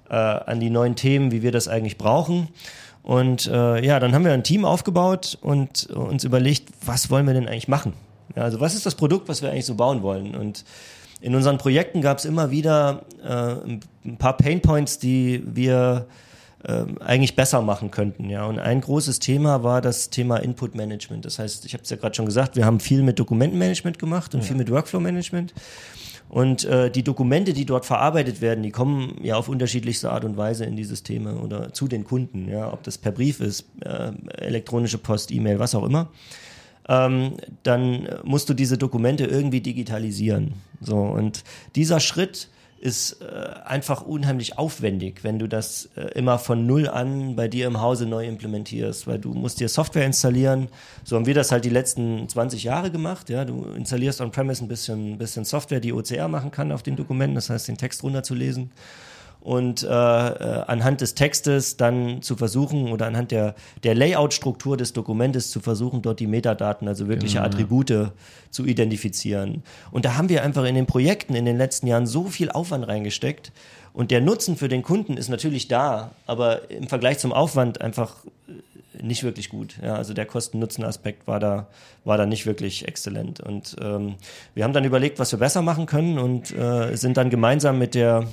äh, 0.08 0.14
an 0.14 0.60
die 0.60 0.70
neuen 0.70 0.96
Themen, 0.96 1.32
wie 1.32 1.42
wir 1.42 1.52
das 1.52 1.68
eigentlich 1.68 1.98
brauchen. 1.98 2.48
Und 3.02 3.46
äh, 3.46 3.84
ja, 3.84 3.98
dann 3.98 4.14
haben 4.14 4.24
wir 4.24 4.32
ein 4.32 4.44
Team 4.44 4.64
aufgebaut 4.64 5.38
und 5.40 5.86
uns 5.86 6.24
überlegt, 6.24 6.68
was 6.84 7.10
wollen 7.10 7.26
wir 7.26 7.34
denn 7.34 7.48
eigentlich 7.48 7.68
machen? 7.68 7.94
Ja, 8.36 8.42
also 8.42 8.60
was 8.60 8.74
ist 8.74 8.86
das 8.86 8.94
Produkt, 8.94 9.28
was 9.28 9.42
wir 9.42 9.50
eigentlich 9.50 9.66
so 9.66 9.74
bauen 9.74 10.02
wollen? 10.02 10.34
Und 10.34 10.64
in 11.20 11.34
unseren 11.34 11.58
Projekten 11.58 12.00
gab 12.00 12.18
es 12.18 12.24
immer 12.24 12.50
wieder 12.50 13.02
äh, 13.22 14.08
ein 14.08 14.16
paar 14.18 14.36
Painpoints, 14.36 14.98
die 14.98 15.42
wir 15.46 16.06
äh, 16.64 16.84
eigentlich 17.00 17.36
besser 17.36 17.62
machen 17.62 17.90
könnten. 17.90 18.28
Ja, 18.28 18.44
und 18.46 18.58
ein 18.58 18.80
großes 18.80 19.18
Thema 19.18 19.62
war 19.62 19.80
das 19.80 20.10
Thema 20.10 20.36
Input 20.38 20.74
Management. 20.74 21.24
Das 21.24 21.38
heißt, 21.38 21.64
ich 21.64 21.72
habe 21.72 21.84
es 21.84 21.90
ja 21.90 21.96
gerade 21.96 22.14
schon 22.14 22.26
gesagt, 22.26 22.56
wir 22.56 22.66
haben 22.66 22.80
viel 22.80 23.02
mit 23.02 23.18
Dokumentenmanagement 23.18 23.98
gemacht 23.98 24.34
und 24.34 24.40
ja. 24.40 24.46
viel 24.46 24.56
mit 24.56 24.70
Workflow 24.70 25.00
Management. 25.00 25.54
Und 26.28 26.64
äh, 26.64 26.90
die 26.90 27.02
Dokumente, 27.02 27.52
die 27.54 27.66
dort 27.66 27.86
verarbeitet 27.86 28.40
werden, 28.40 28.62
die 28.62 28.70
kommen 28.70 29.16
ja 29.22 29.34
auf 29.34 29.48
unterschiedlichste 29.48 30.10
Art 30.12 30.24
und 30.24 30.36
Weise 30.36 30.64
in 30.64 30.76
die 30.76 30.84
Systeme 30.84 31.34
oder 31.34 31.72
zu 31.72 31.88
den 31.88 32.04
Kunden, 32.04 32.48
ja, 32.48 32.72
ob 32.72 32.84
das 32.84 32.98
per 32.98 33.10
Brief 33.10 33.40
ist, 33.40 33.64
äh, 33.80 34.12
elektronische 34.38 34.98
Post, 34.98 35.32
E-Mail, 35.32 35.58
was 35.58 35.74
auch 35.74 35.84
immer. 35.84 36.08
Ähm, 36.88 37.32
dann 37.64 38.08
musst 38.22 38.48
du 38.48 38.54
diese 38.54 38.78
Dokumente 38.78 39.24
irgendwie 39.24 39.60
digitalisieren. 39.60 40.54
So 40.80 40.96
und 40.98 41.42
dieser 41.74 41.98
Schritt 41.98 42.48
ist 42.80 43.20
äh, 43.20 43.60
einfach 43.64 44.00
unheimlich 44.02 44.56
aufwendig, 44.56 45.22
wenn 45.22 45.38
du 45.38 45.46
das 45.46 45.90
äh, 45.96 46.18
immer 46.18 46.38
von 46.38 46.66
null 46.66 46.88
an 46.88 47.36
bei 47.36 47.46
dir 47.46 47.66
im 47.66 47.80
Hause 47.80 48.06
neu 48.06 48.26
implementierst, 48.26 49.06
weil 49.06 49.18
du 49.18 49.34
musst 49.34 49.60
dir 49.60 49.68
Software 49.68 50.06
installieren. 50.06 50.68
So 51.04 51.16
haben 51.16 51.26
wir 51.26 51.34
das 51.34 51.52
halt 51.52 51.66
die 51.66 51.70
letzten 51.70 52.26
20 52.26 52.64
Jahre 52.64 52.90
gemacht. 52.90 53.28
Ja, 53.28 53.44
du 53.44 53.64
installierst 53.64 54.22
on-premise 54.22 54.64
ein 54.64 54.68
bisschen, 54.68 55.18
bisschen 55.18 55.44
Software, 55.44 55.80
die 55.80 55.92
OCR 55.92 56.28
machen 56.28 56.50
kann 56.50 56.72
auf 56.72 56.82
den 56.82 56.96
Dokumenten, 56.96 57.34
das 57.34 57.50
heißt 57.50 57.68
den 57.68 57.76
Text 57.76 58.02
runterzulesen 58.02 58.70
und 59.40 59.82
äh, 59.82 59.86
äh, 59.86 60.64
anhand 60.66 61.00
des 61.00 61.14
Textes 61.14 61.76
dann 61.76 62.20
zu 62.22 62.36
versuchen 62.36 62.92
oder 62.92 63.06
anhand 63.06 63.30
der, 63.30 63.54
der 63.82 63.94
Layout-Struktur 63.94 64.76
des 64.76 64.92
Dokumentes 64.92 65.50
zu 65.50 65.60
versuchen, 65.60 66.02
dort 66.02 66.20
die 66.20 66.26
Metadaten, 66.26 66.86
also 66.88 67.08
wirkliche 67.08 67.38
genau, 67.38 67.46
Attribute 67.46 67.90
ja. 67.90 68.12
zu 68.50 68.66
identifizieren. 68.66 69.62
Und 69.90 70.04
da 70.04 70.16
haben 70.16 70.28
wir 70.28 70.44
einfach 70.44 70.64
in 70.64 70.74
den 70.74 70.86
Projekten 70.86 71.34
in 71.34 71.46
den 71.46 71.56
letzten 71.56 71.86
Jahren 71.86 72.06
so 72.06 72.24
viel 72.24 72.50
Aufwand 72.50 72.86
reingesteckt. 72.86 73.52
Und 73.92 74.10
der 74.10 74.20
Nutzen 74.20 74.56
für 74.56 74.68
den 74.68 74.82
Kunden 74.82 75.16
ist 75.16 75.28
natürlich 75.28 75.68
da, 75.68 76.12
aber 76.26 76.70
im 76.70 76.86
Vergleich 76.86 77.18
zum 77.18 77.32
Aufwand 77.32 77.80
einfach 77.80 78.16
äh, 78.46 79.02
nicht 79.02 79.24
wirklich 79.24 79.48
gut. 79.48 79.78
Ja, 79.82 79.94
also 79.94 80.12
der 80.12 80.26
Kosten-Nutzen-Aspekt 80.26 81.26
war 81.26 81.40
da, 81.40 81.66
war 82.04 82.18
da 82.18 82.26
nicht 82.26 82.44
wirklich 82.44 82.86
exzellent. 82.86 83.40
Und 83.40 83.74
ähm, 83.80 84.16
wir 84.54 84.64
haben 84.64 84.74
dann 84.74 84.84
überlegt, 84.84 85.18
was 85.18 85.32
wir 85.32 85.38
besser 85.38 85.62
machen 85.62 85.86
können 85.86 86.18
und 86.18 86.54
äh, 86.56 86.94
sind 86.96 87.16
dann 87.16 87.30
gemeinsam 87.30 87.78
mit 87.78 87.94
der 87.94 88.26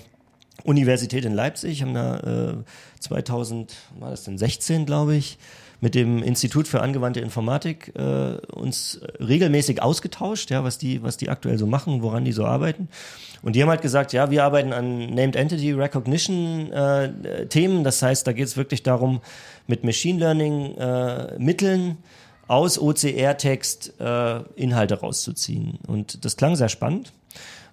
Universität 0.64 1.26
in 1.26 1.34
Leipzig, 1.34 1.82
haben 1.82 1.94
da 1.94 2.18
äh, 2.20 2.54
2000, 3.00 3.74
war 4.00 4.10
das 4.10 4.24
denn 4.24 4.38
16, 4.38 4.86
glaube 4.86 5.16
ich, 5.16 5.38
mit 5.80 5.94
dem 5.94 6.24
Institut 6.24 6.68
für 6.68 6.82
angewandte 6.82 7.20
Informatik 7.20 7.94
äh, 7.96 8.38
uns 8.52 9.00
regelmäßig 9.20 9.82
ausgetauscht, 9.82 10.50
ja, 10.50 10.64
was 10.64 10.78
die, 10.78 11.04
was 11.04 11.18
die 11.18 11.30
aktuell 11.30 11.58
so 11.58 11.68
machen, 11.68 12.02
woran 12.02 12.26
die 12.26 12.32
so 12.32 12.46
arbeiten. 12.46 12.90
Und 13.44 13.56
die 13.56 13.62
haben 13.62 13.70
halt 13.70 13.84
gesagt, 13.84 14.12
ja, 14.14 14.32
wir 14.32 14.44
arbeiten 14.44 14.74
an 14.74 15.14
Named 15.14 15.36
Entity 15.36 15.74
Recognition 15.74 16.72
äh, 16.72 17.46
Themen. 17.48 17.84
Das 17.84 18.02
heißt, 18.02 18.26
da 18.26 18.34
geht 18.34 18.48
es 18.48 18.58
wirklich 18.58 18.82
darum, 18.82 19.22
mit 19.68 19.84
Machine 19.84 20.20
Learning 20.20 20.76
äh, 20.78 21.38
Mitteln 21.38 21.98
aus 22.48 22.80
OCR-Text 22.80 24.00
äh, 24.00 24.40
Inhalte 24.56 25.00
rauszuziehen. 25.00 25.78
Und 25.86 26.26
das 26.26 26.38
klang 26.38 26.56
sehr 26.56 26.70
spannend. 26.70 27.14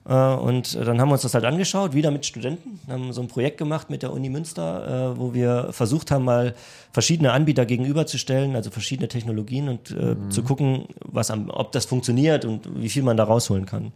Äh, 0.07 0.13
und 0.13 0.75
dann 0.75 1.01
haben 1.01 1.09
wir 1.09 1.15
uns 1.15 1.23
das 1.23 1.35
halt 1.35 1.45
angeschaut, 1.45 1.95
wieder 1.95 2.11
mit 2.11 2.27
Studenten, 2.27 2.81
haben 2.89 3.13
so 3.13 3.23
ein 3.23 3.29
Projekt 3.29 3.59
gemacht 3.59 3.91
mit 3.91 4.03
der 4.03 4.13
Uni 4.13 4.29
Münster, 4.29 5.13
äh, 5.15 5.19
wo 5.19 5.35
wir 5.35 5.69
versucht 5.71 6.11
haben, 6.11 6.25
mal 6.25 6.55
verschiedene 6.93 7.33
Anbieter 7.33 7.67
gegenüberzustellen, 7.67 8.57
also 8.57 8.71
verschiedene 8.71 9.09
Technologien 9.09 9.69
und 9.69 9.91
äh, 9.91 10.15
mhm. 10.15 10.31
zu 10.31 10.43
gucken, 10.43 10.85
was 11.05 11.31
am, 11.31 11.51
ob 11.51 11.73
das 11.73 11.87
funktioniert 11.87 12.45
und 12.45 12.69
wie 12.81 12.89
viel 12.89 13.03
man 13.03 13.17
da 13.17 13.25
rausholen 13.25 13.67
kann. 13.67 13.93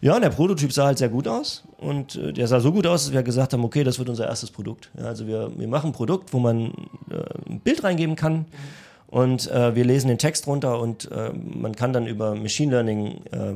Ja, 0.00 0.14
und 0.16 0.22
der 0.22 0.30
Prototyp 0.30 0.72
sah 0.72 0.86
halt 0.86 0.98
sehr 0.98 1.08
gut 1.08 1.26
aus 1.26 1.64
und 1.78 2.16
äh, 2.16 2.32
der 2.32 2.46
sah 2.46 2.60
so 2.60 2.72
gut 2.72 2.86
aus, 2.86 3.04
dass 3.04 3.12
wir 3.12 3.22
gesagt 3.22 3.52
haben, 3.52 3.64
okay, 3.64 3.84
das 3.84 3.98
wird 3.98 4.08
unser 4.08 4.26
erstes 4.26 4.50
Produkt. 4.50 4.90
Also 4.96 5.26
wir, 5.26 5.50
wir 5.56 5.68
machen 5.68 5.90
ein 5.90 5.92
Produkt, 5.92 6.32
wo 6.32 6.38
man 6.38 6.72
äh, 7.10 7.50
ein 7.50 7.60
Bild 7.60 7.82
reingeben 7.82 8.16
kann. 8.16 8.34
Mhm 8.34 8.44
und 9.14 9.48
äh, 9.48 9.76
wir 9.76 9.84
lesen 9.84 10.08
den 10.08 10.18
Text 10.18 10.48
runter 10.48 10.80
und 10.80 11.08
äh, 11.12 11.30
man 11.32 11.76
kann 11.76 11.92
dann 11.92 12.08
über 12.08 12.34
Machine 12.34 12.72
Learning 12.72 13.20
äh, 13.30 13.54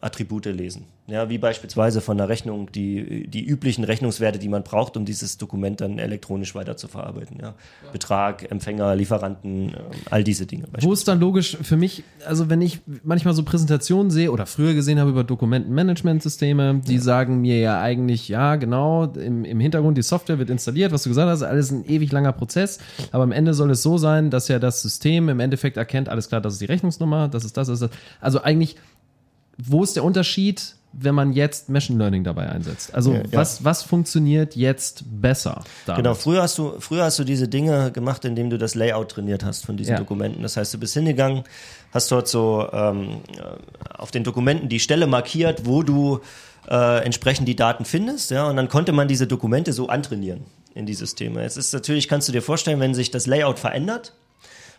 Attribute 0.00 0.46
lesen. 0.46 0.86
Ja, 1.08 1.28
wie 1.28 1.36
beispielsweise 1.36 2.00
von 2.00 2.16
der 2.16 2.28
Rechnung 2.28 2.70
die, 2.70 3.26
die 3.26 3.44
üblichen 3.44 3.82
Rechnungswerte, 3.82 4.38
die 4.38 4.48
man 4.48 4.62
braucht, 4.62 4.96
um 4.96 5.04
dieses 5.04 5.36
Dokument 5.36 5.80
dann 5.80 5.98
elektronisch 5.98 6.54
weiter 6.54 6.76
zu 6.76 6.86
verarbeiten. 6.86 7.38
Ja. 7.40 7.48
ja. 7.48 7.54
Betrag, 7.92 8.48
Empfänger, 8.50 8.94
Lieferanten, 8.94 9.70
äh, 9.70 9.78
all 10.10 10.22
diese 10.22 10.46
Dinge. 10.46 10.64
Wo 10.80 10.92
ist 10.92 11.08
dann 11.08 11.18
logisch 11.18 11.58
für 11.60 11.76
mich, 11.76 12.04
also 12.24 12.48
wenn 12.48 12.62
ich 12.62 12.80
manchmal 13.02 13.34
so 13.34 13.42
Präsentationen 13.42 14.12
sehe 14.12 14.30
oder 14.30 14.46
früher 14.46 14.74
gesehen 14.74 15.00
habe 15.00 15.10
über 15.10 15.24
Dokumentenmanagementsysteme, 15.24 16.82
die 16.86 16.94
ja. 16.94 17.00
sagen 17.00 17.40
mir 17.40 17.58
ja 17.58 17.80
eigentlich, 17.80 18.28
ja, 18.28 18.54
genau, 18.54 19.06
im, 19.06 19.44
im 19.44 19.58
Hintergrund 19.58 19.98
die 19.98 20.02
Software 20.02 20.38
wird 20.38 20.50
installiert, 20.50 20.92
was 20.92 21.02
du 21.02 21.10
gesagt 21.10 21.28
hast, 21.28 21.42
alles 21.42 21.72
ein 21.72 21.84
ewig 21.84 22.12
langer 22.12 22.32
Prozess, 22.32 22.78
aber 23.10 23.24
am 23.24 23.32
Ende 23.32 23.54
soll 23.54 23.72
es 23.72 23.82
so 23.82 23.98
sein, 23.98 24.30
dass 24.30 24.46
ja 24.46 24.60
das 24.60 24.80
System 24.82 25.28
im 25.28 25.40
Endeffekt 25.40 25.76
erkennt, 25.76 26.08
alles 26.08 26.28
klar, 26.28 26.40
das 26.40 26.54
ist 26.54 26.60
die 26.60 26.66
Rechnungsnummer, 26.66 27.26
das 27.26 27.44
ist 27.44 27.56
das, 27.56 27.66
das 27.66 27.80
ist 27.80 27.90
das. 27.90 27.98
Also 28.20 28.40
eigentlich 28.40 28.76
wo 29.64 29.82
ist 29.82 29.96
der 29.96 30.04
Unterschied, 30.04 30.76
wenn 30.92 31.14
man 31.14 31.32
jetzt 31.32 31.68
Machine 31.68 31.98
Learning 31.98 32.24
dabei 32.24 32.50
einsetzt? 32.50 32.94
Also 32.94 33.14
ja, 33.14 33.22
was, 33.32 33.60
ja. 33.60 33.64
was 33.64 33.82
funktioniert 33.82 34.56
jetzt 34.56 35.04
besser? 35.06 35.64
Damit? 35.86 36.04
Genau, 36.04 36.14
früher 36.14 36.42
hast 36.42 36.58
du, 36.58 36.74
früher 36.80 37.04
hast 37.04 37.18
du 37.18 37.24
diese 37.24 37.48
Dinge 37.48 37.92
gemacht, 37.92 38.24
indem 38.24 38.50
du 38.50 38.58
das 38.58 38.74
Layout 38.74 39.10
trainiert 39.10 39.44
hast 39.44 39.64
von 39.64 39.76
diesen 39.76 39.92
ja. 39.92 39.98
Dokumenten. 39.98 40.42
Das 40.42 40.56
heißt, 40.56 40.74
du 40.74 40.78
bist 40.78 40.94
hingegangen, 40.94 41.44
hast 41.92 42.10
dort 42.10 42.28
so 42.28 42.68
ähm, 42.72 43.20
auf 43.96 44.10
den 44.10 44.24
Dokumenten 44.24 44.68
die 44.68 44.80
Stelle 44.80 45.06
markiert, 45.06 45.64
wo 45.64 45.82
du 45.82 46.20
äh, 46.68 47.04
entsprechend 47.04 47.48
die 47.48 47.56
Daten 47.56 47.84
findest, 47.84 48.30
ja, 48.30 48.48
und 48.48 48.56
dann 48.56 48.68
konnte 48.68 48.92
man 48.92 49.08
diese 49.08 49.26
Dokumente 49.26 49.72
so 49.72 49.88
antrainieren 49.88 50.42
in 50.74 50.86
die 50.86 50.94
Systeme. 50.94 51.42
Jetzt 51.42 51.56
ist 51.56 51.72
natürlich, 51.72 52.08
kannst 52.08 52.28
du 52.28 52.32
dir 52.32 52.42
vorstellen, 52.42 52.80
wenn 52.80 52.94
sich 52.94 53.10
das 53.10 53.26
Layout 53.26 53.58
verändert, 53.58 54.14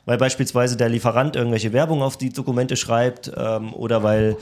weil 0.05 0.17
beispielsweise 0.17 0.75
der 0.75 0.89
Lieferant 0.89 1.35
irgendwelche 1.35 1.71
Werbung 1.71 2.01
auf 2.01 2.17
die 2.17 2.29
Dokumente 2.29 2.75
schreibt 2.75 3.31
ähm, 3.35 3.73
oder 3.73 4.03
weil 4.03 4.35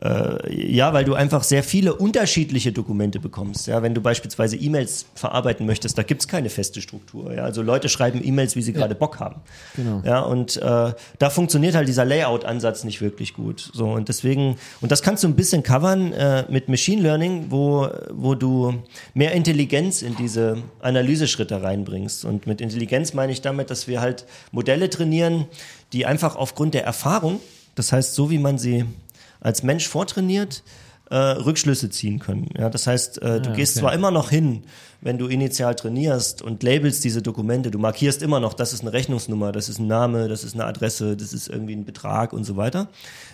äh, 0.00 0.72
ja, 0.72 0.92
weil 0.92 1.04
du 1.04 1.14
einfach 1.14 1.42
sehr 1.42 1.64
viele 1.64 1.94
unterschiedliche 1.94 2.70
Dokumente 2.70 3.18
bekommst. 3.18 3.66
Ja, 3.66 3.82
wenn 3.82 3.94
du 3.94 4.00
beispielsweise 4.00 4.56
E-Mails 4.56 5.06
verarbeiten 5.14 5.66
möchtest, 5.66 5.98
da 5.98 6.02
gibt's 6.04 6.28
keine 6.28 6.50
feste 6.50 6.80
Struktur. 6.80 7.34
Ja, 7.34 7.42
also 7.42 7.62
Leute 7.62 7.88
schreiben 7.88 8.20
E-Mails, 8.22 8.54
wie 8.54 8.62
sie 8.62 8.72
ja. 8.72 8.78
gerade 8.78 8.94
Bock 8.94 9.18
haben. 9.18 9.40
Genau. 9.74 10.02
Ja, 10.04 10.20
und 10.20 10.56
äh, 10.56 10.92
da 11.18 11.30
funktioniert 11.30 11.74
halt 11.74 11.88
dieser 11.88 12.04
Layout-Ansatz 12.04 12.84
nicht 12.84 13.00
wirklich 13.00 13.34
gut. 13.34 13.70
So 13.72 13.86
und 13.86 14.08
deswegen 14.08 14.56
und 14.80 14.92
das 14.92 15.02
kannst 15.02 15.24
du 15.24 15.28
ein 15.28 15.34
bisschen 15.34 15.64
covern 15.64 16.12
äh, 16.12 16.44
mit 16.48 16.68
Machine 16.68 17.02
Learning, 17.02 17.46
wo 17.48 17.88
wo 18.12 18.36
du 18.36 18.74
mehr 19.14 19.32
Intelligenz 19.32 20.02
in 20.02 20.14
diese 20.14 20.58
Analyseschritte 20.80 21.60
reinbringst. 21.60 22.24
Und 22.24 22.46
mit 22.46 22.60
Intelligenz 22.60 23.14
meine 23.14 23.32
ich 23.32 23.40
damit, 23.40 23.70
dass 23.70 23.88
wir 23.88 24.00
halt 24.00 24.26
Modelle 24.52 24.88
drin 24.88 25.07
trainieren, 25.08 25.46
die 25.92 26.06
einfach 26.06 26.36
aufgrund 26.36 26.74
der 26.74 26.84
Erfahrung, 26.84 27.40
das 27.74 27.92
heißt, 27.92 28.14
so 28.14 28.30
wie 28.30 28.38
man 28.38 28.58
sie 28.58 28.84
als 29.40 29.62
Mensch 29.62 29.88
vortrainiert, 29.88 30.62
äh, 31.10 31.16
Rückschlüsse 31.16 31.88
ziehen 31.88 32.18
können. 32.18 32.50
Ja, 32.58 32.68
das 32.68 32.86
heißt, 32.86 33.22
äh, 33.22 33.40
du 33.40 33.50
ja, 33.50 33.56
gehst 33.56 33.76
okay. 33.76 33.80
zwar 33.80 33.94
immer 33.94 34.10
noch 34.10 34.28
hin, 34.28 34.64
wenn 35.00 35.16
du 35.16 35.28
initial 35.28 35.74
trainierst 35.74 36.42
und 36.42 36.62
labelst 36.62 37.02
diese 37.04 37.22
Dokumente, 37.22 37.70
du 37.70 37.78
markierst 37.78 38.22
immer 38.22 38.40
noch, 38.40 38.52
das 38.52 38.74
ist 38.74 38.82
eine 38.82 38.92
Rechnungsnummer, 38.92 39.52
das 39.52 39.70
ist 39.70 39.78
ein 39.78 39.86
Name, 39.86 40.28
das 40.28 40.44
ist 40.44 40.52
eine 40.54 40.66
Adresse, 40.66 41.16
das 41.16 41.32
ist 41.32 41.48
irgendwie 41.48 41.74
ein 41.74 41.86
Betrag 41.86 42.34
und 42.34 42.44
so 42.44 42.56
weiter. 42.58 42.88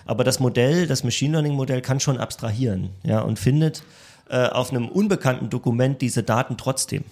Aber 0.07 0.23
das 0.23 0.39
Modell, 0.39 0.87
das 0.87 1.03
Machine 1.03 1.33
Learning 1.33 1.55
Modell 1.55 1.81
kann 1.81 1.99
schon 1.99 2.19
abstrahieren, 2.19 2.91
ja, 3.03 3.21
und 3.23 3.41
findet 3.41 3.83
äh, 4.29 4.47
auf 4.47 4.71
einem 4.71 4.89
unbekannten 4.89 5.51
Dokument 5.51 6.01
diese 6.01 6.23
Daten 6.23 6.57
trotzdem 6.57 7.03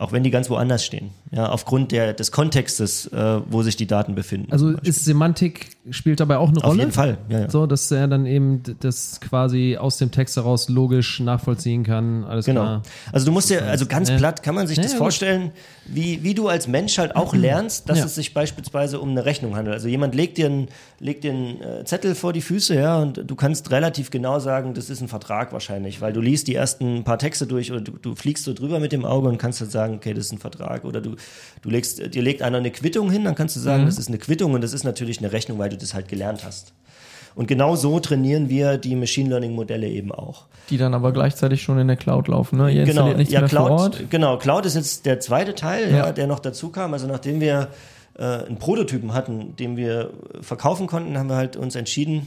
auch 0.00 0.12
wenn 0.12 0.22
die 0.22 0.30
ganz 0.30 0.48
woanders 0.48 0.82
stehen. 0.82 1.10
Ja, 1.30 1.50
aufgrund 1.50 1.92
der, 1.92 2.14
des 2.14 2.32
Kontextes, 2.32 3.06
äh, 3.08 3.40
wo 3.50 3.62
sich 3.62 3.76
die 3.76 3.86
Daten 3.86 4.14
befinden. 4.14 4.50
Also 4.50 4.70
ist 4.82 5.04
Semantik 5.04 5.68
spielt 5.90 6.20
dabei 6.20 6.38
auch 6.38 6.48
eine 6.48 6.60
Rolle? 6.60 6.72
Auf 6.72 6.78
jeden 6.78 6.92
Fall, 6.92 7.18
ja, 7.28 7.40
ja. 7.40 7.50
So, 7.50 7.66
dass 7.66 7.90
er 7.90 8.08
dann 8.08 8.24
eben 8.24 8.62
das 8.80 9.20
quasi 9.20 9.76
aus 9.78 9.98
dem 9.98 10.10
Text 10.10 10.36
heraus 10.36 10.70
logisch 10.70 11.20
nachvollziehen 11.20 11.84
kann. 11.84 12.24
Alles 12.24 12.46
genau. 12.46 12.62
Klar. 12.62 12.82
Also 13.12 13.26
du 13.26 13.32
musst 13.32 13.50
dir, 13.50 13.66
also 13.66 13.84
ganz 13.84 14.08
ja. 14.08 14.16
platt 14.16 14.42
kann 14.42 14.54
man 14.54 14.66
sich 14.66 14.80
das 14.80 14.94
vorstellen, 14.94 15.52
wie, 15.92 16.22
wie 16.22 16.34
du 16.34 16.48
als 16.48 16.68
Mensch 16.68 16.98
halt 16.98 17.16
auch 17.16 17.32
mhm. 17.32 17.40
lernst, 17.40 17.88
dass 17.88 18.04
es 18.04 18.14
sich 18.14 18.32
beispielsweise 18.32 19.00
um 19.00 19.10
eine 19.10 19.24
Rechnung 19.24 19.56
handelt. 19.56 19.74
Also 19.74 19.88
jemand 19.88 20.14
legt 20.14 20.38
dir 20.38 20.46
einen, 20.46 20.68
legt 20.98 21.24
dir 21.24 21.32
einen 21.32 21.60
äh, 21.62 21.84
Zettel 21.84 22.14
vor 22.14 22.32
die 22.32 22.40
Füße, 22.40 22.74
ja, 22.74 22.98
und 22.98 23.22
du 23.26 23.34
kannst 23.34 23.70
relativ 23.70 24.10
genau 24.10 24.38
sagen, 24.38 24.74
das 24.74 24.90
ist 24.90 25.00
ein 25.00 25.08
Vertrag 25.08 25.52
wahrscheinlich, 25.52 26.00
weil 26.00 26.12
du 26.12 26.20
liest 26.20 26.48
die 26.48 26.54
ersten 26.54 27.04
paar 27.04 27.18
Texte 27.18 27.46
durch 27.46 27.72
oder 27.72 27.80
du, 27.80 27.92
du 27.92 28.14
fliegst 28.14 28.44
so 28.44 28.54
drüber 28.54 28.80
mit 28.80 28.92
dem 28.92 29.04
Auge 29.04 29.28
und 29.28 29.38
kannst 29.38 29.58
sagen, 29.70 29.96
okay, 29.96 30.14
das 30.14 30.26
ist 30.26 30.32
ein 30.32 30.38
Vertrag. 30.38 30.84
Oder 30.84 31.00
du, 31.00 31.16
du 31.62 31.70
legst, 31.70 32.14
dir 32.14 32.22
legt 32.22 32.42
einer 32.42 32.58
eine 32.58 32.70
Quittung 32.70 33.10
hin, 33.10 33.24
dann 33.24 33.34
kannst 33.34 33.56
du 33.56 33.60
sagen, 33.60 33.86
das 33.86 33.98
ist 33.98 34.08
eine 34.08 34.18
Quittung 34.18 34.54
und 34.54 34.62
das 34.62 34.72
ist 34.72 34.84
natürlich 34.84 35.18
eine 35.18 35.32
Rechnung, 35.32 35.58
weil 35.58 35.68
du 35.68 35.76
das 35.76 35.94
halt 35.94 36.08
gelernt 36.08 36.44
hast. 36.44 36.72
Und 37.40 37.46
genau 37.46 37.74
so 37.74 37.98
trainieren 38.00 38.50
wir 38.50 38.76
die 38.76 38.94
Machine 38.94 39.30
Learning 39.30 39.54
Modelle 39.54 39.88
eben 39.88 40.12
auch. 40.12 40.44
Die 40.68 40.76
dann 40.76 40.92
aber 40.92 41.10
gleichzeitig 41.10 41.62
schon 41.62 41.78
in 41.78 41.88
der 41.88 41.96
Cloud 41.96 42.28
laufen, 42.28 42.58
ne? 42.58 42.70
Ihr 42.70 42.84
Genau, 42.84 43.08
ja, 43.08 43.16
mehr 43.16 43.48
vor 43.48 43.48
Cloud, 43.48 43.70
Ort. 43.70 44.10
genau, 44.10 44.36
Cloud 44.36 44.66
ist 44.66 44.74
jetzt 44.74 45.06
der 45.06 45.20
zweite 45.20 45.54
Teil, 45.54 45.90
ja. 45.90 45.96
Ja. 45.96 46.12
der 46.12 46.26
noch 46.26 46.40
dazu 46.40 46.68
kam. 46.68 46.92
Also 46.92 47.06
nachdem 47.06 47.40
wir 47.40 47.68
äh, 48.18 48.24
einen 48.24 48.58
Prototypen 48.58 49.14
hatten, 49.14 49.56
den 49.56 49.78
wir 49.78 50.10
verkaufen 50.42 50.86
konnten, 50.86 51.16
haben 51.16 51.30
wir 51.30 51.36
halt 51.36 51.56
uns 51.56 51.76
entschieden, 51.76 52.26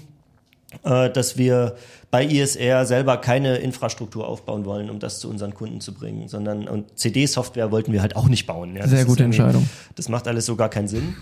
dass 0.82 1.38
wir 1.38 1.76
bei 2.14 2.26
ISR 2.26 2.86
selber 2.86 3.18
keine 3.18 3.58
Infrastruktur 3.58 4.28
aufbauen 4.28 4.66
wollen, 4.66 4.92
um 4.92 5.00
das 5.00 5.20
zu 5.20 5.30
unseren 5.32 5.56
Kunden 5.56 5.82
zu 5.82 5.96
bringen, 5.96 6.28
sondern 6.28 6.68
und 6.68 7.00
CD-Software 7.00 7.72
wollten 7.72 7.92
wir 7.92 8.02
halt 8.02 8.16
auch 8.16 8.28
nicht 8.28 8.46
bauen. 8.46 8.76
Ja, 8.76 8.88
Sehr 8.88 9.06
gute 9.06 9.24
Entscheidung. 9.24 9.68
Das 9.96 10.10
macht 10.10 10.28
alles 10.28 10.46
so 10.46 10.56
gar 10.56 10.70
keinen 10.70 10.88
Sinn. 10.88 11.16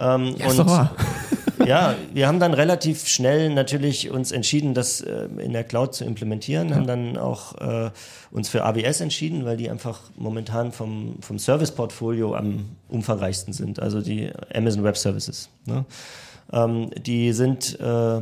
Ähm, 0.00 0.36
Ja, 0.38 0.54
doch 0.54 0.66
wahr. 0.66 0.96
ja, 1.66 1.96
wir 2.14 2.26
haben 2.26 2.40
dann 2.40 2.54
relativ 2.54 3.08
schnell 3.08 3.50
natürlich 3.50 4.10
uns 4.10 4.32
entschieden, 4.32 4.72
das 4.72 5.02
äh, 5.02 5.28
in 5.38 5.52
der 5.52 5.64
Cloud 5.64 5.94
zu 5.94 6.06
implementieren, 6.06 6.74
haben 6.74 6.86
dann 6.86 7.18
auch 7.18 7.54
äh, 7.58 7.90
uns 8.30 8.48
für 8.48 8.64
AWS 8.64 9.02
entschieden, 9.02 9.44
weil 9.44 9.58
die 9.58 9.68
einfach 9.68 10.00
momentan 10.16 10.72
vom, 10.72 11.16
vom 11.20 11.38
Service-Portfolio 11.38 12.34
am 12.34 12.70
umfangreichsten 12.88 13.52
sind, 13.52 13.80
also 13.80 14.00
die 14.00 14.30
Amazon 14.54 14.82
Web 14.82 14.96
Services. 14.96 15.50
Ne? 15.66 15.84
Ähm, 16.54 16.88
die 17.04 17.34
sind 17.34 17.78
äh, 17.80 18.20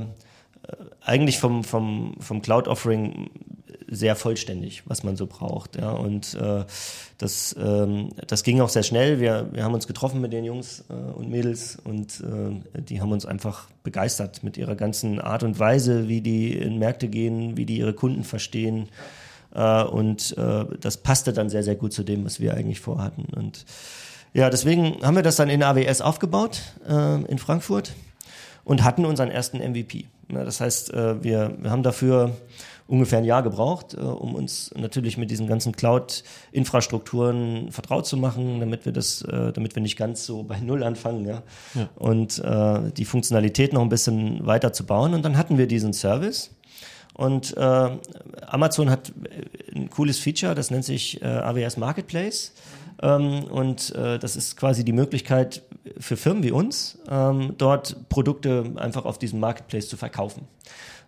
eigentlich 1.07 1.39
vom, 1.39 1.65
vom, 1.65 2.17
vom 2.21 2.43
Cloud-Offering 2.43 3.31
sehr 3.89 4.17
vollständig, 4.17 4.83
was 4.87 5.05
man 5.05 5.17
so 5.17 5.27
braucht. 5.27 5.77
Ja. 5.77 5.91
Und 5.93 6.35
äh, 6.35 6.65
das, 7.19 7.55
ähm, 7.59 8.11
das 8.27 8.43
ging 8.43 8.61
auch 8.61 8.69
sehr 8.69 8.83
schnell. 8.83 9.21
Wir, 9.21 9.49
wir 9.53 9.63
haben 9.63 9.75
uns 9.75 9.87
getroffen 9.87 10.21
mit 10.21 10.33
den 10.33 10.45
Jungs 10.45 10.85
äh, 10.89 10.93
und 10.93 11.31
Mädels 11.31 11.79
und 11.85 12.21
äh, 12.21 12.81
die 12.81 13.01
haben 13.01 13.13
uns 13.13 13.25
einfach 13.25 13.69
begeistert 13.85 14.43
mit 14.43 14.57
ihrer 14.57 14.75
ganzen 14.75 15.21
Art 15.21 15.45
und 15.45 15.59
Weise, 15.61 16.09
wie 16.09 16.21
die 16.21 16.53
in 16.53 16.79
Märkte 16.79 17.09
gehen, 17.09 17.57
wie 17.57 17.67
die 17.67 17.79
ihre 17.79 17.95
Kunden 17.95 18.25
verstehen. 18.25 18.89
Äh, 19.55 19.85
und 19.85 20.37
äh, 20.37 20.65
das 20.81 20.97
passte 20.97 21.33
dann 21.33 21.49
sehr, 21.49 21.63
sehr 21.63 21.77
gut 21.77 21.93
zu 21.93 22.03
dem, 22.03 22.25
was 22.25 22.41
wir 22.41 22.55
eigentlich 22.55 22.81
vorhatten. 22.81 23.27
Und 23.37 23.65
ja, 24.35 24.51
deswegen 24.51 25.03
haben 25.03 25.15
wir 25.15 25.23
das 25.23 25.37
dann 25.37 25.49
in 25.49 25.63
AWS 25.63 26.01
aufgebaut 26.01 26.61
äh, 26.89 27.23
in 27.23 27.39
Frankfurt 27.39 27.95
und 28.67 28.83
hatten 28.83 29.07
unseren 29.07 29.31
ersten 29.31 29.59
MVP. 29.59 30.07
Ja, 30.29 30.45
das 30.45 30.61
heißt, 30.61 30.93
äh, 30.93 31.23
wir, 31.23 31.57
wir 31.61 31.71
haben 31.71 31.85
dafür 31.85 32.33
ungefähr 32.89 33.19
ein 33.19 33.25
Jahr 33.25 33.45
gebraucht, 33.45 33.95
äh, 33.95 34.01
um 34.01 34.35
uns 34.35 34.75
natürlich 34.77 35.17
mit 35.17 35.31
diesen 35.31 35.47
ganzen 35.47 35.71
Cloud-Infrastrukturen 35.71 37.71
vertraut 37.71 38.09
zu 38.09 38.17
machen, 38.17 38.59
damit 38.59 38.85
wir 38.85 38.91
das, 38.91 39.23
äh, 39.23 39.53
damit 39.53 39.77
wir 39.77 39.83
nicht 39.83 39.97
ganz 39.97 40.27
so 40.27 40.43
bei 40.43 40.59
Null 40.59 40.83
anfangen, 40.83 41.27
ja. 41.27 41.43
Und 41.95 42.41
äh, 42.41 42.91
die 42.91 43.05
Funktionalität 43.05 43.73
noch 43.73 43.83
ein 43.83 43.89
bisschen 43.89 44.45
weiter 44.45 44.73
zu 44.73 44.85
bauen. 44.85 45.15
Und 45.15 45.25
dann 45.25 45.39
hatten 45.39 45.59
wir 45.59 45.69
diesen 45.69 45.93
Service. 45.93 46.51
Und 47.15 47.57
äh, 47.57 47.91
Amazon 48.49 48.91
hat 48.91 49.13
ein 49.75 49.91
cooles 49.91 50.19
Feature, 50.19 50.57
das 50.57 50.73
nennt 50.73 50.85
sich 50.85 51.23
äh, 51.23 51.25
AWS 51.25 51.77
Marketplace. 51.77 52.53
Ähm, 53.03 53.45
und 53.45 53.95
äh, 53.95 54.19
das 54.19 54.37
ist 54.37 54.57
quasi 54.57 54.85
die 54.85 54.93
Möglichkeit 54.93 55.63
für 55.99 56.17
Firmen 56.17 56.43
wie 56.43 56.51
uns, 56.51 56.99
ähm, 57.11 57.55
dort 57.59 58.09
Produkte 58.09 58.73
einfach 58.77 59.05
auf 59.05 59.19
diesem 59.19 59.41
Marketplace 59.41 59.89
zu 59.89 59.97
verkaufen. 59.97 60.49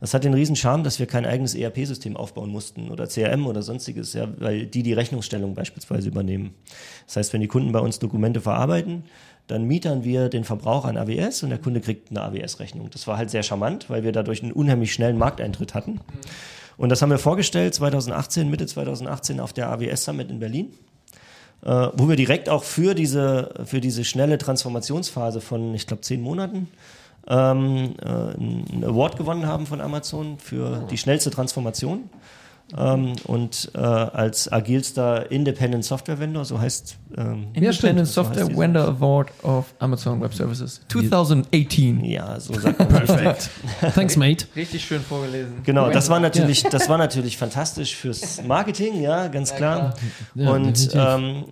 Das 0.01 0.15
hat 0.15 0.23
den 0.23 0.35
riesen 0.35 0.55
Charme, 0.55 0.85
dass 0.85 1.01
wir 1.01 1.07
kein 1.07 1.27
eigenes 1.27 1.55
ERP-System 1.55 2.17
aufbauen 2.17 2.51
mussten 2.51 2.91
oder 2.91 3.09
CRM 3.09 3.47
oder 3.47 3.63
sonstiges, 3.63 4.13
ja, 4.13 4.29
weil 4.39 4.67
die 4.67 4.85
die 4.85 4.93
Rechnungsstellung 4.93 5.55
beispielsweise 5.55 6.09
übernehmen. 6.09 6.55
Das 7.07 7.17
heißt, 7.17 7.33
wenn 7.33 7.41
die 7.41 7.49
Kunden 7.49 7.73
bei 7.73 7.81
uns 7.81 7.99
Dokumente 7.99 8.41
verarbeiten, 8.41 9.05
dann 9.49 9.65
mietern 9.65 10.05
wir 10.05 10.29
den 10.29 10.45
Verbrauch 10.45 10.85
an 10.85 10.97
AWS 10.97 11.43
und 11.43 11.51
der 11.51 11.59
Kunde 11.59 11.81
kriegt 11.81 12.11
eine 12.11 12.23
AWS-Rechnung. 12.23 12.91
Das 12.91 13.07
war 13.07 13.17
halt 13.17 13.31
sehr 13.31 13.43
charmant, 13.43 13.91
weil 13.91 14.05
wir 14.05 14.13
dadurch 14.13 14.43
einen 14.43 14.53
unheimlich 14.53 14.93
schnellen 14.93 15.19
Markteintritt 15.19 15.75
hatten. 15.75 16.01
Und 16.77 16.91
das 16.91 17.03
haben 17.03 17.11
wir 17.11 17.19
vorgestellt 17.19 17.75
2018, 17.75 18.49
Mitte 18.51 18.67
2018 18.67 19.41
auf 19.41 19.53
der 19.53 19.71
AWS 19.71 20.05
Summit 20.05 20.31
in 20.31 20.39
Berlin 20.39 20.71
äh, 21.65 21.89
wo 21.95 22.09
wir 22.09 22.17
direkt 22.17 22.49
auch 22.49 22.65
für 22.65 22.95
diese, 22.95 23.53
für 23.65 23.81
diese 23.81 24.05
schnelle 24.05 24.39
Transformationsphase 24.39 25.41
von, 25.41 25.75
ich 25.75 25.87
glaube, 25.87 26.03
zehn 26.03 26.21
Monaten 26.21 26.69
ähm, 27.29 27.95
äh, 28.01 28.09
einen 28.09 28.85
Award 28.85 29.17
gewonnen 29.17 29.47
haben 29.47 29.67
von 29.67 29.81
Amazon 29.81 30.39
für 30.39 30.87
die 30.91 30.99
schnellste 30.99 31.31
Transformation. 31.31 32.09
Ähm, 32.77 33.15
und 33.25 33.71
äh, 33.75 33.79
als 33.79 34.53
agilster 34.53 35.31
Independent 35.31 35.85
Software 35.87 36.19
Vendor, 36.21 36.45
so 36.45 36.61
heißt 36.61 36.97
ähm, 37.17 37.47
Independent 37.55 38.07
So 38.09 38.23
heißt 38.23 38.35
Software 38.35 38.45
diese- 38.47 38.59
Vendor 38.61 38.85
Award 38.89 39.29
of 39.43 39.73
Amazon 39.79 40.21
Web 40.21 40.35
Services 40.35 40.83
2018. 40.89 42.05
Ja, 42.05 42.39
so 42.39 42.53
sagt 42.55 42.79
man 42.79 42.89
Perfekt. 43.07 43.49
Thanks, 43.95 44.17
mate. 44.17 44.47
Richtig 44.55 44.85
schön 44.85 45.01
vorgelesen. 45.01 45.63
Genau, 45.65 45.89
das 45.91 46.11
war 46.11 46.21
natürlich, 46.21 46.63
das 46.65 46.89
war 46.91 46.99
natürlich 46.99 47.39
fantastisch 47.39 47.97
fürs 47.97 48.43
Marketing, 48.45 49.01
ja, 49.01 49.29
ganz 49.29 49.55
klar. 49.55 49.95
Ja, 50.35 50.51
Und 50.51 50.91
ähm, 50.95 51.45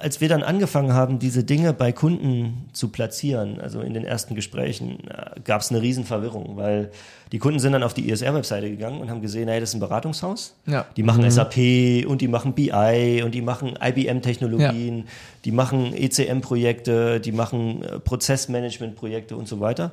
als 0.00 0.20
wir 0.20 0.28
dann 0.28 0.42
angefangen 0.42 0.94
haben, 0.94 1.18
diese 1.18 1.44
Dinge 1.44 1.72
bei 1.72 1.92
Kunden 1.92 2.68
zu 2.72 2.88
platzieren, 2.88 3.60
also 3.60 3.80
in 3.80 3.94
den 3.94 4.04
ersten 4.04 4.34
Gesprächen, 4.34 4.98
gab 5.44 5.60
es 5.60 5.70
eine 5.70 5.82
Riesenverwirrung, 5.82 6.56
weil 6.56 6.90
die 7.32 7.38
Kunden 7.38 7.60
sind 7.60 7.72
dann 7.72 7.82
auf 7.82 7.94
die 7.94 8.10
ISR-Webseite 8.10 8.70
gegangen 8.70 9.00
und 9.00 9.10
haben 9.10 9.20
gesehen, 9.20 9.48
hey, 9.48 9.60
das 9.60 9.70
ist 9.70 9.74
ein 9.74 9.80
Beratungshaus. 9.80 10.56
Ja. 10.66 10.86
Die 10.96 11.02
machen 11.02 11.30
SAP 11.30 12.06
und 12.06 12.20
die 12.20 12.28
machen 12.28 12.54
BI 12.54 13.22
und 13.22 13.34
die 13.34 13.42
machen 13.42 13.78
IBM-Technologien, 13.80 15.04
die 15.44 15.52
machen 15.52 15.94
ECM-Projekte, 15.94 17.20
die 17.20 17.32
machen 17.32 17.82
äh, 17.82 18.00
Prozessmanagement-Projekte 18.00 19.36
und 19.36 19.46
so 19.46 19.60
weiter. 19.60 19.92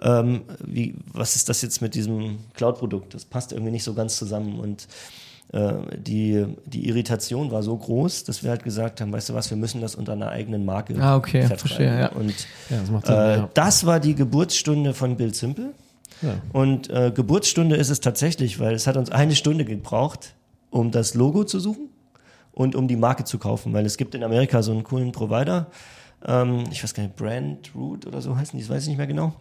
Ähm, 0.00 0.42
wie, 0.64 0.94
was 1.12 1.36
ist 1.36 1.48
das 1.48 1.60
jetzt 1.62 1.82
mit 1.82 1.94
diesem 1.94 2.38
Cloud-Produkt? 2.54 3.14
Das 3.14 3.24
passt 3.24 3.52
irgendwie 3.52 3.72
nicht 3.72 3.84
so 3.84 3.94
ganz 3.94 4.16
zusammen 4.16 4.60
und 4.60 4.84
äh, 4.84 5.27
die, 5.52 6.44
die 6.66 6.88
Irritation 6.88 7.50
war 7.50 7.62
so 7.62 7.74
groß, 7.76 8.24
dass 8.24 8.42
wir 8.42 8.50
halt 8.50 8.64
gesagt 8.64 9.00
haben, 9.00 9.12
weißt 9.12 9.30
du 9.30 9.34
was, 9.34 9.48
wir 9.48 9.56
müssen 9.56 9.80
das 9.80 9.94
unter 9.94 10.12
einer 10.12 10.28
eigenen 10.28 10.64
Marke 10.66 10.94
Ah, 11.00 11.16
okay, 11.16 11.40
vertreiben. 11.40 11.58
verstehe, 11.58 12.00
ja. 12.00 12.08
Und 12.10 12.34
Ja, 12.68 12.80
das 12.80 12.90
macht 12.90 13.06
Sinn. 13.06 13.14
äh, 13.14 13.36
ja. 13.38 13.48
das 13.54 13.86
war 13.86 13.98
die 13.98 14.14
Geburtsstunde 14.14 14.92
von 14.92 15.16
Bild 15.16 15.34
Simple. 15.36 15.70
Ja. 16.20 16.34
Und 16.52 16.90
äh, 16.90 17.12
Geburtsstunde 17.14 17.76
ist 17.76 17.88
es 17.90 18.00
tatsächlich, 18.00 18.60
weil 18.60 18.74
es 18.74 18.86
hat 18.86 18.96
uns 18.98 19.10
eine 19.10 19.34
Stunde 19.34 19.64
gebraucht, 19.64 20.34
um 20.70 20.90
das 20.90 21.14
Logo 21.14 21.44
zu 21.44 21.60
suchen 21.60 21.88
und 22.52 22.74
um 22.76 22.86
die 22.88 22.96
Marke 22.96 23.24
zu 23.24 23.38
kaufen, 23.38 23.72
weil 23.72 23.86
es 23.86 23.96
gibt 23.96 24.14
in 24.14 24.24
Amerika 24.24 24.62
so 24.62 24.72
einen 24.72 24.82
coolen 24.84 25.12
Provider, 25.12 25.68
ähm, 26.26 26.64
ich 26.72 26.82
weiß 26.82 26.94
gar 26.94 27.02
nicht, 27.04 27.16
Brand 27.16 27.70
Root 27.74 28.06
oder 28.06 28.20
so 28.20 28.36
heißen 28.36 28.58
die, 28.58 28.64
das 28.64 28.74
weiß 28.74 28.82
ich 28.84 28.88
nicht 28.88 28.98
mehr 28.98 29.06
genau. 29.06 29.34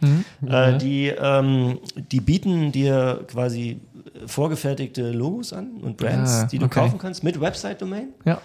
Äh, 0.46 0.78
die, 0.78 1.08
ähm, 1.08 1.80
die 2.12 2.20
bieten 2.22 2.72
dir 2.72 3.24
quasi 3.28 3.80
vorgefertigte 4.26 5.12
Logos 5.12 5.54
an 5.54 5.78
und 5.82 5.98
Brands, 5.98 6.32
Ah, 6.32 6.46
die 6.46 6.60
du 6.60 6.66
okay. 6.66 6.80
kaufen 6.82 6.98
kannst 7.00 7.24
mit 7.24 7.40
Website-Domain. 7.40 8.10
Ja. 8.26 8.42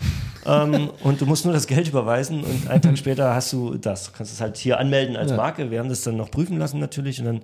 ähm, 0.47 0.91
und 1.03 1.21
du 1.21 1.27
musst 1.27 1.45
nur 1.45 1.55
das 1.55 1.67
Geld 1.67 1.89
überweisen 1.89 2.43
und 2.45 2.69
einen 2.69 2.83
Tag 2.83 2.97
später 2.99 3.35
hast 3.35 3.53
du 3.53 3.77
das. 3.77 4.05
Du 4.07 4.13
kannst 4.17 4.33
es 4.33 4.41
halt 4.41 4.57
hier 4.57 4.79
anmelden 4.79 5.17
als 5.17 5.31
Ja. 5.31 5.37
Marke. 5.37 5.71
Wir 5.71 5.79
haben 5.79 5.89
das 5.89 6.03
dann 6.03 6.17
noch 6.17 6.31
prüfen 6.31 6.59
lassen 6.59 6.79
natürlich 6.79 7.19
und 7.21 7.27
dann 7.27 7.41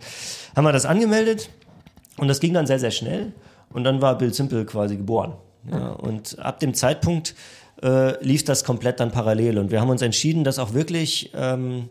haben 0.56 0.64
wir 0.64 0.72
das 0.72 0.86
angemeldet 0.86 1.50
und 2.18 2.28
das 2.28 2.40
ging 2.40 2.52
dann 2.54 2.66
sehr, 2.66 2.78
sehr 2.78 2.90
schnell 2.90 3.32
und 3.70 3.84
dann 3.84 4.00
war 4.02 4.16
Bill 4.18 4.32
Simple 4.32 4.64
quasi 4.64 4.96
geboren. 4.96 5.32
Ja, 5.70 5.88
und 5.90 6.38
ab 6.38 6.60
dem 6.60 6.72
Zeitpunkt 6.72 7.34
äh, 7.82 8.22
lief 8.24 8.44
das 8.44 8.64
komplett 8.64 9.00
dann 9.00 9.10
parallel 9.10 9.58
und 9.58 9.70
wir 9.70 9.80
haben 9.80 9.90
uns 9.90 10.02
entschieden, 10.02 10.44
das 10.44 10.58
auch 10.58 10.74
wirklich 10.74 11.30
ähm, 11.34 11.88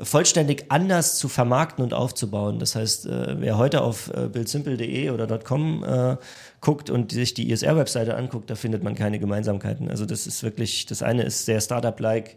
vollständig 0.00 0.66
anders 0.68 1.18
zu 1.18 1.28
vermarkten 1.28 1.82
und 1.82 1.92
aufzubauen. 1.92 2.58
Das 2.58 2.76
heißt, 2.76 3.06
äh, 3.06 3.40
wer 3.40 3.58
heute 3.58 3.82
auf 3.82 4.10
äh, 4.14 4.28
buildsimple.de 4.28 5.10
oder 5.10 5.26
.com 5.38 5.84
äh, 5.84 6.16
guckt 6.60 6.90
und 6.90 7.12
sich 7.12 7.34
die 7.34 7.50
ISR-Webseite 7.50 8.16
anguckt, 8.16 8.50
da 8.50 8.54
findet 8.54 8.82
man 8.82 8.94
keine 8.94 9.18
Gemeinsamkeiten. 9.18 9.90
Also 9.90 10.06
das 10.06 10.26
ist 10.26 10.42
wirklich, 10.42 10.86
das 10.86 11.02
eine 11.02 11.22
ist 11.22 11.44
sehr 11.44 11.60
Startup-like, 11.60 12.36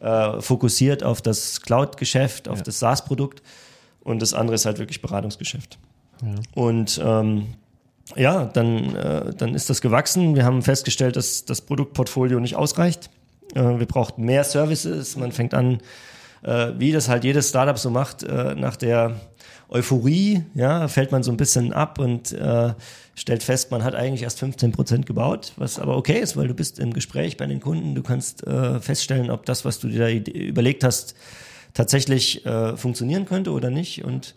äh, 0.00 0.40
fokussiert 0.40 1.02
auf 1.02 1.22
das 1.22 1.60
Cloud-Geschäft, 1.62 2.48
auf 2.48 2.62
das 2.62 2.78
SaaS-Produkt 2.78 3.42
und 4.00 4.22
das 4.22 4.34
andere 4.34 4.54
ist 4.54 4.66
halt 4.66 4.78
wirklich 4.78 5.02
Beratungsgeschäft. 5.02 5.78
Und 6.54 7.00
ähm, 7.02 7.54
ja, 8.16 8.44
dann, 8.46 8.94
äh, 8.94 9.34
dann 9.36 9.54
ist 9.54 9.70
das 9.70 9.80
gewachsen. 9.80 10.34
Wir 10.34 10.44
haben 10.44 10.62
festgestellt, 10.62 11.16
dass 11.16 11.44
das 11.44 11.60
Produktportfolio 11.60 12.40
nicht 12.40 12.56
ausreicht. 12.56 13.10
Äh, 13.54 13.78
wir 13.78 13.86
brauchten 13.86 14.24
mehr 14.24 14.44
Services. 14.44 15.16
Man 15.16 15.32
fängt 15.32 15.54
an, 15.54 15.78
äh, 16.42 16.72
wie 16.78 16.92
das 16.92 17.08
halt 17.08 17.24
jedes 17.24 17.48
Startup 17.48 17.78
so 17.78 17.90
macht, 17.90 18.22
äh, 18.22 18.54
nach 18.54 18.76
der 18.76 19.16
Euphorie, 19.70 20.44
ja, 20.54 20.88
fällt 20.88 21.12
man 21.12 21.22
so 21.22 21.30
ein 21.30 21.36
bisschen 21.36 21.74
ab 21.74 21.98
und 21.98 22.32
äh, 22.32 22.72
stellt 23.14 23.42
fest, 23.42 23.70
man 23.70 23.84
hat 23.84 23.94
eigentlich 23.94 24.22
erst 24.22 24.38
15 24.38 24.72
Prozent 24.72 25.04
gebaut, 25.04 25.52
was 25.56 25.78
aber 25.78 25.96
okay 25.96 26.20
ist, 26.20 26.38
weil 26.38 26.48
du 26.48 26.54
bist 26.54 26.78
im 26.78 26.94
Gespräch 26.94 27.36
bei 27.36 27.44
den 27.44 27.60
Kunden, 27.60 27.94
du 27.94 28.02
kannst 28.02 28.46
äh, 28.46 28.80
feststellen, 28.80 29.30
ob 29.30 29.44
das, 29.44 29.66
was 29.66 29.78
du 29.78 29.88
dir 29.88 29.98
da 29.98 30.30
überlegt 30.30 30.84
hast, 30.84 31.14
tatsächlich 31.74 32.46
äh, 32.46 32.76
funktionieren 32.78 33.26
könnte 33.26 33.52
oder 33.52 33.68
nicht. 33.68 34.04
Und 34.04 34.34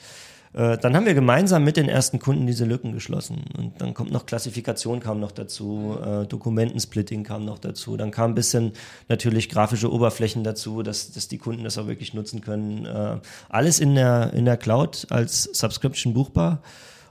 Äh, 0.53 0.77
dann 0.77 0.95
haben 0.95 1.05
wir 1.05 1.13
gemeinsam 1.13 1.63
mit 1.63 1.77
den 1.77 1.87
ersten 1.87 2.19
Kunden 2.19 2.45
diese 2.45 2.65
Lücken 2.65 2.91
geschlossen. 2.91 3.45
Und 3.57 3.79
dann 3.81 3.93
kommt 3.93 4.11
noch 4.11 4.25
Klassifikation 4.25 4.99
kam 4.99 5.19
noch 5.19 5.31
dazu, 5.31 5.97
äh, 6.03 6.25
Dokumentensplitting 6.25 7.23
kam 7.23 7.45
noch 7.45 7.59
dazu. 7.59 7.95
Dann 7.97 8.11
kam 8.11 8.31
ein 8.31 8.35
bisschen 8.35 8.73
natürlich 9.07 9.49
grafische 9.49 9.91
Oberflächen 9.91 10.43
dazu, 10.43 10.83
dass, 10.83 11.11
dass 11.11 11.27
die 11.27 11.37
Kunden 11.37 11.63
das 11.63 11.77
auch 11.77 11.87
wirklich 11.87 12.13
nutzen 12.13 12.41
können. 12.41 12.85
Äh, 12.85 13.17
alles 13.49 13.79
in 13.79 13.95
der, 13.95 14.33
in 14.33 14.45
der 14.45 14.57
Cloud 14.57 15.07
als 15.09 15.43
Subscription 15.43 16.13
buchbar. 16.13 16.61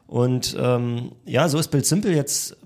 Und 0.07 0.57
ähm, 0.59 1.13
ja, 1.25 1.49
so 1.49 1.59
ist 1.59 1.69
Build 1.69 1.87
Simple 1.87 2.13
jetzt 2.13 2.57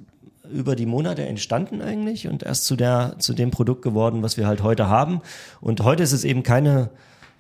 über 0.51 0.77
die 0.77 0.87
Monate 0.87 1.27
entstanden 1.27 1.83
eigentlich 1.83 2.29
und 2.29 2.43
erst 2.43 2.67
zu 2.67 2.77
der 2.77 3.17
zu 3.19 3.33
dem 3.33 3.51
Produkt 3.51 3.83
geworden, 3.83 4.23
was 4.23 4.37
wir 4.37 4.47
halt 4.47 4.63
heute 4.63 4.89
haben. 4.89 5.21
Und 5.61 5.83
heute 5.83 6.03
ist 6.03 6.13
es 6.13 6.25
eben 6.25 6.43
keine 6.43 6.91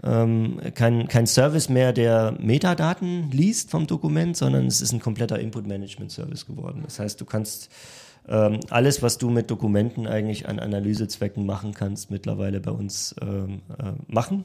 ähm, 0.02 0.60
kein, 0.74 1.08
kein 1.08 1.26
Service 1.26 1.68
mehr, 1.68 1.92
der 1.92 2.36
Metadaten 2.40 3.30
liest 3.30 3.70
vom 3.70 3.86
Dokument, 3.86 4.36
sondern 4.36 4.66
es 4.66 4.80
ist 4.80 4.92
ein 4.92 5.00
kompletter 5.00 5.38
Input-Management-Service 5.38 6.46
geworden. 6.46 6.82
Das 6.84 6.98
heißt, 6.98 7.20
du 7.20 7.24
kannst 7.24 7.70
ähm, 8.28 8.60
alles, 8.70 9.02
was 9.02 9.18
du 9.18 9.30
mit 9.30 9.50
Dokumenten 9.50 10.06
eigentlich 10.06 10.48
an 10.48 10.58
Analysezwecken 10.58 11.44
machen 11.46 11.74
kannst, 11.74 12.10
mittlerweile 12.10 12.60
bei 12.60 12.70
uns 12.70 13.14
ähm, 13.20 13.62
äh, 13.78 13.92
machen. 14.08 14.44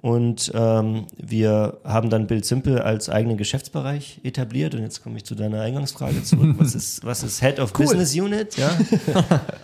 Und 0.00 0.52
ähm, 0.54 1.06
wir 1.16 1.78
haben 1.82 2.08
dann 2.08 2.28
Build 2.28 2.44
Simple 2.44 2.84
als 2.84 3.08
eigenen 3.08 3.36
Geschäftsbereich 3.36 4.20
etabliert. 4.22 4.74
Und 4.76 4.82
jetzt 4.82 5.02
komme 5.02 5.16
ich 5.16 5.24
zu 5.24 5.34
deiner 5.34 5.60
Eingangsfrage 5.60 6.22
zurück. 6.22 6.54
Was 6.58 6.76
ist, 6.76 7.04
was 7.04 7.24
ist 7.24 7.40
Head 7.40 7.58
of 7.58 7.72
cool. 7.76 7.86
Business 7.86 8.14
Unit? 8.14 8.56
Ja. 8.56 8.70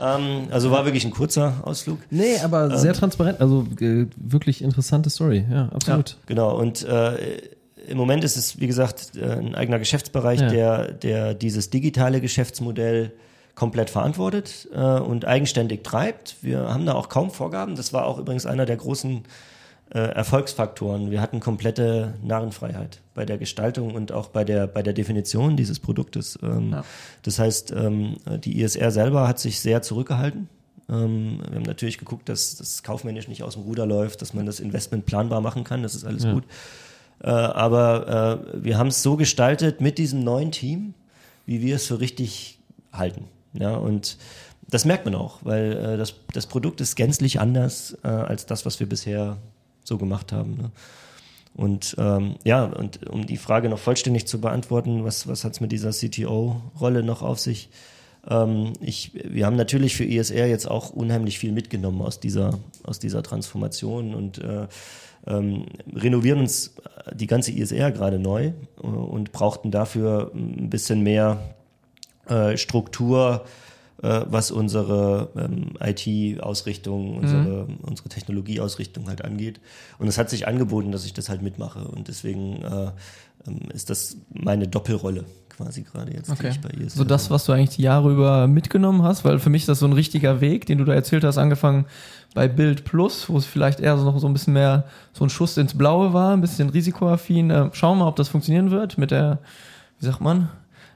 ähm, 0.16 0.48
also 0.50 0.72
war 0.72 0.84
wirklich 0.86 1.04
ein 1.04 1.12
kurzer 1.12 1.54
Ausflug. 1.62 2.00
Nee, 2.10 2.38
aber 2.42 2.68
ähm, 2.68 2.76
sehr 2.78 2.94
transparent. 2.94 3.40
Also 3.40 3.64
äh, 3.80 4.06
wirklich 4.16 4.62
interessante 4.62 5.08
Story. 5.08 5.44
Ja, 5.48 5.68
absolut. 5.68 6.10
Ja, 6.10 6.16
genau. 6.26 6.58
Und 6.58 6.82
äh, 6.82 7.38
im 7.86 7.96
Moment 7.96 8.24
ist 8.24 8.36
es, 8.36 8.58
wie 8.58 8.66
gesagt, 8.66 9.12
äh, 9.16 9.24
ein 9.24 9.54
eigener 9.54 9.78
Geschäftsbereich, 9.78 10.40
ja. 10.40 10.48
der, 10.48 10.92
der 10.92 11.34
dieses 11.34 11.70
digitale 11.70 12.20
Geschäftsmodell 12.20 13.12
komplett 13.54 13.88
verantwortet 13.88 14.68
äh, 14.74 14.80
und 14.80 15.26
eigenständig 15.26 15.84
treibt. 15.84 16.36
Wir 16.42 16.74
haben 16.74 16.86
da 16.86 16.94
auch 16.94 17.08
kaum 17.08 17.30
Vorgaben. 17.30 17.76
Das 17.76 17.92
war 17.92 18.06
auch 18.06 18.18
übrigens 18.18 18.46
einer 18.46 18.66
der 18.66 18.76
großen 18.76 19.22
äh, 19.94 19.98
Erfolgsfaktoren. 19.98 21.10
Wir 21.12 21.20
hatten 21.20 21.40
komplette 21.40 22.14
Narrenfreiheit 22.22 23.00
bei 23.14 23.24
der 23.24 23.38
Gestaltung 23.38 23.94
und 23.94 24.10
auch 24.10 24.28
bei 24.28 24.44
der, 24.44 24.66
bei 24.66 24.82
der 24.82 24.92
Definition 24.92 25.56
dieses 25.56 25.78
Produktes. 25.78 26.36
Ähm, 26.42 26.72
ja. 26.72 26.84
Das 27.22 27.38
heißt, 27.38 27.72
ähm, 27.72 28.16
die 28.44 28.60
ISR 28.60 28.90
selber 28.90 29.28
hat 29.28 29.38
sich 29.38 29.60
sehr 29.60 29.82
zurückgehalten. 29.82 30.48
Ähm, 30.88 31.38
wir 31.48 31.56
haben 31.56 31.62
natürlich 31.62 31.98
geguckt, 31.98 32.28
dass 32.28 32.56
das 32.56 32.82
kaufmännisch 32.82 33.28
nicht 33.28 33.44
aus 33.44 33.54
dem 33.54 33.62
Ruder 33.62 33.86
läuft, 33.86 34.20
dass 34.20 34.34
man 34.34 34.46
das 34.46 34.58
Investment 34.58 35.06
planbar 35.06 35.40
machen 35.40 35.62
kann. 35.62 35.84
Das 35.84 35.94
ist 35.94 36.04
alles 36.04 36.24
ja. 36.24 36.32
gut. 36.32 36.44
Äh, 37.22 37.30
aber 37.30 38.42
äh, 38.52 38.64
wir 38.64 38.78
haben 38.78 38.88
es 38.88 39.02
so 39.02 39.16
gestaltet 39.16 39.80
mit 39.80 39.98
diesem 39.98 40.24
neuen 40.24 40.50
Team, 40.50 40.94
wie 41.46 41.62
wir 41.62 41.76
es 41.76 41.86
für 41.86 42.00
richtig 42.00 42.58
halten. 42.92 43.26
Ja, 43.52 43.76
und 43.76 44.18
das 44.68 44.84
merkt 44.84 45.04
man 45.04 45.14
auch, 45.14 45.38
weil 45.42 45.72
äh, 45.72 45.96
das, 45.96 46.14
das 46.32 46.46
Produkt 46.46 46.80
ist 46.80 46.96
gänzlich 46.96 47.38
anders 47.38 47.96
äh, 48.02 48.08
als 48.08 48.46
das, 48.46 48.66
was 48.66 48.80
wir 48.80 48.88
bisher 48.88 49.36
so 49.84 49.98
gemacht 49.98 50.32
haben. 50.32 50.56
Ne? 50.56 50.70
Und 51.54 51.94
ähm, 51.98 52.34
ja, 52.42 52.64
und 52.64 53.08
um 53.08 53.26
die 53.26 53.36
Frage 53.36 53.68
noch 53.68 53.78
vollständig 53.78 54.26
zu 54.26 54.40
beantworten, 54.40 55.04
was, 55.04 55.28
was 55.28 55.44
hat 55.44 55.52
es 55.52 55.60
mit 55.60 55.70
dieser 55.70 55.90
CTO-Rolle 55.90 57.04
noch 57.04 57.22
auf 57.22 57.38
sich? 57.38 57.68
Ähm, 58.28 58.72
ich, 58.80 59.12
wir 59.14 59.46
haben 59.46 59.56
natürlich 59.56 59.94
für 59.94 60.04
ISR 60.04 60.48
jetzt 60.48 60.68
auch 60.68 60.90
unheimlich 60.90 61.38
viel 61.38 61.52
mitgenommen 61.52 62.02
aus 62.02 62.18
dieser, 62.18 62.58
aus 62.82 62.98
dieser 62.98 63.22
Transformation 63.22 64.14
und 64.14 64.38
äh, 64.38 64.66
ähm, 65.26 65.66
renovieren 65.94 66.40
uns 66.40 66.74
die 67.12 67.26
ganze 67.26 67.52
ISR 67.52 67.92
gerade 67.92 68.18
neu 68.18 68.46
äh, 68.82 68.86
und 68.86 69.30
brauchten 69.30 69.70
dafür 69.70 70.32
ein 70.34 70.70
bisschen 70.70 71.02
mehr 71.02 71.54
äh, 72.28 72.56
Struktur, 72.56 73.44
äh, 73.44 73.63
was 73.98 74.50
unsere 74.50 75.30
ähm, 75.36 75.72
IT-Ausrichtung, 75.80 77.16
unsere, 77.16 77.66
mhm. 77.66 77.76
unsere 77.82 78.08
Technologieausrichtung 78.08 79.08
halt 79.08 79.24
angeht. 79.24 79.60
Und 79.98 80.08
es 80.08 80.18
hat 80.18 80.30
sich 80.30 80.46
angeboten, 80.46 80.92
dass 80.92 81.04
ich 81.04 81.14
das 81.14 81.28
halt 81.28 81.42
mitmache. 81.42 81.86
Und 81.86 82.08
deswegen 82.08 82.62
äh, 82.62 82.90
ähm, 83.46 83.60
ist 83.72 83.90
das 83.90 84.16
meine 84.32 84.68
Doppelrolle 84.68 85.24
quasi 85.56 85.82
gerade 85.82 86.12
jetzt, 86.12 86.30
okay. 86.30 86.42
die 86.42 86.48
ich 86.48 86.60
bei 86.60 86.70
ihr 86.70 86.90
So 86.90 87.04
das, 87.04 87.30
was 87.30 87.44
du 87.44 87.52
eigentlich 87.52 87.76
die 87.76 87.82
Jahre 87.82 88.12
über 88.12 88.46
mitgenommen 88.46 89.02
hast, 89.02 89.24
weil 89.24 89.38
für 89.38 89.50
mich 89.50 89.62
ist 89.62 89.68
das 89.68 89.78
so 89.78 89.86
ein 89.86 89.92
richtiger 89.92 90.40
Weg, 90.40 90.66
den 90.66 90.78
du 90.78 90.84
da 90.84 90.92
erzählt 90.92 91.24
hast, 91.24 91.38
angefangen 91.38 91.86
bei 92.34 92.48
Bild 92.48 92.84
Plus, 92.84 93.28
wo 93.28 93.36
es 93.36 93.46
vielleicht 93.46 93.78
eher 93.80 93.96
so 93.96 94.04
noch 94.04 94.18
so 94.18 94.26
ein 94.26 94.32
bisschen 94.32 94.54
mehr 94.54 94.84
so 95.12 95.24
ein 95.24 95.30
Schuss 95.30 95.56
ins 95.56 95.78
Blaue 95.78 96.12
war, 96.12 96.32
ein 96.32 96.40
bisschen 96.40 96.70
risikoaffin. 96.70 97.50
Äh, 97.50 97.70
schauen 97.72 97.98
wir 97.98 98.04
mal, 98.04 98.08
ob 98.08 98.16
das 98.16 98.28
funktionieren 98.28 98.70
wird 98.70 98.98
mit 98.98 99.10
der, 99.10 99.38
wie 100.00 100.06
sagt 100.06 100.20
man, 100.20 100.48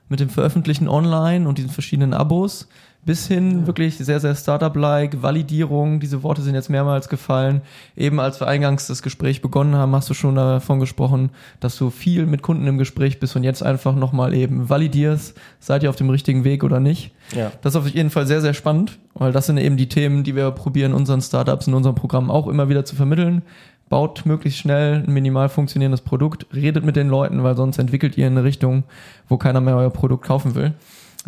mit 0.08 0.20
dem 0.20 0.30
Veröffentlichen 0.30 0.88
online 0.88 1.48
und 1.48 1.58
diesen 1.58 1.70
verschiedenen 1.70 2.14
Abos 2.14 2.66
bis 3.04 3.26
hin 3.26 3.66
wirklich 3.66 3.96
sehr, 3.96 4.20
sehr 4.20 4.34
Startup-like, 4.34 5.22
Validierung, 5.22 5.98
diese 6.00 6.22
Worte 6.22 6.42
sind 6.42 6.54
jetzt 6.54 6.68
mehrmals 6.68 7.08
gefallen. 7.08 7.62
Eben 7.96 8.20
als 8.20 8.40
wir 8.40 8.46
eingangs 8.46 8.86
das 8.86 9.02
Gespräch 9.02 9.40
begonnen 9.40 9.76
haben, 9.76 9.94
hast 9.94 10.10
du 10.10 10.14
schon 10.14 10.34
davon 10.34 10.78
gesprochen, 10.78 11.30
dass 11.60 11.76
du 11.78 11.90
viel 11.90 12.26
mit 12.26 12.42
Kunden 12.42 12.66
im 12.66 12.76
Gespräch 12.76 13.18
bist 13.18 13.34
und 13.34 13.44
jetzt 13.44 13.62
einfach 13.62 13.94
nochmal 13.94 14.34
eben 14.34 14.68
validierst, 14.68 15.38
seid 15.58 15.82
ihr 15.82 15.90
auf 15.90 15.96
dem 15.96 16.10
richtigen 16.10 16.44
Weg 16.44 16.64
oder 16.64 16.80
nicht. 16.80 17.12
Ja. 17.34 17.52
Das 17.62 17.74
ist 17.74 17.80
auf 17.80 17.88
jeden 17.88 18.10
Fall 18.10 18.26
sehr, 18.26 18.40
sehr 18.40 18.54
spannend, 18.54 18.98
weil 19.14 19.32
das 19.32 19.46
sind 19.46 19.56
eben 19.58 19.76
die 19.76 19.88
Themen, 19.88 20.22
die 20.22 20.36
wir 20.36 20.50
probieren, 20.50 20.92
unseren 20.92 21.22
Startups 21.22 21.66
in 21.66 21.74
unserem 21.74 21.94
Programm 21.94 22.30
auch 22.30 22.46
immer 22.46 22.68
wieder 22.68 22.84
zu 22.84 22.94
vermitteln. 22.94 23.42
Baut 23.88 24.26
möglichst 24.26 24.58
schnell 24.58 25.02
ein 25.06 25.12
minimal 25.14 25.48
funktionierendes 25.48 26.02
Produkt, 26.02 26.46
redet 26.54 26.84
mit 26.84 26.96
den 26.96 27.08
Leuten, 27.08 27.42
weil 27.42 27.56
sonst 27.56 27.78
entwickelt 27.78 28.18
ihr 28.18 28.26
in 28.26 28.34
eine 28.34 28.44
Richtung, 28.44 28.84
wo 29.28 29.38
keiner 29.38 29.62
mehr 29.62 29.76
euer 29.76 29.90
Produkt 29.90 30.26
kaufen 30.26 30.54
will. 30.54 30.74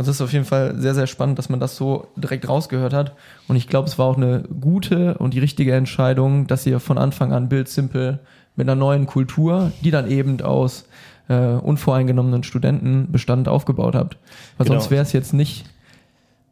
Also 0.00 0.12
es 0.12 0.16
ist 0.16 0.22
auf 0.22 0.32
jeden 0.32 0.46
Fall 0.46 0.76
sehr, 0.78 0.94
sehr 0.94 1.06
spannend, 1.06 1.38
dass 1.38 1.50
man 1.50 1.60
das 1.60 1.76
so 1.76 2.06
direkt 2.16 2.48
rausgehört 2.48 2.94
hat. 2.94 3.12
Und 3.48 3.56
ich 3.56 3.68
glaube, 3.68 3.86
es 3.86 3.98
war 3.98 4.06
auch 4.06 4.16
eine 4.16 4.44
gute 4.58 5.18
und 5.18 5.34
die 5.34 5.40
richtige 5.40 5.74
Entscheidung, 5.74 6.46
dass 6.46 6.64
ihr 6.64 6.80
von 6.80 6.96
Anfang 6.96 7.34
an 7.34 7.50
Build 7.50 7.68
Simple 7.68 8.18
mit 8.56 8.66
einer 8.66 8.76
neuen 8.76 9.04
Kultur, 9.04 9.72
die 9.84 9.90
dann 9.90 10.10
eben 10.10 10.40
aus 10.40 10.86
äh, 11.28 11.36
unvoreingenommenen 11.36 12.44
Studentenbestand 12.44 13.46
aufgebaut 13.46 13.94
habt. 13.94 14.16
Weil 14.56 14.68
genau. 14.68 14.78
sonst 14.78 14.90
wäre 14.90 15.02
es 15.02 15.12
jetzt 15.12 15.34
nicht 15.34 15.66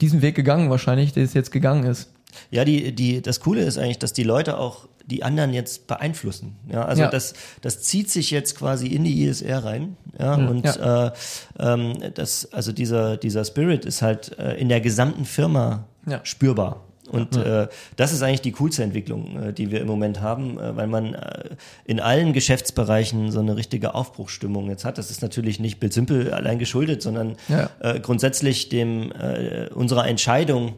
diesen 0.02 0.20
Weg 0.20 0.34
gegangen 0.34 0.68
wahrscheinlich, 0.68 1.14
der 1.14 1.24
es 1.24 1.32
jetzt 1.32 1.50
gegangen 1.50 1.84
ist. 1.84 2.12
Ja, 2.50 2.66
die, 2.66 2.94
die, 2.94 3.22
das 3.22 3.40
Coole 3.40 3.62
ist 3.62 3.78
eigentlich, 3.78 3.98
dass 3.98 4.12
die 4.12 4.24
Leute 4.24 4.58
auch 4.58 4.88
die 5.10 5.22
anderen 5.22 5.52
jetzt 5.52 5.86
beeinflussen. 5.86 6.56
Ja, 6.70 6.84
also 6.84 7.02
ja. 7.02 7.10
das, 7.10 7.34
das 7.62 7.82
zieht 7.82 8.10
sich 8.10 8.30
jetzt 8.30 8.56
quasi 8.56 8.88
in 8.88 9.04
die 9.04 9.24
ISR 9.24 9.64
rein. 9.64 9.96
Ja, 10.18 10.36
mhm, 10.36 10.48
und 10.48 10.64
ja. 10.64 11.06
Äh, 11.06 11.12
ähm, 11.58 11.94
das, 12.14 12.52
also 12.52 12.72
dieser, 12.72 13.16
dieser 13.16 13.44
Spirit 13.44 13.84
ist 13.84 14.02
halt 14.02 14.38
äh, 14.38 14.54
in 14.54 14.68
der 14.68 14.80
gesamten 14.80 15.24
Firma 15.24 15.86
ja. 16.06 16.20
spürbar. 16.24 16.84
Und 17.10 17.36
ja. 17.36 17.62
äh, 17.62 17.68
das 17.96 18.12
ist 18.12 18.22
eigentlich 18.22 18.42
die 18.42 18.52
coolste 18.52 18.82
Entwicklung, 18.82 19.42
äh, 19.42 19.52
die 19.52 19.70
wir 19.70 19.80
im 19.80 19.86
Moment 19.86 20.20
haben, 20.20 20.58
äh, 20.58 20.76
weil 20.76 20.86
man 20.86 21.14
äh, 21.14 21.44
in 21.86 22.00
allen 22.00 22.34
Geschäftsbereichen 22.34 23.30
so 23.30 23.40
eine 23.40 23.56
richtige 23.56 23.94
Aufbruchsstimmung 23.94 24.68
jetzt 24.68 24.84
hat. 24.84 24.98
Das 24.98 25.10
ist 25.10 25.22
natürlich 25.22 25.58
nicht 25.58 25.80
Bild 25.80 25.94
Simple 25.94 26.34
allein 26.34 26.58
geschuldet, 26.58 27.00
sondern 27.00 27.36
ja. 27.48 27.70
äh, 27.80 27.98
grundsätzlich 28.00 28.68
dem 28.68 29.10
äh, 29.12 29.68
unserer 29.74 30.06
Entscheidung, 30.06 30.74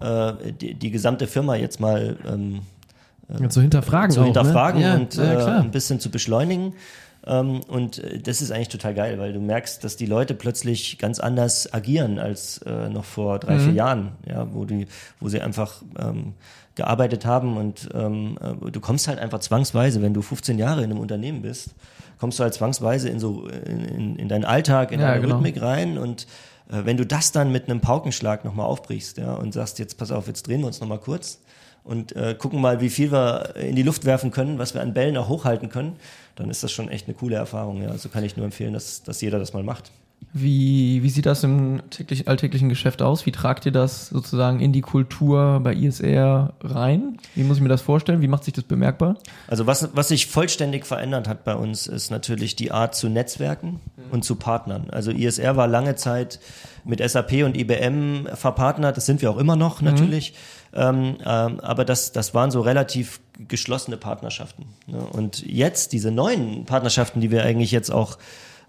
äh, 0.00 0.32
die, 0.60 0.74
die 0.74 0.90
gesamte 0.90 1.28
Firma 1.28 1.54
jetzt 1.54 1.78
mal 1.78 2.16
ähm, 2.28 2.62
ja, 3.28 3.48
zu 3.48 3.60
hinterfragen, 3.60 4.10
zu 4.10 4.24
hinterfragen 4.24 4.80
ne? 4.80 4.94
und 5.00 5.16
ja, 5.16 5.58
äh, 5.58 5.60
ein 5.60 5.70
bisschen 5.70 6.00
zu 6.00 6.10
beschleunigen. 6.10 6.74
Ähm, 7.26 7.60
und 7.68 7.98
äh, 7.98 8.18
das 8.18 8.40
ist 8.40 8.50
eigentlich 8.50 8.68
total 8.68 8.94
geil, 8.94 9.18
weil 9.18 9.32
du 9.32 9.40
merkst, 9.40 9.82
dass 9.84 9.96
die 9.96 10.06
Leute 10.06 10.34
plötzlich 10.34 10.98
ganz 10.98 11.20
anders 11.20 11.72
agieren 11.72 12.18
als 12.18 12.58
äh, 12.58 12.88
noch 12.88 13.04
vor 13.04 13.38
drei, 13.38 13.56
mhm. 13.56 13.60
vier 13.60 13.72
Jahren, 13.72 14.12
ja, 14.26 14.52
wo 14.52 14.64
die, 14.64 14.86
wo 15.20 15.28
sie 15.28 15.40
einfach 15.40 15.82
ähm, 15.98 16.34
gearbeitet 16.74 17.26
haben 17.26 17.56
und 17.56 17.88
ähm, 17.92 18.38
äh, 18.40 18.70
du 18.70 18.80
kommst 18.80 19.08
halt 19.08 19.18
einfach 19.18 19.40
zwangsweise, 19.40 20.00
wenn 20.00 20.14
du 20.14 20.22
15 20.22 20.58
Jahre 20.58 20.84
in 20.84 20.90
einem 20.90 21.00
Unternehmen 21.00 21.42
bist, 21.42 21.74
kommst 22.18 22.38
du 22.38 22.44
halt 22.44 22.54
zwangsweise 22.54 23.08
in 23.08 23.18
so 23.18 23.48
in, 23.48 23.84
in, 23.84 24.16
in 24.16 24.28
deinen 24.28 24.44
Alltag, 24.44 24.92
in 24.92 25.00
ja, 25.00 25.08
deine 25.08 25.20
genau. 25.20 25.36
Rhythmik 25.36 25.60
rein 25.60 25.98
und 25.98 26.26
äh, 26.70 26.84
wenn 26.84 26.96
du 26.96 27.04
das 27.04 27.32
dann 27.32 27.50
mit 27.50 27.68
einem 27.68 27.80
Paukenschlag 27.80 28.44
nochmal 28.44 28.66
aufbrichst, 28.66 29.18
ja, 29.18 29.34
und 29.34 29.52
sagst, 29.52 29.78
jetzt 29.78 29.98
pass 29.98 30.12
auf, 30.12 30.28
jetzt 30.28 30.46
drehen 30.46 30.60
wir 30.60 30.68
uns 30.68 30.80
nochmal 30.80 30.98
kurz, 30.98 31.40
und 31.88 32.14
äh, 32.14 32.34
gucken 32.38 32.60
mal, 32.60 32.82
wie 32.82 32.90
viel 32.90 33.10
wir 33.10 33.56
in 33.56 33.74
die 33.74 33.82
Luft 33.82 34.04
werfen 34.04 34.30
können, 34.30 34.58
was 34.58 34.74
wir 34.74 34.82
an 34.82 34.92
Bällen 34.92 35.16
auch 35.16 35.28
hochhalten 35.28 35.70
können, 35.70 35.96
dann 36.36 36.50
ist 36.50 36.62
das 36.62 36.70
schon 36.70 36.90
echt 36.90 37.08
eine 37.08 37.14
coole 37.14 37.36
Erfahrung. 37.36 37.82
Ja. 37.82 37.88
Also 37.88 38.10
kann 38.10 38.24
ich 38.24 38.36
nur 38.36 38.44
empfehlen, 38.44 38.74
dass, 38.74 39.02
dass 39.02 39.22
jeder 39.22 39.38
das 39.38 39.54
mal 39.54 39.62
macht. 39.62 39.90
Wie, 40.34 41.02
wie 41.02 41.08
sieht 41.08 41.24
das 41.24 41.42
im 41.44 41.80
täglich, 41.90 42.28
alltäglichen 42.28 42.68
Geschäft 42.68 43.00
aus? 43.00 43.24
Wie 43.24 43.32
tragt 43.32 43.64
ihr 43.64 43.72
das 43.72 44.08
sozusagen 44.08 44.60
in 44.60 44.72
die 44.72 44.82
Kultur 44.82 45.60
bei 45.62 45.72
ISR 45.74 46.52
rein? 46.60 47.18
Wie 47.34 47.44
muss 47.44 47.56
ich 47.56 47.62
mir 47.62 47.70
das 47.70 47.80
vorstellen? 47.80 48.20
Wie 48.20 48.28
macht 48.28 48.44
sich 48.44 48.52
das 48.52 48.64
bemerkbar? 48.64 49.16
Also 49.46 49.66
was, 49.66 49.88
was 49.94 50.08
sich 50.08 50.26
vollständig 50.26 50.84
verändert 50.84 51.28
hat 51.28 51.44
bei 51.44 51.54
uns, 51.54 51.86
ist 51.86 52.10
natürlich 52.10 52.56
die 52.56 52.72
Art 52.72 52.94
zu 52.94 53.08
Netzwerken 53.08 53.80
und 54.10 54.24
zu 54.24 54.34
Partnern. 54.34 54.90
Also 54.90 55.12
ISR 55.12 55.56
war 55.56 55.66
lange 55.66 55.96
Zeit 55.96 56.40
mit 56.84 57.00
SAP 57.06 57.44
und 57.44 57.56
IBM 57.56 58.28
verpartnert, 58.34 58.96
das 58.96 59.06
sind 59.06 59.22
wir 59.22 59.30
auch 59.30 59.38
immer 59.38 59.56
noch 59.56 59.80
natürlich. 59.80 60.34
Ähm, 60.74 61.16
ähm, 61.24 61.60
aber 61.60 61.84
das, 61.84 62.12
das 62.12 62.34
waren 62.34 62.50
so 62.50 62.60
relativ 62.60 63.20
geschlossene 63.46 63.96
Partnerschaften. 63.96 64.66
Ne? 64.86 64.98
Und 64.98 65.44
jetzt 65.46 65.92
diese 65.92 66.10
neuen 66.10 66.64
Partnerschaften, 66.64 67.20
die 67.20 67.30
wir 67.30 67.44
eigentlich 67.44 67.70
jetzt 67.70 67.90
auch 67.90 68.18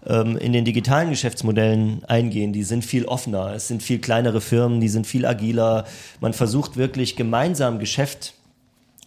ähm, 0.06 0.36
in 0.36 0.52
den 0.52 0.64
digitalen 0.64 1.10
Geschäftsmodellen 1.10 2.04
eingehen, 2.04 2.52
die 2.52 2.62
sind 2.62 2.84
viel 2.84 3.04
offener. 3.04 3.52
Es 3.54 3.68
sind 3.68 3.82
viel 3.82 3.98
kleinere 3.98 4.40
Firmen, 4.40 4.80
die 4.80 4.88
sind 4.88 5.06
viel 5.06 5.26
agiler. 5.26 5.84
Man 6.20 6.32
versucht 6.32 6.76
wirklich 6.76 7.16
gemeinsam 7.16 7.78
Geschäft 7.78 8.34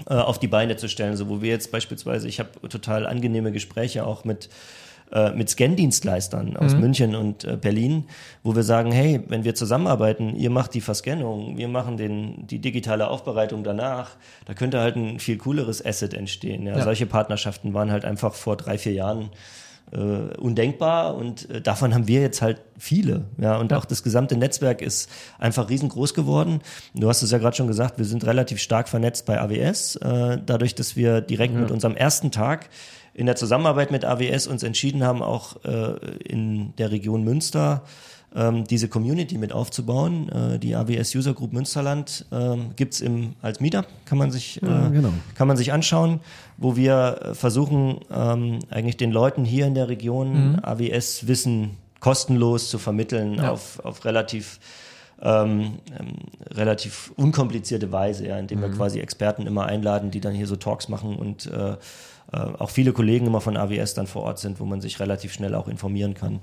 äh, 0.08 0.16
auf 0.16 0.40
die 0.40 0.48
Beine 0.48 0.76
zu 0.76 0.88
stellen. 0.88 1.16
So 1.16 1.30
wo 1.30 1.42
wir 1.42 1.50
jetzt 1.50 1.72
beispielsweise, 1.72 2.28
ich 2.28 2.40
habe 2.40 2.50
total 2.70 3.08
angenehme 3.08 3.52
Gespräche 3.52 4.06
auch 4.06 4.24
mit 4.24 4.50
äh, 5.12 5.32
mit 5.32 5.50
Scan-Dienstleistern 5.50 6.58
aus 6.58 6.76
München 6.76 7.16
und 7.16 7.44
äh, 7.44 7.58
Berlin, 7.58 8.06
wo 8.44 8.56
wir 8.56 8.64
sagen, 8.64 8.92
hey, 8.92 9.22
wenn 9.28 9.44
wir 9.44 9.56
zusammenarbeiten, 9.56 10.36
ihr 10.36 10.50
macht 10.50 10.74
die 10.74 10.82
Verscannung, 10.82 11.58
wir 11.58 11.68
machen 11.68 11.98
den, 11.98 12.48
die 12.48 12.60
digitale 12.60 13.08
Aufbereitung 13.08 13.64
danach, 13.64 14.12
da 14.46 14.54
könnte 14.54 14.80
halt 14.80 14.96
ein 14.96 15.20
viel 15.20 15.38
cooleres 15.38 15.86
Asset 15.86 16.14
entstehen. 16.14 16.66
Ja? 16.66 16.78
Ja. 16.78 16.84
Solche 16.84 17.06
Partnerschaften 17.06 17.74
waren 17.74 17.92
halt 17.92 18.06
einfach 18.06 18.34
vor 18.34 18.58
drei, 18.58 18.78
vier 18.78 18.94
Jahren 18.94 19.30
äh, 19.94 19.98
undenkbar 20.38 21.16
und 21.16 21.50
äh, 21.50 21.62
davon 21.62 21.94
haben 21.94 22.08
wir 22.08 22.22
jetzt 22.22 22.42
halt 22.42 22.62
viele. 22.78 23.26
Ja, 23.38 23.58
und 23.58 23.72
auch 23.74 23.86
das 23.86 24.02
gesamte 24.04 24.36
Netzwerk 24.36 24.82
ist 24.82 25.10
einfach 25.38 25.70
riesengroß 25.70 26.14
geworden. 26.14 26.62
Du 26.96 27.08
hast 27.10 27.22
es 27.22 27.32
ja 27.32 27.38
gerade 27.38 27.56
schon 27.56 27.68
gesagt, 27.68 27.98
wir 27.98 28.06
sind 28.06 28.26
relativ 28.26 28.60
stark 28.60 28.90
vernetzt 28.90 29.26
bei 29.26 29.40
AWS, 29.40 29.98
äh, 29.98 30.40
dadurch, 30.44 30.74
dass 30.76 30.96
wir 30.96 31.22
direkt 31.22 31.54
mit 31.54 31.70
unserem 31.70 31.96
ersten 31.96 32.32
Tag 32.32 32.70
in 33.14 33.26
der 33.26 33.36
Zusammenarbeit 33.36 33.92
mit 33.92 34.06
AWS 34.06 34.48
uns 34.48 34.64
entschieden 34.64 35.04
haben, 35.04 35.22
auch 35.22 35.64
äh, 35.66 35.96
in 36.24 36.76
der 36.78 36.92
Region 36.92 37.24
Münster 37.24 37.84
ähm, 38.36 38.64
diese 38.66 38.88
Community 38.88 39.38
mit 39.38 39.52
aufzubauen. 39.54 40.30
Äh, 40.30 40.60
die 40.60 40.76
AWS 40.76 41.16
User 41.16 41.34
Group 41.34 41.54
Münsterland 41.54 42.26
ähm, 42.32 42.72
gibt's 42.76 43.02
im 43.02 43.34
als 43.42 43.60
Meetup, 43.60 43.86
kann 44.06 44.18
man 44.18 44.32
sich 44.32 44.62
äh, 44.64 44.66
Ja, 44.66 44.90
genau. 44.90 45.14
kann 45.36 45.48
man 45.48 45.58
sich 45.58 45.72
anschauen, 45.72 46.20
wo 46.58 46.76
wir 46.76 47.20
äh, 47.22 47.36
versuchen, 47.36 48.00
ähm, 48.12 48.60
eigentlich 48.70 48.98
den 48.98 49.12
Leuten 49.12 49.46
hier 49.46 49.68
in 49.68 49.76
der 49.76 49.88
Region 49.90 50.60
AWS 50.64 51.28
Wissen 51.28 51.78
kostenlos 52.00 52.70
zu 52.70 52.80
vermitteln 52.80 53.36
Ja. 53.36 53.52
auf, 53.52 53.80
auf 53.86 54.06
relativ 54.06 54.60
ähm, 55.22 55.78
ähm, 55.98 56.16
relativ 56.52 57.14
unkomplizierte 57.16 57.94
Weise, 57.94 58.28
ja, 58.28 58.38
indem 58.38 58.60
wir 58.62 58.70
quasi 58.72 59.00
Experten 59.00 59.48
immer 59.48 59.66
einladen, 59.68 60.12
die 60.12 60.20
dann 60.20 60.34
hier 60.34 60.48
so 60.48 60.58
Talks 60.58 60.90
machen 60.90 61.16
und 61.16 61.46
äh, 61.46 61.72
äh, 61.72 61.78
auch 62.38 62.70
viele 62.70 62.94
Kollegen 62.94 63.28
immer 63.28 63.42
von 63.42 63.58
AWS 63.58 63.94
dann 63.94 64.08
vor 64.08 64.24
Ort 64.24 64.40
sind, 64.40 64.60
wo 64.60 64.66
man 64.66 64.82
sich 64.82 65.00
relativ 65.00 65.34
schnell 65.34 65.56
auch 65.56 65.68
informieren 65.68 66.14
kann. 66.14 66.40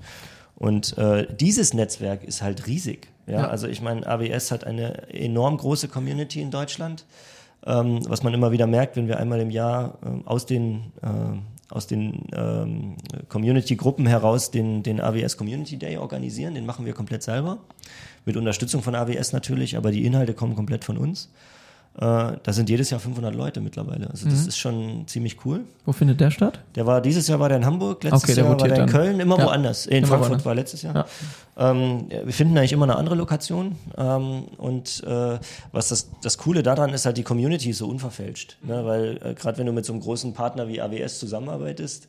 Und 0.56 0.98
äh, 0.98 1.26
dieses 1.34 1.72
Netzwerk 1.72 2.22
ist 2.22 2.42
halt 2.42 2.66
riesig. 2.66 3.08
Ja? 3.26 3.40
Ja. 3.40 3.48
Also 3.48 3.66
ich 3.66 3.80
meine, 3.80 4.06
AWS 4.06 4.50
hat 4.50 4.64
eine 4.64 5.08
enorm 5.12 5.56
große 5.56 5.88
Community 5.88 6.42
in 6.42 6.50
Deutschland, 6.50 7.06
ähm, 7.64 8.00
was 8.08 8.22
man 8.22 8.34
immer 8.34 8.52
wieder 8.52 8.66
merkt, 8.66 8.96
wenn 8.96 9.08
wir 9.08 9.18
einmal 9.18 9.40
im 9.40 9.50
Jahr 9.50 9.98
ähm, 10.04 10.26
aus 10.26 10.46
den 10.46 10.92
äh, 11.02 11.38
aus 11.70 11.86
den 11.86 12.26
ähm, 12.32 12.96
Community-Gruppen 13.28 14.06
heraus 14.06 14.50
den, 14.50 14.82
den 14.82 15.00
AWS 15.00 15.36
Community 15.36 15.76
Day 15.76 15.98
organisieren. 15.98 16.54
Den 16.54 16.66
machen 16.66 16.84
wir 16.84 16.94
komplett 16.94 17.22
selber. 17.22 17.58
Mit 18.24 18.36
Unterstützung 18.36 18.82
von 18.82 18.94
AWS 18.94 19.32
natürlich, 19.32 19.76
aber 19.76 19.92
die 19.92 20.04
Inhalte 20.04 20.34
kommen 20.34 20.56
komplett 20.56 20.84
von 20.84 20.98
uns. 20.98 21.30
Äh, 21.96 22.02
da 22.42 22.52
sind 22.52 22.70
jedes 22.70 22.88
Jahr 22.90 23.00
500 23.00 23.34
Leute 23.34 23.60
mittlerweile. 23.60 24.08
Also 24.10 24.28
das 24.28 24.46
ist 24.46 24.56
schon 24.56 25.06
ziemlich 25.08 25.44
cool. 25.44 25.62
Wo 25.84 25.92
findet 25.92 26.20
der 26.20 26.30
statt? 26.30 26.60
Der 26.76 26.86
war 26.86 27.00
dieses 27.00 27.26
Jahr 27.26 27.40
war 27.40 27.48
der 27.48 27.58
in 27.58 27.66
Hamburg, 27.66 28.04
letztes 28.04 28.22
Okay, 28.30 28.40
Jahr 28.40 28.48
war 28.48 28.56
der 28.68 28.84
in. 28.84 28.86
Köln, 28.88 29.18
immer 29.20 29.38
Ja. 29.38 29.44
woanders. 29.46 29.86
In 29.86 29.98
Immer 29.98 30.06
Frankfurt 30.06 30.30
woanders. 30.30 30.46
war 30.46 30.54
letztes 30.54 30.82
Jahr. 30.82 30.94
Ja. 30.94 31.70
Ähm, 31.72 32.06
wir 32.24 32.32
finden 32.32 32.56
eigentlich 32.56 32.72
immer 32.72 32.84
eine 32.84 32.94
andere 32.96 33.16
Lokation. 33.16 33.76
Ähm, 33.98 34.44
und 34.56 35.02
äh, 35.04 35.38
was 35.72 35.88
das, 35.88 36.08
das 36.22 36.38
Coole 36.38 36.62
daran 36.62 36.90
ist 36.94 37.06
halt, 37.06 37.16
die 37.18 37.24
Community 37.24 37.70
ist 37.70 37.78
so 37.78 37.88
unverfälscht. 37.88 38.56
Ne? 38.62 38.84
Weil 38.86 39.18
äh, 39.22 39.34
gerade 39.34 39.58
wenn 39.58 39.66
du 39.66 39.72
mit 39.72 39.84
so 39.84 39.92
einem 39.92 40.00
großen 40.00 40.32
Partner 40.32 40.68
wie 40.68 40.80
AWS 40.80 41.18
zusammenarbeitest, 41.18 42.06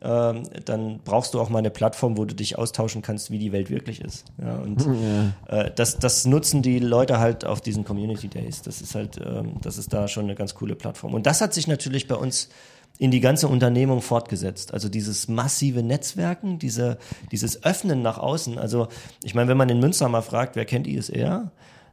dann 0.00 1.00
brauchst 1.02 1.32
du 1.32 1.40
auch 1.40 1.48
mal 1.48 1.60
eine 1.60 1.70
Plattform, 1.70 2.18
wo 2.18 2.24
du 2.26 2.34
dich 2.34 2.58
austauschen 2.58 3.00
kannst, 3.00 3.30
wie 3.30 3.38
die 3.38 3.52
Welt 3.52 3.70
wirklich 3.70 4.02
ist. 4.02 4.26
Ja, 4.38 4.56
und 4.58 4.86
äh, 5.48 5.70
das, 5.74 5.98
das 5.98 6.26
nutzen 6.26 6.60
die 6.60 6.78
Leute 6.78 7.20
halt 7.20 7.46
auf 7.46 7.60
diesen 7.62 7.84
Community 7.84 8.28
Days. 8.28 8.60
Das 8.62 8.82
ist 8.82 8.94
halt, 8.94 9.18
ähm, 9.24 9.56
das 9.62 9.78
ist 9.78 9.92
da 9.92 10.06
schon 10.08 10.24
eine 10.24 10.34
ganz 10.34 10.54
coole 10.54 10.74
Plattform. 10.74 11.14
Und 11.14 11.26
das 11.26 11.40
hat 11.40 11.54
sich 11.54 11.68
natürlich 11.68 12.06
bei 12.06 12.16
uns 12.16 12.50
in 12.98 13.10
die 13.10 13.20
ganze 13.20 13.48
Unternehmung 13.48 14.02
fortgesetzt. 14.02 14.72
Also 14.72 14.88
dieses 14.88 15.26
massive 15.26 15.82
Netzwerken, 15.82 16.58
diese, 16.58 16.98
dieses 17.32 17.64
Öffnen 17.64 18.02
nach 18.02 18.18
außen. 18.18 18.58
Also 18.58 18.88
ich 19.24 19.34
meine, 19.34 19.48
wenn 19.48 19.56
man 19.56 19.68
in 19.68 19.80
Münster 19.80 20.08
mal 20.08 20.22
fragt, 20.22 20.54
wer 20.54 20.64
kennt 20.64 20.86
ISR, 20.86 21.50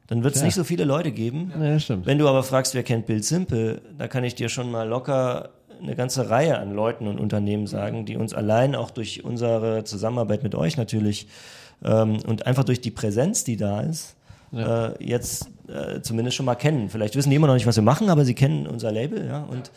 dann 0.07 0.23
wird 0.23 0.35
es 0.35 0.43
nicht 0.43 0.55
so 0.55 0.63
viele 0.63 0.83
Leute 0.83 1.11
geben. 1.11 1.53
Ja. 1.57 1.77
Wenn 2.03 2.17
du 2.17 2.27
aber 2.27 2.43
fragst, 2.43 2.75
wer 2.75 2.83
kennt 2.83 3.05
Bild 3.05 3.23
Simple, 3.23 3.81
da 3.97 4.07
kann 4.07 4.23
ich 4.25 4.35
dir 4.35 4.49
schon 4.49 4.69
mal 4.69 4.87
locker 4.87 5.51
eine 5.81 5.95
ganze 5.95 6.29
Reihe 6.29 6.57
an 6.59 6.73
Leuten 6.73 7.07
und 7.07 7.19
Unternehmen 7.19 7.67
sagen, 7.67 8.05
die 8.05 8.17
uns 8.17 8.33
allein 8.33 8.75
auch 8.75 8.91
durch 8.91 9.23
unsere 9.23 9.83
Zusammenarbeit 9.83 10.43
mit 10.43 10.55
euch 10.55 10.77
natürlich 10.77 11.27
ähm, 11.83 12.19
und 12.27 12.45
einfach 12.45 12.63
durch 12.63 12.81
die 12.81 12.91
Präsenz, 12.91 13.43
die 13.43 13.57
da 13.57 13.81
ist, 13.81 14.15
äh, 14.53 15.03
jetzt 15.03 15.49
äh, 15.67 16.01
zumindest 16.01 16.37
schon 16.37 16.45
mal 16.45 16.55
kennen. 16.55 16.89
Vielleicht 16.89 17.15
wissen 17.15 17.29
die 17.29 17.35
immer 17.35 17.47
noch 17.47 17.53
nicht, 17.53 17.67
was 17.67 17.75
wir 17.75 17.83
machen, 17.83 18.09
aber 18.09 18.25
sie 18.25 18.35
kennen 18.35 18.67
unser 18.67 18.91
Label 18.91 19.25
ja, 19.25 19.43
und 19.43 19.71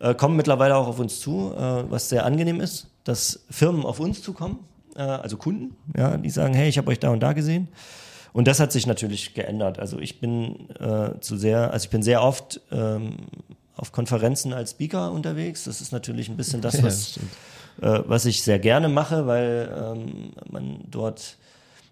äh, 0.00 0.14
kommen 0.14 0.36
mittlerweile 0.36 0.76
auch 0.76 0.88
auf 0.88 0.98
uns 0.98 1.20
zu, 1.20 1.52
äh, 1.54 1.90
was 1.90 2.08
sehr 2.08 2.24
angenehm 2.24 2.60
ist, 2.60 2.88
dass 3.04 3.44
Firmen 3.50 3.84
auf 3.84 4.00
uns 4.00 4.22
zukommen, 4.22 4.60
äh, 4.96 5.02
also 5.02 5.36
Kunden, 5.36 5.76
ja, 5.96 6.16
die 6.16 6.30
sagen, 6.30 6.54
hey, 6.54 6.68
ich 6.68 6.78
habe 6.78 6.90
euch 6.90 6.98
da 6.98 7.10
und 7.10 7.20
da 7.20 7.32
gesehen. 7.32 7.68
Und 8.32 8.48
das 8.48 8.58
hat 8.58 8.72
sich 8.72 8.86
natürlich 8.86 9.34
geändert. 9.34 9.78
Also 9.78 10.00
ich 10.00 10.18
bin 10.18 10.68
äh, 10.80 11.20
zu 11.20 11.36
sehr, 11.36 11.72
also 11.72 11.84
ich 11.84 11.90
bin 11.90 12.02
sehr 12.02 12.20
oft 12.20 12.60
ähm, 12.72 13.14
auf 13.76 13.92
Konferenzen 13.92 14.52
als 14.52 14.72
Speaker 14.72 15.10
unterwegs. 15.12 15.64
Das 15.64 15.80
ist 15.80 15.92
natürlich 15.92 16.28
ein 16.28 16.36
bisschen 16.36 16.60
das, 16.60 16.74
Ja, 16.78 16.84
was, 16.84 17.10
stimmt. 17.10 17.30
äh, 17.82 18.00
was 18.06 18.24
ich 18.26 18.42
sehr 18.42 18.58
gerne 18.58 18.88
mache, 18.88 19.26
weil 19.26 19.72
ähm, 19.76 20.32
man 20.50 20.80
dort 20.90 21.36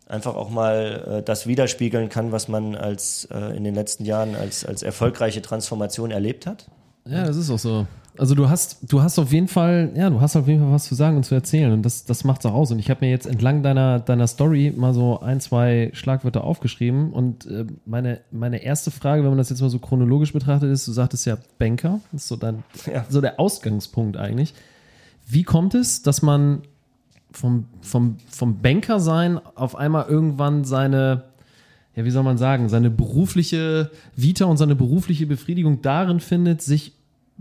einfach 0.06 0.34
auch 0.34 0.50
mal 0.50 1.18
äh, 1.18 1.22
das 1.22 1.46
widerspiegeln 1.46 2.08
kann, 2.08 2.32
was 2.32 2.48
man 2.48 2.74
als 2.74 3.26
äh, 3.32 3.56
in 3.56 3.64
den 3.64 3.74
letzten 3.74 4.04
Jahren 4.04 4.34
als, 4.36 4.64
als 4.64 4.82
erfolgreiche 4.82 5.42
Transformation 5.42 6.10
erlebt 6.10 6.46
hat. 6.46 6.66
Ja, 7.06 7.24
das 7.24 7.36
ist 7.36 7.50
auch 7.50 7.58
so. 7.58 7.86
Also 8.18 8.34
du 8.34 8.50
hast, 8.50 8.92
du 8.92 9.02
hast 9.02 9.18
auf 9.18 9.32
jeden 9.32 9.48
Fall, 9.48 9.90
ja, 9.96 10.10
du 10.10 10.20
hast 10.20 10.36
auf 10.36 10.46
jeden 10.46 10.60
Fall 10.62 10.70
was 10.70 10.84
zu 10.84 10.94
sagen 10.94 11.16
und 11.16 11.24
zu 11.24 11.34
erzählen 11.34 11.72
und 11.72 11.82
das, 11.82 12.04
das 12.04 12.24
macht's 12.24 12.44
auch 12.44 12.52
aus. 12.52 12.70
Und 12.70 12.78
ich 12.78 12.90
habe 12.90 13.04
mir 13.06 13.10
jetzt 13.10 13.26
entlang 13.26 13.62
deiner, 13.62 14.00
deiner 14.00 14.26
Story 14.26 14.70
mal 14.76 14.92
so 14.92 15.20
ein, 15.20 15.40
zwei 15.40 15.90
Schlagwörter 15.94 16.44
aufgeschrieben 16.44 17.10
und 17.10 17.46
äh, 17.46 17.64
meine, 17.86 18.20
meine 18.30 18.62
erste 18.62 18.90
Frage, 18.90 19.22
wenn 19.22 19.30
man 19.30 19.38
das 19.38 19.48
jetzt 19.48 19.62
mal 19.62 19.70
so 19.70 19.78
chronologisch 19.78 20.34
betrachtet, 20.34 20.70
ist, 20.70 20.86
du 20.86 20.92
sagtest 20.92 21.24
ja 21.24 21.38
Banker, 21.58 22.00
das 22.12 22.22
ist 22.22 22.28
so 22.28 22.36
dein, 22.36 22.62
Ja. 22.86 23.06
so 23.08 23.22
der 23.22 23.40
Ausgangspunkt 23.40 24.18
eigentlich. 24.18 24.52
Wie 25.26 25.42
kommt 25.42 25.74
es, 25.74 26.02
dass 26.02 26.20
man 26.20 26.62
vom, 27.30 27.64
vom, 27.80 28.18
vom 28.28 28.60
Banker 28.60 29.00
sein 29.00 29.40
auf 29.54 29.74
einmal 29.74 30.04
irgendwann 30.06 30.64
seine, 30.64 31.22
ja, 31.94 32.04
wie 32.04 32.10
soll 32.10 32.22
man 32.22 32.38
sagen, 32.38 32.68
seine 32.68 32.90
berufliche 32.90 33.90
Vita 34.16 34.46
und 34.46 34.56
seine 34.56 34.74
berufliche 34.74 35.26
Befriedigung 35.26 35.82
darin 35.82 36.20
findet, 36.20 36.62
sich 36.62 36.92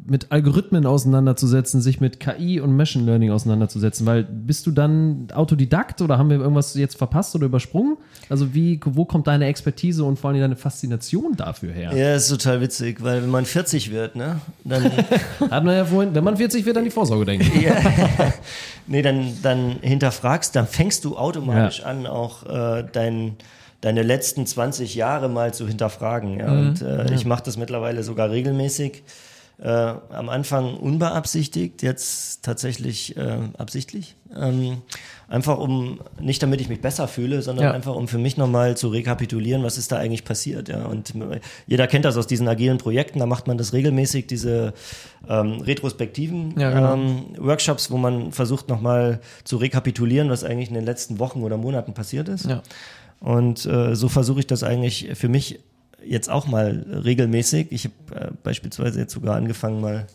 mit 0.03 0.31
Algorithmen 0.31 0.85
auseinanderzusetzen, 0.85 1.81
sich 1.81 2.01
mit 2.01 2.19
KI 2.19 2.59
und 2.59 2.75
Machine 2.75 3.05
Learning 3.05 3.29
auseinanderzusetzen, 3.31 4.05
weil 4.05 4.23
bist 4.23 4.65
du 4.65 4.71
dann 4.71 5.27
Autodidakt 5.33 6.01
oder 6.01 6.17
haben 6.17 6.29
wir 6.29 6.39
irgendwas 6.39 6.73
jetzt 6.73 6.97
verpasst 6.97 7.35
oder 7.35 7.45
übersprungen? 7.45 7.97
Also 8.29 8.53
wie, 8.53 8.79
wo 8.83 9.05
kommt 9.05 9.27
deine 9.27 9.45
Expertise 9.45 10.03
und 10.03 10.17
vor 10.17 10.31
allem 10.31 10.39
deine 10.39 10.55
Faszination 10.55 11.35
dafür 11.35 11.71
her? 11.71 11.95
Ja, 11.95 12.15
ist 12.15 12.29
total 12.29 12.61
witzig, 12.61 13.03
weil 13.03 13.21
wenn 13.21 13.29
man 13.29 13.45
40 13.45 13.91
wird, 13.91 14.15
ne, 14.15 14.39
dann 14.63 14.83
Hat 15.51 15.63
man 15.63 15.75
ja 15.75 15.85
vorhin, 15.85 16.15
wenn 16.15 16.23
man 16.23 16.37
40 16.37 16.65
wird, 16.65 16.77
an 16.77 16.83
die 16.83 16.91
Vorsorge 16.91 17.25
denken. 17.25 17.51
Nee, 18.87 19.03
dann, 19.03 19.37
dann 19.43 19.77
hinterfragst, 19.81 20.55
dann 20.55 20.67
fängst 20.67 21.05
du 21.05 21.15
automatisch 21.15 21.83
an, 21.83 22.07
auch 22.07 22.45
äh, 22.45 22.83
dein, 22.91 23.37
deine 23.81 24.03
letzten 24.03 24.45
20 24.45 24.95
Jahre 24.95 25.27
mal 25.29 25.53
zu 25.53 25.67
hinterfragen. 25.67 26.39
Ja? 26.39 26.51
Und 26.51 26.81
äh, 26.81 27.13
ich 27.13 27.25
mache 27.25 27.43
das 27.43 27.57
mittlerweile 27.57 28.03
sogar 28.03 28.29
regelmäßig. 28.29 29.03
Äh, 29.59 29.67
am 29.67 30.29
Anfang 30.29 30.75
unbeabsichtigt, 30.75 31.83
jetzt 31.83 32.41
tatsächlich 32.43 33.15
äh, 33.15 33.37
absichtlich. 33.59 34.15
Ähm, 34.35 34.77
einfach 35.27 35.59
um, 35.59 35.99
nicht 36.19 36.41
damit 36.41 36.61
ich 36.61 36.69
mich 36.69 36.81
besser 36.81 37.07
fühle, 37.07 37.43
sondern 37.43 37.65
Ja. 37.65 37.71
einfach 37.71 37.93
um 37.95 38.07
für 38.07 38.17
mich 38.17 38.37
nochmal 38.37 38.75
zu 38.75 38.87
rekapitulieren, 38.87 39.61
was 39.61 39.77
ist 39.77 39.91
da 39.91 39.97
eigentlich 39.97 40.23
passiert. 40.25 40.67
Ja? 40.67 40.85
Und 40.85 41.13
jeder 41.67 41.85
kennt 41.85 42.05
das 42.05 42.17
aus 42.17 42.25
diesen 42.25 42.47
agilen 42.47 42.79
Projekten, 42.79 43.19
da 43.19 43.27
macht 43.27 43.45
man 43.45 43.59
das 43.59 43.71
regelmäßig, 43.73 44.25
diese 44.25 44.73
ähm, 45.29 45.61
retrospektiven 45.61 46.59
Ja, 46.59 46.71
genau. 46.71 46.93
ähm, 46.95 47.25
Workshops, 47.37 47.91
wo 47.91 47.97
man 47.97 48.31
versucht 48.31 48.67
nochmal 48.67 49.19
zu 49.43 49.57
rekapitulieren, 49.57 50.31
was 50.31 50.43
eigentlich 50.43 50.69
in 50.69 50.75
den 50.75 50.85
letzten 50.85 51.19
Wochen 51.19 51.43
oder 51.43 51.57
Monaten 51.57 51.93
passiert 51.93 52.29
ist. 52.29 52.45
Ja. 52.45 52.63
Und 53.21 53.65
äh, 53.65 53.95
so 53.95 54.09
versuche 54.09 54.41
ich 54.41 54.47
das 54.47 54.63
eigentlich 54.63 55.11
für 55.13 55.29
mich 55.29 55.59
jetzt 56.03 56.29
auch 56.29 56.47
mal 56.47 56.85
regelmäßig. 57.05 57.67
Ich 57.69 57.85
habe 57.85 58.19
äh, 58.19 58.31
beispielsweise 58.43 58.99
jetzt 58.99 59.13
sogar 59.13 59.35
angefangen 59.35 59.79
mal 59.79 60.07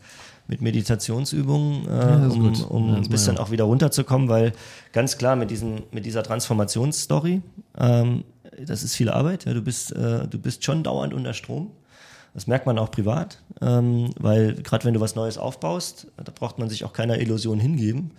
mit 0.48 0.60
Meditationsübungen, 0.60 1.88
äh, 1.88 2.26
ist 2.26 2.36
um, 2.36 2.62
um 2.68 2.88
Ja, 2.90 2.96
ein 2.96 3.08
bisschen 3.08 3.36
wir 3.36 3.42
auch 3.42 3.50
wieder 3.50 3.64
runterzukommen, 3.64 4.28
weil 4.28 4.52
ganz 4.92 5.18
klar 5.18 5.36
mit, 5.36 5.50
diesen, 5.50 5.82
mit 5.90 6.04
dieser 6.04 6.22
Transformationsstory, 6.22 7.42
ähm, 7.78 8.24
das 8.64 8.82
ist 8.82 8.94
viel 8.94 9.08
Arbeit. 9.08 9.44
Ja, 9.44 9.54
du, 9.54 9.62
bist, 9.62 9.92
äh, 9.92 10.26
du 10.26 10.38
bist 10.38 10.64
schon 10.64 10.82
dauernd 10.82 11.14
unter 11.14 11.34
Strom. 11.34 11.70
Das 12.32 12.46
merkt 12.46 12.66
man 12.66 12.78
auch 12.78 12.90
privat, 12.90 13.38
ähm, 13.62 14.10
weil 14.18 14.54
gerade 14.54 14.84
wenn 14.84 14.94
du 14.94 15.00
was 15.00 15.14
Neues 15.14 15.38
aufbaust, 15.38 16.08
da 16.22 16.30
braucht 16.34 16.58
man 16.58 16.68
sich 16.68 16.84
auch 16.84 16.92
keiner 16.92 17.18
Illusion 17.18 17.58
hingeben. 17.58 18.10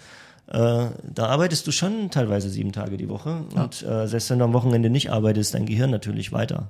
Äh, 0.48 0.88
da 1.04 1.28
arbeitest 1.28 1.68
du 1.68 1.72
schon 1.72 2.10
teilweise 2.10 2.50
sieben 2.50 2.72
Tage 2.72 2.98
die 2.98 3.10
Woche 3.10 3.44
und 3.54 3.84
äh, 3.84 4.08
selbst 4.08 4.30
wenn 4.30 4.40
du 4.40 4.46
am 4.46 4.54
Wochenende 4.54 4.90
nicht 4.90 5.12
arbeitest, 5.12 5.54
dein 5.54 5.66
Gehirn 5.66 5.90
natürlich 5.90 6.32
weiter. 6.32 6.70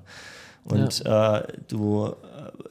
Und 0.63 1.05
äh, 1.05 1.43
du, 1.67 2.13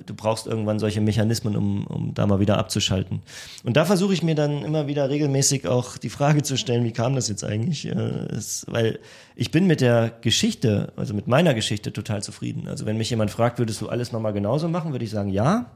du 0.04 0.14
brauchst 0.14 0.46
irgendwann 0.46 0.78
solche 0.78 1.00
Mechanismen, 1.00 1.56
um, 1.56 1.86
um 1.86 2.14
da 2.14 2.26
mal 2.26 2.40
wieder 2.40 2.58
abzuschalten. 2.58 3.22
Und 3.64 3.76
da 3.76 3.84
versuche 3.84 4.12
ich 4.12 4.22
mir 4.22 4.34
dann 4.34 4.62
immer 4.62 4.86
wieder 4.86 5.08
regelmäßig 5.08 5.66
auch 5.66 5.96
die 5.96 6.10
Frage 6.10 6.42
zu 6.42 6.56
stellen, 6.56 6.84
wie 6.84 6.92
kam 6.92 7.14
das 7.14 7.28
jetzt 7.28 7.44
eigentlich? 7.44 7.86
Äh, 7.86 7.92
es, 7.92 8.64
weil 8.68 8.98
ich 9.34 9.50
bin 9.50 9.66
mit 9.66 9.80
der 9.80 10.12
Geschichte, 10.20 10.92
also 10.96 11.12
mit 11.12 11.26
meiner 11.26 11.54
Geschichte 11.54 11.92
total 11.92 12.22
zufrieden. 12.22 12.68
Also 12.68 12.86
wenn 12.86 12.96
mich 12.96 13.10
jemand 13.10 13.30
fragt, 13.30 13.58
würdest 13.58 13.80
du 13.80 13.88
alles 13.88 14.12
nochmal 14.12 14.32
genauso 14.32 14.68
machen, 14.68 14.92
würde 14.92 15.04
ich 15.04 15.10
sagen, 15.10 15.30
ja. 15.30 15.66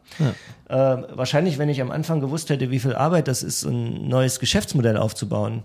Äh, 0.68 0.74
wahrscheinlich, 0.74 1.58
wenn 1.58 1.68
ich 1.68 1.82
am 1.82 1.90
Anfang 1.90 2.20
gewusst 2.20 2.50
hätte, 2.50 2.70
wie 2.70 2.78
viel 2.78 2.94
Arbeit 2.94 3.28
das 3.28 3.42
ist, 3.42 3.64
ein 3.64 4.08
neues 4.08 4.40
Geschäftsmodell 4.40 4.96
aufzubauen, 4.96 5.62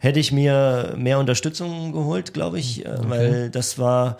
hätte 0.00 0.18
ich 0.18 0.32
mir 0.32 0.94
mehr 0.96 1.18
Unterstützung 1.18 1.92
geholt, 1.92 2.34
glaube 2.34 2.58
ich, 2.58 2.84
äh, 2.84 3.08
weil 3.08 3.50
das 3.50 3.78
war, 3.78 4.16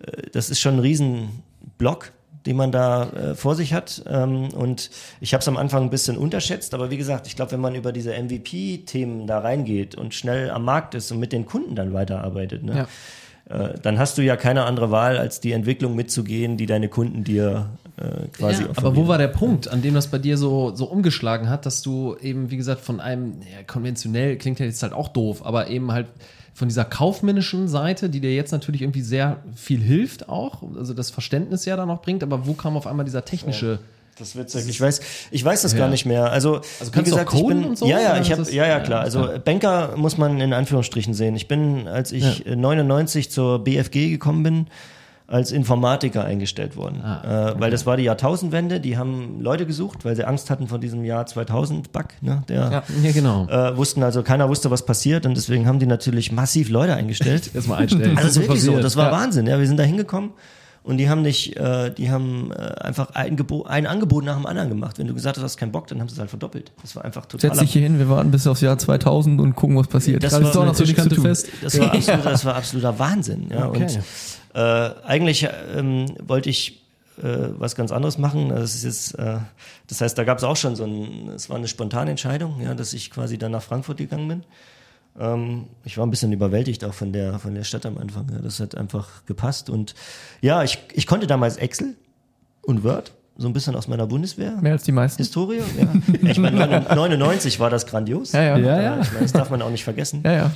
äh, 0.00 0.30
das 0.32 0.48
ist 0.48 0.60
schon 0.60 0.76
ein 0.76 0.80
Riesenblock, 0.80 2.12
den 2.46 2.56
man 2.56 2.72
da 2.72 3.10
äh, 3.10 3.34
vor 3.34 3.54
sich 3.54 3.72
hat. 3.72 4.02
Ähm, 4.08 4.48
und 4.54 4.90
ich 5.20 5.34
habe 5.34 5.40
es 5.40 5.48
am 5.48 5.56
Anfang 5.56 5.84
ein 5.84 5.90
bisschen 5.90 6.16
unterschätzt, 6.16 6.74
aber 6.74 6.90
wie 6.90 6.96
gesagt, 6.96 7.26
ich 7.26 7.36
glaube, 7.36 7.52
wenn 7.52 7.60
man 7.60 7.74
über 7.74 7.92
diese 7.92 8.12
MVP-Themen 8.12 9.26
da 9.26 9.40
reingeht 9.40 9.94
und 9.94 10.14
schnell 10.14 10.50
am 10.50 10.64
Markt 10.64 10.94
ist 10.94 11.10
und 11.12 11.18
mit 11.18 11.32
den 11.32 11.46
Kunden 11.46 11.74
dann 11.74 11.92
weiterarbeitet, 11.92 12.62
ne, 12.62 12.86
äh, 13.48 13.78
dann 13.82 13.98
hast 13.98 14.18
du 14.18 14.22
ja 14.22 14.36
keine 14.36 14.64
andere 14.64 14.90
Wahl, 14.90 15.18
als 15.18 15.40
die 15.40 15.52
Entwicklung 15.52 15.94
mitzugehen, 15.94 16.56
die 16.56 16.66
deine 16.66 16.88
Kunden 16.88 17.24
dir 17.24 17.70
äh, 18.00 18.28
quasi 18.36 18.62
Ja, 18.62 18.68
aber 18.76 18.96
wo 18.96 19.08
war 19.08 19.18
der 19.18 19.28
Punkt, 19.28 19.68
an 19.68 19.82
dem 19.82 19.94
das 19.94 20.06
bei 20.08 20.18
dir 20.18 20.36
so, 20.38 20.74
so 20.74 20.86
umgeschlagen 20.86 21.48
hat, 21.48 21.66
dass 21.66 21.82
du 21.82 22.16
eben, 22.22 22.50
wie 22.50 22.56
gesagt, 22.56 22.80
von 22.80 23.00
einem, 23.00 23.34
ja, 23.42 23.62
konventionell 23.66 24.36
klingt 24.36 24.58
ja 24.60 24.66
jetzt 24.66 24.82
halt 24.82 24.92
auch 24.92 25.08
doof, 25.08 25.44
aber 25.44 25.68
eben 25.68 25.92
halt 25.92 26.06
von 26.54 26.68
dieser 26.68 26.84
kaufmännischen 26.84 27.68
Seite, 27.68 28.10
die 28.10 28.20
dir 28.20 28.34
jetzt 28.34 28.50
natürlich 28.50 28.82
irgendwie 28.82 29.02
sehr 29.02 29.38
viel 29.54 29.80
hilft 29.80 30.28
auch, 30.28 30.62
also 30.76 30.92
das 30.94 31.10
Verständnis 31.10 31.64
ja 31.64 31.76
dann 31.76 31.88
auch 31.90 32.02
bringt, 32.02 32.22
aber 32.22 32.46
wo 32.46 32.54
kam 32.54 32.76
auf 32.76 32.86
einmal 32.86 33.04
dieser 33.04 33.24
technische 33.24 33.78
Das 34.18 34.30
ist 34.30 34.36
witzig. 34.36 34.68
Ich 34.68 34.80
weiß, 34.80 35.00
ich 35.30 35.44
weiß 35.44 35.62
das 35.62 35.72
Ja. 35.74 35.78
gar 35.78 35.88
nicht 35.88 36.04
mehr. 36.04 36.32
Also, 36.32 36.60
Also 36.80 36.92
wie 36.92 37.02
gesagt, 37.04 37.32
ich 37.32 37.40
coden 37.40 37.60
bin, 37.60 37.68
und 37.70 37.78
so, 37.78 37.86
ja, 37.86 38.00
ja, 38.00 38.20
ich 38.20 38.32
habe, 38.32 38.42
ja, 38.50 38.64
ja, 38.64 38.66
ja, 38.66 38.80
klar. 38.80 39.02
Also 39.02 39.20
ja. 39.30 39.38
Banker 39.38 39.96
muss 39.96 40.18
man 40.18 40.40
in 40.40 40.52
Anführungsstrichen 40.52 41.14
sehen. 41.14 41.36
Ich 41.36 41.46
bin, 41.46 41.86
als 41.86 42.10
ich 42.10 42.44
äh, 42.44 42.56
99 42.56 43.30
zur 43.30 43.62
BFG 43.62 44.10
gekommen 44.10 44.42
bin, 44.42 44.66
als 45.28 45.52
Informatiker 45.52 46.24
eingestellt 46.24 46.74
worden, 46.74 47.02
Ah, 47.04 47.50
äh, 47.50 47.60
weil 47.60 47.70
das 47.70 47.84
war 47.84 47.98
die 47.98 48.04
Jahrtausendwende. 48.04 48.80
Die 48.80 48.96
haben 48.96 49.40
Leute 49.42 49.66
gesucht, 49.66 50.06
weil 50.06 50.16
sie 50.16 50.24
Angst 50.24 50.48
hatten 50.48 50.68
vor 50.68 50.78
diesem 50.78 51.04
Jahr 51.04 51.26
2000 51.26 51.92
Bug. 51.92 52.06
Ne, 52.22 52.42
der 52.48 52.82
Ja. 53.02 53.10
Genau. 53.12 53.46
äh, 53.46 53.76
wussten 53.76 54.02
also 54.02 54.22
keiner 54.22 54.48
wusste, 54.48 54.70
was 54.70 54.86
passiert 54.86 55.26
und 55.26 55.36
deswegen 55.36 55.66
haben 55.66 55.78
die 55.80 55.86
natürlich 55.86 56.32
massiv 56.32 56.70
Leute 56.70 56.94
eingestellt. 56.94 57.50
Jetzt 57.54 57.68
mal 57.68 57.76
einstellen. 57.76 58.16
Also 58.16 58.22
das 58.26 58.36
ist 58.38 58.42
wirklich 58.42 58.62
so, 58.62 58.80
das 58.80 58.96
war 58.96 59.12
ja. 59.12 59.12
Wahnsinn. 59.12 59.46
Ja, 59.46 59.58
wir 59.58 59.66
sind 59.66 59.76
da 59.78 59.82
hingekommen 59.82 60.30
und 60.82 60.96
die 60.96 61.10
haben 61.10 61.20
nicht, 61.20 61.58
äh, 61.58 61.90
die 61.92 62.10
haben 62.10 62.50
äh, 62.52 62.62
einfach 62.80 63.10
ein, 63.14 63.36
Gebo 63.36 63.64
ein 63.64 63.86
Angebot 63.86 64.24
nach 64.24 64.36
dem 64.36 64.46
anderen 64.46 64.70
gemacht. 64.70 64.98
Wenn 64.98 65.08
du 65.08 65.12
gesagt 65.12 65.36
hast, 65.36 65.42
du 65.42 65.44
hast 65.44 65.56
keinen 65.58 65.72
Bock, 65.72 65.88
dann 65.88 66.00
haben 66.00 66.08
sie 66.08 66.14
es 66.14 66.20
halt 66.20 66.30
verdoppelt. 66.30 66.72
Das 66.80 66.96
war 66.96 67.04
einfach 67.04 67.26
total. 67.26 67.50
Setz 67.50 67.60
dich 67.60 67.72
hier 67.74 67.82
hin, 67.82 67.98
wir 67.98 68.08
warten 68.08 68.30
bis 68.30 68.46
aufs 68.46 68.62
Jahr 68.62 68.78
2000 68.78 69.38
und 69.42 69.54
gucken, 69.56 69.76
was 69.76 69.88
passiert. 69.88 70.22
Das 70.24 70.32
Gerade 70.32 70.44
war 70.44 70.50
ist 70.52 70.56
auch 70.56 70.64
noch 70.64 70.74
so 70.74 70.84
Tischkante 70.84 71.16
tun. 71.16 71.24
fest. 71.26 71.48
Das 71.60 71.78
war, 71.78 71.92
absoluter, 71.92 72.30
das 72.30 72.44
war 72.46 72.54
absoluter 72.56 72.98
Wahnsinn. 72.98 73.48
Ja. 73.50 73.66
Okay. 73.68 73.82
Und 73.82 73.98
äh, 74.54 74.58
eigentlich 75.04 75.48
ähm, 75.74 76.06
wollte 76.26 76.50
ich 76.50 76.82
äh, 77.22 77.50
was 77.58 77.74
ganz 77.74 77.92
anderes 77.92 78.18
machen. 78.18 78.50
Das 78.50 78.74
ist 78.74 78.84
jetzt, 78.84 79.18
äh, 79.18 79.38
das 79.86 80.00
heißt, 80.00 80.16
da 80.16 80.24
gab 80.24 80.38
es 80.38 80.44
auch 80.44 80.56
schon 80.56 80.76
so 80.76 80.84
ein, 80.84 81.28
es 81.30 81.48
war 81.50 81.56
eine 81.56 81.68
spontane 81.68 82.10
Entscheidung, 82.10 82.60
ja, 82.60 82.74
dass 82.74 82.92
ich 82.92 83.10
quasi 83.10 83.38
dann 83.38 83.52
nach 83.52 83.62
Frankfurt 83.62 83.98
gegangen 83.98 84.28
bin. 84.28 84.44
Ähm, 85.18 85.64
ich 85.84 85.98
war 85.98 86.06
ein 86.06 86.10
bisschen 86.10 86.32
überwältigt 86.32 86.84
auch 86.84 86.94
von 86.94 87.12
der 87.12 87.38
von 87.38 87.54
der 87.54 87.64
Stadt 87.64 87.86
am 87.86 87.98
Anfang. 87.98 88.28
Ja. 88.32 88.38
Das 88.38 88.60
hat 88.60 88.76
einfach 88.76 89.24
gepasst 89.26 89.68
und 89.68 89.94
ja, 90.40 90.62
ich, 90.62 90.78
ich 90.92 91.06
konnte 91.06 91.26
damals 91.26 91.56
Excel 91.56 91.94
und 92.62 92.84
Word 92.84 93.12
so 93.38 93.46
ein 93.46 93.52
bisschen 93.52 93.76
aus 93.76 93.86
meiner 93.86 94.06
Bundeswehr. 94.06 94.52
Mehr 94.60 94.72
als 94.72 94.82
die 94.82 94.92
meisten. 94.92 95.22
Historie, 95.22 95.60
ja. 95.78 95.88
Ich 96.28 96.38
meine, 96.38 96.80
99 96.94 97.60
war 97.60 97.70
das 97.70 97.86
grandios. 97.86 98.32
Ja, 98.32 98.42
ja. 98.42 98.58
Ja, 98.58 98.82
ja. 98.82 99.00
Ich 99.00 99.12
meine, 99.12 99.22
das 99.22 99.32
darf 99.32 99.50
man 99.50 99.62
auch 99.62 99.70
nicht 99.70 99.84
vergessen. 99.84 100.22
Ja, 100.24 100.32
ja. 100.32 100.50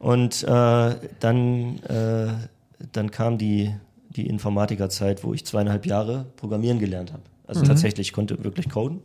Und 0.00 0.42
äh, 0.42 0.96
dann, 1.20 1.78
äh, 1.84 2.32
dann 2.92 3.10
kam 3.10 3.38
die, 3.38 3.74
die 4.10 4.26
Informatikerzeit, 4.26 5.24
wo 5.24 5.34
ich 5.34 5.44
zweieinhalb 5.44 5.86
Jahre 5.86 6.26
Programmieren 6.36 6.78
gelernt 6.78 7.12
habe. 7.12 7.22
Also 7.46 7.62
tatsächlich, 7.62 8.08
ich 8.08 8.12
konnte 8.12 8.42
wirklich 8.42 8.70
coden. 8.70 9.00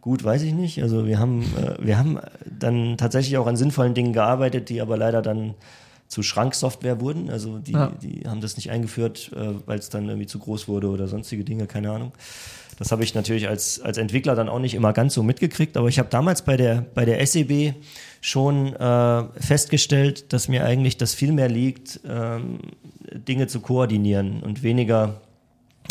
Gut, 0.00 0.22
weiß 0.24 0.42
ich 0.42 0.52
nicht. 0.52 0.82
Also 0.82 1.06
wir 1.06 1.18
haben, 1.18 1.42
äh, 1.56 1.76
wir 1.84 1.98
haben 1.98 2.18
dann 2.58 2.96
tatsächlich 2.96 3.36
auch 3.38 3.46
an 3.46 3.56
sinnvollen 3.56 3.94
Dingen 3.94 4.12
gearbeitet, 4.12 4.68
die 4.68 4.80
aber 4.80 4.96
leider 4.96 5.22
dann 5.22 5.54
zu 6.08 6.22
Schranksoftware 6.22 7.00
wurden. 7.00 7.30
Also 7.30 7.58
die, 7.58 7.72
Ja. 7.72 7.92
die 8.02 8.22
haben 8.26 8.40
das 8.40 8.56
nicht 8.56 8.70
eingeführt, 8.70 9.30
äh, 9.34 9.54
weil 9.66 9.78
es 9.78 9.88
dann 9.88 10.06
irgendwie 10.08 10.26
zu 10.26 10.38
groß 10.38 10.68
wurde 10.68 10.88
oder 10.88 11.08
sonstige 11.08 11.44
Dinge, 11.44 11.66
keine 11.66 11.90
Ahnung. 11.90 12.12
Das 12.78 12.90
habe 12.90 13.04
ich 13.04 13.14
natürlich 13.14 13.48
als, 13.48 13.80
als 13.80 13.96
Entwickler 13.98 14.34
dann 14.34 14.48
auch 14.48 14.58
nicht 14.58 14.74
immer 14.74 14.92
ganz 14.92 15.14
so 15.14 15.22
mitgekriegt, 15.22 15.76
aber 15.76 15.88
ich 15.88 15.98
habe 15.98 16.08
damals 16.08 16.42
bei 16.42 16.56
der, 16.56 16.84
bei 16.94 17.04
der 17.04 17.24
SEB 17.24 17.74
schon 18.20 18.74
äh, 18.74 19.24
festgestellt, 19.40 20.32
dass 20.32 20.48
mir 20.48 20.64
eigentlich 20.64 20.96
das 20.96 21.14
viel 21.14 21.32
mehr 21.32 21.48
liegt, 21.48 22.00
ähm, 22.08 22.58
Dinge 23.14 23.46
zu 23.46 23.60
koordinieren 23.60 24.42
und 24.42 24.62
weniger, 24.62 25.20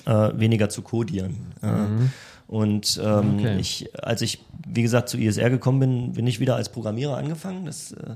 äh, 0.05 0.29
weniger 0.33 0.69
zu 0.69 0.81
codieren. 0.81 1.35
Äh, 1.61 1.67
Und 2.47 2.99
ähm, 3.01 3.35
Okay. 3.39 3.57
ich, 3.59 3.89
als 4.03 4.21
ich, 4.21 4.43
wie 4.67 4.81
gesagt, 4.81 5.07
zu 5.07 5.17
ISR 5.17 5.49
gekommen 5.49 5.79
bin, 5.79 6.13
bin 6.13 6.27
ich 6.27 6.39
wieder 6.41 6.55
als 6.55 6.69
Programmierer 6.69 7.15
angefangen. 7.17 7.65
Das, 7.65 7.93
äh, 7.93 8.15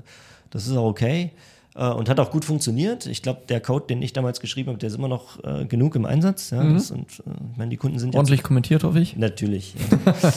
das 0.50 0.66
ist 0.66 0.76
auch 0.76 0.86
okay. 0.88 1.30
Äh, 1.76 1.90
und 1.90 2.08
hat 2.08 2.18
auch 2.20 2.30
gut 2.30 2.44
funktioniert. 2.44 3.04
Ich 3.06 3.22
glaube, 3.22 3.42
der 3.48 3.60
Code, 3.60 3.86
den 3.86 4.00
ich 4.00 4.14
damals 4.14 4.40
geschrieben 4.40 4.68
habe, 4.70 4.78
der 4.78 4.88
ist 4.88 4.96
immer 4.96 5.08
noch 5.08 5.44
äh, 5.44 5.66
genug 5.66 5.94
im 5.94 6.06
Einsatz. 6.06 6.50
Ja, 6.50 6.64
das, 6.64 6.90
und 6.90 7.02
äh, 7.02 7.30
ich 7.52 7.58
meine, 7.58 7.70
die 7.70 7.76
Kunden 7.76 7.98
sind 7.98 8.14
ja 8.14 8.18
Ordentlich 8.18 8.42
kommentiert, 8.42 8.82
hoffe 8.82 8.98
ich. 8.98 9.16
Natürlich. 9.16 9.74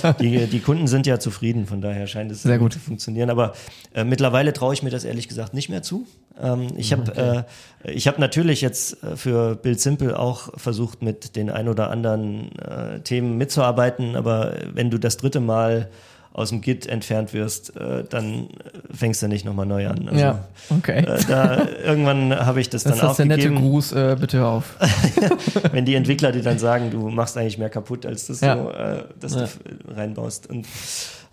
Ja. 0.04 0.14
die, 0.20 0.48
die 0.48 0.60
Kunden 0.60 0.88
sind 0.88 1.08
ja 1.08 1.18
zufrieden, 1.20 1.66
von 1.66 1.80
daher 1.80 2.08
scheint 2.08 2.32
es 2.32 2.44
Sehr 2.44 2.60
gut. 2.60 2.74
zu 2.74 2.80
funktionieren. 2.80 3.30
Aber 3.30 3.54
äh, 3.94 4.04
mittlerweile 4.04 4.52
traue 4.52 4.74
ich 4.74 4.84
mir 4.84 4.90
das 4.90 5.06
ehrlich 5.06 5.30
gesagt 5.30 5.54
nicht 5.54 5.70
mehr 5.70 5.82
zu. 5.82 6.06
Ähm, 6.42 6.68
ich 6.76 6.92
habe 6.92 7.46
äh, 7.86 7.90
ich 7.90 8.08
hab 8.10 8.20
natürlich 8.20 8.60
jetzt 8.60 9.02
äh, 9.02 9.16
für 9.16 9.56
Build 9.56 9.80
Simple 9.80 10.20
auch 10.20 10.50
versucht, 10.60 11.02
mit 11.02 11.38
den 11.38 11.50
ein 11.50 11.70
oder 11.70 11.90
anderen 11.90 12.58
äh, 12.60 13.00
Themen 13.00 13.38
mitzuarbeiten, 13.38 14.18
aber 14.18 14.56
wenn 14.74 14.90
du 14.90 14.98
das 14.98 15.16
dritte 15.16 15.40
Mal 15.40 15.90
aus 16.32 16.50
dem 16.50 16.62
Git 16.62 16.86
entfernt 16.88 17.34
wirst, 17.34 17.76
äh, 17.76 18.04
dann 18.08 18.50
fängst 18.94 19.22
du 19.22 19.28
nicht 19.28 19.46
nochmal 19.46 19.66
neu 19.66 19.88
an. 19.88 20.08
Also, 20.08 20.20
ja, 20.22 20.48
okay. 20.70 21.00
äh, 21.00 21.20
da, 21.28 21.68
irgendwann 21.84 22.34
habe 22.34 22.62
ich 22.62 22.70
das, 22.70 22.84
das 22.84 22.94
ist 22.94 23.00
dann 23.02 23.08
das 23.10 23.18
der 23.18 23.26
nette 23.26 23.52
Gruß, 23.52 23.92
äh, 23.94 24.16
bitte 24.20 24.38
hör 24.38 24.48
auf. 24.50 24.76
wenn 25.72 25.86
die 25.86 25.96
Entwickler 25.96 26.32
dir 26.32 26.44
dann 26.44 26.60
sagen, 26.60 26.92
du 26.92 27.10
machst 27.10 27.36
eigentlich 27.38 27.58
mehr 27.58 27.70
kaputt, 27.70 28.06
als 28.06 28.28
das 28.28 28.42
Ja. 28.42 28.56
du, 28.56 28.70
äh, 28.70 29.04
dass 29.20 29.34
du 29.34 29.40
f- 29.44 29.60
reinbaust. 29.88 30.50
Und 30.50 30.66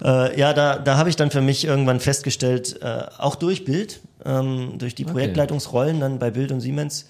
äh, 0.02 0.38
ja, 0.38 0.52
da, 0.54 0.76
da 0.78 0.96
habe 0.96 1.08
ich 1.10 1.16
dann 1.16 1.30
für 1.30 1.42
mich 1.42 1.64
irgendwann 1.66 2.00
festgestellt, 2.00 2.80
äh, 2.82 3.02
auch 3.18 3.36
durch 3.36 3.64
Bild, 3.64 4.00
ähm, 4.24 4.72
durch 4.78 4.94
die 4.94 5.04
Projektleitungsrollen 5.04 6.00
dann 6.00 6.18
bei 6.18 6.30
Bild 6.30 6.50
und 6.52 6.60
Siemens, 6.60 7.06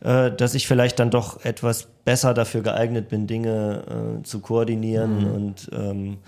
dass 0.00 0.54
ich 0.54 0.66
vielleicht 0.66 0.98
dann 0.98 1.10
doch 1.10 1.44
etwas 1.46 1.86
besser 2.04 2.34
dafür 2.34 2.60
geeignet 2.62 3.08
bin, 3.08 3.26
Dinge 3.26 4.20
zu 4.24 4.40
koordinieren 4.40 5.30
und 5.30 5.70
ähm, 5.72 6.18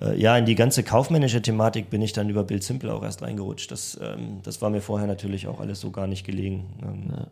äh, 0.00 0.20
ja, 0.20 0.36
in 0.36 0.46
die 0.46 0.54
ganze 0.54 0.82
kaufmännische 0.82 1.42
Thematik 1.42 1.90
bin 1.90 2.02
ich 2.02 2.12
dann 2.12 2.28
über 2.28 2.44
Bild 2.44 2.62
Simple 2.62 2.92
auch 2.92 3.02
erst 3.02 3.22
reingerutscht. 3.22 3.70
Das, 3.70 3.98
ähm, 4.02 4.40
das 4.42 4.62
war 4.62 4.70
mir 4.70 4.80
vorher 4.80 5.06
natürlich 5.06 5.46
auch 5.46 5.60
alles 5.60 5.80
so 5.80 5.90
gar 5.90 6.06
nicht 6.06 6.24
gelegen. 6.24 6.66
Ähm, 6.82 7.26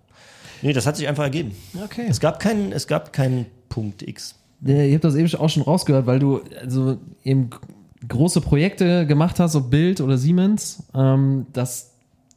Nee, 0.62 0.72
das 0.72 0.86
hat 0.86 0.96
sich 0.96 1.08
einfach 1.08 1.24
ergeben. 1.24 1.52
Okay. 1.84 2.06
Es 2.08 2.20
gab 2.20 2.40
keinen, 2.40 2.72
es 2.72 2.86
gab 2.86 3.12
keinen 3.12 3.46
Punkt 3.68 4.02
X. 4.02 4.34
ich 4.64 4.92
habe 4.92 5.00
das 5.00 5.14
eben 5.14 5.32
auch 5.38 5.50
schon 5.50 5.62
rausgehört, 5.62 6.06
weil 6.06 6.18
du 6.18 6.40
also 6.60 6.98
eben 7.24 7.50
große 8.08 8.40
Projekte 8.40 9.06
gemacht 9.06 9.40
hast, 9.40 9.56
ob 9.56 9.70
Bild 9.70 10.00
oder 10.00 10.18
Siemens. 10.18 10.84
Ähm, 10.94 11.46
das, 11.52 11.92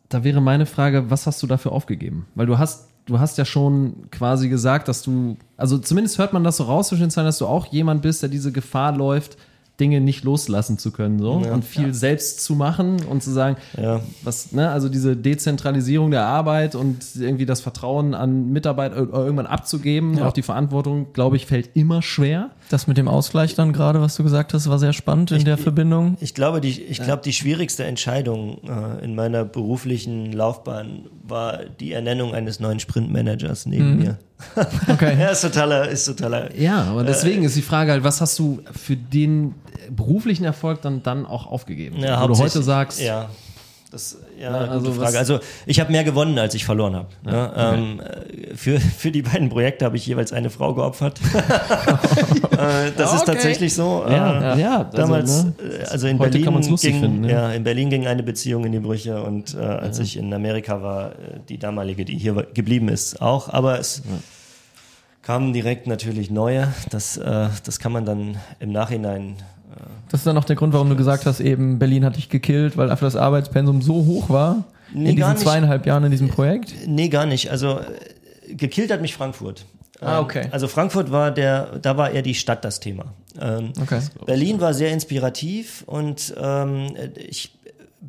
da 0.09 0.23
wäre 0.23 0.41
meine 0.41 0.65
Frage, 0.65 1.09
was 1.09 1.27
hast 1.27 1.41
du 1.43 1.47
dafür 1.47 1.71
aufgegeben? 1.71 2.25
Weil 2.35 2.45
du 2.45 2.57
hast, 2.57 2.87
du 3.05 3.19
hast 3.19 3.37
ja 3.37 3.45
schon 3.45 4.09
quasi 4.11 4.49
gesagt, 4.49 4.87
dass 4.87 5.01
du, 5.01 5.37
also 5.57 5.77
zumindest 5.77 6.17
hört 6.17 6.33
man 6.33 6.43
das 6.43 6.57
so 6.57 6.63
raus 6.63 6.89
zwischen 6.89 7.03
den 7.03 7.11
Zeilen, 7.11 7.27
dass 7.27 7.37
du 7.37 7.47
auch 7.47 7.67
jemand 7.67 8.01
bist, 8.01 8.21
der 8.21 8.29
diese 8.29 8.51
Gefahr 8.51 8.95
läuft, 8.95 9.37
Dinge 9.79 10.01
nicht 10.01 10.23
loslassen 10.23 10.77
zu 10.77 10.91
können 10.91 11.19
so 11.19 11.41
Ja. 11.45 11.53
und 11.53 11.63
viel 11.65 11.93
selbst 11.93 12.41
zu 12.43 12.55
machen 12.55 12.97
und 13.09 13.23
zu 13.23 13.31
sagen, 13.31 13.57
Ja. 13.81 14.01
was, 14.23 14.51
ne, 14.51 14.69
also 14.69 14.89
diese 14.89 15.15
Dezentralisierung 15.15 16.11
der 16.11 16.25
Arbeit 16.25 16.75
und 16.75 16.97
irgendwie 17.17 17.45
das 17.45 17.61
Vertrauen 17.61 18.13
an 18.13 18.51
Mitarbeiter 18.51 18.97
äh, 18.97 18.99
irgendwann 18.99 19.47
abzugeben, 19.47 20.17
Ja. 20.17 20.27
auch 20.27 20.33
die 20.33 20.41
Verantwortung, 20.41 21.07
glaube 21.13 21.35
ich, 21.37 21.45
fällt 21.45 21.69
immer 21.75 22.01
schwer. 22.01 22.49
Das 22.69 22.85
mit 22.85 22.97
dem 22.97 23.07
Ausgleich 23.07 23.55
dann 23.55 23.73
gerade, 23.73 23.99
was 23.99 24.15
du 24.15 24.21
gesagt 24.23 24.53
hast, 24.53 24.69
war 24.69 24.77
sehr 24.77 24.93
spannend 24.93 25.31
in 25.31 25.37
Ich- 25.39 25.43
der 25.43 25.57
Verbindung. 25.57 26.17
Ich 26.21 26.33
glaube, 26.35 26.61
die, 26.61 26.81
ich 26.83 27.01
glaube, 27.01 27.23
die 27.23 27.33
schwierigste 27.33 27.83
Entscheidung 27.83 28.59
äh, 28.63 29.03
in 29.03 29.15
meiner 29.15 29.43
beruflichen 29.43 30.31
Laufbahn 30.31 31.05
war 31.27 31.59
die 31.79 31.93
Ernennung 31.93 32.35
eines 32.35 32.59
neuen 32.59 32.79
Sprintmanagers 32.79 33.65
neben 33.65 33.97
mir. 33.97 34.17
Okay. 34.87 35.17
Ja, 35.19 35.29
ist 35.29 35.41
totaler, 35.41 35.89
ist 35.89 36.05
totaler. 36.05 36.55
Ja, 36.55 36.83
aber 36.83 37.03
deswegen 37.03 37.43
ist 37.43 37.57
die 37.57 37.61
Frage 37.61 37.91
halt, 37.91 38.03
was 38.05 38.21
hast 38.21 38.39
du 38.39 38.61
für 38.71 38.95
den 38.95 39.53
beruflichen 39.89 40.45
Erfolg 40.45 40.81
dann, 40.81 41.03
dann 41.03 41.25
auch 41.25 41.45
aufgegeben? 41.47 41.97
Ja, 41.99 42.23
Wo 42.23 42.27
du 42.27 42.37
heute 42.37 42.63
sagst, 42.63 43.01
Ja. 43.01 43.29
Das, 43.91 44.17
ja, 44.39 44.51
Na, 44.51 44.59
gute 44.59 44.71
also 44.71 44.93
Frage. 44.93 45.17
Also 45.17 45.39
ich 45.65 45.79
habe 45.79 45.91
mehr 45.91 46.03
gewonnen, 46.03 46.37
als 46.37 46.53
ich 46.53 46.63
verloren 46.63 46.95
habe. 46.95 47.07
Ja, 47.25 47.73
ähm, 47.73 47.99
äh, 47.99 48.55
für, 48.55 48.79
für 48.79 49.11
die 49.11 49.23
beiden 49.23 49.49
Projekte 49.49 49.83
habe 49.85 49.97
ich 49.97 50.05
jeweils 50.05 50.31
eine 50.31 50.51
Frau 50.51 50.75
geopfert. 50.75 51.19
äh, 52.51 52.91
das 52.95 53.13
ist 53.15 53.21
Okay. 53.21 53.31
tatsächlich 53.33 53.73
so. 53.73 54.05
Ja, 54.07 54.53
äh, 54.53 54.61
ja, 54.61 54.77
also, 54.83 54.97
damals, 54.97 55.43
ne, 55.43 55.53
äh, 55.59 55.85
also 55.85 56.07
in 56.07 56.19
heute 56.19 56.37
Berlin 56.37 56.61
ging, 56.61 56.77
finden, 56.77 57.21
ne? 57.21 57.31
ja, 57.31 57.51
in 57.51 57.63
Berlin 57.63 57.89
ging 57.89 58.05
eine 58.05 58.21
Beziehung 58.21 58.63
in 58.65 58.73
die 58.73 58.79
Brüche 58.79 59.23
und 59.23 59.55
äh, 59.55 59.59
als 59.59 59.97
ich 59.97 60.17
in 60.17 60.31
Amerika 60.35 60.83
war, 60.83 61.13
die 61.49 61.57
damalige, 61.57 62.05
die 62.05 62.15
hier 62.15 62.47
geblieben 62.53 62.89
ist, 62.89 63.23
auch. 63.23 63.49
Aber 63.49 63.79
es 63.79 64.03
kamen 65.23 65.51
direkt 65.51 65.87
natürlich 65.87 66.29
neue. 66.29 66.73
Das, 66.91 67.17
äh, 67.17 67.49
das 67.63 67.79
kann 67.79 67.91
man 67.91 68.05
dann 68.05 68.37
im 68.59 68.71
Nachhinein 68.71 69.37
Das 70.09 70.21
ist 70.21 70.27
dann 70.27 70.37
auch 70.37 70.45
der 70.45 70.55
Grund, 70.55 70.73
warum 70.73 70.89
du 70.89 70.95
gesagt 70.95 71.25
hast, 71.25 71.39
eben 71.39 71.77
Berlin 71.79 72.03
hat 72.05 72.15
dich 72.17 72.29
gekillt, 72.29 72.77
weil 72.77 72.89
einfach 72.89 73.05
das 73.07 73.15
Arbeitspensum 73.15 73.81
so 73.81 74.05
hoch 74.05 74.29
war 74.29 74.63
Nee, 74.93 75.11
in 75.11 75.15
gar 75.17 75.33
diesen 75.33 75.45
zweieinhalb 75.45 75.85
Jahren 75.85 76.03
in 76.05 76.11
diesem 76.11 76.29
Projekt. 76.29 76.73
Nee, 76.87 77.09
gar 77.09 77.25
nicht. 77.27 77.51
Also 77.51 77.79
äh, 77.79 78.55
gekillt 78.55 78.91
hat 78.91 79.01
mich 79.01 79.13
Frankfurt. 79.13 79.65
Ah, 80.01 80.17
Ähm, 80.17 80.23
okay. 80.23 80.47
Also 80.51 80.67
Frankfurt 80.67 81.11
war 81.11 81.29
der, 81.31 81.77
da 81.79 81.95
war 81.97 82.09
eher 82.09 82.23
die 82.23 82.33
Stadt 82.33 82.65
das 82.65 82.79
Thema. 82.79 83.13
Ähm, 83.39 83.71
Okay. 83.79 83.99
Berlin 84.25 84.59
war 84.61 84.73
sehr 84.73 84.91
inspirativ 84.91 85.83
und 85.85 86.33
ähm, 86.41 86.87
ich 87.15 87.55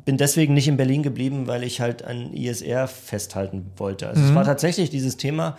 bin 0.05 0.17
deswegen 0.17 0.53
nicht 0.55 0.67
in 0.67 0.77
Berlin 0.77 1.03
geblieben, 1.03 1.45
weil 1.47 1.63
ich 1.63 1.81
halt 1.81 2.03
an 2.03 2.33
ISR 2.33 2.87
festhalten 2.87 3.71
wollte. 3.77 4.07
Also 4.07 4.23
es 4.23 4.33
war 4.33 4.45
tatsächlich 4.45 4.89
dieses 4.89 5.17
Thema, 5.17 5.57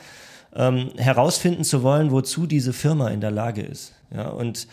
ähm, 0.56 0.90
herausfinden 0.96 1.64
zu 1.64 1.82
wollen, 1.82 2.10
wozu 2.10 2.46
diese 2.46 2.72
Firma 2.72 3.08
in 3.10 3.20
der 3.20 3.30
Lage 3.30 3.62
ist. 3.62 3.92
Ja, 4.14 4.28
und 4.28 4.66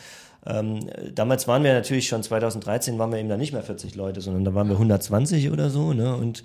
ähm, 0.45 0.79
damals 1.13 1.47
waren 1.47 1.63
wir 1.63 1.73
natürlich 1.73 2.07
schon 2.07 2.23
2013 2.23 2.97
waren 2.97 3.11
wir 3.11 3.19
eben 3.19 3.29
dann 3.29 3.39
nicht 3.39 3.53
mehr 3.53 3.63
40 3.63 3.95
Leute, 3.95 4.21
sondern 4.21 4.45
da 4.45 4.53
waren 4.53 4.67
wir 4.67 4.75
120 4.75 5.51
oder 5.51 5.69
so. 5.69 5.93
Ne? 5.93 6.15
Und 6.15 6.43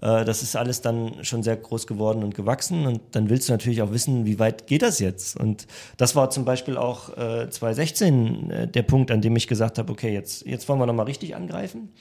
äh, 0.00 0.24
das 0.24 0.42
ist 0.42 0.56
alles 0.56 0.80
dann 0.80 1.24
schon 1.24 1.42
sehr 1.42 1.56
groß 1.56 1.86
geworden 1.86 2.22
und 2.22 2.34
gewachsen. 2.34 2.86
Und 2.86 3.00
dann 3.12 3.30
willst 3.30 3.48
du 3.48 3.52
natürlich 3.52 3.82
auch 3.82 3.92
wissen, 3.92 4.26
wie 4.26 4.38
weit 4.38 4.66
geht 4.66 4.82
das 4.82 5.00
jetzt? 5.00 5.36
Und 5.36 5.66
das 5.96 6.14
war 6.14 6.30
zum 6.30 6.44
Beispiel 6.44 6.76
auch 6.76 7.16
äh, 7.16 7.50
2016 7.50 8.50
äh, 8.50 8.68
der 8.68 8.82
Punkt, 8.82 9.10
an 9.10 9.20
dem 9.20 9.34
ich 9.36 9.48
gesagt 9.48 9.78
habe, 9.78 9.90
okay, 9.90 10.12
jetzt, 10.12 10.46
jetzt 10.46 10.68
wollen 10.68 10.78
wir 10.78 10.86
nochmal 10.86 11.06
richtig 11.06 11.34
angreifen 11.34 11.92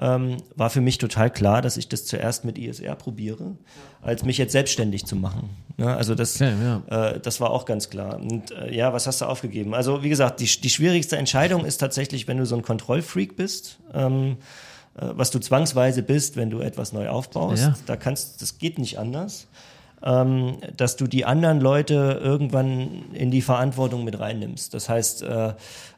ähm, 0.00 0.38
war 0.54 0.70
für 0.70 0.80
mich 0.80 0.98
total 0.98 1.30
klar, 1.30 1.62
dass 1.62 1.76
ich 1.76 1.88
das 1.88 2.04
zuerst 2.04 2.44
mit 2.44 2.58
ISR 2.58 2.94
probiere, 2.94 3.56
als 4.02 4.24
mich 4.24 4.38
jetzt 4.38 4.52
selbstständig 4.52 5.06
zu 5.06 5.16
machen. 5.16 5.50
Ja, 5.76 5.96
also 5.96 6.14
das, 6.14 6.40
Okay, 6.40 6.80
äh, 6.88 7.20
das 7.20 7.40
war 7.40 7.50
auch 7.50 7.64
ganz 7.64 7.90
klar. 7.90 8.18
Und 8.18 8.50
äh, 8.52 8.74
ja, 8.74 8.92
was 8.92 9.06
hast 9.06 9.20
du 9.20 9.26
aufgegeben? 9.26 9.74
Also 9.74 10.02
wie 10.02 10.08
gesagt, 10.08 10.40
die, 10.40 10.46
die 10.46 10.70
schwierigste 10.70 11.16
Entscheidung 11.16 11.64
ist 11.64 11.78
tatsächlich, 11.78 12.28
wenn 12.28 12.38
du 12.38 12.46
so 12.46 12.56
ein 12.56 12.62
Kontrollfreak 12.62 13.36
bist. 13.36 13.78
Ähm, 13.92 14.36
äh, 14.98 15.06
was 15.12 15.30
du 15.30 15.38
zwangsweise 15.38 16.02
bist, 16.02 16.36
wenn 16.36 16.50
du 16.50 16.60
etwas 16.60 16.92
neu 16.92 17.08
aufbaust. 17.08 17.62
Ja. 17.62 17.74
Da 17.86 17.96
kannst, 17.96 18.42
das 18.42 18.58
geht 18.58 18.78
nicht 18.78 18.98
anders. 18.98 19.46
Ähm, 20.02 20.58
dass 20.76 20.96
du 20.96 21.06
die 21.06 21.24
anderen 21.24 21.60
Leute 21.60 22.20
irgendwann 22.22 23.06
in 23.12 23.30
die 23.30 23.42
Verantwortung 23.42 24.04
mit 24.04 24.20
reinnimmst. 24.20 24.72
Das 24.72 24.88
heißt, 24.88 25.22
äh, 25.22 25.54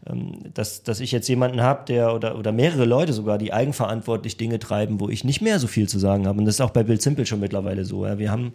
ähm, 0.07 0.39
dass, 0.55 0.83
dass 0.83 1.01
ich 1.01 1.13
jetzt 1.13 1.29
jemanden 1.29 1.61
habe, 1.61 1.85
der 1.87 2.15
oder, 2.15 2.39
oder 2.39 2.53
mehrere 2.53 2.87
Leute 2.87 3.13
sogar, 3.13 3.37
die 3.37 3.53
eigenverantwortlich 3.53 4.39
Dinge 4.39 4.59
treiben, 4.59 5.01
wo 5.01 5.11
ich 5.11 5.25
nicht 5.25 5.43
mehr 5.43 5.59
so 5.59 5.67
viel 5.67 5.89
zu 5.89 5.99
sagen 5.99 6.27
habe. 6.27 6.39
Und 6.39 6.47
das 6.47 6.55
ist 6.55 6.61
auch 6.63 6.71
bei 6.71 6.83
Build 6.83 7.03
Simple 7.03 7.27
schon 7.27 7.41
mittlerweile 7.41 7.85
so. 7.85 8.07
Ja. 8.07 8.19
Wir 8.19 8.31
haben 8.31 8.55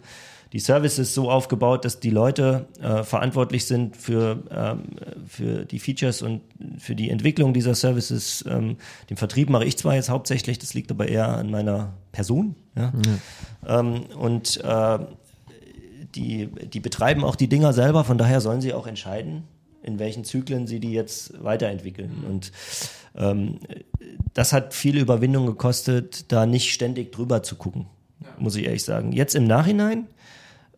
die 0.52 0.60
Services 0.60 1.12
so 1.12 1.30
aufgebaut, 1.30 1.84
dass 1.84 2.00
die 2.00 2.10
Leute 2.10 2.66
äh, 2.80 3.02
verantwortlich 3.02 3.66
sind 3.66 3.96
für, 3.96 4.42
ähm, 4.50 4.84
für 5.26 5.64
die 5.64 5.78
Features 5.78 6.22
und 6.22 6.40
für 6.78 6.94
die 6.94 7.10
Entwicklung 7.10 7.52
dieser 7.52 7.74
Services. 7.74 8.44
Ähm, 8.48 8.76
den 9.10 9.16
Vertrieb 9.16 9.50
mache 9.50 9.64
ich 9.64 9.76
zwar 9.76 9.94
jetzt 9.94 10.08
hauptsächlich, 10.08 10.58
das 10.58 10.74
liegt 10.74 10.90
aber 10.90 11.08
eher 11.08 11.28
an 11.28 11.50
meiner 11.50 11.94
Person. 12.12 12.54
Ja. 12.76 12.92
Ähm, 13.66 14.04
und 14.18 14.62
äh, 14.62 14.98
die, 16.16 16.48
die 16.72 16.80
betreiben 16.80 17.24
auch 17.24 17.36
die 17.36 17.48
Dinger 17.48 17.72
selber, 17.72 18.04
von 18.04 18.18
daher 18.18 18.40
sollen 18.40 18.60
sie 18.60 18.72
auch 18.72 18.86
entscheiden, 18.86 19.44
in 19.82 19.98
welchen 19.98 20.24
Zyklen 20.24 20.66
sie 20.66 20.80
die 20.80 20.92
jetzt 20.92 21.42
weiterentwickeln. 21.42 22.24
Und 22.28 22.52
ähm, 23.14 23.60
das 24.34 24.52
hat 24.52 24.74
viel 24.74 24.98
Überwindung 24.98 25.46
gekostet, 25.46 26.32
da 26.32 26.46
nicht 26.46 26.72
ständig 26.72 27.12
drüber 27.12 27.42
zu 27.42 27.56
gucken, 27.56 27.86
muss 28.38 28.56
ich 28.56 28.64
ehrlich 28.64 28.84
sagen. 28.84 29.12
Jetzt 29.12 29.34
im 29.34 29.44
Nachhinein 29.44 30.08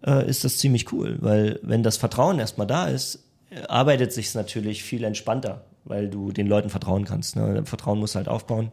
äh, 0.04 0.28
ist 0.28 0.44
das 0.44 0.58
ziemlich 0.58 0.92
cool, 0.92 1.16
weil 1.20 1.58
wenn 1.62 1.82
das 1.82 1.96
Vertrauen 1.96 2.38
erstmal 2.38 2.66
da 2.66 2.88
ist, 2.88 3.24
arbeitet 3.68 4.12
sich 4.12 4.34
natürlich 4.34 4.82
viel 4.82 5.04
entspannter, 5.04 5.64
weil 5.84 6.08
du 6.08 6.32
den 6.32 6.46
Leuten 6.46 6.68
vertrauen 6.68 7.04
kannst. 7.04 7.36
Ne? 7.36 7.62
Vertrauen 7.64 7.98
musst 7.98 8.14
du 8.14 8.18
halt 8.18 8.28
aufbauen. 8.28 8.72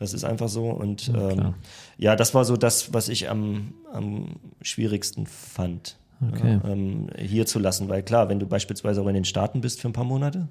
Das 0.00 0.14
ist 0.14 0.24
einfach 0.24 0.48
so. 0.48 0.70
Und 0.70 1.12
ähm, 1.14 1.54
ja, 1.98 2.16
das 2.16 2.34
war 2.34 2.46
so 2.46 2.56
das, 2.56 2.94
was 2.94 3.10
ich 3.10 3.28
am, 3.28 3.74
am 3.92 4.36
schwierigsten 4.62 5.26
fand. 5.26 5.98
Okay. 6.26 6.58
Ja, 6.64 6.70
ähm, 6.70 7.08
hier 7.18 7.44
zu 7.44 7.58
lassen, 7.58 7.88
weil 7.90 8.02
klar, 8.02 8.30
wenn 8.30 8.40
du 8.40 8.46
beispielsweise 8.46 9.02
auch 9.02 9.06
in 9.08 9.14
den 9.14 9.26
Staaten 9.26 9.60
bist 9.60 9.80
für 9.80 9.88
ein 9.88 9.92
paar 9.92 10.04
Monate, 10.04 10.48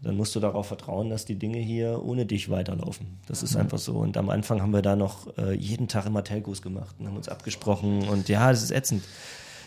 dann 0.00 0.16
musst 0.16 0.34
du 0.34 0.40
darauf 0.40 0.66
vertrauen, 0.66 1.10
dass 1.10 1.26
die 1.26 1.34
Dinge 1.36 1.58
hier 1.58 2.02
ohne 2.02 2.24
dich 2.24 2.48
weiterlaufen. 2.48 3.18
Das 3.26 3.42
ist 3.42 3.54
einfach 3.54 3.78
so. 3.78 3.98
Und 3.98 4.16
am 4.16 4.30
Anfang 4.30 4.62
haben 4.62 4.72
wir 4.72 4.82
da 4.82 4.96
noch 4.96 5.36
äh, 5.36 5.54
jeden 5.54 5.86
Tag 5.86 6.06
immer 6.06 6.24
Telcos 6.24 6.62
gemacht 6.62 6.96
und 6.98 7.06
haben 7.06 7.16
uns 7.16 7.28
abgesprochen 7.28 8.08
und 8.08 8.30
ja, 8.30 8.50
das 8.50 8.62
ist 8.62 8.70
ätzend. 8.70 9.04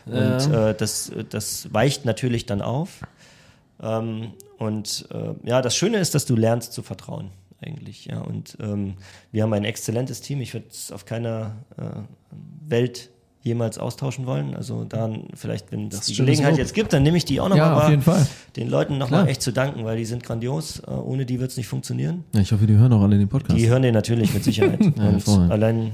Und 0.08 0.52
äh, 0.54 0.74
das, 0.74 1.12
das 1.30 1.72
weicht 1.72 2.06
natürlich 2.06 2.46
dann 2.46 2.62
auf. 2.62 3.02
Ähm, 3.80 4.32
und 4.58 5.08
äh, 5.12 5.34
ja, 5.48 5.62
das 5.62 5.76
Schöne 5.76 5.98
ist, 5.98 6.16
dass 6.16 6.26
du 6.26 6.36
lernst 6.36 6.74
zu 6.74 6.82
vertrauen 6.82 7.30
eigentlich. 7.62 8.06
Ja, 8.06 8.22
und 8.22 8.58
ähm, 8.62 8.96
wir 9.32 9.44
haben 9.44 9.54
ein 9.54 9.66
exzellentes 9.66 10.22
Team. 10.22 10.42
Ich 10.42 10.54
würde 10.54 10.68
es 10.70 10.92
auf 10.92 11.06
keiner 11.06 11.58
äh, 11.78 11.84
Welt 12.68 13.10
jemals 13.48 13.78
austauschen 13.78 14.26
wollen. 14.26 14.54
Also 14.56 14.84
dann 14.84 15.24
vielleicht, 15.34 15.72
wenn 15.72 15.88
es 15.88 16.02
die 16.02 16.16
Gelegenheit 16.16 16.52
Lob. 16.52 16.60
jetzt 16.60 16.74
gibt, 16.74 16.94
dann 16.94 17.04
nehme 17.04 17.18
ich 17.18 17.26
die 17.26 17.40
auch 17.40 17.50
nochmal 17.50 17.68
Ja, 17.68 17.78
auf 17.78 17.90
jeden 17.90 18.02
Fall. 18.02 18.28
den 18.56 18.70
Leuten 18.70 18.98
nochmal 18.98 19.28
echt 19.28 19.42
zu 19.42 19.52
danken, 19.52 19.86
weil 19.86 19.98
die 19.98 20.06
sind 20.06 20.24
grandios. 20.24 20.80
Äh, 20.80 20.92
ohne 20.92 21.26
die 21.26 21.40
wird 21.40 21.52
es 21.52 21.58
nicht 21.58 21.68
funktionieren. 21.68 22.26
Ja, 22.34 22.42
ich 22.42 22.52
hoffe, 22.52 22.68
die 22.68 22.76
hören 22.76 22.94
auch 22.94 23.02
alle 23.02 23.18
den 23.18 23.30
Podcast. 23.30 23.58
Die 23.58 23.68
hören 23.70 23.82
den 23.82 23.94
natürlich 23.94 24.34
mit 24.34 24.44
Sicherheit. 24.44 24.80
hervorragend. 24.98 25.52
allein 25.52 25.92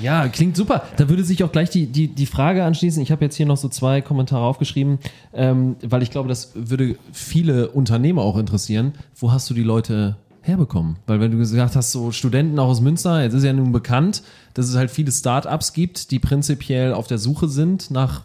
Ja, 0.00 0.28
klingt 0.28 0.56
super. 0.56 0.84
Da 0.96 1.08
würde 1.08 1.24
sich 1.24 1.42
auch 1.42 1.52
gleich 1.52 1.70
die, 1.70 1.86
die, 1.86 2.08
die 2.08 2.26
Frage 2.26 2.64
anschließen. 2.64 3.02
Ich 3.02 3.10
habe 3.10 3.24
jetzt 3.24 3.34
hier 3.36 3.46
noch 3.46 3.56
so 3.56 3.68
zwei 3.68 4.00
Kommentare 4.00 4.44
aufgeschrieben, 4.44 4.98
ähm, 5.34 5.76
weil 5.82 6.02
ich 6.02 6.10
glaube, 6.10 6.28
das 6.28 6.52
würde 6.54 6.96
viele 7.12 7.70
Unternehmer 7.70 8.22
auch 8.22 8.36
interessieren. 8.36 8.94
Wo 9.16 9.32
hast 9.32 9.50
du 9.50 9.54
die 9.54 9.64
Leute 9.64 10.16
herbekommen? 10.42 10.96
Weil 11.06 11.20
wenn 11.20 11.30
du 11.30 11.38
gesagt 11.38 11.76
hast, 11.76 11.92
so 11.92 12.12
Studenten 12.12 12.58
auch 12.58 12.68
aus 12.68 12.80
Münster, 12.80 13.22
jetzt 13.22 13.34
ist 13.34 13.44
ja 13.44 13.52
nun 13.52 13.72
bekannt, 13.72 14.22
dass 14.54 14.68
es 14.68 14.76
halt 14.76 14.90
viele 14.90 15.12
Startups 15.12 15.72
gibt, 15.72 16.10
die 16.10 16.18
prinzipiell 16.18 16.92
auf 16.92 17.06
der 17.06 17.18
Suche 17.18 17.48
sind 17.48 17.90
nach 17.90 18.24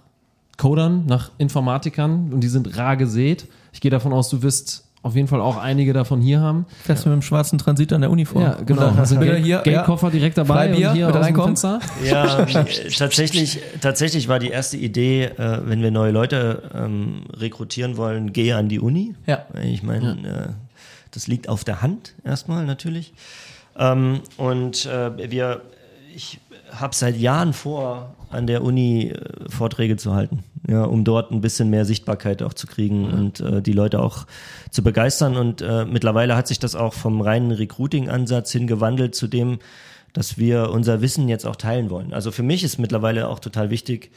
Codern, 0.58 1.06
nach 1.06 1.32
Informatikern 1.38 2.32
und 2.32 2.42
die 2.42 2.48
sind 2.48 2.78
rar 2.78 2.98
gesät. 2.98 3.48
Ich 3.74 3.82
gehe 3.82 3.92
davon 3.92 4.14
aus, 4.14 4.30
du 4.30 4.42
wirst 4.42 4.86
auf 5.06 5.16
jeden 5.16 5.28
Fall 5.28 5.40
auch 5.40 5.58
einige 5.58 5.94
davon 5.94 6.20
hier 6.20 6.40
haben. 6.40 6.66
Fährst 6.82 7.06
du 7.06 7.10
mit 7.10 7.18
dem 7.18 7.22
schwarzen 7.22 7.60
Transit 7.60 7.94
an 7.94 8.02
der 8.02 8.10
Uniform? 8.10 8.42
Ja, 8.42 8.58
genau. 8.66 8.82
Dann 8.82 8.98
Also 8.98 9.20
Geld, 9.20 9.46
hier, 9.46 9.60
Geldkoffer 9.60 10.10
direkt 10.10 10.36
dabei 10.36 10.70
Freibier, 10.70 10.90
und 10.90 10.96
hier 10.96 11.16
aus 11.16 11.28
dem. 11.28 11.36
Fenster. 11.36 11.80
Ja, 12.04 12.44
tatsächlich, 12.98 13.60
tatsächlich 13.82 14.28
war 14.30 14.40
die 14.40 14.50
erste 14.50 14.78
Idee, 14.78 15.26
äh, 15.26 15.60
wenn 15.64 15.84
wir 15.84 15.92
neue 15.92 16.12
Leute 16.12 16.64
ähm, 16.74 17.26
rekrutieren 17.34 17.98
wollen, 17.98 18.34
gehe 18.34 18.56
an 18.56 18.68
die 18.68 18.80
Uni. 18.80 19.14
Ja. 19.28 19.46
Ich 19.64 19.84
meine, 19.84 20.56
äh, 20.58 20.65
das 21.16 21.28
liegt 21.28 21.50
auf 21.50 21.64
der 21.64 21.82
Hand 21.82 22.14
erstmal 22.24 22.66
natürlich. 22.66 23.14
Ähm, 23.78 24.22
und 24.38 24.86
äh, 24.86 25.32
wir, 25.32 25.62
ich 26.14 26.40
habe 26.72 26.96
seit 26.96 27.18
Jahren 27.18 27.54
vor, 27.54 28.16
an 28.30 28.48
der 28.48 28.64
Uni 28.64 29.10
äh, 29.10 29.50
Vorträge 29.50 29.98
zu 29.98 30.14
halten. 30.14 30.44
ja, 30.68 30.84
um 30.84 31.04
dort 31.04 31.32
ein 31.32 31.42
bisschen 31.42 31.70
mehr 31.70 31.86
Sichtbarkeit 31.86 32.42
auch 32.42 32.54
zu 32.54 32.68
kriegen 32.68 33.06
und 33.06 33.40
äh, 33.40 33.62
die 33.62 33.74
Leute 33.74 34.02
auch 34.02 34.26
zu 34.72 34.84
begeistern. 34.84 35.38
Und 35.38 35.62
äh, 35.62 35.86
mittlerweile 35.86 36.36
hat 36.36 36.48
sich 36.48 36.60
das 36.60 36.76
auch 36.76 36.94
vom 36.94 37.22
reinen 37.22 37.52
Recruiting-Ansatz 37.52 38.52
hingewandelt 38.52 39.16
zu 39.16 39.28
dem, 39.28 39.60
dass 40.14 40.38
wir 40.38 40.70
unser 40.72 41.02
Wissen 41.02 41.28
jetzt 41.28 41.46
auch 41.46 41.58
teilen 41.58 41.90
wollen. 41.90 42.14
Also 42.14 42.32
für 42.32 42.44
mich 42.44 42.64
ist 42.64 42.78
mittlerweile 42.78 43.28
auch 43.28 43.40
total 43.40 43.70
wichtig, 43.70 44.12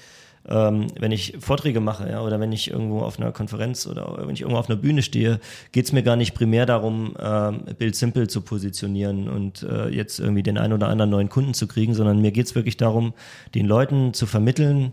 ähm, 0.48 0.86
wenn 0.98 1.12
ich 1.12 1.36
Vorträge 1.40 1.80
mache 1.80 2.08
ja, 2.08 2.22
oder 2.22 2.40
wenn 2.40 2.52
ich 2.52 2.70
irgendwo 2.70 3.00
auf 3.00 3.18
einer 3.18 3.32
Konferenz 3.32 3.86
oder 3.86 4.16
wenn 4.18 4.34
ich 4.34 4.40
irgendwo 4.40 4.58
auf 4.58 4.70
einer 4.70 4.78
Bühne 4.78 5.02
stehe, 5.02 5.40
geht 5.72 5.84
es 5.84 5.92
mir 5.92 6.02
gar 6.02 6.16
nicht 6.16 6.34
primär 6.34 6.66
darum, 6.66 7.14
ähm, 7.20 7.60
Bild 7.78 7.96
Simple 7.96 8.28
zu 8.28 8.40
positionieren 8.40 9.28
und 9.28 9.62
äh, 9.62 9.88
jetzt 9.88 10.18
irgendwie 10.18 10.42
den 10.42 10.58
einen 10.58 10.72
oder 10.72 10.88
anderen 10.88 11.10
neuen 11.10 11.28
Kunden 11.28 11.54
zu 11.54 11.66
kriegen, 11.66 11.94
sondern 11.94 12.20
mir 12.20 12.32
geht 12.32 12.46
es 12.46 12.54
wirklich 12.54 12.76
darum, 12.76 13.12
den 13.54 13.66
Leuten 13.66 14.14
zu 14.14 14.26
vermitteln, 14.26 14.92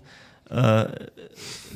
äh, 0.49 0.85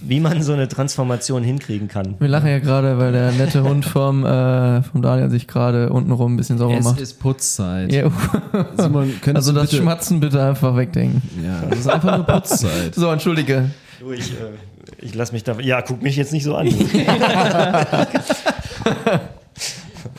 wie 0.02 0.20
man 0.20 0.42
so 0.42 0.54
eine 0.54 0.68
Transformation 0.68 1.44
hinkriegen 1.44 1.88
kann. 1.88 2.16
Wir 2.20 2.28
lachen 2.28 2.48
ja 2.48 2.60
gerade, 2.60 2.98
weil 2.98 3.12
der 3.12 3.32
nette 3.32 3.64
Hund 3.64 3.86
vom, 3.86 4.26
äh, 4.26 4.82
vom 4.84 5.02
Daniel 5.02 5.30
sich 5.30 5.48
gerade 5.48 5.90
untenrum 5.92 6.34
ein 6.34 6.38
bisschen 6.38 6.58
sauber 6.58 6.78
Es 6.78 6.86
macht. 6.86 7.02
ist 7.02 7.20
Putzzeit. 7.20 7.92
Ja, 7.92 8.10
Simon, 8.78 9.14
also 9.34 9.54
das 9.54 9.70
bitte, 9.70 9.82
Schmatzen 9.82 10.20
bitte 10.20 10.44
einfach 10.44 10.76
wegdenken. 10.76 11.22
Ja, 11.44 11.62
das 11.70 11.80
ist 11.80 11.88
einfach 11.88 12.18
nur 12.18 12.26
Putzzeit. 12.26 12.96
So, 12.96 13.10
entschuldige. 13.10 13.70
Du, 14.00 14.12
ich, 14.12 14.32
äh, 14.32 14.36
ich 15.00 15.16
lass 15.16 15.32
mich 15.32 15.44
da. 15.44 15.60
Ja, 15.60 15.82
guck 15.82 16.02
mich 16.02 16.16
jetzt 16.16 16.34
nicht 16.34 16.44
so 16.44 16.56
an. 16.56 16.68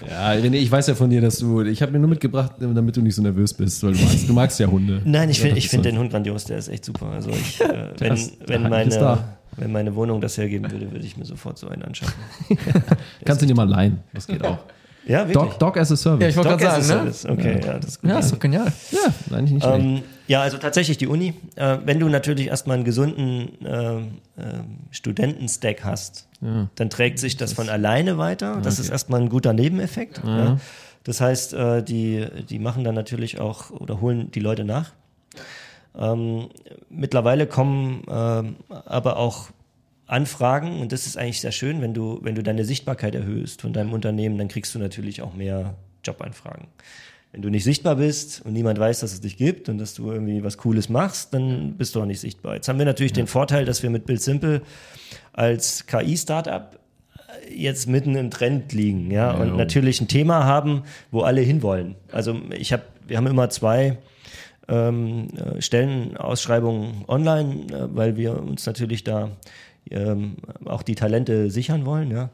Ja, 0.08 0.30
René, 0.30 0.56
ich 0.56 0.70
weiß 0.70 0.88
ja 0.88 0.94
von 0.94 1.08
dir, 1.08 1.20
dass 1.20 1.38
du. 1.38 1.62
Ich 1.62 1.82
habe 1.82 1.92
mir 1.92 1.98
nur 1.98 2.08
mitgebracht, 2.08 2.52
damit 2.58 2.96
du 2.96 3.00
nicht 3.00 3.14
so 3.14 3.22
nervös 3.22 3.54
bist, 3.54 3.82
weil 3.82 3.92
du 3.92 4.02
magst, 4.02 4.28
du 4.28 4.32
magst 4.32 4.60
ja 4.60 4.66
Hunde. 4.66 5.00
Nein, 5.04 5.30
ich 5.30 5.40
finde 5.40 5.60
find 5.60 5.84
den 5.84 5.98
Hund 5.98 6.10
grandios, 6.10 6.44
der 6.44 6.58
ist 6.58 6.68
echt 6.68 6.84
super. 6.84 7.06
Also 7.06 7.30
ich, 7.30 7.60
äh, 7.60 7.90
wenn, 7.98 8.18
wenn, 8.46 8.62
der 8.62 8.80
Hund 8.80 8.88
ist 8.88 8.98
meine, 8.98 8.98
da. 8.98 9.39
Wenn 9.56 9.72
meine 9.72 9.94
Wohnung 9.94 10.20
das 10.20 10.38
hergeben 10.38 10.70
würde, 10.70 10.90
würde 10.92 11.04
ich 11.04 11.16
mir 11.16 11.24
sofort 11.24 11.58
so 11.58 11.68
einen 11.68 11.82
anschaffen. 11.82 12.14
Kannst 13.24 13.42
du 13.42 13.46
dir 13.46 13.54
mal 13.54 13.68
leihen. 13.68 14.00
Das 14.12 14.26
geht 14.26 14.44
auch. 14.44 14.58
Ja, 15.06 15.26
wirklich. 15.26 15.34
Dog, 15.34 15.58
Dog 15.58 15.76
as 15.78 15.90
a 15.90 15.96
Service. 15.96 16.22
Ja, 16.22 16.28
ich 16.28 16.36
wollte 16.36 16.50
gerade 16.50 16.66
as 16.66 16.78
a 16.78 16.82
sagen, 16.82 17.04
ne? 17.06 17.12
Service. 17.12 17.38
Okay, 17.38 17.60
ja. 17.64 17.78
das 17.78 17.86
ist 17.86 18.00
gut. 18.00 18.10
Ja, 18.10 18.18
ist 18.18 18.32
doch 18.32 18.38
genial. 18.38 18.72
ja, 18.90 19.36
eigentlich 19.36 19.52
nicht 19.52 19.64
schlecht. 19.64 19.84
Ähm, 19.84 20.02
ja, 20.28 20.42
also 20.42 20.58
tatsächlich 20.58 20.98
die 20.98 21.06
Uni. 21.06 21.34
Äh, 21.56 21.78
wenn 21.84 21.98
du 21.98 22.08
natürlich 22.08 22.48
erstmal 22.48 22.76
einen 22.76 22.84
gesunden 22.84 23.48
ähm, 23.64 24.18
ähm, 24.38 24.78
Studentenstack 24.90 25.84
hast, 25.84 26.28
dann 26.40 26.88
trägt 26.88 27.18
sich 27.18 27.36
das 27.36 27.52
von 27.52 27.68
alleine 27.68 28.16
weiter. 28.16 28.60
Das 28.62 28.78
ist 28.78 28.88
erstmal 28.88 29.20
ein 29.20 29.28
guter 29.28 29.52
Nebeneffekt. 29.52 30.22
Ja. 30.24 30.56
Das 31.04 31.20
heißt, 31.20 31.52
äh, 31.52 31.82
die, 31.82 32.26
die 32.48 32.58
machen 32.58 32.82
dann 32.82 32.94
natürlich 32.94 33.38
auch 33.38 33.70
oder 33.70 34.00
holen 34.00 34.30
die 34.30 34.40
Leute 34.40 34.64
nach. 34.64 34.92
Ähm, 35.98 36.48
mittlerweile 36.88 37.46
kommen 37.46 38.02
ähm, 38.08 38.56
aber 38.68 39.16
auch 39.16 39.50
Anfragen 40.06 40.80
und 40.80 40.92
das 40.92 41.06
ist 41.06 41.16
eigentlich 41.16 41.40
sehr 41.40 41.52
schön, 41.52 41.80
wenn 41.82 41.94
du, 41.94 42.18
wenn 42.22 42.34
du 42.34 42.42
deine 42.42 42.64
Sichtbarkeit 42.64 43.14
erhöhst 43.14 43.62
von 43.62 43.72
deinem 43.72 43.92
Unternehmen, 43.92 44.38
dann 44.38 44.48
kriegst 44.48 44.74
du 44.74 44.78
natürlich 44.78 45.22
auch 45.22 45.34
mehr 45.34 45.74
Jobanfragen. 46.04 46.66
Wenn 47.32 47.42
du 47.42 47.48
nicht 47.48 47.62
sichtbar 47.62 47.94
bist 47.94 48.42
und 48.44 48.52
niemand 48.52 48.80
weiß, 48.80 49.00
dass 49.00 49.12
es 49.12 49.20
dich 49.20 49.36
gibt 49.36 49.68
und 49.68 49.78
dass 49.78 49.94
du 49.94 50.10
irgendwie 50.10 50.42
was 50.42 50.58
Cooles 50.58 50.88
machst, 50.88 51.32
dann 51.32 51.74
bist 51.74 51.94
du 51.94 52.00
auch 52.02 52.06
nicht 52.06 52.18
sichtbar. 52.18 52.56
Jetzt 52.56 52.68
haben 52.68 52.78
wir 52.80 52.86
natürlich 52.86 53.12
den 53.12 53.28
Vorteil, 53.28 53.64
dass 53.64 53.84
wir 53.84 53.90
mit 53.90 54.04
Build 54.04 54.20
Simple 54.20 54.62
als 55.32 55.86
KI-Startup 55.86 56.76
jetzt 57.48 57.86
mitten 57.86 58.16
im 58.16 58.30
Trend 58.32 58.72
liegen, 58.72 59.12
ja, 59.12 59.30
und 59.32 59.48
Ja. 59.50 59.56
natürlich 59.56 60.00
ein 60.00 60.08
Thema 60.08 60.44
haben, 60.44 60.82
wo 61.12 61.20
alle 61.22 61.40
hinwollen. 61.40 61.94
Also 62.10 62.36
ich 62.56 62.72
habe, 62.72 62.82
wir 63.06 63.16
haben 63.16 63.28
immer 63.28 63.48
zwei 63.50 63.98
ähm, 64.70 65.28
äh, 65.36 65.60
Stellenausschreibungen 65.60 67.04
online, 67.08 67.66
äh, 67.72 67.94
weil 67.94 68.16
wir 68.16 68.40
uns 68.40 68.64
natürlich 68.64 69.04
da 69.04 69.30
ähm, 69.90 70.36
auch 70.64 70.82
die 70.82 70.94
Talente 70.94 71.50
sichern 71.50 71.84
wollen, 71.84 72.10
ja. 72.10 72.30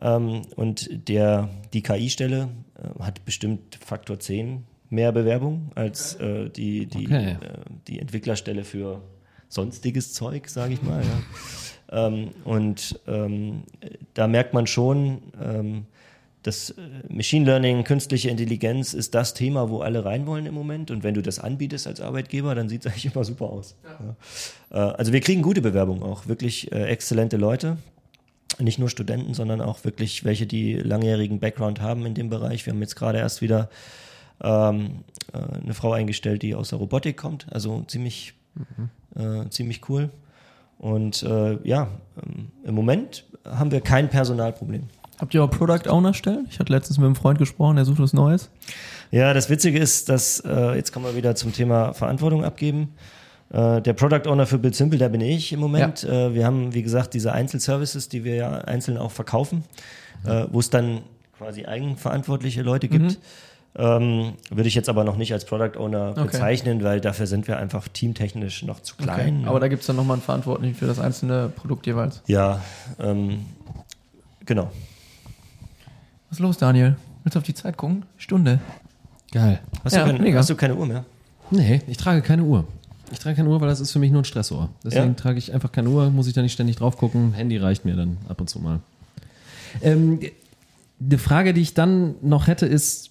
Ähm, 0.00 0.42
und 0.56 1.08
der, 1.08 1.48
die 1.72 1.82
KI-Stelle 1.82 2.48
äh, 2.76 3.02
hat 3.02 3.24
bestimmt 3.24 3.78
Faktor 3.84 4.18
10 4.18 4.64
mehr 4.90 5.12
Bewerbung 5.12 5.70
als 5.74 6.14
äh, 6.16 6.50
die, 6.50 6.86
die, 6.86 7.06
Okay. 7.06 7.32
äh, 7.32 7.36
die 7.88 7.98
Entwicklerstelle 7.98 8.64
für 8.64 9.00
sonstiges 9.48 10.12
Zeug, 10.12 10.48
sage 10.48 10.74
ich 10.74 10.82
mal. 10.82 11.02
Ja. 11.90 12.06
ähm, 12.08 12.30
und 12.44 13.00
ähm, 13.06 13.62
da 14.14 14.26
merkt 14.28 14.54
man 14.54 14.66
schon, 14.66 15.22
ähm, 15.42 15.86
das 16.42 16.70
äh, 16.70 16.82
Machine 17.08 17.46
Learning, 17.46 17.84
künstliche 17.84 18.28
Intelligenz 18.28 18.94
ist 18.94 19.14
das 19.14 19.34
Thema, 19.34 19.70
wo 19.70 19.80
alle 19.80 20.04
rein 20.04 20.26
wollen 20.26 20.46
im 20.46 20.54
Moment. 20.54 20.90
Und 20.90 21.02
wenn 21.02 21.14
du 21.14 21.22
das 21.22 21.38
anbietest 21.38 21.86
als 21.86 22.00
Arbeitgeber, 22.00 22.54
dann 22.54 22.68
sieht 22.68 22.84
es 22.84 22.86
eigentlich 22.92 23.14
immer 23.14 23.24
super 23.24 23.46
aus. 23.46 23.76
Ja. 24.70 24.88
Äh, 24.90 24.94
also 24.94 25.12
wir 25.12 25.20
kriegen 25.20 25.42
gute 25.42 25.62
Bewerbungen 25.62 26.02
auch, 26.02 26.26
wirklich 26.26 26.72
äh, 26.72 26.84
exzellente 26.84 27.36
Leute. 27.36 27.76
Nicht 28.58 28.78
nur 28.78 28.90
Studenten, 28.90 29.34
sondern 29.34 29.60
auch 29.60 29.84
wirklich 29.84 30.24
welche, 30.24 30.46
die 30.46 30.74
langjährigen 30.74 31.40
Background 31.40 31.80
haben 31.80 32.04
in 32.04 32.14
dem 32.14 32.28
Bereich. 32.28 32.66
Wir 32.66 32.72
haben 32.72 32.82
jetzt 32.82 32.96
gerade 32.96 33.18
erst 33.18 33.40
wieder 33.40 33.70
ähm, 34.42 35.04
äh, 35.32 35.38
eine 35.62 35.74
Frau 35.74 35.92
eingestellt, 35.92 36.42
die 36.42 36.54
aus 36.54 36.70
der 36.70 36.78
Robotik 36.78 37.16
kommt. 37.16 37.46
Also 37.50 37.82
ziemlich, 37.86 38.34
äh, 39.14 39.48
ziemlich 39.48 39.88
cool. 39.88 40.10
Und 40.78 41.22
äh, 41.22 41.58
ja, 41.66 41.88
ähm, 42.22 42.48
im 42.64 42.74
Moment 42.74 43.24
haben 43.44 43.70
wir 43.70 43.80
kein 43.80 44.10
Personalproblem. 44.10 44.88
Habt 45.18 45.34
ihr 45.34 45.44
auch 45.44 45.50
Product 45.50 45.88
Owner 45.88 46.14
Stellen? 46.14 46.46
Ich 46.50 46.58
hatte 46.58 46.72
letztens 46.72 46.98
mit 46.98 47.06
einem 47.06 47.14
Freund 47.16 47.38
gesprochen, 47.38 47.76
der 47.76 47.84
sucht 47.84 48.00
was 48.00 48.12
Neues. 48.12 48.50
Ja, 49.10 49.34
das 49.34 49.50
Witzige 49.50 49.78
ist, 49.78 50.08
dass 50.08 50.40
äh, 50.40 50.74
jetzt 50.74 50.92
kommen 50.92 51.04
wir 51.06 51.14
wieder 51.14 51.34
zum 51.34 51.52
Thema 51.52 51.92
Verantwortung 51.92 52.44
abgeben. 52.44 52.94
Äh, 53.50 53.82
der 53.82 53.92
Product 53.92 54.26
Owner 54.28 54.46
für 54.46 54.58
Build 54.58 54.74
Simple, 54.74 54.98
da 54.98 55.08
bin 55.08 55.20
ich 55.20 55.52
im 55.52 55.60
Moment. 55.60 56.02
Äh, 56.04 56.34
wir 56.34 56.44
haben, 56.46 56.74
wie 56.74 56.82
gesagt, 56.82 57.14
diese 57.14 57.32
Einzelservices, 57.32 58.08
die 58.08 58.24
wir 58.24 58.34
ja 58.34 58.50
einzeln 58.62 58.96
auch 58.96 59.10
verkaufen, 59.10 59.64
äh, 60.26 60.46
wo 60.50 60.58
es 60.60 60.70
dann 60.70 61.02
quasi 61.36 61.66
eigenverantwortliche 61.66 62.62
Leute 62.62 62.88
gibt. 62.88 63.18
Ähm, 63.74 64.34
würde 64.50 64.68
ich 64.68 64.74
jetzt 64.74 64.88
aber 64.90 65.02
noch 65.04 65.16
nicht 65.16 65.32
als 65.32 65.44
Product 65.46 65.78
Owner 65.78 66.10
Okay. 66.10 66.24
bezeichnen, 66.24 66.82
weil 66.84 67.00
dafür 67.00 67.26
sind 67.26 67.48
wir 67.48 67.58
einfach 67.58 67.88
teamtechnisch 67.88 68.64
noch 68.64 68.80
zu 68.80 68.96
klein. 68.96 69.44
Aber 69.46 69.60
da 69.60 69.68
gibt's 69.68 69.86
dann 69.86 69.96
nochmal 69.96 70.16
einen 70.16 70.22
Verantwortlichen 70.22 70.74
für 70.74 70.86
das 70.86 70.98
einzelne 70.98 71.48
Produkt 71.48 71.86
jeweils. 71.86 72.22
ja, 72.26 72.60
ähm, 72.98 73.46
genau. 74.44 74.70
Was 76.32 76.38
ist 76.38 76.42
los, 76.44 76.56
Daniel? 76.56 76.96
Willst 77.24 77.34
du 77.34 77.40
auf 77.40 77.44
die 77.44 77.52
Zeit 77.52 77.76
gucken? 77.76 78.04
Stunde. 78.16 78.58
Geil. 79.32 79.60
Hast, 79.84 79.92
Ja, 79.94 80.06
du, 80.10 80.16
keine, 80.16 80.34
hast 80.34 80.48
du 80.48 80.54
keine 80.54 80.74
Uhr 80.74 80.86
mehr? 80.86 81.04
Nee, 81.50 81.82
ich 81.86 81.98
trage 81.98 82.22
keine 82.22 82.42
Uhr. 82.44 82.66
Ich 83.10 83.18
trage 83.18 83.36
keine 83.36 83.50
Uhr, 83.50 83.60
weil 83.60 83.68
das 83.68 83.80
ist 83.80 83.92
für 83.92 83.98
mich 83.98 84.10
nur 84.10 84.22
ein 84.22 84.24
Stressohr. 84.24 84.70
Deswegen 84.82 85.08
Ja. 85.08 85.12
trage 85.12 85.36
ich 85.36 85.52
einfach 85.52 85.70
keine 85.70 85.90
Uhr, 85.90 86.08
muss 86.08 86.26
ich 86.28 86.32
da 86.32 86.40
nicht 86.40 86.54
ständig 86.54 86.76
drauf 86.76 86.96
gucken. 86.96 87.34
Handy 87.34 87.58
reicht 87.58 87.84
mir 87.84 87.96
dann 87.96 88.16
ab 88.30 88.40
und 88.40 88.48
zu 88.48 88.60
mal. 88.60 88.80
Ähm, 89.82 90.20
die 90.98 91.18
Frage, 91.18 91.52
die 91.52 91.60
ich 91.60 91.74
dann 91.74 92.14
noch 92.22 92.46
hätte, 92.46 92.64
ist 92.64 93.10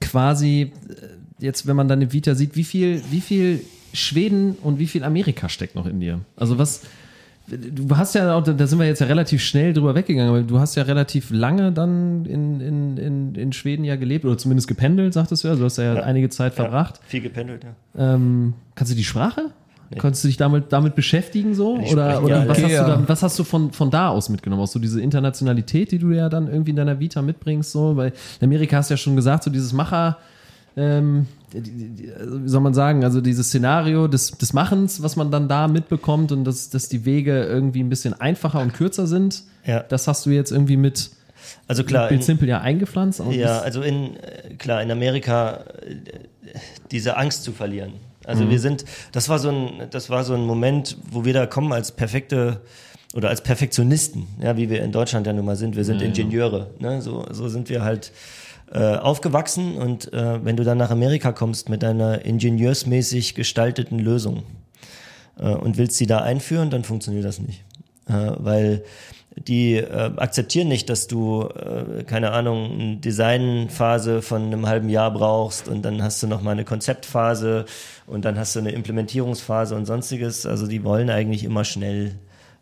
quasi, 0.00 0.72
äh, 0.88 1.44
jetzt, 1.44 1.68
wenn 1.68 1.76
man 1.76 1.86
deine 1.86 2.12
Vita 2.12 2.34
sieht, 2.34 2.56
wie 2.56 2.64
viel, 2.64 3.00
wie 3.12 3.20
viel 3.20 3.60
Schweden 3.92 4.56
und 4.60 4.80
wie 4.80 4.88
viel 4.88 5.04
Amerika 5.04 5.48
steckt 5.48 5.76
noch 5.76 5.86
in 5.86 6.00
dir? 6.00 6.18
Also 6.34 6.58
was, 6.58 6.80
du 7.56 7.96
hast 7.96 8.14
ja 8.14 8.34
auch, 8.34 8.42
da 8.42 8.66
sind 8.66 8.78
wir 8.78 8.86
jetzt 8.86 9.00
ja 9.00 9.06
relativ 9.06 9.42
schnell 9.42 9.72
drüber 9.72 9.94
weggegangen, 9.94 10.30
aber 10.30 10.42
du 10.42 10.58
hast 10.58 10.74
ja 10.76 10.82
relativ 10.84 11.30
lange 11.30 11.72
dann 11.72 12.24
in, 12.26 12.60
in, 12.60 12.96
in, 12.96 13.34
in 13.34 13.52
Schweden 13.52 13.84
ja 13.84 13.96
gelebt 13.96 14.24
oder 14.24 14.38
zumindest 14.38 14.68
gependelt, 14.68 15.14
sagtest 15.14 15.44
du 15.44 15.48
ja. 15.48 15.54
Du 15.56 15.64
hast 15.64 15.76
ja, 15.78 15.94
Ja. 15.94 16.02
einige 16.02 16.28
Zeit 16.28 16.54
verbracht. 16.54 16.96
Ja, 16.96 17.02
viel 17.08 17.20
gependelt, 17.22 17.64
ja. 17.64 18.14
Ähm, 18.14 18.54
kannst 18.74 18.92
du 18.92 18.96
die 18.96 19.04
Sprache? 19.04 19.46
Konntest 19.98 20.22
du 20.22 20.28
dich 20.28 20.36
damit, 20.36 20.72
damit 20.72 20.94
beschäftigen 20.94 21.52
so? 21.52 21.76
Die 21.78 21.92
Oder, 21.92 22.22
oder 22.22 22.42
ja 22.44 22.48
was, 22.48 22.62
hast 22.62 22.70
Ja. 22.70 22.84
du 22.84 22.90
dann, 22.92 23.08
was 23.08 23.24
hast 23.24 23.36
du 23.40 23.42
von, 23.42 23.72
von 23.72 23.90
da 23.90 24.08
aus 24.10 24.28
mitgenommen? 24.28 24.62
Auch 24.62 24.68
so 24.68 24.78
diese 24.78 25.00
Internationalität, 25.00 25.90
die 25.90 25.98
du 25.98 26.12
ja 26.12 26.28
dann 26.28 26.46
irgendwie 26.46 26.70
in 26.70 26.76
deiner 26.76 27.00
Vita 27.00 27.22
mitbringst, 27.22 27.72
so, 27.72 27.96
weil 27.96 28.12
in 28.40 28.44
Amerika 28.46 28.76
hast 28.76 28.90
du 28.90 28.94
ja 28.94 28.98
schon 28.98 29.16
gesagt, 29.16 29.42
so 29.42 29.50
dieses 29.50 29.72
Macher, 29.72 30.18
ähm, 30.76 31.26
also 32.18 32.44
wie 32.44 32.48
soll 32.48 32.60
man 32.60 32.74
sagen, 32.74 33.04
also 33.04 33.20
dieses 33.20 33.48
Szenario 33.48 34.08
des, 34.08 34.32
des 34.32 34.52
Machens, 34.52 35.02
was 35.02 35.16
man 35.16 35.30
dann 35.30 35.48
da 35.48 35.68
mitbekommt 35.68 36.32
und 36.32 36.44
dass, 36.44 36.70
dass 36.70 36.88
die 36.88 37.04
Wege 37.04 37.44
irgendwie 37.44 37.82
ein 37.82 37.88
bisschen 37.88 38.14
einfacher 38.20 38.60
und 38.60 38.72
kürzer 38.72 39.06
sind, 39.06 39.42
Ja. 39.64 39.80
das 39.80 40.06
hast 40.08 40.26
du 40.26 40.30
jetzt 40.30 40.52
irgendwie 40.52 40.76
mit, 40.76 41.10
Also 41.66 41.84
klar, 41.84 42.08
Bild 42.08 42.22
Simple 42.24 42.48
ja 42.48 42.60
eingepflanzt. 42.60 43.22
Ja, 43.30 43.60
also 43.60 43.82
in, 43.82 44.10
klar, 44.58 44.82
in 44.82 44.90
Amerika 44.90 45.64
äh, 45.86 45.96
diese 46.90 47.16
Angst 47.16 47.42
zu 47.44 47.52
verlieren. 47.52 47.92
Also 48.24 48.48
wir 48.48 48.60
sind, 48.60 48.84
das 49.12 49.28
war 49.28 49.38
so 49.38 49.48
ein, 49.50 49.88
das 49.90 50.08
war 50.10 50.22
so 50.24 50.34
ein 50.34 50.42
Moment, 50.42 50.96
wo 51.10 51.24
wir 51.24 51.32
da 51.32 51.46
kommen 51.46 51.72
als 51.72 51.90
perfekte 51.90 52.60
oder 53.14 53.28
als 53.28 53.40
Perfektionisten, 53.40 54.26
ja, 54.40 54.56
wie 54.56 54.70
wir 54.70 54.82
in 54.84 54.92
Deutschland 54.92 55.26
ja 55.26 55.32
nun 55.32 55.44
mal 55.44 55.56
sind. 55.56 55.74
Wir 55.74 55.84
sind 55.84 56.00
Ingenieure, 56.00 56.70
ne? 56.78 57.02
so, 57.02 57.26
so 57.32 57.48
sind 57.48 57.68
wir 57.68 57.82
halt 57.82 58.12
äh, 58.72 58.96
aufgewachsen 58.96 59.76
und 59.76 60.12
äh, 60.12 60.44
wenn 60.44 60.56
du 60.56 60.64
dann 60.64 60.78
nach 60.78 60.90
Amerika 60.90 61.32
kommst 61.32 61.68
mit 61.68 61.82
deiner 61.82 62.24
ingenieursmäßig 62.24 63.34
gestalteten 63.34 63.98
Lösung 63.98 64.44
äh, 65.38 65.48
und 65.48 65.76
willst 65.76 65.96
sie 65.96 66.06
da 66.06 66.18
einführen, 66.18 66.70
dann 66.70 66.84
funktioniert 66.84 67.24
das 67.24 67.40
nicht. 67.40 67.64
Äh, 68.08 68.32
weil 68.38 68.84
die 69.36 69.76
äh, 69.76 70.10
akzeptieren 70.16 70.68
nicht, 70.68 70.88
dass 70.90 71.06
du, 71.06 71.48
äh, 71.48 72.02
keine 72.04 72.32
Ahnung, 72.32 72.72
eine 72.72 72.96
Designphase 72.96 74.22
von 74.22 74.42
einem 74.42 74.66
halben 74.66 74.88
Jahr 74.88 75.12
brauchst 75.12 75.68
und 75.68 75.82
dann 75.82 76.02
hast 76.02 76.22
du 76.22 76.26
noch 76.26 76.42
mal 76.42 76.52
eine 76.52 76.64
Konzeptphase 76.64 77.64
und 78.06 78.24
dann 78.24 78.38
hast 78.38 78.56
du 78.56 78.60
eine 78.60 78.72
Implementierungsphase 78.72 79.76
und 79.76 79.86
sonstiges. 79.86 80.46
Also 80.46 80.66
die 80.66 80.84
wollen 80.84 81.10
eigentlich 81.10 81.44
immer 81.44 81.64
schnell 81.64 82.16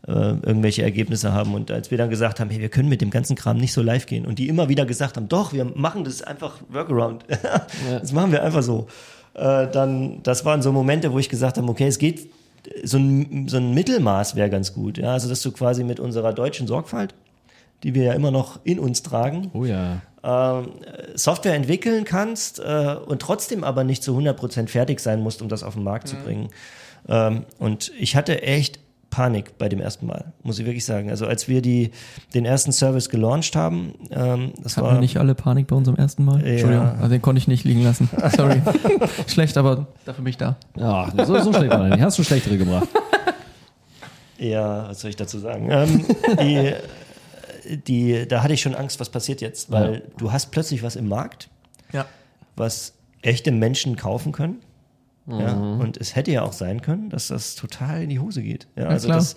äh, 0.06 0.12
irgendwelche 0.12 0.82
Ergebnisse 0.82 1.32
haben. 1.32 1.54
Und 1.54 1.70
als 1.70 1.90
wir 1.90 1.98
dann 1.98 2.10
gesagt 2.10 2.40
haben, 2.40 2.50
hey, 2.50 2.60
wir 2.60 2.68
können 2.68 2.88
mit 2.88 3.00
dem 3.00 3.10
ganzen 3.10 3.36
Kram 3.36 3.56
nicht 3.58 3.72
so 3.72 3.82
live 3.82 4.06
gehen 4.06 4.26
und 4.26 4.38
die 4.38 4.48
immer 4.48 4.68
wieder 4.68 4.86
gesagt 4.86 5.16
haben, 5.16 5.28
doch, 5.28 5.52
wir 5.52 5.64
machen 5.64 6.04
das 6.04 6.22
einfach 6.22 6.58
Workaround. 6.68 7.24
Das 8.00 8.12
machen 8.12 8.32
wir 8.32 8.42
einfach 8.42 8.62
so. 8.62 8.86
Äh, 9.34 9.68
dann, 9.68 10.22
das 10.22 10.44
waren 10.44 10.62
so 10.62 10.72
Momente, 10.72 11.12
wo 11.12 11.18
ich 11.18 11.28
gesagt 11.28 11.58
habe, 11.58 11.68
okay, 11.68 11.86
es 11.86 11.98
geht, 11.98 12.30
so 12.84 12.98
ein, 12.98 13.48
so 13.48 13.56
ein 13.56 13.72
Mittelmaß 13.74 14.36
wäre 14.36 14.50
ganz 14.50 14.74
gut. 14.74 14.98
Ja? 14.98 15.12
Also, 15.12 15.28
dass 15.28 15.42
du 15.42 15.52
quasi 15.52 15.84
mit 15.84 16.00
unserer 16.00 16.32
deutschen 16.32 16.66
Sorgfalt, 16.66 17.14
die 17.82 17.94
wir 17.94 18.04
ja 18.04 18.12
immer 18.14 18.30
noch 18.30 18.60
in 18.64 18.78
uns 18.78 19.02
tragen, 19.02 19.50
Oh 19.54 19.64
ja. 19.64 20.00
ähm, 20.24 20.70
Software 21.14 21.54
entwickeln 21.54 22.04
kannst 22.04 22.58
äh, 22.58 22.96
und 23.06 23.22
trotzdem 23.22 23.62
aber 23.64 23.84
nicht 23.84 24.02
zu 24.02 24.16
100% 24.18 24.68
fertig 24.68 25.00
sein 25.00 25.20
musst, 25.22 25.42
um 25.42 25.48
das 25.48 25.62
auf 25.62 25.74
den 25.74 25.84
Markt 25.84 26.08
zu 26.08 26.16
bringen. 26.16 26.48
Ähm, 27.08 27.44
und 27.58 27.92
ich 27.98 28.16
hatte 28.16 28.42
echt 28.42 28.80
Panik 29.10 29.56
bei 29.58 29.68
dem 29.68 29.80
ersten 29.80 30.06
Mal, 30.06 30.32
muss 30.42 30.58
ich 30.58 30.66
wirklich 30.66 30.84
sagen. 30.84 31.08
Also 31.10 31.26
als 31.26 31.48
wir 31.48 31.62
die, 31.62 31.92
den 32.34 32.44
ersten 32.44 32.72
Service 32.72 33.08
gelauncht 33.08 33.56
haben, 33.56 33.94
ähm, 34.10 34.52
das 34.62 34.76
Hatten 34.76 34.86
war 34.86 34.94
wir 34.94 35.00
nicht 35.00 35.16
alle 35.16 35.34
Panik 35.34 35.66
bei 35.68 35.76
unserem 35.76 35.96
ersten 35.96 36.24
Mal? 36.24 36.40
Ja. 36.42 36.46
Entschuldigung, 36.52 36.86
also 36.98 37.08
den 37.08 37.22
konnte 37.22 37.38
ich 37.38 37.48
nicht 37.48 37.64
liegen 37.64 37.82
lassen. 37.84 38.10
Sorry. 38.36 38.60
Schlecht, 39.26 39.56
aber 39.56 39.86
dafür 40.04 40.22
bin 40.24 40.30
ich 40.30 40.36
da. 40.36 40.56
Ja, 40.76 41.10
so, 41.24 41.38
so 41.40 41.52
schlecht 41.52 41.70
war 41.72 41.84
er 41.88 41.94
nicht. 41.96 42.02
Hast 42.04 42.18
du 42.18 42.22
schlechtere 42.22 42.58
gebracht. 42.58 42.88
Ja, 44.38 44.88
was 44.88 45.00
soll 45.00 45.10
ich 45.10 45.16
dazu 45.16 45.38
sagen? 45.38 45.68
Ähm, 45.70 46.04
die, 46.40 46.72
die, 47.86 48.28
da 48.28 48.42
hatte 48.42 48.54
ich 48.54 48.60
schon 48.60 48.74
Angst, 48.74 49.00
was 49.00 49.08
passiert 49.10 49.40
jetzt, 49.40 49.70
weil 49.70 50.02
du 50.16 50.32
hast 50.32 50.50
plötzlich 50.52 50.82
was 50.82 50.96
im 50.96 51.08
Markt, 51.08 51.48
Ja. 51.92 52.06
was 52.56 52.92
echte 53.22 53.50
Menschen 53.50 53.96
kaufen 53.96 54.32
können. 54.32 54.58
Ja, 55.30 55.52
und 55.52 55.98
es 55.98 56.16
hätte 56.16 56.30
ja 56.30 56.42
auch 56.42 56.54
sein 56.54 56.80
können, 56.80 57.10
dass 57.10 57.28
das 57.28 57.54
total 57.54 58.02
in 58.02 58.08
die 58.08 58.18
Hose 58.18 58.42
geht. 58.42 58.66
Ja, 58.76 58.86
also 58.86 59.08
klar. 59.08 59.18
das, 59.18 59.36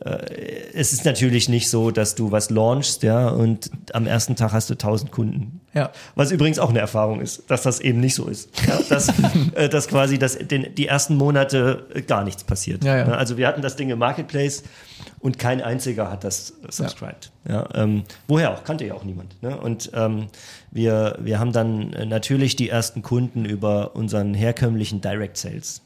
äh, 0.00 0.70
es 0.72 0.92
ist 0.92 1.04
natürlich 1.04 1.48
nicht 1.48 1.68
so, 1.68 1.90
dass 1.90 2.14
du 2.14 2.30
was 2.30 2.50
launchst, 2.50 3.02
ja, 3.02 3.28
und 3.28 3.70
am 3.92 4.06
ersten 4.06 4.36
Tag 4.36 4.52
hast 4.52 4.70
du 4.70 4.74
1000 4.74 5.10
Kunden. 5.10 5.60
Ja. 5.74 5.90
Was 6.14 6.30
übrigens 6.30 6.60
auch 6.60 6.70
eine 6.70 6.78
Erfahrung 6.78 7.20
ist, 7.20 7.50
dass 7.50 7.62
das 7.62 7.80
eben 7.80 7.98
nicht 7.98 8.14
so 8.14 8.28
ist. 8.28 8.50
Ja, 8.68 8.78
dass, 8.88 9.08
äh, 9.54 9.68
dass 9.68 9.88
quasi 9.88 10.18
das, 10.18 10.38
den, 10.38 10.74
die 10.76 10.86
ersten 10.86 11.16
Monate 11.16 11.86
äh, 11.92 12.02
gar 12.02 12.22
nichts 12.22 12.44
passiert. 12.44 12.84
Ja, 12.84 12.98
ja. 12.98 13.04
Also 13.06 13.36
wir 13.36 13.48
hatten 13.48 13.62
das 13.62 13.74
Ding 13.74 13.90
im 13.90 13.98
Marketplace 13.98 14.62
und 15.22 15.38
kein 15.38 15.62
einziger 15.62 16.10
hat 16.10 16.24
das 16.24 16.52
subscribed. 16.68 17.30
Ja. 17.48 17.68
ähm, 17.74 18.02
woher 18.26 18.52
auch? 18.52 18.64
Kannte 18.64 18.84
ja 18.84 18.94
auch 18.94 19.04
niemand. 19.04 19.40
Ne? 19.40 19.58
Und 19.58 19.90
ähm, 19.94 20.26
wir, 20.72 21.16
wir 21.20 21.38
haben 21.38 21.52
dann 21.52 21.92
äh, 21.92 22.04
natürlich 22.04 22.56
die 22.56 22.68
ersten 22.68 23.02
Kunden 23.02 23.44
über 23.44 23.94
unseren 23.94 24.34
herkömmlichen 24.34 25.00
Direct 25.00 25.36
Sales 25.36 25.80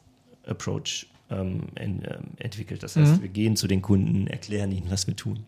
Approach 0.46 1.06
ähm, 1.30 1.64
en, 1.74 2.02
ähm, 2.04 2.24
entwickelt. 2.38 2.82
Das 2.82 2.96
heißt, 2.96 3.20
wir 3.20 3.28
gehen 3.28 3.56
zu 3.56 3.66
den 3.66 3.82
Kunden, 3.82 4.26
erklären 4.26 4.72
ihnen, 4.72 4.90
was 4.90 5.06
wir 5.06 5.16
tun. 5.16 5.44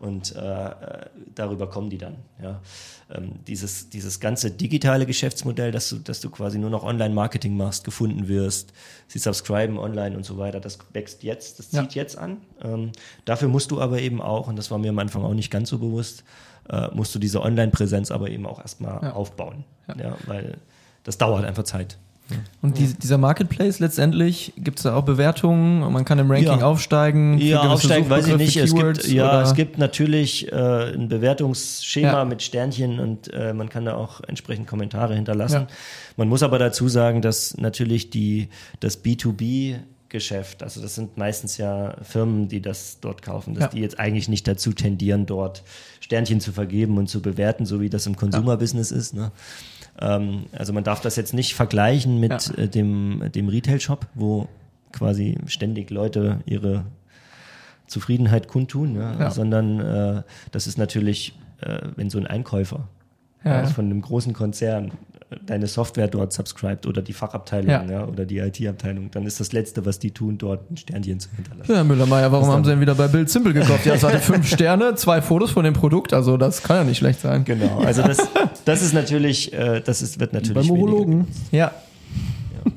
Und 0.00 0.36
äh, 0.36 0.38
äh, 0.38 1.06
darüber 1.34 1.68
kommen 1.68 1.90
die 1.90 1.98
dann. 1.98 2.16
Ja. 2.40 2.60
Ähm, 3.12 3.32
dieses, 3.48 3.88
dieses 3.90 4.20
ganze 4.20 4.50
digitale 4.52 5.06
Geschäftsmodell, 5.06 5.72
dass 5.72 5.88
du, 5.88 5.96
dass 5.96 6.20
du 6.20 6.30
quasi 6.30 6.56
nur 6.58 6.70
noch 6.70 6.84
Online-Marketing 6.84 7.56
machst, 7.56 7.82
gefunden 7.84 8.28
wirst, 8.28 8.72
sie 9.08 9.18
subscriben 9.18 9.76
online 9.76 10.16
und 10.16 10.24
so 10.24 10.38
weiter, 10.38 10.60
das 10.60 10.78
wächst 10.92 11.24
jetzt, 11.24 11.58
das 11.58 11.72
Ja. 11.72 11.82
zieht 11.82 11.94
jetzt 11.96 12.16
an. 12.16 12.36
Ähm, 12.62 12.92
dafür 13.24 13.48
musst 13.48 13.72
du 13.72 13.80
aber 13.80 13.98
eben 14.00 14.22
auch, 14.22 14.46
und 14.46 14.54
das 14.56 14.70
war 14.70 14.78
mir 14.78 14.90
am 14.90 14.98
Anfang 15.00 15.24
auch 15.24 15.34
nicht 15.34 15.50
ganz 15.50 15.68
so 15.70 15.78
bewusst, 15.78 16.22
äh, 16.68 16.88
musst 16.94 17.12
du 17.14 17.18
diese 17.18 17.42
Online-Präsenz 17.42 18.12
aber 18.12 18.30
eben 18.30 18.46
auch 18.46 18.60
erstmal 18.60 19.02
Ja. 19.02 19.12
aufbauen. 19.14 19.64
Ja. 19.98 20.16
weil 20.26 20.58
das 21.02 21.16
dauert 21.18 21.44
einfach 21.44 21.64
Zeit. 21.64 21.98
Und 22.60 22.76
die, 22.78 22.86
dieser 22.92 23.16
Marketplace 23.16 23.78
letztendlich, 23.78 24.52
gibt 24.58 24.78
es 24.78 24.82
da 24.82 24.94
auch 24.94 25.04
Bewertungen? 25.04 25.80
Man 25.92 26.04
kann 26.04 26.18
im 26.18 26.30
Ranking 26.30 26.58
Ja. 26.58 26.66
aufsteigen? 26.66 27.38
Ja, 27.38 27.60
aufsteigen 27.62 28.10
weiß 28.10 28.26
ich 28.26 28.36
nicht. 28.36 28.56
Es 28.56 28.74
gibt, 28.74 29.06
ja, 29.08 29.24
oder- 29.28 29.42
es 29.42 29.54
gibt 29.54 29.78
natürlich 29.78 30.52
äh, 30.52 30.92
ein 30.94 31.08
Bewertungsschema 31.08 32.08
Ja. 32.12 32.24
mit 32.24 32.42
Sternchen 32.42 33.00
und 33.00 33.32
äh, 33.32 33.54
man 33.54 33.68
kann 33.70 33.84
da 33.86 33.94
auch 33.94 34.20
entsprechend 34.26 34.66
Kommentare 34.66 35.14
hinterlassen. 35.14 35.62
Ja. 35.62 35.66
Man 36.16 36.28
muss 36.28 36.42
aber 36.42 36.58
dazu 36.58 36.88
sagen, 36.88 37.22
dass 37.22 37.56
natürlich 37.56 38.10
die, 38.10 38.48
das 38.80 39.02
B2B 39.04 39.76
Geschäft, 40.10 40.62
also 40.62 40.80
das 40.80 40.94
sind 40.94 41.18
meistens 41.18 41.58
ja 41.58 41.94
Firmen, 42.02 42.48
die 42.48 42.62
das 42.62 42.98
dort 43.00 43.20
kaufen, 43.20 43.52
dass 43.54 43.64
Ja. 43.64 43.68
die 43.68 43.80
jetzt 43.80 43.98
eigentlich 44.00 44.26
nicht 44.28 44.48
dazu 44.48 44.72
tendieren, 44.72 45.26
dort 45.26 45.62
Sternchen 46.00 46.40
zu 46.40 46.50
vergeben 46.52 46.96
und 46.96 47.08
zu 47.08 47.20
bewerten, 47.20 47.66
so 47.66 47.80
wie 47.82 47.90
das 47.90 48.06
im 48.06 48.16
Consumer-Business 48.16 48.90
ist. 48.90 49.12
Ne? 49.12 49.32
Ähm, 50.00 50.46
also 50.52 50.72
man 50.72 50.84
darf 50.84 51.00
das 51.00 51.16
jetzt 51.16 51.34
nicht 51.34 51.54
vergleichen 51.54 52.20
mit 52.20 52.48
Ja. 52.56 52.64
äh, 52.64 52.68
dem, 52.68 53.22
dem 53.34 53.48
Retail-Shop, 53.48 54.06
wo 54.14 54.48
quasi 54.92 55.36
ständig 55.46 55.90
Leute 55.90 56.40
ihre 56.46 56.84
Zufriedenheit 57.86 58.48
kundtun, 58.48 58.96
ja, 58.96 59.18
Ja. 59.18 59.30
sondern 59.30 59.80
äh, 59.80 60.22
das 60.52 60.66
ist 60.66 60.78
natürlich, 60.78 61.38
äh, 61.60 61.78
wenn 61.96 62.10
so 62.10 62.18
ein 62.18 62.26
Einkäufer 62.26 62.88
Ja, 63.44 63.64
von 63.66 63.86
einem 63.86 64.02
großen 64.02 64.32
Konzern 64.34 64.92
deine 65.44 65.66
Software 65.66 66.08
dort 66.08 66.32
subscribt 66.32 66.86
oder 66.86 67.02
die 67.02 67.12
Fachabteilung 67.12 67.70
Ja. 67.70 67.84
ja. 67.84 68.04
oder 68.06 68.24
die 68.24 68.38
IT-Abteilung, 68.38 69.10
dann 69.10 69.24
ist 69.26 69.40
das 69.40 69.52
Letzte, 69.52 69.84
was 69.84 69.98
die 69.98 70.10
tun, 70.10 70.38
dort 70.38 70.70
ein 70.70 70.76
Sternchen 70.76 71.20
zu 71.20 71.28
hinterlassen. 71.36 71.70
Ja, 71.70 71.76
Herr 71.78 71.84
Müller-Meyer, 71.84 72.32
warum 72.32 72.48
Was 72.48 72.54
haben? 72.54 72.64
Sie 72.64 72.70
denn 72.70 72.80
wieder 72.80 72.94
bei 72.94 73.08
Bild 73.08 73.28
Simple 73.28 73.52
gekauft? 73.52 73.84
Ja, 73.84 73.94
es 73.94 74.02
hatte 74.02 74.18
fünf 74.20 74.46
Sterne, 74.52 74.94
zwei 74.94 75.20
Fotos 75.20 75.50
von 75.50 75.64
dem 75.64 75.74
Produkt, 75.74 76.14
also 76.14 76.36
das 76.38 76.62
kann 76.62 76.76
ja 76.76 76.84
nicht 76.84 76.98
schlecht 76.98 77.20
sein. 77.20 77.44
Genau, 77.44 77.78
also 77.80 78.02
das, 78.02 78.26
das 78.64 78.82
ist 78.82 78.94
natürlich, 78.94 79.52
äh, 79.52 79.80
das 79.80 80.00
ist, 80.00 80.18
wird 80.18 80.32
natürlich 80.32 80.66
Beim 80.68 80.70
Urologen. 80.78 81.10
genutzt. 81.20 81.40
Ja. 81.52 81.72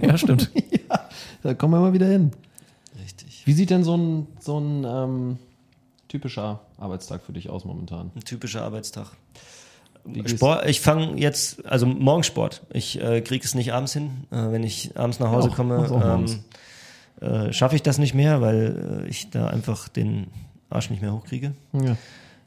Ja, 0.02 0.18
stimmt. 0.18 0.52
Da 1.44 1.56
kommen 1.56 1.74
wir 1.74 1.80
mal 1.80 1.94
wieder 1.94 2.06
hin. 2.06 2.32
Richtig. 3.04 3.42
Wie 3.46 3.54
sieht 3.54 3.72
denn 3.72 3.84
so 3.84 3.98
ein, 3.98 4.28
so 4.40 4.60
ein 4.60 4.84
ähm, 4.86 5.38
typischer 6.08 6.60
Arbeitstag 6.78 7.24
für 7.24 7.34
dich 7.34 7.50
aus 7.50 7.66
momentan? 7.66 8.12
Ein 8.16 8.20
typischer 8.24 8.62
Arbeitstag. 8.62 9.08
Sport, 10.26 10.68
ich 10.68 10.82
fange 10.82 11.20
jetzt, 11.20 11.66
also 11.66 11.86
morgen 11.86 12.24
Sport. 12.24 12.64
Ich 12.74 13.02
äh, 13.02 13.22
kriege 13.22 13.46
es 13.46 13.56
nicht 13.56 13.74
abends 13.74 13.94
hin. 13.94 14.26
Äh, 14.32 14.52
wenn 14.52 14.64
ich 14.64 14.98
abends 14.98 15.20
nach 15.20 15.32
Hause 15.32 15.50
Auch, 15.50 15.56
komme, 15.56 15.88
ähm, 17.22 17.28
äh, 17.28 17.54
schaffe 17.54 17.76
ich 17.76 17.84
das 17.84 17.98
nicht 17.98 18.14
mehr, 18.14 18.42
weil 18.42 19.04
äh, 19.06 19.10
ich 19.10 19.30
da 19.30 19.48
einfach 19.48 19.88
den 19.88 20.28
Arsch 20.70 20.90
nicht 20.90 21.02
mehr 21.02 21.14
hochkriege. 21.14 21.54
Ja. 21.74 21.92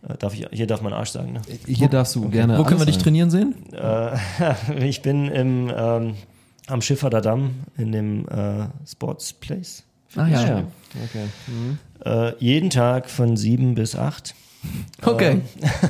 Äh, 0.08 0.16
darf 0.18 0.34
ich, 0.34 0.46
hier 0.50 0.66
darf 0.66 0.82
man 0.82 0.92
Arsch 0.92 1.10
sagen, 1.10 1.32
ne? 1.32 1.42
Hier 1.66 1.88
darfst 1.88 2.14
du 2.14 2.28
gerne. 2.28 2.58
Wo 2.58 2.64
können 2.64 2.80
wir 2.80 2.86
dich 2.86 2.98
trainieren 2.98 3.30
sehen? 3.30 3.54
Äh, 3.72 4.16
ich 4.88 5.02
bin 5.02 5.28
im, 5.28 5.72
ähm, 5.74 6.14
am 6.66 6.82
Schifferder 6.82 7.20
Damm 7.20 7.64
in 7.76 7.92
dem 7.92 8.28
äh, 8.28 8.66
Sports 8.86 9.32
Place. 9.32 9.84
Ah 10.16 10.26
ja. 10.26 10.42
Ja, 10.42 10.64
okay. 11.04 11.26
Mhm. 11.46 11.78
Äh, 12.04 12.32
jeden 12.38 12.70
Tag 12.70 13.10
von 13.10 13.36
sieben 13.36 13.74
bis 13.74 13.96
acht. 13.96 14.34
Okay. 15.06 15.42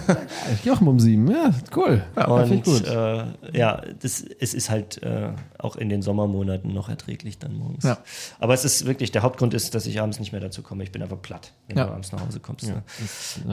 Jochen 0.64 0.88
um 0.88 0.98
sieben, 0.98 1.30
ja, 1.30 1.52
cool. 1.76 2.02
Ja, 2.16 2.26
Und 2.26 2.64
gut. 2.64 2.84
äh, 2.84 3.24
ja, 3.52 3.80
das, 4.00 4.22
es 4.40 4.54
ist 4.54 4.70
halt 4.70 5.00
äh, 5.04 5.28
auch 5.58 5.76
in 5.76 5.88
den 5.88 6.02
Sommermonaten 6.02 6.72
noch 6.74 6.88
erträglich 6.88 7.38
dann 7.38 7.54
morgens. 7.56 7.84
Ja. 7.84 7.98
Aber 8.40 8.54
es 8.54 8.64
ist 8.64 8.86
wirklich, 8.86 9.12
der 9.12 9.22
Hauptgrund 9.22 9.54
ist, 9.54 9.74
dass 9.76 9.86
ich 9.86 10.00
abends 10.00 10.18
nicht 10.18 10.32
mehr 10.32 10.40
dazu 10.40 10.62
komme. 10.62 10.82
Ich 10.82 10.90
bin 10.90 11.00
einfach 11.00 11.20
platt, 11.22 11.52
wenn 11.68 11.76
Ja. 11.76 11.84
du 11.84 11.92
abends 11.92 12.10
nach 12.10 12.26
Hause 12.26 12.40
kommst. 12.40 12.66
Ne? 12.66 12.82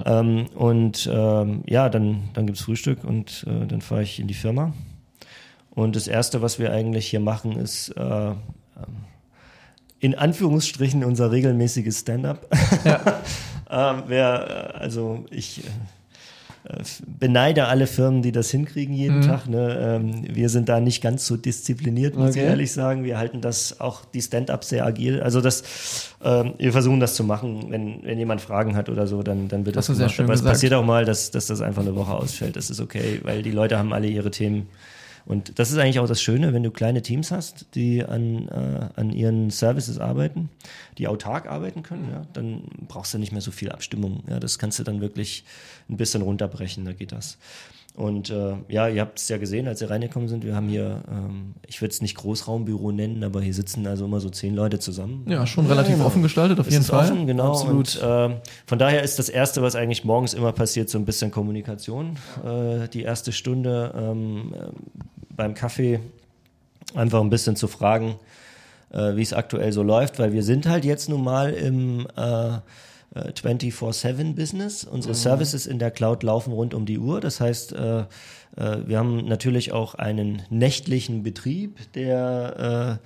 Ja. 0.04 0.20
Ähm, 0.22 0.48
und 0.56 1.08
ähm, 1.14 1.62
ja, 1.68 1.90
dann, 1.90 2.30
dann 2.34 2.48
gibt's 2.48 2.62
Frühstück 2.62 3.04
und 3.04 3.46
äh, 3.48 3.68
dann 3.68 3.82
fahre 3.82 4.02
ich 4.02 4.20
in 4.20 4.28
die 4.28 4.34
Firma. 4.34 4.74
Und 5.70 5.96
das 5.96 6.08
Erste, 6.08 6.42
was 6.42 6.58
wir 6.58 6.72
eigentlich 6.74 7.08
hier 7.08 7.20
machen, 7.20 7.52
ist 7.58 7.90
äh, 7.90 8.02
ähm, 8.02 8.36
in 10.00 10.16
Anführungsstrichen 10.16 11.04
unser 11.04 11.32
regelmäßiges 11.32 12.00
Stand-up. 12.00 12.48
ähm, 13.72 14.04
wer, 14.08 14.74
äh, 14.76 14.78
also 14.80 15.26
ich 15.32 15.60
äh, 15.64 15.68
äh, 16.74 16.84
beneide 17.20 17.66
alle 17.68 17.88
Firmen, 17.88 18.22
die 18.22 18.32
das 18.32 18.52
hinkriegen 18.52 18.94
jeden 18.94 19.22
Tag. 19.22 19.48
Ne? 19.48 19.78
Ähm, 19.82 20.24
wir 20.36 20.48
sind 20.50 20.70
da 20.70 20.80
nicht 20.80 21.02
ganz 21.02 21.26
so 21.26 21.36
diszipliniert, 21.38 22.16
muss 22.16 22.32
ich 22.36 22.42
Okay. 22.42 22.50
ehrlich 22.50 22.72
sagen. 22.72 23.04
Wir 23.04 23.18
halten 23.18 23.42
das 23.42 23.80
auch 23.80 24.06
die 24.06 24.22
Stand-up 24.22 24.64
sehr 24.64 24.86
agil. 24.86 25.22
Also 25.22 25.42
das, 25.42 26.14
ähm, 26.24 26.54
wir 26.60 26.72
versuchen 26.72 27.00
das 27.00 27.16
zu 27.16 27.24
machen. 27.24 27.66
Wenn, 27.72 28.04
wenn 28.04 28.20
jemand 28.20 28.42
Fragen 28.42 28.76
hat 28.76 28.90
oder 28.90 29.08
so, 29.08 29.24
dann, 29.24 29.48
dann 29.48 29.66
wird 29.66 29.76
Das 29.76 29.88
das, 29.88 29.98
gemacht. 29.98 30.14
schön 30.14 30.26
Aber 30.26 30.34
es 30.36 30.42
gesagt. 30.42 30.54
passiert 30.56 30.74
auch 30.74 30.86
mal, 30.86 31.04
dass, 31.06 31.32
dass 31.32 31.48
das 31.48 31.62
einfach 31.62 31.82
eine 31.82 31.96
Woche 31.96 32.14
ausfällt. 32.14 32.56
Das 32.56 32.70
ist 32.70 32.80
okay, 32.80 33.20
weil 33.24 33.42
die 33.42 33.52
Leute 33.52 33.80
haben 33.80 33.92
alle 33.94 34.08
ihre 34.08 34.30
Themen. 34.30 34.68
Und 35.26 35.60
das 35.60 35.72
ist 35.72 35.78
eigentlich 35.78 36.00
auch 36.00 36.08
das 36.08 36.22
Schöne, 36.22 36.54
wenn 36.54 36.64
du 36.64 36.72
kleine 36.72 37.02
Teams 37.02 37.32
hast, 37.32 37.68
die 37.76 38.04
an, 38.04 38.48
äh, 38.48 38.90
an 39.00 39.12
ihren 39.12 39.50
Services 39.50 40.00
arbeiten, 40.00 40.50
die 40.98 41.08
autark 41.08 41.48
arbeiten 41.48 41.84
können, 41.84 42.10
ja, 42.12 42.26
dann 42.34 42.64
brauchst 42.88 43.14
du 43.14 43.18
nicht 43.18 43.32
mehr 43.32 43.42
so 43.42 43.52
viel 43.52 43.72
Abstimmung. 43.72 44.24
Ja, 44.28 44.40
das 44.40 44.60
kannst 44.60 44.80
du 44.80 44.84
dann 44.84 45.02
wirklich 45.02 45.44
ein 45.90 45.98
bisschen 45.98 46.22
runterbrechen, 46.22 46.86
da 46.86 46.94
geht 46.94 47.12
das. 47.12 47.38
Und 47.96 48.30
äh, 48.30 48.56
ja, 48.70 48.88
ihr 48.88 49.02
habt 49.02 49.20
es 49.20 49.28
ja 49.28 49.38
gesehen, 49.38 49.68
als 49.68 49.82
ihr 49.82 49.90
reingekommen 49.90 50.30
sind, 50.30 50.46
wir 50.46 50.56
haben 50.56 50.70
hier, 50.70 51.04
ähm, 51.12 51.56
ich 51.68 51.82
würde 51.82 51.92
es 51.92 52.02
nicht 52.02 52.16
Großraumbüro 52.16 52.92
nennen, 52.94 53.22
aber 53.24 53.42
hier 53.42 53.54
sitzen 53.54 53.86
also 53.86 54.06
immer 54.06 54.22
so 54.22 54.30
zehn 54.30 54.56
Leute 54.56 54.80
zusammen. 54.80 55.26
Ja, 55.28 55.46
schon 55.46 55.66
relativ 55.66 55.96
genau. 55.96 56.06
offen 56.06 56.24
gestaltet, 56.24 56.60
auf 56.60 56.68
Es 56.68 56.74
jeden 56.74 56.84
ist 56.84 56.90
Fall. 56.90 57.06
Offen, 57.06 57.28
genau. 57.28 57.52
Absolut. 57.52 57.98
Und, 57.98 58.02
ähm, 58.04 58.36
von 58.66 58.80
daher 58.80 59.04
ist 59.04 59.20
das 59.20 59.28
Erste, 59.28 59.62
was 59.62 59.76
eigentlich 59.76 60.06
morgens 60.06 60.34
immer 60.34 60.54
passiert, 60.54 60.90
so 60.90 60.98
ein 60.98 61.06
bisschen 61.06 61.32
Kommunikation. 61.32 62.18
Äh, 62.46 62.88
die 62.88 63.04
erste 63.04 63.34
Stunde 63.34 63.94
ähm, 63.96 64.54
äh, 64.54 64.68
beim 65.36 65.54
Kaffee 65.54 66.00
einfach 66.96 67.20
ein 67.20 67.30
bisschen 67.30 67.58
zu 67.58 67.68
fragen, 67.68 68.16
äh, 68.92 69.18
wie 69.18 69.22
es 69.22 69.34
aktuell 69.34 69.74
so 69.74 69.84
läuft, 69.84 70.18
weil 70.18 70.32
wir 70.32 70.44
sind 70.44 70.66
halt 70.66 70.86
jetzt 70.86 71.10
nun 71.10 71.24
mal 71.24 71.52
im, 71.52 72.08
äh, 73.16 73.20
äh, 73.20 73.32
24-7-Business. 73.32 74.86
Unsere 74.86 75.16
Services 75.16 75.66
in 75.66 75.80
der 75.80 75.92
Cloud 75.92 76.24
laufen 76.24 76.54
rund 76.54 76.74
um 76.74 76.86
die 76.86 77.00
Uhr. 77.00 77.22
Das 77.22 77.40
heißt, 77.40 77.74
äh, 77.74 78.00
äh, 78.00 78.06
wir 78.56 78.98
haben 78.98 79.26
natürlich 79.26 79.72
auch 79.72 79.96
einen 79.96 80.44
nächtlichen 80.50 81.24
Betrieb, 81.24 81.92
der 81.94 83.00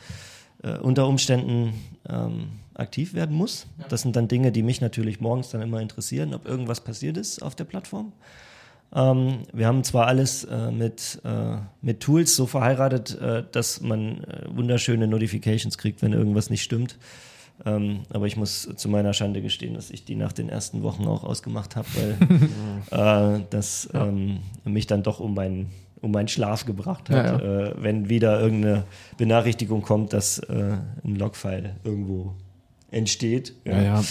äh, 0.63 0.77
unter 0.79 1.07
Umständen 1.07 1.73
ähm, 2.09 2.47
aktiv 2.73 3.13
werden 3.13 3.35
muss. 3.35 3.67
Das 3.89 4.01
sind 4.01 4.15
dann 4.15 4.27
Dinge, 4.27 4.51
die 4.51 4.63
mich 4.63 4.81
natürlich 4.81 5.19
morgens 5.19 5.49
dann 5.49 5.61
immer 5.61 5.79
interessieren, 5.79 6.33
ob 6.33 6.47
irgendwas 6.47 6.81
passiert 6.81 7.17
ist 7.17 7.43
auf 7.43 7.55
der 7.55 7.65
Plattform. 7.65 8.13
Ähm, 8.93 9.39
wir 9.53 9.67
haben 9.67 9.83
zwar 9.83 10.07
alles 10.07 10.43
äh, 10.45 10.71
mit, 10.71 11.21
äh, 11.23 11.57
mit 11.81 11.99
Tools 11.99 12.35
so 12.35 12.45
verheiratet, 12.47 13.19
äh, 13.19 13.43
dass 13.51 13.81
man 13.81 14.25
wunderschöne 14.47 15.07
Notifications 15.07 15.77
kriegt, 15.77 16.01
wenn 16.01 16.13
irgendwas 16.13 16.49
nicht 16.49 16.63
stimmt. 16.63 16.97
Ähm, 17.65 18.01
aber 18.09 18.27
ich 18.27 18.35
muss 18.35 18.69
zu 18.75 18.89
meiner 18.89 19.13
Schande 19.13 19.41
gestehen, 19.41 19.75
dass 19.75 19.89
ich 19.89 20.03
die 20.03 20.15
nach 20.15 20.33
den 20.33 20.49
ersten 20.49 20.83
Wochen 20.83 21.07
auch 21.07 21.23
ausgemacht 21.23 21.75
habe, 21.75 21.87
weil 22.91 23.37
äh, 23.39 23.43
das 23.49 23.89
ähm, 23.93 24.39
mich 24.65 24.87
dann 24.87 25.03
doch 25.03 25.19
um 25.19 25.33
meinen 25.33 25.71
um 26.01 26.11
meinen 26.11 26.27
Schlaf 26.27 26.65
gebracht 26.65 27.09
hat, 27.09 27.25
Ja, 27.25 27.39
ja. 27.39 27.67
Äh, 27.69 27.73
wenn 27.77 28.09
wieder 28.09 28.39
irgendeine 28.39 28.83
Benachrichtigung 29.17 29.81
kommt, 29.81 30.13
dass 30.13 30.37
äh, 30.39 30.77
ein 31.03 31.15
Logfile 31.15 31.77
irgendwo 31.83 32.33
entsteht. 32.91 33.53
Ja, 33.65 33.81
ja. 33.81 34.03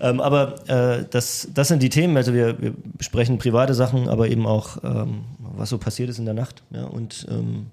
Ähm, 0.00 0.20
aber 0.20 0.68
äh, 0.68 1.04
das, 1.10 1.48
das 1.52 1.68
sind 1.68 1.82
die 1.82 1.90
Themen. 1.90 2.16
Also 2.16 2.32
wir, 2.32 2.60
wir 2.62 2.72
besprechen 2.96 3.36
private 3.36 3.74
Sachen, 3.74 4.08
aber 4.08 4.28
eben 4.28 4.46
auch, 4.46 4.78
ähm, 4.82 5.24
was 5.38 5.68
so 5.68 5.76
passiert 5.76 6.08
ist 6.08 6.18
in 6.18 6.24
der 6.24 6.32
Nacht. 6.32 6.62
Und 6.90 7.26
ähm, 7.30 7.66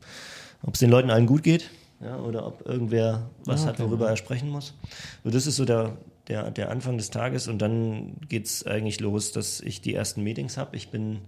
ob 0.62 0.74
es 0.74 0.82
den 0.82 0.90
Leuten 0.90 1.10
allen 1.10 1.26
gut 1.26 1.44
geht 1.44 1.70
ja, 2.02 2.18
oder 2.20 2.46
ob 2.46 2.66
irgendwer 2.68 3.30
was 3.46 3.66
hat, 3.66 3.80
worüber 3.80 4.10
er 4.10 4.18
sprechen 4.18 4.50
muss. 4.50 4.74
So, 5.24 5.30
das 5.30 5.48
ist 5.48 5.58
so 5.58 5.66
der, 5.66 5.98
der, 6.28 6.50
der 6.52 6.70
Anfang 6.72 6.98
des 6.98 7.10
Tages 7.10 7.48
und 7.48 7.62
dann 7.62 8.16
geht's 8.30 8.66
eigentlich 8.66 9.00
los, 9.00 9.32
dass 9.32 9.60
ich 9.60 9.82
die 9.82 9.94
ersten 9.94 10.24
Meetings 10.24 10.58
habe. 10.58 10.78
Ich 10.78 10.90
bin, 10.90 11.20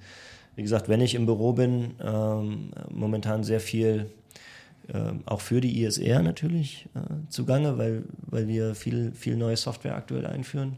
wie 0.55 0.61
gesagt, 0.61 0.87
wenn 0.87 1.01
ich 1.01 1.15
im 1.15 1.25
Büro 1.25 1.53
bin, 1.53 1.95
ähm, 2.01 2.71
momentan 2.89 3.43
sehr 3.43 3.59
viel 3.59 4.09
ähm, 4.93 5.21
auch 5.25 5.41
für 5.41 5.59
die 5.59 5.83
ISR 5.83 6.21
natürlich 6.21 6.87
äh, 6.95 7.29
zugange, 7.29 7.77
weil, 7.77 8.03
weil 8.21 8.47
wir 8.47 8.73
viel, 8.73 9.11
viel 9.11 9.35
neue 9.35 9.57
Software 9.57 9.95
aktuell 9.95 10.25
einführen. 10.25 10.77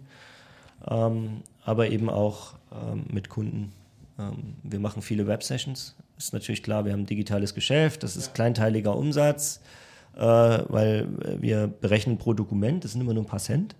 Ähm, 0.87 1.41
aber 1.63 1.89
eben 1.89 2.09
auch 2.09 2.55
ähm, 2.71 3.05
mit 3.11 3.29
Kunden. 3.29 3.71
Ähm, 4.17 4.55
wir 4.63 4.79
machen 4.79 5.01
viele 5.01 5.27
Web-Sessions. 5.27 5.95
Ist 6.17 6.33
natürlich 6.33 6.63
klar, 6.63 6.83
wir 6.83 6.93
haben 6.93 7.01
ein 7.01 7.05
digitales 7.05 7.53
Geschäft, 7.53 8.03
das 8.03 8.17
ist 8.17 8.33
kleinteiliger 8.33 8.95
Umsatz, 8.95 9.57
äh, 9.57 9.82
weil 10.15 11.07
wir 11.39 11.67
berechnen 11.67 12.17
pro 12.17 12.33
Dokument, 12.33 12.83
das 12.83 12.91
sind 12.91 13.01
immer 13.01 13.13
nur 13.13 13.23
ein 13.23 13.27
paar 13.27 13.39
Cent. 13.39 13.75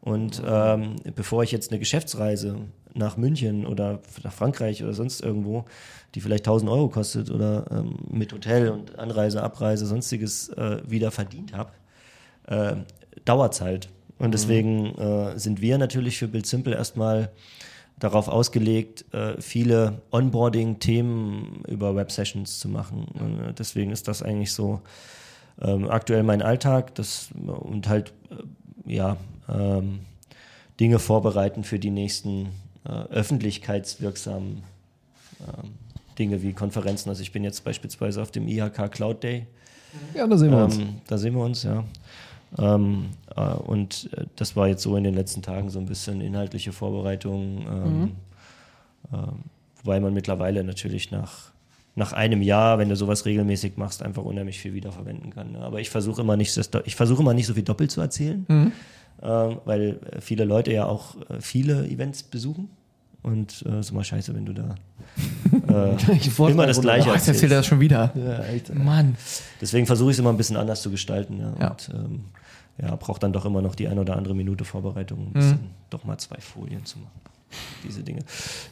Und 0.00 0.42
ähm, 0.46 0.96
bevor 1.14 1.42
ich 1.42 1.52
jetzt 1.52 1.70
eine 1.70 1.78
Geschäftsreise 1.78 2.56
nach 2.94 3.16
München 3.16 3.66
oder 3.66 4.00
nach 4.22 4.32
Frankreich 4.32 4.82
oder 4.82 4.94
sonst 4.94 5.20
irgendwo, 5.20 5.64
die 6.14 6.20
vielleicht 6.20 6.46
1000 6.46 6.70
Euro 6.70 6.88
kostet 6.88 7.30
oder 7.30 7.66
ähm, 7.70 7.96
mit 8.10 8.32
Hotel 8.32 8.70
und 8.70 8.98
Anreise, 8.98 9.42
Abreise, 9.42 9.86
sonstiges 9.86 10.48
äh, 10.50 10.78
wieder 10.86 11.10
verdient 11.10 11.54
habe, 11.54 11.72
äh, 12.46 12.76
dauert 13.24 13.54
es 13.54 13.60
halt. 13.60 13.88
Und 14.18 14.32
deswegen 14.32 14.96
äh, 14.96 15.38
sind 15.38 15.60
wir 15.60 15.78
natürlich 15.78 16.18
für 16.18 16.28
Build 16.28 16.46
Simple 16.46 16.74
erstmal 16.74 17.30
darauf 17.98 18.28
ausgelegt, 18.28 19.04
äh, 19.12 19.40
viele 19.40 20.02
Onboarding-Themen 20.10 21.64
über 21.68 21.94
Web-Sessions 21.94 22.58
zu 22.58 22.68
machen. 22.68 23.06
Und, 23.14 23.40
äh, 23.40 23.52
deswegen 23.52 23.90
ist 23.90 24.08
das 24.08 24.22
eigentlich 24.22 24.52
so 24.52 24.80
ähm, 25.60 25.90
aktuell 25.90 26.22
mein 26.22 26.42
Alltag 26.42 26.94
das, 26.94 27.30
und 27.46 27.88
halt, 27.88 28.12
äh, 28.30 28.92
ja, 28.92 29.16
ähm, 29.48 30.00
Dinge 30.80 30.98
vorbereiten 30.98 31.64
für 31.64 31.78
die 31.78 31.90
nächsten 31.90 32.50
äh, 32.84 32.90
öffentlichkeitswirksamen 32.90 34.62
ähm, 35.40 35.70
Dinge 36.18 36.42
wie 36.42 36.52
Konferenzen. 36.52 37.08
Also 37.08 37.22
ich 37.22 37.32
bin 37.32 37.44
jetzt 37.44 37.64
beispielsweise 37.64 38.22
auf 38.22 38.30
dem 38.30 38.46
IHK 38.48 38.90
Cloud 38.90 39.22
Day. 39.22 39.46
Ja, 40.14 40.26
da 40.26 40.36
sehen 40.36 40.50
wir 40.50 40.64
uns. 40.64 40.78
Ähm, 40.78 41.00
da 41.06 41.18
sehen 41.18 41.34
wir 41.34 41.44
uns, 41.44 41.62
ja. 41.62 41.84
Ähm, 42.56 43.10
äh, 43.36 43.40
und 43.40 44.10
äh, 44.16 44.24
das 44.36 44.56
war 44.56 44.68
jetzt 44.68 44.82
so 44.82 44.96
in 44.96 45.04
den 45.04 45.14
letzten 45.14 45.42
Tagen 45.42 45.68
so 45.70 45.78
ein 45.78 45.86
bisschen 45.86 46.20
inhaltliche 46.20 46.72
Vorbereitung, 46.72 47.66
ähm, 47.66 48.12
ähm, 49.12 49.42
wobei 49.82 50.00
man 50.00 50.14
mittlerweile 50.14 50.64
natürlich 50.64 51.10
nach, 51.10 51.47
nach 51.98 52.12
einem 52.12 52.42
Jahr, 52.42 52.78
wenn 52.78 52.88
du 52.88 52.96
sowas 52.96 53.26
regelmäßig 53.26 53.76
machst, 53.76 54.02
einfach 54.02 54.22
unheimlich 54.22 54.60
viel 54.60 54.72
wiederverwenden 54.72 55.34
kann. 55.34 55.52
Ne? 55.52 55.60
Aber 55.60 55.80
ich 55.80 55.90
versuche 55.90 56.22
immer 56.22 56.36
nicht, 56.36 56.56
das, 56.56 56.70
ich 56.84 56.96
versuche 56.96 57.22
immer 57.22 57.34
nicht 57.34 57.46
so 57.46 57.54
viel 57.54 57.64
doppelt 57.64 57.90
zu 57.90 58.00
erzählen, 58.00 58.46
ähm, 58.48 59.58
weil 59.64 59.98
äh, 60.12 60.20
viele 60.20 60.44
Leute 60.44 60.72
ja 60.72 60.86
auch 60.86 61.16
äh, 61.28 61.40
viele 61.40 61.86
Events 61.86 62.22
besuchen. 62.22 62.70
Und 63.20 63.64
äh, 63.68 63.80
ist 63.80 63.90
immer 63.90 64.04
scheiße, 64.04 64.32
wenn 64.34 64.46
du 64.46 64.52
da 64.54 64.76
äh, 65.96 66.50
immer 66.50 66.66
das 66.68 66.80
Gleiche 66.80 67.06
Boah, 67.06 67.14
jetzt 67.14 67.26
erzählt 67.26 67.50
er 67.50 67.58
das 67.58 67.66
schon 67.66 67.80
wieder. 67.80 68.12
Ja, 68.14 68.44
echt. 68.44 68.72
Mann. 68.72 69.16
Deswegen 69.60 69.86
versuche 69.86 70.10
ich 70.10 70.14
es 70.14 70.20
immer 70.20 70.30
ein 70.30 70.36
bisschen 70.36 70.56
anders 70.56 70.82
zu 70.82 70.90
gestalten. 70.90 71.40
Ja, 71.40 71.52
Ja. 71.58 71.70
Und 71.70 71.90
ähm, 71.92 72.24
ja, 72.80 72.94
braucht 72.94 73.24
dann 73.24 73.32
doch 73.32 73.44
immer 73.44 73.60
noch 73.60 73.74
die 73.74 73.88
ein 73.88 73.98
oder 73.98 74.16
andere 74.16 74.34
Minute 74.34 74.64
Vorbereitung, 74.64 75.18
um 75.18 75.26
ein 75.26 75.32
bisschen 75.32 75.70
doch 75.90 76.04
mal 76.04 76.16
zwei 76.18 76.40
Folien 76.40 76.84
zu 76.84 77.00
machen. 77.00 77.20
Diese 77.84 78.04
Dinge. 78.04 78.20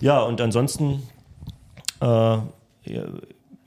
Ja, 0.01 0.20
und 0.20 0.40
ansonsten, 0.40 1.03
äh, 2.01 2.39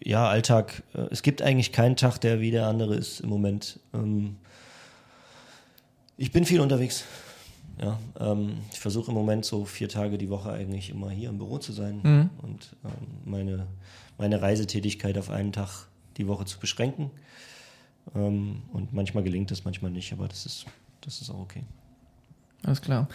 ja, 0.03 0.29
Alltag. 0.29 0.83
Äh, 0.93 1.07
es 1.11 1.21
gibt 1.21 1.41
eigentlich 1.41 1.71
keinen 1.71 1.95
Tag, 1.95 2.19
der 2.19 2.39
wie 2.39 2.51
der 2.51 2.67
andere 2.67 2.95
ist 2.95 3.19
im 3.21 3.29
Moment. 3.29 3.79
Ähm, 3.93 4.37
ich 6.17 6.31
bin 6.31 6.45
viel 6.45 6.61
unterwegs. 6.61 7.03
Ja, 7.81 7.97
ähm, 8.19 8.57
ich 8.73 8.79
versuche 8.79 9.11
im 9.11 9.15
Moment 9.15 9.45
so 9.45 9.63
vier 9.63 9.87
Tage 9.87 10.17
die 10.17 10.29
Woche 10.29 10.51
eigentlich 10.51 10.89
immer 10.89 11.09
hier 11.09 11.29
im 11.29 11.37
Büro 11.37 11.59
zu 11.59 11.71
sein 11.71 12.29
und 12.41 12.75
ähm, 12.83 13.07
meine, 13.23 13.67
meine 14.17 14.41
Reisetätigkeit 14.41 15.17
auf 15.17 15.29
einen 15.29 15.53
Tag 15.53 15.87
die 16.17 16.27
Woche 16.27 16.43
zu 16.43 16.59
beschränken. 16.59 17.09
Ähm, 18.15 18.63
und 18.73 18.93
manchmal 18.93 19.23
gelingt 19.23 19.51
es, 19.51 19.63
manchmal 19.63 19.91
nicht, 19.91 20.11
aber 20.11 20.27
das 20.27 20.45
ist, 20.45 20.65
das 21.01 21.21
ist 21.21 21.29
auch 21.29 21.39
okay. 21.39 21.63
Alles 22.63 22.81
klar. 22.81 23.07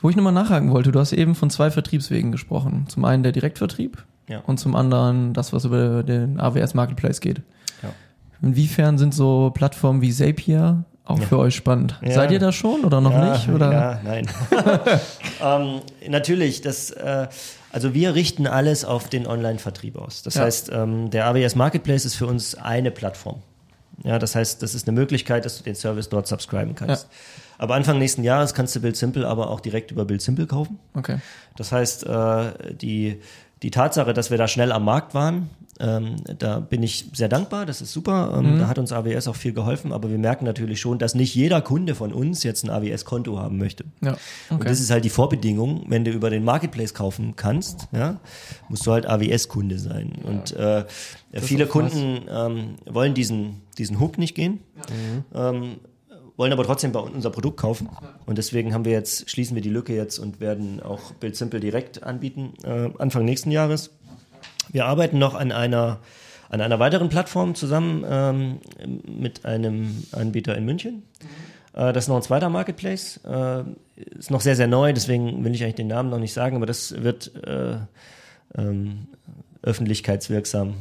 Wo 0.00 0.10
ich 0.10 0.16
nochmal 0.16 0.32
nachhaken 0.32 0.70
wollte, 0.70 0.92
du 0.92 1.00
hast 1.00 1.12
eben 1.12 1.34
von 1.34 1.48
zwei 1.50 1.70
Vertriebswegen 1.70 2.32
gesprochen. 2.32 2.86
Zum 2.88 3.04
einen 3.04 3.22
der 3.22 3.32
Direktvertrieb 3.32 4.04
Ja. 4.30 4.40
und 4.46 4.58
zum 4.58 4.76
anderen 4.76 5.34
das, 5.34 5.52
was 5.52 5.64
über 5.64 6.02
den 6.02 6.40
AWS 6.40 6.74
Marketplace 6.74 7.20
geht. 7.20 7.42
Ja. 7.82 7.90
Inwiefern 8.42 8.96
sind 8.96 9.12
so 9.12 9.50
Plattformen 9.52 10.00
wie 10.00 10.12
Zapier 10.12 10.84
auch 11.04 11.18
Ja. 11.18 11.26
für 11.26 11.38
euch 11.38 11.56
spannend? 11.56 11.98
Ja. 12.02 12.12
Seid 12.12 12.30
ihr 12.30 12.38
da 12.38 12.52
schon 12.52 12.84
oder 12.84 13.00
noch 13.00 13.12
ja, 13.12 13.32
nicht? 13.32 13.48
Oder? 13.48 13.72
Ja, 13.72 14.00
nein. 14.04 14.28
ähm, 15.42 15.80
natürlich, 16.08 16.60
das, 16.60 16.90
äh, 16.92 17.26
also 17.72 17.92
wir 17.94 18.14
richten 18.14 18.46
alles 18.46 18.84
auf 18.84 19.08
den 19.08 19.26
Online-Vertrieb 19.26 19.96
aus. 19.96 20.22
Das 20.22 20.38
heißt, 20.38 20.70
ähm, 20.72 21.10
der 21.10 21.26
AWS 21.26 21.56
Marketplace 21.56 22.04
ist 22.04 22.14
für 22.14 22.26
uns 22.26 22.54
eine 22.54 22.90
Plattform. 22.90 23.42
Ja, 24.04 24.18
das 24.18 24.34
heißt, 24.34 24.62
das 24.62 24.74
ist 24.74 24.88
eine 24.88 24.98
Möglichkeit, 24.98 25.44
dass 25.44 25.58
du 25.58 25.64
den 25.64 25.74
Service 25.74 26.08
dort 26.08 26.26
subscriben 26.26 26.74
kannst. 26.74 27.08
Aber 27.58 27.74
Anfang 27.74 27.98
nächsten 27.98 28.24
Jahres 28.24 28.54
kannst 28.54 28.74
du 28.74 28.80
Build 28.80 28.96
Simple 28.96 29.28
aber 29.28 29.50
auch 29.50 29.60
direkt 29.60 29.90
über 29.90 30.06
Build 30.06 30.22
Simple 30.22 30.46
kaufen. 30.46 30.78
Okay. 30.94 31.18
Das 31.56 31.72
heißt, 31.72 32.06
äh, 32.06 32.74
die, 32.74 33.20
die 33.62 33.70
Tatsache, 33.70 34.12
dass 34.14 34.30
wir 34.30 34.38
da 34.38 34.48
schnell 34.48 34.72
am 34.72 34.84
Markt 34.84 35.12
waren, 35.14 35.50
ähm, 35.78 36.16
da 36.38 36.60
bin 36.60 36.82
ich 36.82 37.06
sehr 37.14 37.28
dankbar, 37.30 37.64
das 37.64 37.80
ist 37.80 37.92
super. 37.92 38.34
Ähm, 38.38 38.58
Da 38.58 38.68
hat 38.68 38.78
uns 38.78 38.92
AWS 38.92 39.28
auch 39.28 39.36
viel 39.36 39.54
geholfen, 39.54 39.92
aber 39.92 40.10
wir 40.10 40.18
merken 40.18 40.44
natürlich 40.44 40.78
schon, 40.78 40.98
dass 40.98 41.14
nicht 41.14 41.34
jeder 41.34 41.62
Kunde 41.62 41.94
von 41.94 42.12
uns 42.12 42.42
jetzt 42.42 42.64
ein 42.64 42.70
AWS-Konto 42.70 43.38
haben 43.38 43.56
möchte. 43.56 43.84
Ja. 44.02 44.10
Und 44.50 44.56
Okay. 44.60 44.68
das 44.68 44.80
ist 44.80 44.90
halt 44.90 45.04
die 45.06 45.10
Vorbedingung, 45.10 45.84
wenn 45.88 46.04
du 46.04 46.10
über 46.10 46.28
den 46.28 46.44
Marketplace 46.44 46.92
kaufen 46.92 47.34
kannst, 47.34 47.88
ja, 47.92 48.20
musst 48.68 48.86
du 48.86 48.92
halt 48.92 49.06
AWS-Kunde 49.06 49.78
sein. 49.78 50.12
Und 50.22 50.52
äh, 50.54 50.84
viele. 51.32 51.66
Kunden 51.66 52.26
ähm, 52.30 52.74
wollen 52.84 53.14
diesen, 53.14 53.62
diesen 53.78 54.00
Hook 54.00 54.18
nicht 54.18 54.34
gehen. 54.34 54.60
Ähm, 55.34 55.76
wollen 56.40 56.54
aber 56.54 56.64
trotzdem 56.64 56.90
bei 56.90 57.00
uns 57.00 57.14
unser 57.14 57.28
Produkt 57.28 57.58
kaufen. 57.58 57.90
Und 58.24 58.38
deswegen 58.38 58.72
haben 58.72 58.86
wir 58.86 58.92
jetzt, 58.92 59.28
schließen 59.28 59.54
wir 59.54 59.60
die 59.60 59.68
Lücke 59.68 59.94
jetzt 59.94 60.18
und 60.18 60.40
werden 60.40 60.82
auch 60.82 61.12
Build 61.12 61.36
Simple 61.36 61.60
direkt 61.60 62.02
anbieten, 62.02 62.54
äh, 62.64 62.88
Anfang 62.98 63.26
nächsten 63.26 63.50
Jahres. 63.50 63.90
Wir 64.72 64.86
arbeiten 64.86 65.18
noch 65.18 65.34
an 65.34 65.52
einer, 65.52 65.98
an 66.48 66.62
einer 66.62 66.78
weiteren 66.78 67.10
Plattform 67.10 67.54
zusammen 67.54 68.06
ähm, 68.08 68.60
mit 69.06 69.44
einem 69.44 70.02
Anbieter 70.12 70.56
in 70.56 70.64
München. 70.64 71.02
Äh, 71.74 71.92
das 71.92 72.04
ist 72.04 72.08
noch 72.08 72.16
ein 72.16 72.22
zweiter 72.22 72.48
Marketplace. 72.48 73.20
Äh, 73.24 73.64
ist 73.96 74.30
noch 74.30 74.40
sehr, 74.40 74.56
sehr 74.56 74.66
neu, 74.66 74.94
deswegen 74.94 75.44
will 75.44 75.54
ich 75.54 75.62
eigentlich 75.62 75.74
den 75.74 75.88
Namen 75.88 76.08
noch 76.08 76.20
nicht 76.20 76.32
sagen, 76.32 76.56
aber 76.56 76.64
das 76.64 77.02
wird 77.02 77.32
äh, 77.44 77.76
ähm, 78.56 79.08
öffentlichkeitswirksam 79.60 80.72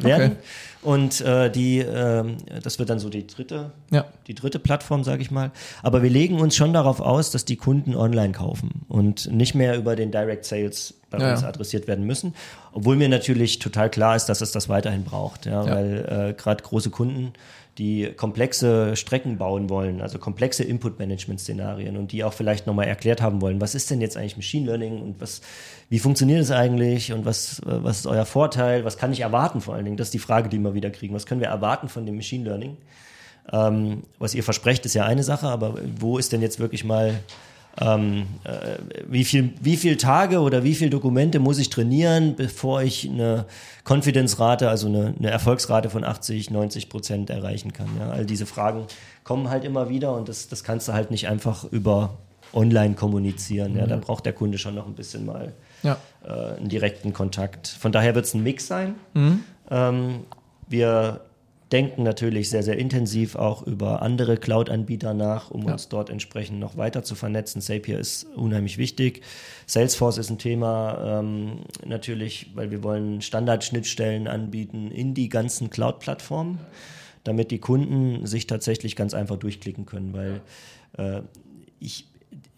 äh, 0.00 0.04
werden. 0.04 0.36
Und 0.82 1.20
äh, 1.20 1.50
die, 1.50 1.78
ähm, 1.78 2.36
das 2.62 2.78
wird 2.78 2.90
dann 2.90 3.00
so 3.00 3.08
die 3.08 3.26
dritte, 3.26 3.72
Ja. 3.90 4.04
die 4.28 4.34
dritte 4.34 4.58
Plattform, 4.60 5.02
sage 5.02 5.20
ich 5.22 5.30
mal. 5.32 5.50
Aber 5.82 6.02
wir 6.02 6.10
legen 6.10 6.38
uns 6.40 6.54
schon 6.54 6.72
darauf 6.72 7.00
aus, 7.00 7.30
dass 7.32 7.44
die 7.44 7.56
Kunden 7.56 7.96
online 7.96 8.32
kaufen 8.32 8.82
und 8.88 9.30
nicht 9.32 9.54
mehr 9.56 9.76
über 9.76 9.96
den 9.96 10.12
Direct 10.12 10.44
Sales 10.44 10.94
bei 11.10 11.18
Ja, 11.18 11.32
uns 11.32 11.42
adressiert 11.42 11.88
werden 11.88 12.04
müssen. 12.04 12.34
Obwohl 12.72 12.94
mir 12.96 13.08
natürlich 13.08 13.58
total 13.58 13.90
klar 13.90 14.14
ist, 14.14 14.26
dass 14.26 14.40
es 14.42 14.52
das 14.52 14.68
weiterhin 14.68 15.02
braucht, 15.04 15.46
ja, 15.46 15.64
Ja. 15.66 15.74
weil 15.74 16.30
äh, 16.30 16.34
gerade 16.40 16.62
große 16.62 16.90
Kunden 16.90 17.32
die 17.78 18.10
komplexe 18.16 18.96
Strecken 18.96 19.36
bauen 19.36 19.68
wollen, 19.68 20.00
also 20.00 20.18
komplexe 20.18 20.64
Input-Management-Szenarien 20.64 21.96
und 21.96 22.12
die 22.12 22.24
auch 22.24 22.32
vielleicht 22.32 22.66
nochmal 22.66 22.86
erklärt 22.86 23.20
haben 23.20 23.42
wollen, 23.42 23.60
was 23.60 23.74
ist 23.74 23.90
denn 23.90 24.00
jetzt 24.00 24.16
eigentlich 24.16 24.36
Machine 24.36 24.66
Learning 24.66 25.02
und 25.02 25.20
was, 25.20 25.42
wie 25.90 25.98
funktioniert 25.98 26.40
es 26.40 26.50
eigentlich 26.50 27.12
und 27.12 27.26
was, 27.26 27.60
was 27.64 27.98
ist 27.98 28.06
euer 28.06 28.24
Vorteil, 28.24 28.84
was 28.84 28.96
kann 28.96 29.12
ich 29.12 29.20
erwarten 29.20 29.60
vor 29.60 29.74
allen 29.74 29.84
Dingen, 29.84 29.98
das 29.98 30.08
ist 30.08 30.14
die 30.14 30.18
Frage, 30.18 30.48
die 30.48 30.58
wir 30.58 30.72
wieder 30.72 30.90
kriegen, 30.90 31.14
was 31.14 31.26
können 31.26 31.40
wir 31.40 31.48
erwarten 31.48 31.88
von 31.88 32.06
dem 32.06 32.16
Machine 32.16 32.44
Learning? 32.44 32.76
Ähm, 33.52 34.04
was 34.18 34.34
ihr 34.34 34.42
versprecht, 34.42 34.86
ist 34.86 34.94
ja 34.94 35.04
eine 35.04 35.22
Sache, 35.22 35.46
aber 35.46 35.74
wo 36.00 36.18
ist 36.18 36.32
denn 36.32 36.42
jetzt 36.42 36.58
wirklich 36.58 36.82
mal 36.82 37.20
ähm, 37.80 38.26
äh, 38.44 38.78
wie 39.08 39.24
viel, 39.24 39.52
wie 39.60 39.76
viel 39.76 39.96
Tage 39.96 40.40
oder 40.40 40.64
wie 40.64 40.74
viel 40.74 40.88
Dokumente 40.90 41.38
muss 41.38 41.58
ich 41.58 41.68
trainieren, 41.70 42.34
bevor 42.36 42.82
ich 42.82 43.08
eine 43.08 43.44
Confidence-Rate, 43.84 44.68
also 44.68 44.86
eine, 44.88 45.14
eine 45.18 45.30
Erfolgsrate 45.30 45.90
von 45.90 46.04
80, 46.04 46.50
90 46.50 46.88
Prozent 46.88 47.30
erreichen 47.30 47.72
kann. 47.72 47.88
Ja? 47.98 48.10
All 48.10 48.24
diese 48.26 48.46
Fragen 48.46 48.86
kommen 49.24 49.50
halt 49.50 49.64
immer 49.64 49.88
wieder 49.88 50.14
und 50.14 50.28
das, 50.28 50.48
das 50.48 50.64
kannst 50.64 50.88
du 50.88 50.92
halt 50.92 51.10
nicht 51.10 51.28
einfach 51.28 51.64
über 51.64 52.18
online 52.52 52.94
kommunizieren. 52.94 53.76
Ja? 53.76 53.86
Da 53.86 53.96
braucht 53.96 54.24
der 54.24 54.32
Kunde 54.32 54.56
schon 54.58 54.74
noch 54.74 54.86
ein 54.86 54.94
bisschen 54.94 55.26
mal 55.26 55.52
Ja. 55.82 55.98
äh, 56.24 56.56
einen 56.56 56.68
direkten 56.68 57.12
Kontakt. 57.12 57.68
Von 57.68 57.92
daher 57.92 58.14
wird 58.14 58.24
es 58.24 58.34
ein 58.34 58.42
Mix 58.42 58.66
sein. 58.66 58.94
Ähm, 59.70 60.20
wir 60.68 61.20
denken 61.72 62.04
natürlich 62.04 62.48
sehr, 62.48 62.62
sehr 62.62 62.78
intensiv 62.78 63.34
auch 63.34 63.66
über 63.66 64.02
andere 64.02 64.36
Cloud-Anbieter 64.36 65.14
nach, 65.14 65.50
um 65.50 65.64
uns 65.64 65.88
dort 65.88 66.10
entsprechend 66.10 66.60
noch 66.60 66.76
weiter 66.76 67.02
zu 67.02 67.14
vernetzen. 67.14 67.60
Zapier 67.60 67.98
ist 67.98 68.24
unheimlich 68.36 68.78
wichtig. 68.78 69.22
Salesforce 69.66 70.18
ist 70.18 70.30
ein 70.30 70.38
Thema, 70.38 71.20
ähm, 71.20 71.60
natürlich, 71.84 72.52
weil 72.54 72.70
wir 72.70 72.84
wollen 72.84 73.20
Standardschnittstellen 73.20 74.28
anbieten 74.28 74.90
in 74.92 75.14
die 75.14 75.28
ganzen 75.28 75.70
Cloud-Plattformen, 75.70 76.60
damit 77.24 77.50
die 77.50 77.58
Kunden 77.58 78.26
sich 78.26 78.46
tatsächlich 78.46 78.94
ganz 78.94 79.12
einfach 79.12 79.36
durchklicken 79.36 79.86
können, 79.86 80.12
weil 80.12 80.42
äh, 80.98 81.22
ich 81.80 82.06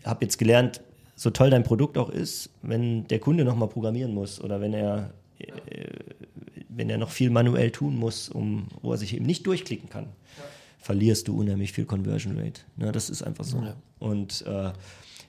habe 0.04 0.24
jetzt 0.24 0.38
gelernt, 0.38 0.82
so 1.14 1.30
toll 1.30 1.50
dein 1.50 1.64
Produkt 1.64 1.98
auch 1.98 2.10
ist, 2.10 2.50
wenn 2.62 3.08
der 3.08 3.18
Kunde 3.18 3.44
nochmal 3.44 3.68
programmieren 3.68 4.14
muss 4.14 4.40
oder 4.40 4.60
wenn 4.60 4.72
er, 4.72 5.10
äh, 5.38 5.48
wenn 6.78 6.88
er 6.88 6.96
noch 6.96 7.10
viel 7.10 7.28
manuell 7.28 7.72
tun 7.72 7.96
muss, 7.96 8.28
um, 8.28 8.68
wo 8.82 8.92
er 8.92 8.98
sich 8.98 9.12
eben 9.14 9.26
nicht 9.26 9.46
durchklicken 9.46 9.90
kann, 9.90 10.06
verlierst 10.78 11.26
du 11.26 11.38
unheimlich 11.38 11.72
viel 11.72 11.84
Conversion 11.84 12.38
Rate. 12.38 12.60
Ne, 12.76 12.92
das 12.92 13.10
ist 13.10 13.22
einfach 13.22 13.44
so. 13.44 13.58
Und 13.98 14.44
äh, 14.46 14.70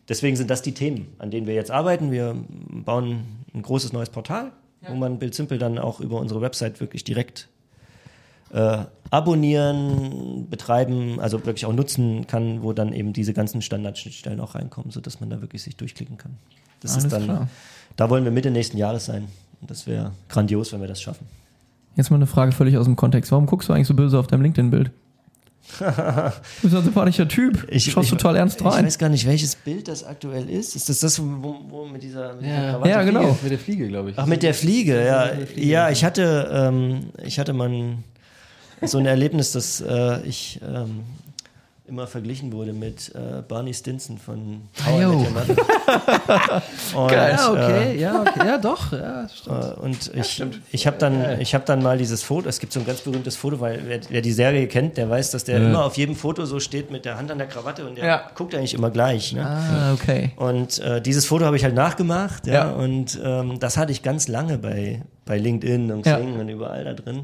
deswegen 0.08 0.38
sind 0.38 0.52
das 0.52 0.62
die 0.62 0.74
Themen, 0.74 1.08
an 1.18 1.32
denen 1.32 1.48
wir 1.48 1.56
jetzt 1.56 1.72
arbeiten. 1.72 2.12
Wir 2.12 2.36
bauen 2.70 3.26
ein 3.54 3.64
großes 3.64 3.94
neues 3.94 4.12
Portal, 4.12 4.52
wo 4.88 4.94
man 4.94 5.18
Bild 5.18 5.34
Simple 5.34 5.58
dann 5.58 5.80
auch 5.80 6.00
über 6.00 6.20
unsere 6.20 6.40
Website 6.40 6.80
wirklich 6.80 7.04
direkt 7.04 7.50
äh, 8.52 8.80
abonnieren, 9.12 10.48
betreiben, 10.50 11.20
also 11.20 11.44
wirklich 11.46 11.66
auch 11.66 11.74
nutzen 11.74 12.28
kann, 12.28 12.64
wo 12.64 12.74
dann 12.74 12.94
eben 12.94 13.14
diese 13.14 13.34
ganzen 13.34 13.62
Standardschnittstellen 13.62 14.40
auch 14.40 14.56
reinkommen, 14.56 14.92
sodass 14.92 15.20
man 15.20 15.30
da 15.30 15.42
wirklich 15.42 15.64
sich 15.64 15.76
durchklicken 15.76 16.18
kann. 16.18 16.38
Das 16.82 16.94
Alles 16.94 17.06
ist 17.06 17.12
dann, 17.14 17.24
klar. 17.24 17.48
da 17.96 18.10
wollen 18.10 18.24
wir 18.24 18.32
Mitte 18.32 18.52
nächsten 18.52 18.78
Jahres 18.78 19.06
sein. 19.06 19.28
Und 19.62 19.70
das 19.70 19.88
wäre 19.88 20.12
grandios, 20.30 20.72
wenn 20.72 20.82
wir 20.82 20.88
das 20.88 21.02
schaffen. 21.02 21.28
Jetzt 21.96 22.12
mal 22.12 22.16
eine 22.16 22.28
Frage 22.28 22.52
völlig 22.54 22.78
aus 22.78 22.86
dem 22.86 22.96
Kontext. 22.96 23.32
Warum 23.32 23.46
guckst 23.46 23.68
du 23.68 23.74
eigentlich 23.74 23.88
so 23.88 23.94
böse 23.94 24.18
auf 24.18 24.28
deinem 24.28 24.42
LinkedIn-Bild? 24.44 24.92
Du 25.80 25.84
bist 26.64 26.76
ein 26.76 26.84
sympathischer 26.84 27.28
Typ. 27.28 27.68
Ich, 27.70 27.92
Schaust 27.92 28.06
ich, 28.06 28.12
total 28.12 28.38
ernst 28.38 28.60
Ich 28.62 28.66
rein. 28.66 28.86
weiß 28.86 28.98
gar 28.98 29.10
nicht, 29.10 29.28
welches 29.28 29.56
Bild 29.56 29.88
das 29.88 30.04
aktuell 30.04 30.50
ist. 30.50 30.76
Ist 30.76 30.90
das 30.90 31.02
das, 31.02 31.22
wo, 31.22 31.58
wo 31.70 31.86
mit 31.86 32.02
dieser, 32.02 32.34
mit 32.36 32.46
dieser 32.46 32.72
Krawatte? 32.72 32.90
Ja, 32.90 33.04
genau. 33.04 33.38
Mit 33.44 33.52
der 33.52 33.60
Fliege, 33.60 33.88
glaube 33.88 34.12
ich. 34.12 34.18
Ach, 34.18 34.26
mit 34.26 34.42
der 34.42 34.54
Fliege, 34.54 35.06
ja. 35.06 35.30
Ja, 35.56 35.90
ich 35.92 36.04
hatte, 36.04 36.50
ähm, 36.52 37.10
ich 37.24 37.38
hatte 37.38 37.54
mal 37.54 37.70
ein, 37.70 38.04
so 38.84 38.97
ein 38.97 39.06
Erlebnis, 39.06 39.51
dass 39.51 39.81
äh, 39.81 40.22
ich 40.23 40.60
ähm, 40.64 41.03
immer 41.88 42.06
verglichen 42.06 42.53
wurde 42.53 42.72
mit 42.72 43.14
äh, 43.15 43.41
Barney 43.47 43.73
Stinson 43.73 44.19
von 44.19 44.61
How 44.85 44.99
I 44.99 45.01
jo. 45.01 45.10
Met 45.18 45.26
Your 45.26 45.31
Mother. 45.31 45.56
Ja, 46.93 47.51
okay, 47.51 47.99
ja, 47.99 48.22
okay, 48.22 48.47
ja, 48.47 48.57
doch, 48.57 48.91
ja, 48.91 49.27
stimmt. 49.30 49.64
Äh, 49.64 49.80
und 49.80 50.11
ich, 50.15 50.43
ich 50.72 50.88
habe 50.88 50.97
dann, 50.97 51.39
ich 51.39 51.53
hab 51.56 51.65
dann 51.65 51.81
mal 51.81 51.97
dieses 51.97 52.23
Foto, 52.23 52.47
es 52.49 52.60
gibt 52.60 52.73
so 52.73 52.80
ein 52.80 52.85
ganz 52.85 53.01
berühmtes 53.01 53.35
Foto, 53.35 53.60
weil 53.60 53.81
wer, 53.88 53.99
wer 54.10 54.22
die 54.22 54.31
Serie 54.31 54.68
kennt, 54.68 54.97
der 54.97 55.10
weiß, 55.10 55.31
dass 55.31 55.43
der 55.45 55.57
immer 55.57 55.85
auf 55.85 55.97
jedem 55.97 56.15
Foto 56.15 56.45
so 56.45 56.60
steht 56.60 56.91
mit 56.91 57.06
der 57.06 57.18
Hand 57.18 57.31
an 57.31 57.38
der 57.38 57.47
Krawatte 57.47 57.88
und 57.88 57.97
der 57.97 58.06
Ja. 58.06 58.22
guckt 58.35 58.53
eigentlich 58.56 58.73
immer 58.73 58.89
gleich. 58.91 59.34
Ne? 59.34 59.45
Ah, 59.45 59.93
okay. 59.93 60.31
Und 60.35 60.80
äh, 60.80 61.01
dieses 61.01 61.26
Foto 61.26 61.45
habe 61.45 61.56
ich 61.57 61.64
halt 61.64 61.76
nachgemacht, 61.76 62.45
ja, 62.47 62.53
Ja. 62.53 62.72
und 62.72 63.19
ähm, 63.23 63.60
das 63.60 63.77
hatte 63.77 63.91
ich 63.91 64.03
ganz 64.03 64.27
lange 64.27 64.57
bei, 64.57 65.01
bei 65.30 65.38
LinkedIn 65.38 65.91
und 65.91 66.06
Ja. 66.06 66.18
Xing 66.18 66.38
und 66.39 66.49
überall 66.49 66.84
da 66.84 66.93
drin. 66.93 67.19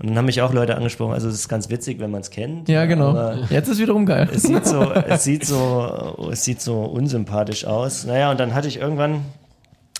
Und 0.00 0.08
dann 0.08 0.16
haben 0.18 0.24
mich 0.24 0.42
auch 0.42 0.52
Leute 0.52 0.76
angesprochen, 0.76 1.12
also 1.12 1.28
es 1.28 1.34
ist 1.36 1.48
ganz 1.48 1.70
witzig, 1.70 2.00
wenn 2.00 2.10
man 2.10 2.22
es 2.22 2.30
kennt. 2.30 2.68
Ja, 2.68 2.84
genau. 2.86 3.34
Jetzt 3.50 3.68
ist 3.68 3.78
wiederum 3.78 4.06
geil. 4.06 4.28
es 4.32 4.42
sieht 4.42 4.66
so, 4.66 4.90
es 5.08 5.22
sieht 5.22 5.44
so, 5.46 6.28
es 6.32 6.42
sieht 6.42 6.60
so 6.60 6.80
unsympathisch 6.82 7.64
aus. 7.66 8.04
Naja, 8.04 8.30
und 8.32 8.40
dann 8.40 8.54
hatte 8.54 8.66
ich 8.66 8.78
irgendwann 8.78 9.20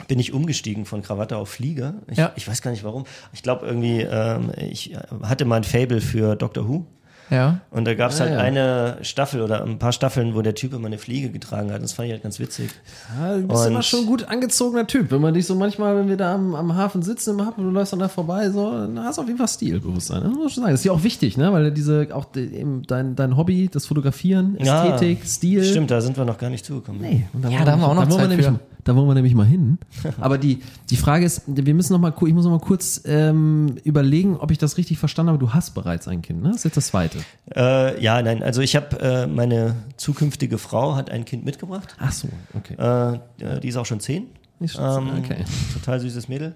bin 0.08 0.18
ich 0.18 0.32
umgestiegen 0.34 0.86
von 0.86 1.02
Krawatte 1.02 1.36
auf 1.36 1.48
Fliege. 1.50 1.94
Ich, 2.10 2.18
Ja. 2.18 2.32
ich 2.34 2.48
weiß 2.48 2.62
gar 2.62 2.72
nicht 2.72 2.82
warum. 2.82 3.04
Ich 3.32 3.44
glaube 3.44 3.64
irgendwie, 3.64 4.00
ähm, 4.00 4.50
ich 4.56 4.96
hatte 5.22 5.44
mal 5.44 5.56
ein 5.56 5.64
Fable 5.64 6.00
für 6.00 6.34
Doctor 6.34 6.68
Who. 6.68 6.84
Ja. 7.30 7.60
Und 7.70 7.86
da 7.86 7.94
gab 7.94 8.10
es 8.10 8.20
Ah, 8.20 8.24
halt 8.24 8.32
ja. 8.32 8.38
eine 8.38 8.98
Staffel 9.02 9.40
oder 9.40 9.64
ein 9.64 9.78
paar 9.78 9.92
Staffeln, 9.92 10.34
wo 10.34 10.42
der 10.42 10.55
Typ 10.55 10.74
immer 10.74 10.86
eine 10.88 10.98
Fliege 10.98 11.30
getragen 11.30 11.72
hat. 11.72 11.82
Das 11.82 11.92
fand 11.94 12.06
ich 12.06 12.12
halt 12.12 12.22
ganz 12.22 12.38
witzig. 12.38 12.70
Ja, 13.18 13.36
du 13.36 13.48
bist 13.48 13.62
Und- 13.62 13.70
immer 13.72 13.82
schon 13.82 14.01
ein 14.01 14.06
gut 14.06 14.24
angezogener 14.28 14.86
Typ. 14.86 15.10
Wenn 15.10 15.20
man 15.22 15.32
dich 15.34 15.46
so 15.46 15.55
manchmal, 15.55 15.96
wenn 15.96 16.09
wir 16.09 16.16
da 16.18 16.34
am, 16.34 16.55
am 16.55 16.74
Hafen 16.76 17.02
sitzen 17.02 17.38
im 17.38 17.46
Hafen 17.46 17.60
und 17.60 17.66
du 17.66 17.70
läufst 17.72 17.92
dann 17.92 18.01
da 18.01 18.09
vorbei, 18.09 18.51
so, 18.51 18.70
dann 18.70 18.98
hast 19.02 19.16
du 19.18 19.22
auf 19.22 19.26
jeden 19.26 19.38
Fall 19.38 19.48
Stilbewusstsein. 19.48 20.20
Das 20.22 20.28
muss 20.30 20.38
man 20.38 20.48
schon 20.51 20.62
sagen. 20.64 20.72
Das 20.72 20.80
ist 20.80 20.84
ja 20.84 20.92
auch 20.92 21.02
wichtig, 21.02 21.36
ne? 21.36 21.52
Weil 21.52 21.70
diese, 21.70 22.09
auch 22.12 22.26
die- 22.26 22.55
eben 22.55 22.82
dein, 22.86 23.16
dein 23.16 23.36
Hobby, 23.36 23.68
das 23.72 23.86
Fotografieren, 23.86 24.56
Ja, 24.62 24.84
Ästhetik, 24.84 25.24
Stil. 25.26 25.64
Stimmt, 25.64 25.90
da 25.90 26.01
sind 26.01 26.16
wir 26.16 26.24
noch 26.26 26.38
gar 26.38 26.51
nicht 26.51 26.64
zugekommen. 26.64 27.01
Nee, 27.01 27.24
und 27.32 27.48
Ja, 27.51 27.64
da 27.64 27.72
haben 27.72 27.80
wir 27.80 27.88
auch 27.88 27.94
noch 27.94 28.09
Zeit 28.09 28.28
nämlich, 28.28 28.46
für. 28.46 28.60
Da 28.85 28.94
wollen 28.94 29.09
wir 29.09 29.15
nämlich 29.15 29.35
mal 29.35 29.47
hin. 29.47 29.78
Aber 30.20 30.36
die, 30.39 30.61
die 30.90 30.97
Frage 30.97 31.24
ist, 31.24 31.43
wir 31.47 31.74
müssen 31.74 31.93
noch 31.94 32.01
mal, 32.01 32.12
ich 32.27 32.35
muss 32.35 32.44
noch 32.44 32.51
mal 32.52 32.61
kurz 32.61 33.02
ähm, 33.06 33.77
überlegen, 33.82 34.36
ob 34.36 34.51
ich 34.51 34.59
das 34.59 34.77
richtig 34.77 34.98
verstanden 34.98 35.31
habe. 35.31 35.39
Du 35.39 35.55
hast 35.55 35.73
bereits 35.74 36.06
ein 36.06 36.20
Kind, 36.23 36.43
ne? 36.43 36.48
Das 36.48 36.59
ist 36.59 36.65
jetzt 36.65 36.77
das 36.77 36.86
zweite. 36.89 37.19
Äh, 37.55 38.01
ja, 38.02 38.20
nein, 38.23 38.43
also 38.43 38.61
ich 38.61 38.77
habe, 38.77 39.01
äh, 39.01 39.27
meine 39.27 39.74
zukünftige 39.97 40.59
Frau 40.59 40.94
hat 40.97 41.11
ein 41.11 41.24
Kind 41.24 41.44
mitgebracht. 41.44 41.97
Ach 41.98 42.12
so, 42.12 42.28
okay. 42.55 42.74
Äh, 42.78 43.44
äh, 43.56 43.61
die 43.61 43.69
ist 43.69 43.77
auch 43.77 43.86
schon 43.86 44.01
zehn. 44.01 44.27
Nicht 44.61 44.74
schon- 44.77 45.09
Ähm, 45.09 45.19
okay. 45.19 45.44
Total 45.73 45.98
süßes 46.01 46.28
Mädel. 46.28 46.55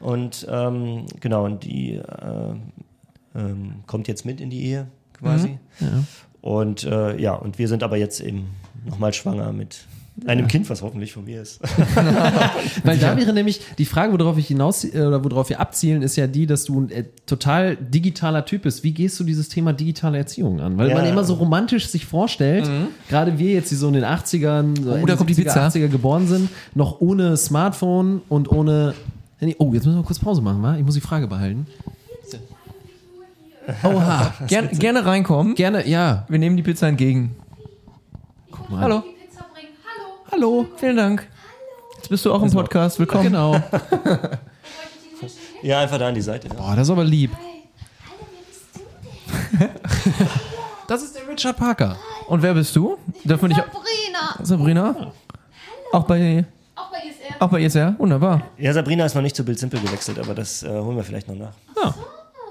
Und 0.00 0.46
ähm, 0.50 1.06
genau, 1.20 1.44
und 1.44 1.64
die 1.64 1.94
äh, 1.94 2.54
ähm, 3.34 3.74
kommt 3.86 4.06
jetzt 4.08 4.24
mit 4.24 4.40
in 4.40 4.50
die 4.50 4.64
Ehe 4.64 4.86
quasi. 5.12 5.58
Ja. 5.80 6.04
Und 6.40 6.84
äh, 6.84 7.18
ja, 7.20 7.34
und 7.34 7.58
wir 7.58 7.68
sind 7.68 7.82
aber 7.82 7.96
jetzt 7.96 8.20
eben 8.20 8.46
nochmal 8.86 9.12
schwanger 9.14 9.52
mit 9.52 9.86
einem 10.26 10.46
Kind, 10.46 10.70
was 10.70 10.80
hoffentlich 10.82 11.12
von 11.12 11.24
mir 11.24 11.42
ist. 11.42 11.60
Weil 12.84 12.98
da 12.98 13.16
wäre 13.16 13.32
nämlich 13.32 13.60
die 13.78 13.84
Frage, 13.84 14.12
worauf 14.16 14.38
ich 14.38 14.46
hinaus 14.46 14.84
äh, 14.84 15.00
oder 15.00 15.24
worauf 15.24 15.48
wir 15.48 15.58
abzielen, 15.58 16.02
ist 16.02 16.14
ja 16.16 16.26
die, 16.28 16.46
dass 16.46 16.64
du 16.64 16.82
ein 16.82 16.90
äh, 16.90 17.04
total 17.26 17.76
digitaler 17.76 18.44
Typ 18.44 18.62
bist. 18.62 18.84
Wie 18.84 18.92
gehst 18.92 19.18
du 19.18 19.24
dieses 19.24 19.48
Thema 19.48 19.72
digitale 19.72 20.18
Erziehung 20.18 20.60
an? 20.60 20.78
Weil 20.78 20.90
Ja. 20.90 20.94
man 20.94 21.06
immer 21.06 21.24
so 21.24 21.34
romantisch 21.34 21.88
sich 21.88 22.06
vorstellt, 22.06 22.70
gerade 23.08 23.38
wir 23.38 23.52
jetzt, 23.52 23.70
die 23.72 23.74
so 23.74 23.88
in 23.88 23.94
den 23.94 24.04
80ern, 24.04 24.80
so 24.82 24.92
Oh, 24.92 25.06
da 25.06 25.16
kommt 25.16 25.30
die 25.30 25.34
70er, 25.34 25.42
Pizza. 25.44 25.66
80er 25.66 25.88
geboren 25.88 26.28
sind, 26.28 26.48
noch 26.76 27.00
ohne 27.00 27.36
Smartphone 27.36 28.22
und 28.28 28.48
ohne 28.50 28.94
Handy. 29.38 29.56
Oh, 29.58 29.72
jetzt 29.74 29.84
müssen 29.84 29.98
wir 29.98 30.04
kurz 30.04 30.20
Pause 30.20 30.42
machen, 30.42 30.62
wa? 30.62 30.76
Ich 30.76 30.84
muss 30.84 30.94
die 30.94 31.00
Frage 31.00 31.26
behalten. 31.26 31.66
Oha. 33.82 34.32
Gern, 34.46 34.68
gerne 34.78 35.04
reinkommen. 35.06 35.54
Gerne, 35.54 35.88
ja. 35.88 36.24
Wir 36.28 36.38
nehmen 36.38 36.56
die 36.56 36.62
Pizza 36.62 36.86
entgegen. 36.86 37.34
Guck 38.50 38.70
mal. 38.70 38.80
Hallo. 38.80 39.02
Hallo. 40.34 40.66
Vielen 40.78 40.96
Dank. 40.96 41.28
Jetzt 41.96 42.08
bist 42.08 42.24
du 42.24 42.32
auch 42.32 42.42
im 42.42 42.50
Podcast. 42.50 42.98
Willkommen. 42.98 43.24
Genau. 43.24 43.62
Ja, 45.62 45.78
einfach 45.80 45.96
da 45.98 46.08
an 46.08 46.14
die 46.14 46.20
Seite. 46.20 46.48
Ja. 46.48 46.54
Boah, 46.54 46.74
das 46.76 46.88
ist 46.88 46.90
aber 46.90 47.04
lieb. 47.04 47.30
Hey, 47.34 47.62
hallo, 48.04 48.26
wer 48.30 48.42
bist 48.46 48.74
du 48.74 48.80
denn? 50.18 50.28
Das 50.88 51.02
ist 51.02 51.14
der 51.16 51.26
Richard 51.26 51.56
Parker. 51.56 51.96
Und 52.26 52.42
wer 52.42 52.52
bist 52.52 52.76
du? 52.76 52.98
Dürfen 53.24 53.48
wir 53.48 53.54
dich 53.54 53.64
Sabrina. 53.64 54.38
Sabrina? 54.42 55.12
Auch 55.92 56.04
bei, 56.04 56.44
Auch 56.74 56.90
bei 56.90 56.98
ISR. 56.98 57.36
auch 57.38 57.48
bei 57.48 57.60
ISR? 57.62 57.94
Wunderbar. 57.96 58.42
ja, 58.58 58.74
Sabrina 58.74 59.06
ist 59.06 59.14
noch 59.14 59.22
nicht 59.22 59.36
zu 59.36 59.42
Bild 59.44 59.58
Simple 59.58 59.80
gewechselt, 59.80 60.18
aber 60.18 60.34
das 60.34 60.62
äh, 60.64 60.68
holen 60.68 60.96
wir 60.98 61.04
vielleicht 61.04 61.28
noch 61.28 61.36
nach. 61.36 61.52
So, 61.74 61.94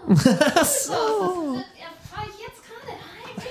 das 0.07 0.85
ist, 0.85 0.89
äh, 0.89 0.93
erfahre 0.93 2.27
ich 2.29 2.47
jetzt 2.47 2.63
gerade. 2.63 2.97
Hi, 3.27 3.33
Richard. 3.35 3.42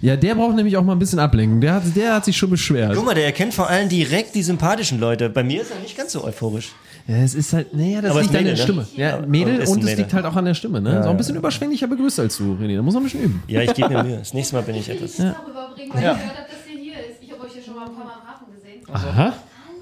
Ja, 0.00 0.16
der 0.16 0.34
braucht 0.34 0.54
nämlich 0.56 0.76
auch 0.76 0.82
mal 0.82 0.92
ein 0.92 0.98
bisschen 0.98 1.18
Ablenkung. 1.18 1.60
Der 1.60 1.74
hat, 1.74 1.82
der 1.96 2.14
hat 2.14 2.24
sich 2.24 2.36
schon 2.36 2.50
beschwert. 2.50 2.92
Guck 2.94 3.04
mal, 3.04 3.14
der 3.14 3.24
erkennt 3.26 3.54
vor 3.54 3.68
allem 3.68 3.88
direkt 3.88 4.34
die 4.34 4.42
sympathischen 4.42 5.00
Leute. 5.00 5.28
Bei 5.30 5.42
mir 5.42 5.62
ist 5.62 5.70
er 5.70 5.80
nicht 5.80 5.96
ganz 5.96 6.12
so 6.12 6.24
euphorisch. 6.24 6.72
Ja, 7.06 7.16
es 7.16 7.34
ist 7.34 7.52
halt, 7.52 7.74
nee, 7.74 7.98
das 8.00 8.10
Aber 8.12 8.22
liegt 8.22 8.32
ist 8.32 8.38
an 8.38 8.44
der 8.44 8.52
Mädel, 8.52 8.62
Stimme. 8.64 8.82
ne? 8.82 8.88
Ja, 8.96 9.18
Mädel 9.26 9.54
und 9.60 9.68
und, 9.68 9.78
es 9.80 9.84
Mädel. 9.84 9.96
liegt 9.98 10.14
halt 10.14 10.24
auch 10.24 10.36
an 10.36 10.44
der 10.46 10.54
Stimme, 10.54 10.80
ne? 10.80 11.00
ist 11.00 11.06
auch 11.06 11.10
ein 11.10 11.16
bisschen 11.18 11.36
überschwänglicher 11.36 11.86
begrüßt 11.86 12.18
als 12.20 12.38
du, 12.38 12.54
René. 12.60 12.76
Da 12.76 12.82
muss 12.82 12.94
man 12.94 13.02
ein 13.02 13.04
bisschen 13.04 13.22
üben. 13.22 13.42
Ja, 13.46 13.60
ich 13.60 13.74
gebe 13.74 13.90
mir 13.90 14.02
Mühe. 14.02 14.16
Das 14.18 14.32
nächste 14.32 14.54
Mal 14.56 14.62
bin 14.62 14.76
ich 14.76 14.88
etwas. 14.88 15.16
darüber 15.16 15.70
bringen, 15.74 15.90
weil 15.92 15.98
ich 15.98 16.02
gehört 16.02 16.16
habe, 16.18 16.48
dass 16.48 16.72
ihr 16.74 16.80
hier 16.80 16.92
ist. 16.94 17.18
Ich 17.20 17.30
habe 17.30 17.42
euch 17.42 17.56
ja 17.56 17.62
schon 17.62 17.74
mal 17.74 17.86
ein 17.86 17.94
paar 17.94 18.04
Mal 18.06 18.12
am 18.12 18.26
Hafen 18.26 18.46
gesehen. 18.54 18.82
Aha. 18.90 19.32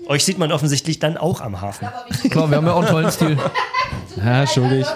Euch 0.08 0.24
sieht 0.24 0.36
man 0.38 0.50
offensichtlich 0.50 0.98
dann 0.98 1.16
auch 1.16 1.40
am 1.40 1.60
Hafen. 1.60 1.86
Klar, 2.28 2.50
wir 2.50 2.56
haben 2.56 2.66
ja 2.66 2.72
auch 2.72 2.80
einen 2.82 2.88
tollen 2.90 3.10
Stil. 3.10 3.38
Ja, 4.16 4.46
schuldig. 4.46 4.86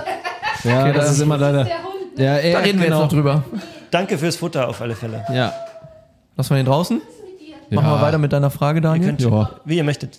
Ja, 0.65 0.93
das 0.93 1.12
ist 1.12 1.20
immer 1.20 1.39
leider. 1.39 1.65
der 1.65 1.74
Hund. 1.85 2.19
Ja, 2.19 2.35
Da 2.53 2.59
reden 2.59 2.78
wir 2.81 2.87
jetzt 2.89 2.99
noch 2.99 3.09
drüber. 3.09 3.45
Danke 3.97 4.18
fürs 4.18 4.36
Futter 4.36 4.68
auf 4.68 4.82
alle 4.82 4.94
Fälle. 4.94 5.24
Ja. 5.32 5.55
Lassen 6.36 6.51
wir 6.51 6.56
den 6.59 6.66
draußen? 6.66 7.01
Machen 7.70 7.89
wir 7.89 8.02
weiter 8.02 8.18
mit 8.18 8.31
deiner 8.31 8.51
Frage, 8.51 8.78
Ihr 8.81 8.82
Daniel. 8.82 9.06
könnt, 9.09 9.23
Ja. 9.23 9.51
wie 9.64 9.78
ihr 9.78 9.85
möchtet. 9.85 10.18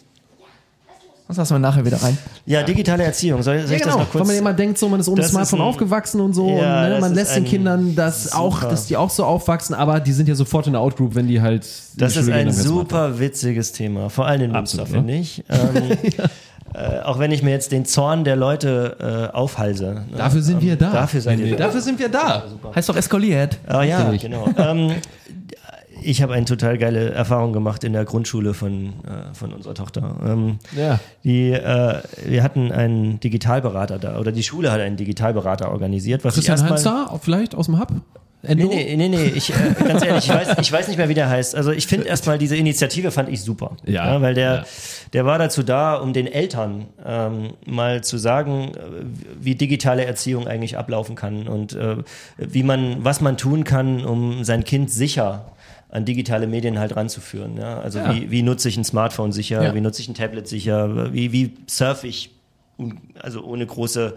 Das 1.28 1.38
lassen 1.38 1.54
wir 1.56 1.60
nachher 1.60 1.86
wieder 1.86 2.02
rein. 2.02 2.18
Ja, 2.48 2.64
digitale 2.64 3.04
Erziehung. 3.04 3.44
Soll, 3.44 3.60
soll 3.60 3.70
Ja, 3.70 3.76
ich 3.76 3.82
genau. 3.84 3.98
das 3.98 4.08
noch 4.08 4.14
Wenn 4.16 4.20
kurz? 4.22 4.28
man 4.30 4.36
immer 4.38 4.54
denkt, 4.54 4.80
so 4.80 4.90
man 4.90 5.00
ist 5.00 5.08
ohne 5.10 5.18
Das 5.18 5.28
ist 5.28 5.32
Smartphone 5.34 5.60
ein- 5.62 5.68
aufgewachsen 5.68 6.22
und 6.22 6.34
so, 6.34 6.50
Ja, 6.50 6.86
und, 6.86 6.90
ne? 6.90 6.98
man 7.02 7.14
lässt 7.14 7.36
den 7.36 7.46
Kindern 7.46 7.96
das 7.96 8.32
auch, 8.34 8.56
super. 8.56 8.70
dass 8.70 8.88
die 8.88 8.98
auch 8.98 9.12
so 9.12 9.24
aufwachsen, 9.26 9.76
aber 9.76 10.00
die 10.00 10.12
sind 10.14 10.28
ja 10.28 10.34
sofort 10.34 10.66
in 10.66 10.74
der 10.74 10.82
Outgroup, 10.82 11.14
wenn 11.14 11.28
die 11.28 11.40
halt. 11.42 11.68
die 11.94 11.98
Das 12.00 12.16
ist 12.16 12.30
ein 12.32 12.52
super 12.52 13.20
witziges 13.20 13.74
Thema, 13.74 14.10
vor 14.10 14.26
allem 14.26 14.42
in 14.42 14.52
Münster, 14.54 14.82
Absolut, 14.82 15.06
finde 15.06 15.14
ich. 15.22 15.44
Ähm, 15.50 15.98
äh, 16.74 17.00
auch 17.02 17.20
wenn 17.20 17.32
ich 17.32 17.44
mir 17.44 17.52
jetzt 17.52 17.72
den 17.72 17.86
Zorn 17.86 18.24
der 18.24 18.36
Leute 18.36 19.30
äh, 19.32 19.36
aufhalse. 19.36 20.06
Ne? 20.12 20.18
Dafür 20.18 20.42
sind 20.42 20.62
wir 20.62 20.76
da. 20.76 20.92
Dafür 20.92 21.22
seid 21.22 21.40
ihr 21.40 21.48
René, 21.48 21.52
da. 21.58 21.66
Dafür 21.66 21.82
sind 21.82 22.00
wir 22.00 22.10
da. 22.10 22.44
Heißt 22.76 22.90
doch 22.90 22.96
eskaliert. 22.96 23.58
Ah 23.68 23.84
ja, 23.84 24.12
genau. 24.12 24.48
ähm, 24.58 24.92
ich 26.04 26.22
habe 26.22 26.34
eine 26.34 26.46
total 26.46 26.78
geile 26.78 27.10
Erfahrung 27.12 27.54
gemacht 27.54 27.84
in 27.84 27.94
der 27.94 28.06
Grundschule 28.06 28.54
von, 28.54 28.94
äh, 29.04 29.34
von 29.34 29.54
unserer 29.54 29.74
Tochter. 29.74 30.16
Ähm, 30.26 30.60
Ja. 30.76 31.00
die, 31.24 31.52
äh, 31.52 32.02
wir 32.26 32.44
hatten 32.44 32.72
einen 32.72 33.20
Digitalberater 33.20 33.98
da, 33.98 34.20
oder 34.20 34.32
die 34.32 34.44
Schule 34.44 34.72
hat 34.72 34.80
einen 34.80 34.98
Digitalberater 34.98 35.72
organisiert, 35.72 36.24
was 36.24 36.36
Christian. 36.36 36.70
Heinzer, 36.70 37.20
vielleicht 37.22 37.56
aus 37.56 37.66
dem 37.66 37.80
Hub? 37.80 37.90
Nee, 38.48 38.54
Endo? 38.54 38.68
nee, 38.68 38.96
nee, 38.96 39.10
nee, 39.10 39.24
ich, 39.36 39.50
äh, 39.50 39.54
ganz 39.88 40.04
ehrlich, 40.04 40.26
ich 40.26 40.34
weiß, 40.34 40.56
ich 40.62 40.72
weiß 40.72 40.88
nicht 40.88 40.98
mehr, 40.98 41.10
wie 41.10 41.14
der 41.14 41.30
heißt. 41.30 41.56
Also 41.56 41.72
ich 41.72 41.88
finde 41.88 42.08
erstmal 42.08 42.38
diese 42.38 42.56
Initiative 42.56 43.12
fand 43.12 43.30
ich 43.30 43.42
super. 43.42 43.78
Ja. 43.86 44.22
weil 44.22 44.34
der, 44.34 44.54
Ja. 44.54 44.66
der 45.14 45.26
war 45.26 45.38
dazu 45.40 45.64
da, 45.64 45.96
um 45.96 46.14
den 46.14 46.28
Eltern 46.28 46.86
ähm, 47.06 47.54
mal 47.66 48.04
zu 48.04 48.18
sagen, 48.18 48.72
äh, 48.76 48.80
wie 49.40 49.56
digitale 49.56 50.06
Erziehung 50.06 50.48
eigentlich 50.48 50.78
ablaufen 50.78 51.16
kann 51.16 51.48
und 51.48 51.74
äh, 51.74 51.98
wie 52.38 52.64
man, 52.64 53.04
was 53.04 53.22
man 53.22 53.38
tun 53.38 53.64
kann, 53.64 54.06
um 54.06 54.44
sein 54.44 54.64
Kind 54.64 54.90
sicher 54.92 55.52
an 55.90 56.04
digitale 56.04 56.48
Medien 56.48 56.80
halt 56.80 56.96
ranzuführen. 56.96 57.58
Ja? 57.58 57.80
Also 57.80 58.00
Ja. 58.00 58.14
wie, 58.14 58.30
wie 58.30 58.42
nutze 58.44 58.68
ich 58.70 58.78
ein 58.78 58.84
Smartphone 58.84 59.32
sicher, 59.32 59.64
Ja. 59.64 59.74
wie 59.74 59.82
nutze 59.82 60.02
ich 60.02 60.10
ein 60.10 60.16
Tablet 60.16 60.48
sicher, 60.48 61.14
wie, 61.14 61.32
wie 61.32 61.54
surfe 61.68 62.08
ich 62.08 62.32
also 63.22 63.44
ohne 63.44 63.66
große 63.66 64.16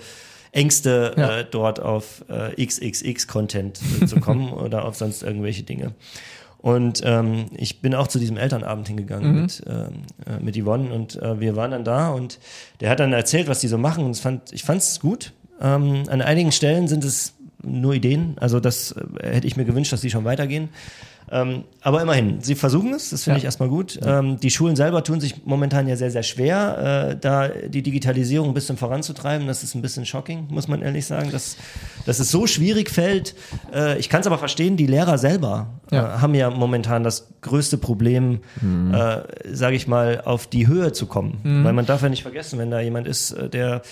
Ängste 0.52 1.14
Ja. 1.16 1.39
äh, 1.39 1.47
dort 1.51 1.81
auf 1.81 2.24
äh, 2.28 2.64
XXX-Content 2.64 3.81
äh, 4.02 4.06
zu 4.06 4.20
kommen 4.20 4.52
oder 4.52 4.85
auf 4.85 4.97
sonst 4.97 5.22
irgendwelche 5.22 5.62
Dinge. 5.62 5.93
Und 6.59 7.01
ähm, 7.06 7.47
ich 7.56 7.81
bin 7.81 7.94
auch 7.94 8.06
zu 8.09 8.18
diesem 8.18 8.36
Elternabend 8.36 8.86
hingegangen 8.86 9.43
mit, 9.43 9.62
ähm, 9.66 10.02
äh, 10.27 10.43
mit 10.43 10.62
Yvonne 10.62 10.93
und 10.93 11.16
äh, 11.16 11.40
wir 11.40 11.56
waren 11.56 11.70
dann 11.70 11.85
da 11.85 12.10
und 12.10 12.39
der 12.81 12.90
hat 12.90 13.01
dann 13.01 13.14
erzählt, 13.14 13.48
was 13.48 13.60
die 13.60 13.68
so 13.68 13.78
machen 13.78 14.05
und 14.05 14.16
fand, 14.18 14.52
ich 14.52 14.62
fand 14.64 14.82
es 14.82 15.01
gut. 15.01 15.32
Ähm, 15.60 16.02
an 16.09 16.20
einigen 16.20 16.52
Stellen 16.52 16.86
sind 16.86 17.02
es 17.05 17.35
nur 17.62 17.94
Ideen, 17.94 18.36
also 18.40 18.60
das 18.60 18.93
äh, 18.93 19.31
hätte 19.31 19.47
ich 19.47 19.56
mir 19.56 19.64
gewünscht, 19.64 19.93
dass 19.93 20.02
die 20.02 20.10
schon 20.10 20.24
weitergehen. 20.24 20.68
Ähm, 21.32 21.62
aber 21.81 22.02
immerhin, 22.02 22.40
sie 22.40 22.57
versuchen 22.57 22.93
es, 22.93 23.11
das 23.11 23.23
finde 23.24 23.36
Ja. 23.36 23.39
ich 23.39 23.44
erstmal 23.44 23.69
gut. 23.69 24.01
Ähm, 24.05 24.40
die 24.40 24.51
Schulen 24.51 24.74
selber 24.74 25.05
tun 25.05 25.20
sich 25.20 25.47
momentan 25.47 25.86
ja 25.86 25.94
sehr, 25.94 26.11
sehr 26.11 26.24
schwer, 26.24 27.11
äh, 27.12 27.16
da 27.16 27.47
die 27.48 27.82
Digitalisierung 27.82 28.48
ein 28.48 28.55
bisschen 28.55 28.77
voranzutreiben. 28.77 29.47
Das 29.47 29.62
ist 29.62 29.74
ein 29.77 29.82
bisschen 29.82 30.07
shocking, 30.07 30.48
muss 30.51 30.66
man 30.66 30.82
ehrlich 30.82 31.07
sagen, 31.07 31.31
dass, 31.31 31.57
dass 32.05 32.19
es 32.19 32.31
so 32.31 32.47
schwierig 32.48 32.90
fällt. 32.90 33.36
Äh, 33.73 33.98
ich 33.98 34.09
kann 34.09 34.23
es 34.23 34.27
aber 34.27 34.39
verstehen, 34.39 34.77
die 34.77 34.86
Lehrer 34.86 35.19
selber 35.19 35.69
Ja. 35.93 36.16
äh, 36.16 36.19
haben 36.19 36.35
ja 36.35 36.51
momentan 36.51 37.05
das 37.05 37.28
größte 37.43 37.78
Problem, 37.78 38.40
äh, 38.93 39.19
sage 39.52 39.77
ich 39.77 39.86
mal, 39.86 40.23
auf 40.24 40.47
die 40.48 40.66
Höhe 40.66 40.93
zu 40.93 41.07
kommen. 41.07 41.39
Weil 41.65 41.73
man 41.73 41.86
darf 41.86 42.02
ja 42.02 42.09
nicht 42.09 42.23
vergessen, 42.23 42.59
wenn 42.59 42.70
da 42.73 42.81
jemand 42.81 43.07
ist, 43.07 43.31
äh, 43.32 43.48
der 43.48 43.82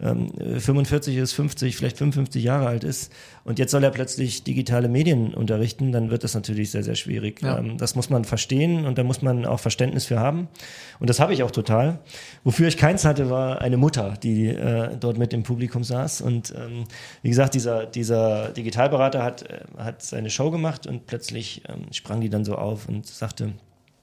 ähm, 0.00 0.30
45 0.60 1.16
ist, 1.16 1.32
50, 1.32 1.76
vielleicht 1.76 1.98
55 1.98 2.42
Jahre 2.44 2.68
alt 2.68 2.84
ist 2.84 3.12
und 3.48 3.58
jetzt 3.58 3.70
soll 3.70 3.82
er 3.82 3.90
plötzlich 3.90 4.44
digitale 4.44 4.90
Medien 4.90 5.32
unterrichten, 5.32 5.90
dann 5.90 6.10
wird 6.10 6.22
das 6.22 6.34
natürlich 6.34 6.70
sehr, 6.70 6.82
sehr 6.82 6.96
schwierig. 6.96 7.40
Ja. 7.40 7.58
Ähm, 7.58 7.78
das 7.78 7.94
muss 7.94 8.10
man 8.10 8.26
verstehen 8.26 8.84
und 8.84 8.98
da 8.98 9.04
muss 9.04 9.22
man 9.22 9.46
auch 9.46 9.58
Verständnis 9.58 10.04
für 10.04 10.20
haben. 10.20 10.48
Und 11.00 11.08
das 11.08 11.18
habe 11.18 11.32
ich 11.32 11.42
auch 11.42 11.50
total. 11.50 11.98
Wofür 12.44 12.68
ich 12.68 12.76
keins 12.76 13.06
hatte, 13.06 13.30
war 13.30 13.62
eine 13.62 13.78
Mutter, 13.78 14.18
die 14.22 14.48
äh, 14.48 14.94
dort 15.00 15.16
mit 15.16 15.32
im 15.32 15.44
Publikum 15.44 15.82
saß. 15.82 16.20
Und 16.20 16.52
ähm, 16.58 16.84
wie 17.22 17.30
gesagt, 17.30 17.54
dieser, 17.54 17.86
dieser 17.86 18.50
Digitalberater 18.50 19.22
hat, 19.22 19.48
äh, 19.48 19.60
hat 19.78 20.02
seine 20.02 20.28
Show 20.28 20.50
gemacht 20.50 20.86
und 20.86 21.06
plötzlich 21.06 21.62
ähm, 21.70 21.86
sprang 21.90 22.20
die 22.20 22.28
dann 22.28 22.44
so 22.44 22.54
auf 22.54 22.86
und 22.86 23.06
sagte, 23.06 23.54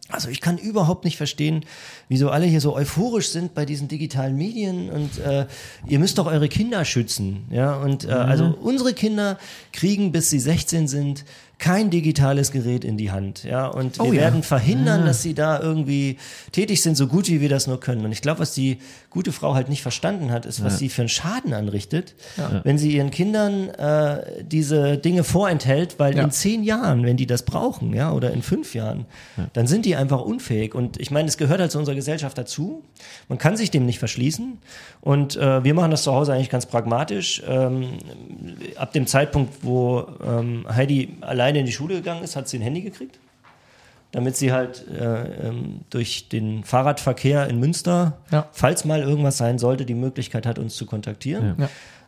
also 0.09 0.29
ich 0.29 0.39
kann 0.39 0.57
überhaupt 0.57 1.03
nicht 1.03 1.17
verstehen, 1.17 1.65
wieso 2.09 2.29
alle 2.29 2.45
hier 2.45 2.61
so 2.61 2.75
euphorisch 2.75 3.29
sind 3.29 3.55
bei 3.55 3.65
diesen 3.65 3.87
digitalen 3.87 4.37
Medien 4.37 4.89
und 4.89 5.17
äh, 5.17 5.47
ihr 5.87 5.97
müsst 5.97 6.19
doch 6.19 6.27
eure 6.27 6.47
Kinder 6.47 6.85
schützen, 6.85 7.45
ja 7.49 7.75
und 7.75 8.05
äh, 8.05 8.11
also 8.11 8.55
unsere 8.61 8.93
Kinder 8.93 9.39
kriegen 9.73 10.11
bis 10.11 10.29
sie 10.29 10.39
16 10.39 10.87
sind 10.87 11.25
kein 11.57 11.89
digitales 11.89 12.51
Gerät 12.51 12.83
in 12.83 12.97
die 12.97 13.11
Hand, 13.11 13.45
ja 13.45 13.67
und 13.67 13.97
wir 13.97 14.05
ja. 14.05 14.13
werden 14.13 14.43
verhindern, 14.43 15.05
dass 15.05 15.23
sie 15.23 15.33
da 15.33 15.59
irgendwie 15.59 16.17
tätig 16.51 16.83
sind, 16.83 16.95
so 16.95 17.07
gut 17.07 17.27
wie 17.27 17.41
wir 17.41 17.49
das 17.49 17.65
nur 17.65 17.79
können. 17.79 18.05
Und 18.05 18.11
ich 18.11 18.21
glaube, 18.21 18.41
was 18.41 18.53
die 18.53 18.77
gute 19.15 19.31
Frau 19.31 19.55
halt 19.55 19.69
nicht 19.69 19.81
verstanden 19.81 20.29
hat, 20.31 20.45
ist, 20.45 20.63
was 20.63 20.77
sie 20.77 20.89
für 20.89 21.01
einen 21.01 21.09
Schaden 21.09 21.53
anrichtet, 21.53 22.13
wenn 22.63 22.77
sie 22.77 22.91
ihren 22.95 23.09
Kindern 23.09 23.69
äh, 23.69 24.43
diese 24.43 24.97
Dinge 24.97 25.23
vorenthält, 25.23 25.95
weil 25.97 26.15
Ja. 26.15 26.23
in 26.23 26.31
zehn 26.31 26.63
Jahren, 26.63 27.03
wenn 27.05 27.17
die 27.17 27.25
das 27.25 27.43
brauchen, 27.43 27.93
ja, 27.93 28.11
oder 28.11 28.31
in 28.31 28.41
fünf 28.43 28.75
Jahren, 28.75 29.05
dann 29.53 29.65
sind 29.67 29.85
die 29.85 29.95
einfach 29.95 30.21
unfähig. 30.21 30.75
Und 30.75 30.99
ich 30.99 31.09
meine, 31.11 31.27
es 31.29 31.37
gehört 31.37 31.59
halt 31.61 31.71
zu 31.71 31.79
unserer 31.79 31.95
Gesellschaft 31.95 32.37
dazu. 32.37 32.83
Man 33.29 33.37
kann 33.37 33.55
sich 33.57 33.71
dem 33.71 33.85
nicht 33.85 33.99
verschließen. 33.99 34.57
Und 35.01 35.37
äh, 35.37 35.63
wir 35.63 35.73
machen 35.73 35.91
das 35.91 36.03
zu 36.03 36.13
Hause 36.13 36.33
eigentlich 36.33 36.49
ganz 36.49 36.65
pragmatisch. 36.65 37.41
Ähm, 37.47 37.93
ab 38.75 38.91
dem 38.93 39.07
Zeitpunkt, 39.07 39.53
wo 39.63 40.05
ähm, 40.27 40.65
Heidi 40.69 41.15
alleine 41.21 41.59
in 41.59 41.65
die 41.65 41.71
Schule 41.71 41.95
gegangen 41.95 42.23
ist, 42.23 42.35
hat 42.35 42.49
sie 42.49 42.57
ein 42.57 42.61
Handy 42.61 42.81
gekriegt. 42.81 43.17
Damit 44.15 44.37
sie 44.37 44.53
halt 44.53 44.87
äh, 44.87 45.47
ähm, 45.49 45.81
durch 45.89 46.29
den 46.29 46.63
Fahrradverkehr 46.63 47.49
in 47.49 47.59
Münster, 47.59 48.17
Ja. 48.31 48.47
falls 48.53 48.85
mal 48.85 49.01
irgendwas 49.01 49.35
sein 49.37 49.59
sollte, 49.59 49.85
die 49.85 49.93
Möglichkeit 49.93 50.45
hat, 50.45 50.57
uns 50.57 50.75
zu 50.77 50.85
kontaktieren. 50.85 51.57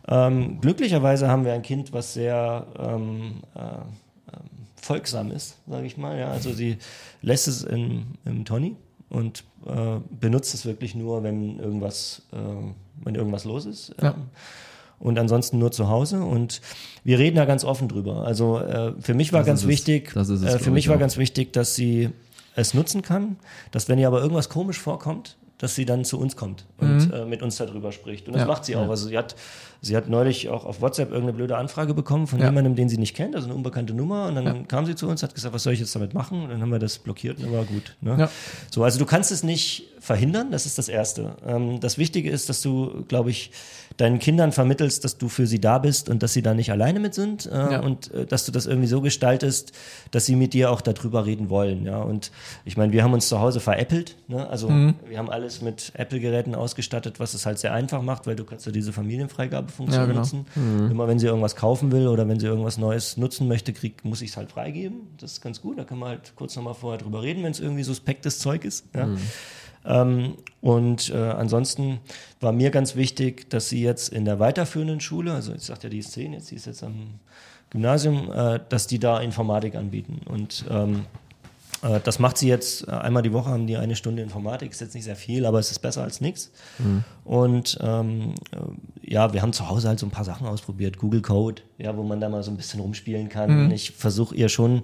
Ja. 0.07 0.27
Ähm, 0.27 0.61
glücklicherweise 0.61 1.27
haben 1.27 1.43
wir 1.43 1.51
ein 1.51 1.63
Kind, 1.63 1.91
was 1.91 2.13
sehr 2.13 2.65
ähm, 2.79 3.41
äh, 3.55 3.59
ähm, 3.59 4.39
folgsam 4.81 5.31
ist, 5.31 5.57
sage 5.67 5.85
ich 5.85 5.97
mal. 5.97 6.17
Ja, 6.17 6.29
also 6.31 6.53
sie 6.53 6.77
lässt 7.21 7.49
es 7.49 7.63
im, 7.63 8.05
im 8.23 8.45
Tonny 8.45 8.77
und 9.09 9.43
äh, 9.65 9.99
benutzt 10.17 10.53
es 10.53 10.65
wirklich 10.65 10.95
nur, 10.95 11.23
wenn 11.23 11.59
irgendwas, 11.59 12.21
äh, 12.31 12.37
wenn 13.03 13.15
irgendwas 13.15 13.43
los 13.43 13.65
ist. 13.65 13.93
Ja. 14.01 14.11
Ähm, 14.11 14.27
und 14.99 15.17
ansonsten 15.19 15.59
nur 15.59 15.71
zu 15.71 15.89
Hause. 15.89 16.21
Und 16.21 16.61
wir 17.03 17.19
reden 17.19 17.35
da 17.35 17.45
ganz 17.45 17.63
offen 17.63 17.87
drüber. 17.87 18.25
Also 18.25 18.59
äh, 18.59 18.93
für 18.99 19.13
mich 19.13 19.33
war 19.33 19.39
Das 19.41 19.47
ganz 19.47 19.61
es. 19.61 19.67
wichtig, 19.67 20.15
ist 20.15 20.29
es, 20.29 20.43
äh, 20.43 20.59
für 20.59 20.71
mich 20.71 20.85
ich 20.85 20.89
war 20.89 20.95
auch. 20.95 20.99
ganz 20.99 21.17
wichtig, 21.17 21.53
dass 21.53 21.75
sie 21.75 22.09
es 22.55 22.73
nutzen 22.73 23.01
kann, 23.03 23.37
dass 23.71 23.87
wenn 23.89 23.99
ihr 23.99 24.07
aber 24.07 24.21
irgendwas 24.21 24.49
komisch 24.49 24.79
vorkommt, 24.79 25.37
dass 25.59 25.73
sie 25.75 25.85
dann 25.85 26.05
zu 26.05 26.19
uns 26.19 26.35
kommt 26.35 26.65
und 26.77 27.11
äh, 27.11 27.25
mit 27.25 27.41
uns 27.41 27.57
darüber 27.57 27.91
spricht. 27.91 28.27
Und 28.27 28.33
das 28.35 28.43
Mhm. 28.43 28.47
Ja. 28.47 28.53
macht 28.53 28.65
sie 28.65 28.75
auch. 28.75 28.89
Also 28.89 29.07
sie 29.07 29.17
hat, 29.17 29.35
sie 29.81 29.95
hat 29.95 30.09
neulich 30.09 30.49
auch 30.49 30.65
auf 30.65 30.81
WhatsApp 30.81 31.09
irgendeine 31.09 31.33
blöde 31.37 31.57
Anfrage 31.57 31.93
bekommen 31.93 32.27
von 32.27 32.39
Ja. 32.39 32.45
jemandem, 32.45 32.75
den 32.75 32.89
sie 32.89 32.97
nicht 32.97 33.15
kennt, 33.15 33.35
also 33.35 33.47
eine 33.47 33.55
unbekannte 33.55 33.93
Nummer. 33.93 34.27
Und 34.27 34.35
dann 34.35 34.67
kam 34.67 34.85
sie 34.85 34.95
zu 34.95 35.07
uns, 35.07 35.23
hat 35.23 35.33
gesagt, 35.35 35.53
was 35.53 35.63
soll 35.63 35.73
ich 35.73 35.79
jetzt 35.79 35.95
damit 35.95 36.13
machen? 36.13 36.43
Und 36.43 36.49
dann 36.49 36.61
haben 36.61 36.71
wir 36.71 36.79
das 36.79 36.97
blockiert 36.99 37.39
und 37.39 37.51
war 37.51 37.63
gut. 37.65 37.95
Ne? 38.01 38.15
Ja. 38.19 38.29
So, 38.71 38.83
also 38.83 38.99
du 38.99 39.05
kannst 39.05 39.31
es 39.31 39.43
nicht 39.43 39.85
verhindern, 39.99 40.51
das 40.51 40.65
ist 40.65 40.77
das 40.77 40.87
Erste. 40.89 41.35
Ähm, 41.45 41.79
das 41.79 41.97
Wichtige 41.97 42.29
ist, 42.29 42.49
dass 42.49 42.61
du, 42.61 43.03
glaube 43.07 43.29
ich, 43.29 43.51
deinen 43.97 44.19
Kindern 44.19 44.51
vermittelst, 44.51 45.03
dass 45.03 45.17
du 45.17 45.27
für 45.27 45.47
sie 45.47 45.59
da 45.59 45.79
bist 45.79 46.07
und 46.07 46.21
dass 46.21 46.31
sie 46.33 46.43
da 46.43 46.53
nicht 46.53 46.71
alleine 46.71 46.99
mit 46.99 47.13
sind 47.15 47.47
äh, 47.47 47.49
Ja. 47.73 47.79
und 47.79 48.13
äh, 48.13 48.25
dass 48.25 48.45
du 48.45 48.51
das 48.51 48.67
irgendwie 48.67 48.87
so 48.87 49.01
gestaltest, 49.01 49.71
dass 50.11 50.25
sie 50.25 50.35
mit 50.35 50.53
dir 50.53 50.69
auch 50.71 50.81
darüber 50.81 51.25
reden 51.25 51.49
wollen. 51.49 51.83
Ja, 51.83 51.97
und 51.99 52.31
ich 52.63 52.77
meine, 52.77 52.93
wir 52.93 53.03
haben 53.03 53.13
uns 53.13 53.27
zu 53.27 53.39
Hause 53.39 53.59
veräppelt. 53.59 54.15
Ne? 54.27 54.47
Also 54.47 54.69
Mhm. 54.69 54.93
wir 55.09 55.17
haben 55.17 55.29
alles 55.31 55.61
mit 55.61 55.91
Apple-Geräten 55.95 56.53
ausgestattet, 56.53 57.19
was 57.19 57.33
es 57.33 57.45
halt 57.47 57.57
sehr 57.57 57.73
einfach 57.73 58.01
macht, 58.03 58.27
weil 58.27 58.35
du 58.35 58.43
kannst 58.45 58.65
ja 58.67 58.71
diese 58.71 58.93
Familienfreigabefunktion 59.69 59.99
Ja, 60.01 60.05
genau. 60.05 60.19
nutzen. 60.19 60.89
Immer 60.91 61.07
wenn 61.07 61.19
sie 61.19 61.27
irgendwas 61.27 61.55
kaufen 61.55 61.91
will 61.91 62.07
oder 62.07 62.27
wenn 62.27 62.39
sie 62.39 62.47
irgendwas 62.47 62.77
Neues 62.77 63.17
nutzen 63.17 63.47
möchte, 63.47 63.73
krieg, 63.73 64.03
muss 64.03 64.21
ich 64.21 64.31
es 64.31 64.37
halt 64.37 64.51
freigeben. 64.51 65.01
Das 65.19 65.33
ist 65.33 65.41
ganz 65.41 65.61
gut. 65.61 65.77
Da 65.77 65.83
kann 65.83 65.99
man 65.99 66.09
halt 66.09 66.33
kurz 66.35 66.55
nochmal 66.55 66.73
vorher 66.73 66.97
drüber 66.99 67.21
reden, 67.23 67.43
wenn 67.43 67.51
es 67.51 67.59
irgendwie 67.59 67.83
suspektes 67.83 68.39
Zeug 68.39 68.65
ist. 68.65 68.85
Ja? 68.95 69.07
Ähm, 69.85 70.33
und 70.61 71.09
äh, 71.11 71.15
ansonsten 71.17 71.99
war 72.41 72.51
mir 72.51 72.71
ganz 72.71 72.95
wichtig, 72.95 73.49
dass 73.49 73.69
sie 73.69 73.81
jetzt 73.81 74.09
in 74.09 74.25
der 74.25 74.39
weiterführenden 74.39 74.99
Schule, 74.99 75.33
also 75.33 75.53
ich 75.53 75.61
sagte 75.63 75.87
ja, 75.87 75.91
die 75.91 75.99
ist 75.99 76.11
10, 76.11 76.33
jetzt 76.33 76.51
die 76.51 76.55
ist 76.55 76.65
jetzt 76.65 76.83
am 76.83 77.19
Gymnasium, 77.69 78.29
äh, 78.31 78.59
dass 78.69 78.87
die 78.87 78.99
da 78.99 79.19
Informatik 79.19 79.75
anbieten. 79.75 80.21
Und 80.25 80.65
ähm, 80.69 80.93
Äh, 80.95 80.99
das 82.03 82.19
macht 82.19 82.37
sie 82.37 82.47
jetzt 82.47 82.87
äh, 82.87 82.91
einmal 82.91 83.23
die 83.23 83.33
Woche, 83.33 83.49
haben 83.49 83.67
die 83.67 83.77
eine 83.77 83.95
Stunde 83.95 84.21
Informatik, 84.21 84.71
ist 84.71 84.81
jetzt 84.81 84.95
nicht 84.95 85.03
sehr 85.03 85.15
viel, 85.15 85.45
aber 85.45 85.59
es 85.59 85.71
ist 85.71 85.79
besser 85.79 86.03
als 86.03 86.21
nichts. 86.21 86.51
Und 87.23 87.77
ähm, 87.81 88.33
äh, 88.51 89.11
ja, 89.13 89.33
wir 89.33 89.41
haben 89.41 89.53
zu 89.53 89.69
Hause 89.69 89.87
halt 89.87 89.99
so 89.99 90.05
ein 90.05 90.11
paar 90.11 90.25
Sachen 90.25 90.47
ausprobiert, 90.47 90.97
Google 90.97 91.21
Code, 91.21 91.61
ja, 91.77 91.95
wo 91.95 92.03
man 92.03 92.19
da 92.19 92.29
mal 92.29 92.43
so 92.43 92.51
ein 92.51 92.57
bisschen 92.57 92.79
rumspielen 92.79 93.29
kann. 93.29 93.49
Und 93.65 93.71
ich 93.71 93.91
versuche 93.91 94.35
ihr 94.35 94.49
schon 94.49 94.83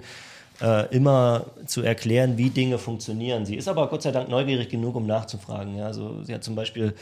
äh, 0.62 0.96
immer 0.96 1.48
zu 1.66 1.82
erklären, 1.82 2.38
wie 2.38 2.50
Dinge 2.50 2.78
funktionieren. 2.78 3.46
Sie 3.46 3.56
ist 3.56 3.68
aber 3.68 3.88
Gott 3.88 4.04
sei 4.04 4.12
Dank 4.12 4.30
neugierig 4.30 4.70
genug, 4.70 4.96
um 4.96 5.06
nachzufragen. 5.06 5.76
Ja, 5.76 5.88
also 5.88 6.24
sie 6.24 6.34
hat 6.34 6.44
zum 6.44 6.56
Beispiel 6.56 6.94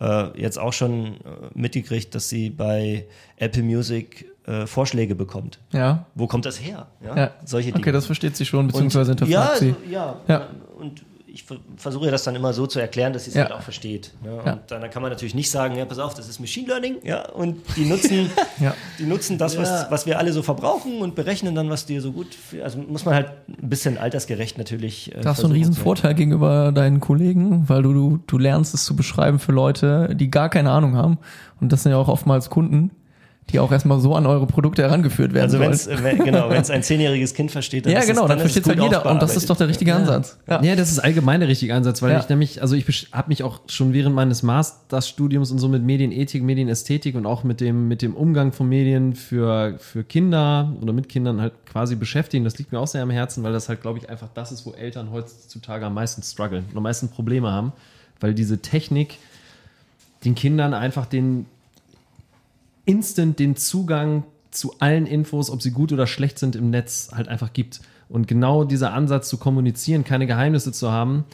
äh, 0.00 0.40
jetzt 0.40 0.58
auch 0.58 0.72
schon 0.72 1.06
äh, 1.06 1.18
mitgekriegt, 1.54 2.14
dass 2.14 2.28
sie 2.28 2.50
bei 2.50 3.06
Apple 3.36 3.62
Music 3.62 4.29
äh, 4.46 4.66
Vorschläge 4.66 5.14
bekommt. 5.14 5.58
Ja. 5.72 6.06
Wo 6.14 6.26
kommt 6.26 6.46
das 6.46 6.60
her? 6.60 6.86
Ja, 7.04 7.16
ja. 7.16 7.30
solche 7.44 7.72
Dinge. 7.72 7.80
Okay, 7.82 7.92
das 7.92 8.06
versteht 8.06 8.36
sie 8.36 8.44
schon, 8.46 8.66
beziehungsweise 8.68 9.12
Und- 9.12 9.20
hinterfragt 9.20 9.52
ja, 9.54 9.58
sie. 9.58 9.70
so- 9.86 9.92
Ja, 9.92 10.16
Ja. 10.28 10.46
und 10.78 11.02
ich 11.32 11.44
ver- 11.44 11.58
versuche 11.76 12.06
ihr 12.06 12.10
das 12.10 12.24
dann 12.24 12.34
immer 12.34 12.52
so 12.52 12.66
zu 12.66 12.80
erklären, 12.80 13.12
dass 13.12 13.22
sie 13.24 13.30
es 13.30 13.36
Ja. 13.36 13.42
halt 13.44 13.52
auch 13.52 13.60
versteht. 13.62 14.12
Ja, 14.24 14.44
Ja. 14.44 14.52
Und 14.54 14.62
dann 14.68 14.90
kann 14.90 15.00
man 15.00 15.12
natürlich 15.12 15.34
nicht 15.36 15.48
sagen, 15.48 15.76
ja, 15.76 15.84
pass 15.84 16.00
auf, 16.00 16.12
das 16.14 16.28
ist 16.28 16.40
Machine 16.40 16.66
Learning, 16.66 16.96
ja, 17.04 17.28
und 17.28 17.58
die 17.76 17.84
nutzen, 17.84 18.28
Ja. 18.60 18.74
die 18.98 19.04
nutzen 19.04 19.38
das, 19.38 19.56
was, 19.56 19.88
was 19.92 20.06
wir 20.06 20.18
alle 20.18 20.32
so 20.32 20.42
verbrauchen 20.42 21.00
und 21.00 21.14
berechnen 21.14 21.54
dann, 21.54 21.70
was 21.70 21.86
dir 21.86 22.00
so 22.02 22.10
gut, 22.10 22.26
also 22.64 22.78
muss 22.78 23.04
man 23.04 23.14
halt 23.14 23.28
ein 23.62 23.68
bisschen 23.68 23.96
altersgerecht 23.96 24.58
natürlich. 24.58 25.14
Äh, 25.14 25.20
Da 25.20 25.30
hast 25.30 25.42
du 25.42 25.46
einen 25.46 25.52
versuchen 25.52 25.52
riesen 25.54 25.72
zu- 25.74 25.80
Vorteil 25.82 26.14
gegenüber 26.16 26.72
deinen 26.72 26.98
Kollegen, 26.98 27.68
weil 27.68 27.82
du, 27.84 27.92
du, 27.92 28.18
du 28.26 28.36
lernst 28.38 28.74
es 28.74 28.84
zu 28.84 28.96
beschreiben 28.96 29.38
für 29.38 29.52
Leute, 29.52 30.16
die 30.16 30.30
gar 30.32 30.48
keine 30.48 30.72
Ahnung 30.72 30.96
haben. 30.96 31.18
Und 31.60 31.70
das 31.72 31.84
sind 31.84 31.92
ja 31.92 31.98
auch 31.98 32.08
oftmals 32.08 32.50
Kunden, 32.50 32.90
die 33.50 33.58
auch 33.60 33.72
erstmal 33.72 34.00
so 34.00 34.14
an 34.14 34.26
eure 34.26 34.46
Produkte 34.46 34.82
herangeführt 34.82 35.32
werden 35.32 35.44
Also 35.44 35.60
wenn's, 35.60 35.86
äh, 35.86 35.96
wenn, 36.02 36.18
genau, 36.24 36.50
wenn 36.50 36.60
es 36.60 36.70
ein 36.70 36.82
zehnjähriges 36.82 37.34
Kind 37.34 37.50
versteht, 37.50 37.86
dann 37.86 37.92
ja, 37.92 38.00
ist 38.00 38.06
genau, 38.06 38.22
es, 38.22 38.28
dann 38.28 38.38
dann 38.38 38.46
ist 38.46 38.56
es 38.56 38.62
versteht 38.62 38.80
halt 38.82 38.92
jeder. 38.92 39.10
Und 39.10 39.22
das 39.22 39.36
ist 39.36 39.48
doch 39.50 39.56
der 39.56 39.68
richtige 39.68 39.94
Ansatz. 39.94 40.38
Ja. 40.48 40.58
das 40.76 40.90
ist 40.90 40.98
allgemein 40.98 41.40
der 41.40 41.48
richtige 41.48 41.74
Ansatz, 41.74 42.02
weil 42.02 42.12
Ja. 42.12 42.20
ich 42.20 42.28
nämlich, 42.28 42.62
also 42.62 42.74
ich 42.74 43.08
habe 43.12 43.28
mich 43.28 43.42
auch 43.42 43.60
schon 43.66 43.92
während 43.92 44.14
meines 44.14 44.42
Masterstudiums 44.42 45.50
und 45.50 45.58
so 45.58 45.68
mit 45.68 45.82
Medienethik, 45.82 46.42
Medienästhetik 46.42 47.14
und 47.14 47.26
auch 47.26 47.44
mit 47.44 47.60
dem, 47.60 47.88
mit 47.88 48.02
dem 48.02 48.14
Umgang 48.14 48.52
von 48.52 48.68
Medien 48.68 49.14
für, 49.14 49.76
für 49.78 50.04
Kinder 50.04 50.72
oder 50.80 50.92
mit 50.92 51.08
Kindern 51.08 51.40
halt 51.40 51.52
quasi 51.70 51.96
beschäftigen. 51.96 52.44
Das 52.44 52.58
liegt 52.58 52.72
mir 52.72 52.78
auch 52.80 52.86
sehr 52.86 53.02
am 53.02 53.10
Herzen, 53.10 53.42
weil 53.44 53.52
das 53.52 53.68
halt, 53.68 53.82
glaube 53.82 53.98
ich, 53.98 54.08
einfach 54.10 54.28
das 54.34 54.52
ist, 54.52 54.66
wo 54.66 54.72
Eltern 54.72 55.10
heutzutage 55.12 55.86
am 55.86 55.94
meisten 55.94 56.22
strugglen 56.22 56.64
und 56.70 56.76
am 56.76 56.82
meisten 56.82 57.08
Probleme 57.08 57.50
haben, 57.50 57.72
weil 58.20 58.34
diese 58.34 58.58
Technik 58.58 59.18
den 60.24 60.34
Kindern 60.34 60.74
einfach 60.74 61.06
den 61.06 61.46
instant 62.84 63.38
den 63.38 63.56
Zugang 63.56 64.24
zu 64.50 64.74
allen 64.80 65.06
Infos, 65.06 65.50
ob 65.50 65.62
sie 65.62 65.70
gut 65.70 65.92
oder 65.92 66.06
schlecht 66.06 66.38
sind 66.38 66.56
im 66.56 66.70
Netz, 66.70 67.10
halt 67.14 67.28
einfach 67.28 67.52
gibt. 67.52 67.80
Und 68.08 68.26
genau 68.26 68.64
dieser 68.64 68.92
Ansatz 68.92 69.28
zu 69.28 69.38
kommunizieren, 69.38 70.04
keine 70.04 70.26
Geheimnisse 70.26 70.72
zu 70.72 70.90
haben 70.90 71.24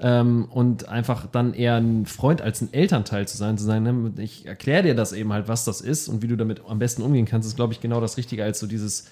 ähm, 0.00 0.46
und 0.50 0.88
einfach 0.88 1.26
dann 1.26 1.54
eher 1.54 1.76
ein 1.76 2.06
Freund 2.06 2.42
als 2.42 2.60
ein 2.60 2.72
Elternteil 2.72 3.28
zu 3.28 3.36
sein, 3.36 3.56
zu 3.56 3.64
sagen, 3.64 3.84
ne, 3.84 4.22
ich 4.22 4.46
erkläre 4.46 4.82
dir 4.82 4.94
das 4.94 5.12
eben 5.12 5.32
halt, 5.32 5.46
was 5.46 5.64
das 5.64 5.80
ist 5.80 6.08
und 6.08 6.22
wie 6.22 6.28
du 6.28 6.36
damit 6.36 6.62
am 6.66 6.80
besten 6.80 7.02
umgehen 7.02 7.26
kannst, 7.26 7.46
ist, 7.46 7.56
glaube 7.56 7.72
ich, 7.72 7.80
genau 7.80 8.00
das 8.00 8.16
Richtige 8.16 8.42
als 8.42 8.58
so 8.58 8.66
dieses 8.66 9.06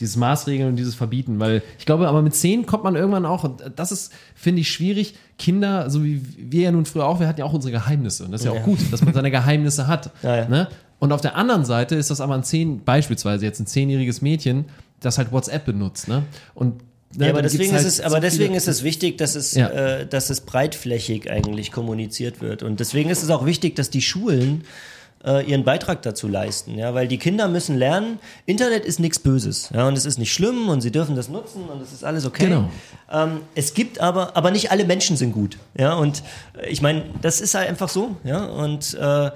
dieses 0.00 0.16
Maßregeln 0.16 0.68
und 0.70 0.76
dieses 0.76 0.94
Verbieten, 0.94 1.38
weil 1.38 1.62
ich 1.78 1.86
glaube, 1.86 2.08
aber 2.08 2.22
mit 2.22 2.34
zehn 2.34 2.66
kommt 2.66 2.84
man 2.84 2.96
irgendwann 2.96 3.24
auch, 3.26 3.44
und 3.44 3.62
das 3.76 3.92
ist, 3.92 4.12
finde 4.34 4.60
ich, 4.62 4.70
schwierig. 4.70 5.14
Kinder, 5.38 5.90
so 5.90 6.04
wie 6.04 6.22
wir 6.38 6.62
ja 6.62 6.72
nun 6.72 6.84
früher 6.86 7.06
auch, 7.06 7.20
wir 7.20 7.28
hatten 7.28 7.40
ja 7.40 7.44
auch 7.46 7.52
unsere 7.52 7.72
Geheimnisse. 7.72 8.24
Und 8.24 8.32
das 8.32 8.40
ist 8.42 8.46
ja, 8.46 8.54
Ja. 8.54 8.60
auch 8.60 8.64
gut, 8.64 8.78
dass 8.90 9.02
man 9.04 9.12
seine 9.14 9.30
Geheimnisse 9.30 9.86
hat. 9.86 10.10
Ja, 10.22 10.36
ja. 10.36 10.48
Ne? 10.48 10.68
Und 10.98 11.12
auf 11.12 11.20
der 11.20 11.36
anderen 11.36 11.64
Seite 11.64 11.96
ist 11.96 12.10
das 12.10 12.20
aber 12.20 12.34
ein 12.34 12.44
zehn, 12.44 12.84
beispielsweise 12.84 13.44
jetzt 13.44 13.58
ein 13.60 13.66
zehnjähriges 13.66 14.22
Mädchen, 14.22 14.66
das 15.00 15.18
halt 15.18 15.32
WhatsApp 15.32 15.64
benutzt. 15.64 16.06
Ne? 16.06 16.22
Und 16.54 16.76
ne, 17.16 17.26
Ja, 17.26 17.32
aber 17.32 17.42
deswegen, 17.42 17.72
halt 17.72 17.80
ist 17.82 17.88
es, 17.88 17.96
so 17.96 18.04
aber 18.04 18.20
deswegen 18.20 18.44
viele- 18.50 18.56
ist 18.56 18.68
es 18.68 18.84
wichtig, 18.84 19.18
dass 19.18 19.34
es, 19.34 19.54
Ja. 19.54 19.68
äh, 19.68 20.06
dass 20.06 20.30
es 20.30 20.42
breitflächig 20.42 21.28
eigentlich 21.30 21.72
kommuniziert 21.72 22.40
wird. 22.40 22.62
Und 22.62 22.78
deswegen 22.78 23.10
ist 23.10 23.22
es 23.24 23.30
auch 23.30 23.44
wichtig, 23.46 23.74
dass 23.74 23.90
die 23.90 24.00
Schulen 24.02 24.62
äh, 25.24 25.44
ihren 25.48 25.64
Beitrag 25.64 26.02
dazu 26.02 26.28
leisten, 26.28 26.76
ja, 26.78 26.94
weil 26.94 27.08
die 27.08 27.18
Kinder 27.18 27.48
müssen 27.48 27.76
lernen, 27.76 28.18
Internet 28.46 28.84
ist 28.84 29.00
nichts 29.00 29.18
Böses, 29.18 29.70
ja, 29.72 29.86
und 29.88 29.96
es 29.96 30.04
ist 30.04 30.18
nicht 30.18 30.32
schlimm 30.32 30.68
und 30.68 30.80
sie 30.80 30.90
dürfen 30.90 31.14
das 31.16 31.28
nutzen 31.28 31.64
und 31.72 31.80
es 31.80 31.92
ist 31.92 32.04
alles 32.04 32.24
okay. 32.26 32.46
Genau. 32.46 32.70
Ähm, 33.10 33.40
es 33.54 33.74
gibt 33.74 34.00
aber, 34.00 34.36
aber 34.36 34.50
nicht 34.50 34.70
alle 34.70 34.84
Menschen 34.84 35.16
sind 35.16 35.32
gut, 35.32 35.58
ja, 35.78 35.94
und 35.94 36.22
äh, 36.60 36.68
ich 36.68 36.82
meine, 36.82 37.04
das 37.20 37.40
ist 37.40 37.54
halt 37.54 37.68
einfach 37.68 37.88
so, 37.88 38.16
ja, 38.24 38.44
und 38.44 38.94
äh, 38.94 39.26
äh, 39.26 39.30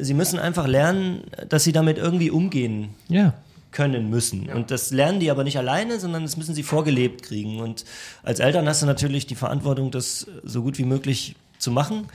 sie 0.00 0.14
müssen 0.14 0.38
einfach 0.38 0.66
lernen, 0.66 1.24
dass 1.48 1.64
sie 1.64 1.72
damit 1.72 1.98
irgendwie 1.98 2.30
umgehen 2.30 2.90
Ja. 3.08 3.34
können 3.72 4.10
müssen. 4.10 4.48
Und 4.50 4.72
das 4.72 4.90
lernen 4.90 5.20
die 5.20 5.30
aber 5.30 5.44
nicht 5.44 5.58
alleine, 5.58 6.00
sondern 6.00 6.22
das 6.24 6.36
müssen 6.36 6.56
sie 6.56 6.64
vorgelebt 6.64 7.22
kriegen. 7.22 7.60
Und 7.60 7.84
als 8.24 8.40
Eltern 8.40 8.66
hast 8.68 8.82
du 8.82 8.86
natürlich 8.86 9.28
die 9.28 9.36
Verantwortung, 9.36 9.92
das 9.92 10.26
so 10.42 10.62
gut 10.62 10.76
wie 10.78 10.84
möglich 10.84 11.36
zu 11.58 11.70
machen. 11.70 12.08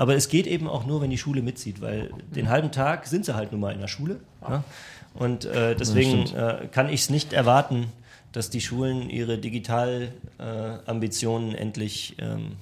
Aber 0.00 0.16
es 0.16 0.28
geht 0.30 0.46
eben 0.46 0.66
auch 0.66 0.86
nur, 0.86 1.02
wenn 1.02 1.10
die 1.10 1.18
Schule 1.18 1.42
mitzieht, 1.42 1.82
weil 1.82 2.08
den 2.34 2.48
halben 2.48 2.72
Tag 2.72 3.06
sind 3.06 3.26
sie 3.26 3.34
halt 3.34 3.52
nun 3.52 3.60
mal 3.60 3.74
in 3.74 3.80
der 3.80 3.88
Schule. 3.88 4.16
Ja? 4.40 4.64
Und 5.12 5.44
äh, 5.44 5.76
deswegen 5.76 6.34
äh, 6.34 6.68
kann 6.72 6.88
ich 6.88 7.02
es 7.02 7.10
nicht 7.10 7.34
erwarten, 7.34 7.88
dass 8.32 8.48
die 8.48 8.62
Schulen 8.62 9.10
ihre 9.10 9.36
Digital-Ambitionen 9.36 11.54
endlich 11.54 12.16
ähm, 12.18 12.52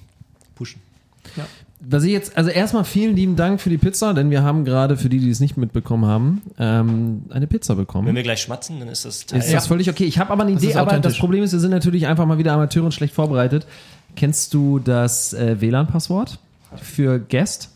pushen. 0.53 0.81
Was 1.79 2.03
ich 2.03 2.11
jetzt, 2.11 2.35
also 2.35 2.49
erstmal 2.49 2.83
vielen 2.83 3.15
lieben 3.15 3.37
Dank 3.37 3.61
für 3.61 3.69
die 3.69 3.77
Pizza, 3.77 4.13
denn 4.13 4.31
wir 4.31 4.43
haben 4.43 4.65
gerade, 4.65 4.97
für 4.97 5.07
die, 5.07 5.19
die 5.19 5.29
es 5.29 5.39
nicht 5.39 5.55
mitbekommen 5.55 6.07
haben, 6.07 6.41
ähm, 6.59 7.23
eine 7.29 7.47
Pizza 7.47 7.75
bekommen. 7.75 8.05
Wenn 8.05 8.15
wir 8.15 8.23
gleich 8.23 8.41
schmatzen, 8.41 8.81
dann 8.81 8.89
ist 8.89 9.05
das 9.05 9.25
Teil. 9.25 9.39
Ist 9.39 9.53
das 9.53 9.67
völlig 9.67 9.89
okay. 9.89 10.03
Ich 10.03 10.19
habe 10.19 10.31
aber 10.31 10.43
eine 10.43 10.51
Idee, 10.51 10.71
ist 10.71 10.75
aber 10.75 10.99
das. 10.99 11.17
Problem 11.17 11.45
ist, 11.45 11.53
wir 11.53 11.61
sind 11.61 11.71
natürlich 11.71 12.05
einfach 12.05 12.25
mal 12.25 12.37
wieder 12.37 12.51
Amateure 12.51 12.83
und 12.83 12.91
schlecht 12.91 13.13
vorbereitet. 13.13 13.65
Kennst 14.17 14.53
du 14.53 14.79
das 14.79 15.31
äh, 15.31 15.61
WLAN-Passwort 15.61 16.37
für 16.75 17.19
Guest? 17.19 17.69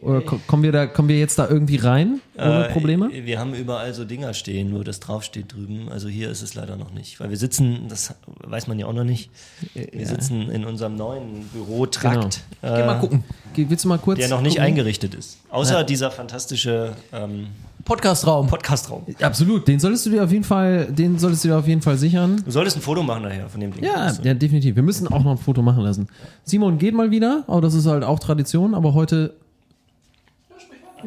Oder 0.00 0.20
ko- 0.22 0.40
kommen 0.46 0.62
wir 0.62 0.72
da, 0.72 0.86
kommen 0.86 1.08
wir 1.08 1.18
jetzt 1.18 1.38
da 1.38 1.48
irgendwie 1.48 1.76
rein 1.76 2.20
ohne 2.36 2.68
Äh, 2.68 2.72
Probleme? 2.72 3.10
Wir 3.12 3.38
haben 3.38 3.54
überall 3.54 3.92
so 3.94 4.04
Dinger 4.04 4.34
stehen, 4.34 4.74
wo 4.74 4.82
das 4.82 5.00
draufsteht 5.00 5.52
drüben. 5.54 5.88
Also 5.90 6.08
hier 6.08 6.30
ist 6.30 6.42
es 6.42 6.54
leider 6.54 6.76
noch 6.76 6.92
nicht. 6.92 7.20
Weil 7.20 7.30
wir 7.30 7.36
sitzen, 7.36 7.86
das 7.88 8.14
weiß 8.44 8.66
man 8.66 8.78
ja 8.78 8.86
auch 8.86 8.92
noch 8.92 9.04
nicht, 9.04 9.30
wir 9.74 10.06
sitzen 10.06 10.50
in 10.50 10.64
unserem 10.64 10.96
neuen 10.96 11.44
Bürotrakt, 11.52 12.40
Genau. 12.62 12.76
Geh 12.76 12.84
mal 12.86 12.98
gucken. 13.00 13.24
Geh, 13.54 13.66
willst 13.68 13.84
du 13.84 13.88
mal 13.88 13.98
kurz? 13.98 14.18
der 14.18 14.28
noch 14.28 14.40
nicht 14.42 14.52
gucken? 14.56 14.64
eingerichtet 14.64 15.14
ist. 15.14 15.38
Außer 15.50 15.84
dieser 15.84 16.10
fantastische 16.10 16.92
ähm, 17.12 17.48
Podcastraum. 17.84 18.46
Podcastraum. 18.46 19.04
Absolut, 19.20 19.66
den 19.66 19.80
solltest 19.80 20.06
du 20.06 20.10
dir 20.10 20.22
auf 20.22 20.30
jeden 20.30 20.44
Fall, 20.44 20.86
den 20.92 21.18
solltest 21.18 21.44
du 21.44 21.48
dir 21.48 21.56
auf 21.56 21.66
jeden 21.66 21.80
Fall 21.82 21.96
sichern. 21.96 22.42
Du 22.44 22.50
solltest 22.50 22.76
ein 22.76 22.82
Foto 22.82 23.02
machen 23.02 23.22
nachher 23.22 23.48
von 23.48 23.60
dem 23.60 23.72
Ding. 23.72 23.82
Ja, 23.82 23.94
Also, 23.94 24.22
ja, 24.22 24.34
definitiv. 24.34 24.76
Wir 24.76 24.82
müssen 24.82 25.08
auch 25.08 25.24
noch 25.24 25.32
ein 25.32 25.38
Foto 25.38 25.62
machen 25.62 25.82
lassen. 25.82 26.06
Simon 26.44 26.78
geht 26.78 26.94
mal 26.94 27.10
wieder, 27.10 27.44
aber 27.48 27.60
das 27.62 27.74
ist 27.74 27.86
halt 27.86 28.04
auch 28.04 28.18
Tradition, 28.18 28.74
aber 28.74 28.94
heute 28.94 29.34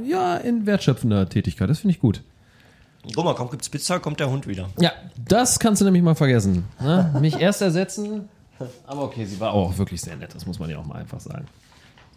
ja 0.03 0.37
in 0.37 0.65
wertschöpfender 0.65 1.29
Tätigkeit. 1.29 1.69
Das 1.69 1.79
finde 1.79 1.95
ich 1.95 1.99
gut. 1.99 2.21
Guck 3.13 3.25
mal, 3.25 3.35
kommt 3.35 3.51
gibt's 3.51 3.69
Pizza, 3.69 3.99
kommt 3.99 4.19
der 4.19 4.29
Hund 4.29 4.47
wieder. 4.47 4.69
Ja, 4.79 4.93
das 5.27 5.59
kannst 5.59 5.81
du 5.81 5.85
nämlich 5.85 6.03
mal 6.03 6.15
vergessen. 6.15 6.65
Ne? 6.81 7.13
Mich 7.19 7.37
erst 7.37 7.61
ersetzen, 7.61 8.29
aber 8.87 9.03
okay, 9.03 9.25
sie 9.25 9.39
war 9.39 9.53
auch 9.53 9.77
wirklich 9.77 10.01
sehr 10.01 10.15
nett. 10.15 10.33
Das 10.33 10.45
muss 10.45 10.59
man 10.59 10.69
ja 10.69 10.77
auch 10.77 10.85
mal 10.85 10.95
einfach 10.95 11.19
sagen. 11.19 11.45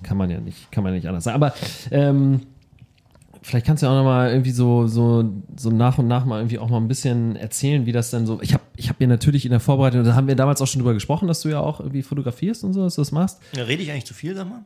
Kann 0.02 0.16
man 0.16 0.30
ja 0.30 0.38
nicht, 0.38 0.70
kann 0.70 0.84
man 0.84 0.92
ja 0.92 0.98
nicht 0.98 1.08
anders 1.08 1.24
sagen. 1.24 1.36
Aber 1.36 1.54
ähm, 1.90 2.42
vielleicht 3.42 3.66
kannst 3.66 3.82
du 3.82 3.86
ja 3.86 3.92
auch 3.92 3.96
noch 3.96 4.04
mal 4.04 4.30
irgendwie 4.30 4.50
so, 4.50 4.86
so, 4.86 5.32
so 5.56 5.70
nach 5.70 5.98
und 5.98 6.06
nach 6.06 6.24
mal 6.24 6.38
irgendwie 6.38 6.58
auch 6.58 6.68
mal 6.68 6.78
ein 6.78 6.88
bisschen 6.88 7.36
erzählen, 7.36 7.86
wie 7.86 7.92
das 7.92 8.10
dann 8.10 8.26
so. 8.26 8.40
Ich 8.42 8.52
habe, 8.52 8.62
ich 8.76 8.88
habe 8.88 9.04
mir 9.04 9.08
natürlich 9.08 9.44
in 9.44 9.50
der 9.50 9.60
Vorbereitung, 9.60 10.04
da 10.04 10.14
haben 10.14 10.28
wir 10.28 10.36
damals 10.36 10.60
auch 10.60 10.66
schon 10.66 10.80
drüber 10.80 10.94
gesprochen, 10.94 11.28
dass 11.28 11.40
du 11.40 11.48
ja 11.48 11.60
auch 11.60 11.80
irgendwie 11.80 12.02
fotografierst 12.02 12.62
und 12.64 12.74
so, 12.74 12.82
dass 12.82 12.96
du 12.96 13.00
das 13.00 13.12
machst. 13.12 13.40
Ja, 13.56 13.64
Rede 13.64 13.82
ich 13.82 13.90
eigentlich 13.90 14.06
zu 14.06 14.14
viel, 14.14 14.34
sag 14.34 14.48
mal? 14.48 14.62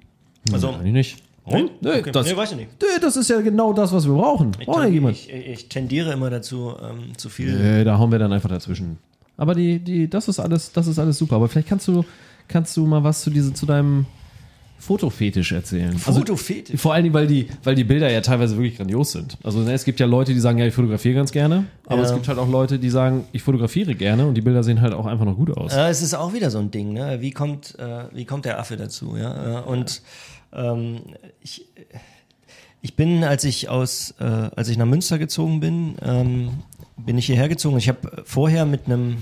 Also, 0.52 0.70
Eigentlich 0.70 0.92
nicht. 0.92 1.22
Warum? 1.44 1.70
Nee, 1.80 1.88
Okay. 2.00 2.10
das, 2.12 2.26
Nee, 2.26 2.36
weiß 2.36 2.50
ich 2.52 2.56
nicht. 2.58 2.70
nee, 2.80 3.00
das 3.00 3.16
ist 3.16 3.28
ja 3.30 3.40
genau 3.40 3.72
das, 3.72 3.92
was 3.92 4.06
wir 4.06 4.14
brauchen. 4.14 4.52
ich, 4.60 4.66
ja 4.66 4.86
jemand. 4.86 5.16
ich, 5.16 5.32
ich 5.32 5.68
tendiere 5.68 6.12
immer 6.12 6.30
dazu, 6.30 6.74
ähm, 6.82 7.16
zu 7.16 7.28
viel. 7.28 7.52
Nee, 7.56 7.84
da 7.84 7.98
hauen 7.98 8.12
wir 8.12 8.18
dann 8.18 8.32
einfach 8.32 8.48
dazwischen. 8.50 8.98
Aber 9.36 9.54
die, 9.54 9.78
die, 9.78 10.08
das 10.08 10.28
ist 10.28 10.38
alles, 10.38 10.70
das 10.72 10.86
ist 10.86 10.98
alles 10.98 11.16
super. 11.18 11.36
Aber 11.36 11.48
vielleicht 11.48 11.68
kannst 11.68 11.88
du, 11.88 12.04
kannst 12.46 12.76
du 12.76 12.84
mal 12.86 13.02
was 13.02 13.22
zu 13.22 13.30
diese, 13.30 13.54
zu 13.54 13.64
deinem 13.66 14.04
Fotofetisch 14.78 15.52
erzählen. 15.52 15.96
Fotofetisch? 15.98 16.70
Also, 16.72 16.78
vor 16.82 16.94
allen 16.94 17.04
Dingen, 17.04 17.14
weil 17.14 17.26
die, 17.26 17.48
weil 17.64 17.74
die 17.74 17.84
Bilder 17.84 18.10
ja 18.10 18.22
teilweise 18.22 18.56
wirklich 18.56 18.78
grandios 18.78 19.12
sind. 19.12 19.36
Also 19.42 19.58
ne, 19.60 19.72
es 19.74 19.84
gibt 19.84 20.00
ja 20.00 20.06
Leute, 20.06 20.32
die 20.32 20.40
sagen, 20.40 20.56
ja, 20.58 20.66
ich 20.66 20.72
fotografiere 20.72 21.14
ganz 21.16 21.32
gerne. 21.32 21.64
Aber 21.84 21.98
Ja. 21.98 22.04
es 22.08 22.14
gibt 22.14 22.28
halt 22.28 22.38
auch 22.38 22.48
Leute, 22.48 22.78
die 22.78 22.88
sagen, 22.88 23.24
ich 23.32 23.42
fotografiere 23.42 23.94
gerne 23.94 24.26
und 24.26 24.34
die 24.34 24.40
Bilder 24.40 24.62
sehen 24.62 24.80
halt 24.80 24.94
auch 24.94 25.04
einfach 25.04 25.26
noch 25.26 25.36
gut 25.36 25.50
aus. 25.54 25.74
Äh, 25.74 25.88
es 25.88 26.00
ist 26.00 26.14
auch 26.14 26.32
wieder 26.32 26.50
so 26.50 26.58
ein 26.58 26.70
Ding, 26.70 26.94
ne? 26.94 27.18
Wie 27.20 27.30
kommt, 27.30 27.78
äh, 27.78 28.04
wie 28.14 28.24
kommt 28.24 28.46
der 28.46 28.58
Affe 28.58 28.78
dazu, 28.78 29.16
ja? 29.18 29.60
Äh, 29.60 29.62
und 29.64 30.00
ähm, 30.52 31.01
ich, 31.40 31.66
ich 32.82 32.97
bin, 32.97 33.24
als 33.24 33.44
ich 33.44 33.68
aus, 33.68 34.14
äh, 34.20 34.24
als 34.24 34.68
ich 34.68 34.77
nach 34.78 34.86
Münster 34.86 35.18
gezogen 35.18 35.60
bin, 35.60 35.97
ähm, 36.02 36.62
bin 36.97 37.18
ich 37.18 37.27
hierher 37.27 37.48
gezogen. 37.48 37.78
Ich 37.78 37.89
habe 37.89 38.22
vorher 38.24 38.64
mit 38.66 38.86
einem 38.86 39.18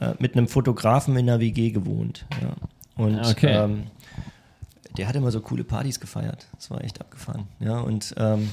äh, 0.00 0.14
mit 0.18 0.36
einem 0.36 0.48
Fotografen 0.48 1.16
in 1.16 1.26
der 1.26 1.38
WG 1.40 1.70
gewohnt, 1.70 2.26
ja. 2.42 2.54
Und 2.96 3.18
Okay. 3.26 3.52
ähm, 3.64 3.84
der 4.96 5.08
hat 5.08 5.16
immer 5.16 5.30
so 5.32 5.40
coole 5.40 5.64
Partys 5.64 5.98
gefeiert. 6.00 6.46
Das 6.56 6.70
war 6.70 6.82
echt 6.84 7.00
abgefahren, 7.00 7.48
ja. 7.60 7.78
Und 7.80 8.14
ähm, 8.16 8.50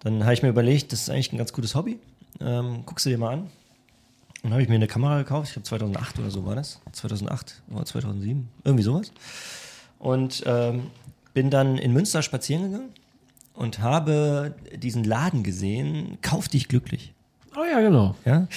dann 0.00 0.22
habe 0.24 0.34
ich 0.34 0.42
mir 0.42 0.48
überlegt, 0.48 0.92
das 0.92 1.02
ist 1.02 1.10
eigentlich 1.10 1.32
ein 1.32 1.38
ganz 1.38 1.52
gutes 1.52 1.74
Hobby. 1.74 1.98
Ähm, 2.40 2.82
guckst 2.86 3.06
du 3.06 3.10
dir 3.10 3.18
mal 3.18 3.32
an. 3.34 3.50
Dann 4.42 4.52
habe 4.52 4.62
ich 4.62 4.68
mir 4.68 4.76
eine 4.76 4.86
Kamera 4.86 5.18
gekauft, 5.18 5.48
ich 5.48 5.52
glaube 5.54 5.66
2008 5.66 6.18
oder 6.20 6.30
so 6.30 6.44
war 6.46 6.54
das. 6.54 6.80
2008 6.92 7.62
oder 7.72 7.84
2007, 7.84 8.48
irgendwie 8.64 8.84
sowas. 8.84 9.10
Und 9.98 10.42
ähm, 10.46 10.88
bin 11.36 11.50
dann 11.50 11.76
in 11.76 11.92
Münster 11.92 12.22
spazieren 12.22 12.62
gegangen 12.62 12.88
und 13.52 13.80
habe 13.80 14.54
diesen 14.74 15.04
Laden 15.04 15.42
gesehen, 15.42 16.16
Kauf 16.22 16.48
dich 16.48 16.66
glücklich. 16.66 17.12
Oh 17.54 17.62
ja, 17.70 17.80
genau. 17.80 18.14
Ja? 18.24 18.48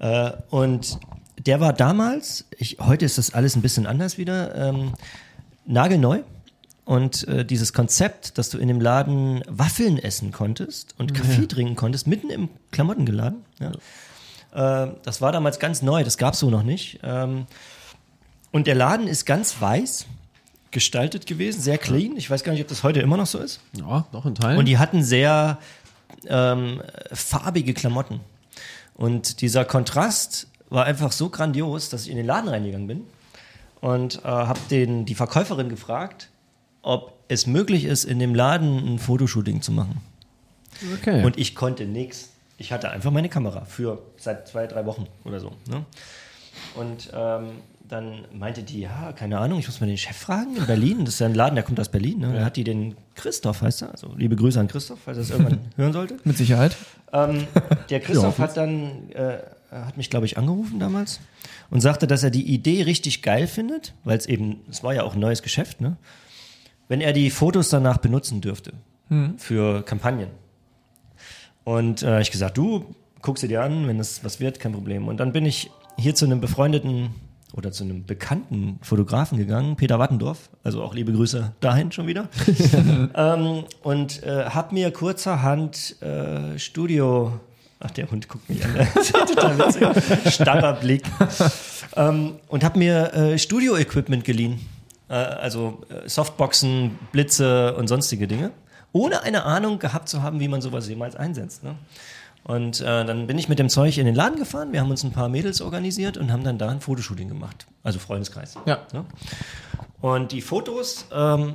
Äh, 0.00 0.32
und 0.50 0.98
der 1.38 1.60
war 1.60 1.72
damals, 1.72 2.44
ich, 2.58 2.78
heute 2.80 3.04
ist 3.04 3.16
das 3.16 3.32
alles 3.32 3.54
ein 3.54 3.62
bisschen 3.62 3.86
anders 3.86 4.18
wieder, 4.18 4.56
ähm, 4.56 4.94
nagelneu. 5.66 6.22
Und 6.84 7.28
äh, 7.28 7.44
dieses 7.44 7.72
Konzept, 7.72 8.38
dass 8.38 8.50
du 8.50 8.58
in 8.58 8.66
dem 8.66 8.80
Laden 8.80 9.44
Waffeln 9.46 9.96
essen 9.96 10.32
konntest 10.32 10.96
und 10.98 11.14
Kaffee 11.14 11.46
trinken 11.46 11.76
konntest, 11.76 12.08
mitten 12.08 12.30
im 12.30 12.48
Klamottengeladen, 12.72 13.44
ja. 13.60 14.84
äh, 14.84 14.92
das 15.04 15.20
war 15.20 15.30
damals 15.30 15.60
ganz 15.60 15.80
neu, 15.80 16.02
das 16.02 16.18
gab's 16.18 16.40
so 16.40 16.50
noch 16.50 16.64
nicht. 16.64 16.98
Ähm, 17.04 17.46
und 18.50 18.66
der 18.66 18.74
Laden 18.74 19.06
ist 19.06 19.26
ganz 19.26 19.60
weiß 19.60 20.06
gestaltet 20.76 21.24
gewesen, 21.24 21.62
sehr 21.62 21.78
clean. 21.78 22.18
Ich 22.18 22.28
weiß 22.28 22.44
gar 22.44 22.52
nicht, 22.52 22.60
ob 22.60 22.68
das 22.68 22.82
heute 22.82 23.00
immer 23.00 23.16
noch 23.16 23.26
so 23.26 23.38
ist. 23.38 23.60
Ja, 23.72 24.06
doch 24.12 24.26
in 24.26 24.34
Teilen. 24.34 24.58
Und 24.58 24.66
die 24.66 24.76
hatten 24.76 25.02
sehr 25.02 25.56
ähm, 26.26 26.82
farbige 27.10 27.72
Klamotten. 27.72 28.20
Und 28.92 29.40
dieser 29.40 29.64
Kontrast 29.64 30.48
war 30.68 30.84
einfach 30.84 31.12
so 31.12 31.30
grandios, 31.30 31.88
dass 31.88 32.04
ich 32.04 32.10
in 32.10 32.18
den 32.18 32.26
Laden 32.26 32.50
reingegangen 32.50 32.86
bin 32.86 33.04
und 33.80 34.16
äh, 34.16 34.28
habe 34.28 34.60
den 34.70 35.06
die 35.06 35.14
Verkäuferin 35.14 35.70
gefragt, 35.70 36.28
ob 36.82 37.14
es 37.28 37.46
möglich 37.46 37.86
ist, 37.86 38.04
in 38.04 38.18
dem 38.18 38.34
Laden 38.34 38.76
ein 38.76 38.98
Fotoshooting 38.98 39.62
zu 39.62 39.72
machen. 39.72 40.02
okay. 40.92 41.24
Und 41.24 41.38
ich 41.38 41.54
konnte 41.54 41.86
nichts. 41.86 42.32
Ich 42.58 42.70
hatte 42.70 42.90
einfach 42.90 43.10
meine 43.10 43.30
Kamera 43.30 43.64
für 43.64 44.02
seit 44.18 44.46
zwei, 44.46 44.66
drei 44.66 44.84
Wochen 44.84 45.06
oder 45.24 45.40
so. 45.40 45.52
Ne? 45.70 45.86
Und 46.74 47.10
ähm, 47.14 47.52
dann 47.88 48.26
meinte 48.32 48.62
die, 48.62 48.80
ja, 48.80 49.12
keine 49.12 49.38
Ahnung, 49.38 49.58
ich 49.58 49.66
muss 49.66 49.80
mal 49.80 49.86
den 49.86 49.98
Chef 49.98 50.16
fragen 50.16 50.56
in 50.56 50.66
Berlin. 50.66 51.04
Das 51.04 51.14
ist 51.14 51.20
ja 51.20 51.26
ein 51.26 51.34
Laden, 51.34 51.54
der 51.54 51.64
kommt 51.64 51.78
aus 51.78 51.88
Berlin. 51.88 52.20
Ne? 52.20 52.32
Da 52.32 52.44
hat 52.44 52.56
die 52.56 52.64
den 52.64 52.96
Christoph, 53.14 53.62
heißt 53.62 53.82
er. 53.82 53.92
Also 53.92 54.12
liebe 54.16 54.36
Grüße 54.36 54.58
an 54.58 54.68
Christoph, 54.68 54.98
falls 55.04 55.18
er 55.18 55.22
es 55.22 55.30
irgendwann 55.30 55.60
hören 55.76 55.92
sollte. 55.92 56.16
Mit 56.24 56.36
Sicherheit. 56.36 56.76
Ähm, 57.12 57.46
der 57.90 58.00
Christoph 58.00 58.38
hat 58.38 58.56
dann, 58.56 59.10
äh, 59.10 59.38
hat 59.70 59.96
mich, 59.96 60.10
glaube 60.10 60.26
ich, 60.26 60.38
angerufen 60.38 60.80
damals 60.80 61.20
und 61.70 61.80
sagte, 61.80 62.06
dass 62.06 62.22
er 62.22 62.30
die 62.30 62.46
Idee 62.46 62.82
richtig 62.82 63.22
geil 63.22 63.46
findet, 63.46 63.94
weil 64.04 64.18
es 64.18 64.26
eben, 64.26 64.60
es 64.70 64.82
war 64.82 64.94
ja 64.94 65.02
auch 65.02 65.14
ein 65.14 65.20
neues 65.20 65.42
Geschäft, 65.42 65.80
ne? 65.80 65.96
wenn 66.88 67.00
er 67.00 67.12
die 67.12 67.30
Fotos 67.30 67.68
danach 67.68 67.98
benutzen 67.98 68.40
dürfte 68.40 68.72
für 69.38 69.82
Kampagnen. 69.82 70.28
Und 71.62 72.02
äh, 72.02 72.20
ich 72.20 72.32
gesagt, 72.32 72.58
du 72.58 72.94
guck 73.22 73.38
sie 73.38 73.48
dir 73.48 73.62
an, 73.62 73.88
wenn 73.88 73.98
es 73.98 74.22
was 74.24 74.40
wird, 74.40 74.60
kein 74.60 74.72
Problem. 74.72 75.08
Und 75.08 75.18
dann 75.18 75.32
bin 75.32 75.46
ich 75.46 75.70
hier 75.96 76.14
zu 76.14 76.24
einem 76.24 76.40
befreundeten 76.40 77.10
oder 77.54 77.72
zu 77.72 77.84
einem 77.84 78.04
bekannten 78.04 78.78
Fotografen 78.82 79.38
gegangen, 79.38 79.76
Peter 79.76 79.98
Wattendorf, 79.98 80.50
also 80.64 80.82
auch 80.82 80.94
liebe 80.94 81.12
Grüße 81.12 81.52
dahin 81.60 81.92
schon 81.92 82.06
wieder. 82.06 82.28
ähm, 83.14 83.64
und 83.82 84.22
äh, 84.22 84.46
habe 84.46 84.74
mir 84.74 84.90
kurzerhand 84.90 86.00
äh, 86.02 86.58
Studio, 86.58 87.40
ach 87.80 87.90
der 87.92 88.10
Hund 88.10 88.28
guckt 88.28 88.48
mich 88.48 88.64
an, 88.64 88.74
total 89.26 89.58
witzig, 89.58 90.34
starrer 90.34 90.74
Blick, 90.74 91.04
ähm, 91.96 92.36
und 92.48 92.64
habe 92.64 92.78
mir 92.78 93.12
äh, 93.14 93.38
Studio-Equipment 93.38 94.24
geliehen, 94.24 94.60
äh, 95.08 95.14
also 95.14 95.82
äh, 95.88 96.08
Softboxen, 96.08 96.98
Blitze 97.12 97.74
und 97.76 97.88
sonstige 97.88 98.26
Dinge, 98.26 98.50
ohne 98.92 99.22
eine 99.22 99.44
Ahnung 99.44 99.78
gehabt 99.78 100.08
zu 100.08 100.22
haben, 100.22 100.40
wie 100.40 100.48
man 100.48 100.60
sowas 100.60 100.88
jemals 100.88 101.16
einsetzt. 101.16 101.64
Ne? 101.64 101.76
Und 102.46 102.80
äh, 102.80 103.04
dann 103.04 103.26
bin 103.26 103.38
ich 103.38 103.48
mit 103.48 103.58
dem 103.58 103.68
Zeug 103.68 103.98
in 103.98 104.06
den 104.06 104.14
Laden 104.14 104.38
gefahren. 104.38 104.72
Wir 104.72 104.80
haben 104.80 104.90
uns 104.90 105.02
ein 105.02 105.10
paar 105.10 105.28
Mädels 105.28 105.60
organisiert 105.60 106.16
und 106.16 106.30
haben 106.32 106.44
dann 106.44 106.58
da 106.58 106.68
ein 106.68 106.80
Fotoshooting 106.80 107.28
gemacht. 107.28 107.66
Also 107.82 107.98
Freundeskreis. 107.98 108.54
Ja. 108.66 108.86
Ne? 108.92 109.04
Und 110.00 110.30
die 110.30 110.40
Fotos 110.40 111.06
ähm, 111.12 111.54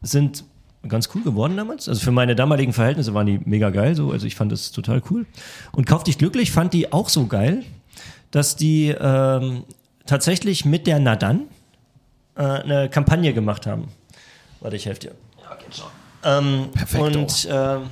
sind 0.00 0.44
ganz 0.88 1.10
cool 1.14 1.22
geworden 1.22 1.58
damals. 1.58 1.90
Also 1.90 2.00
für 2.00 2.10
meine 2.10 2.34
damaligen 2.34 2.72
Verhältnisse 2.72 3.12
waren 3.12 3.26
die 3.26 3.38
mega 3.44 3.68
geil. 3.68 3.94
So. 3.94 4.12
Also 4.12 4.26
ich 4.26 4.34
fand 4.34 4.50
das 4.50 4.72
total 4.72 5.02
cool. 5.10 5.26
Und 5.72 5.86
Kauf 5.86 6.04
dich 6.04 6.16
glücklich 6.16 6.52
fand 6.52 6.72
die 6.72 6.90
auch 6.90 7.10
so 7.10 7.26
geil, 7.26 7.62
dass 8.30 8.56
die 8.56 8.96
ähm, 8.98 9.64
tatsächlich 10.06 10.64
mit 10.64 10.86
der 10.86 11.00
Nadan 11.00 11.48
äh, 12.34 12.42
eine 12.42 12.88
Kampagne 12.88 13.34
gemacht 13.34 13.66
haben. 13.66 13.88
Warte, 14.60 14.76
ich 14.76 14.86
helfe 14.86 15.00
dir. 15.00 15.12
Ja, 15.42 15.56
geht 15.56 15.76
schon. 15.76 15.90
Ähm, 16.24 16.68
und 16.98 17.46
ähm, 17.50 17.82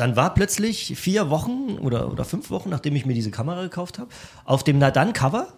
dann 0.00 0.16
war 0.16 0.32
plötzlich 0.34 0.94
vier 0.96 1.30
Wochen 1.30 1.78
oder, 1.80 2.10
oder 2.10 2.24
fünf 2.24 2.50
Wochen, 2.50 2.70
nachdem 2.70 2.94
ich 2.96 3.04
mir 3.06 3.14
diese 3.14 3.30
Kamera 3.30 3.62
gekauft 3.62 3.98
habe, 3.98 4.08
auf 4.44 4.62
dem 4.64 4.78
Nadan-Cover 4.78 5.48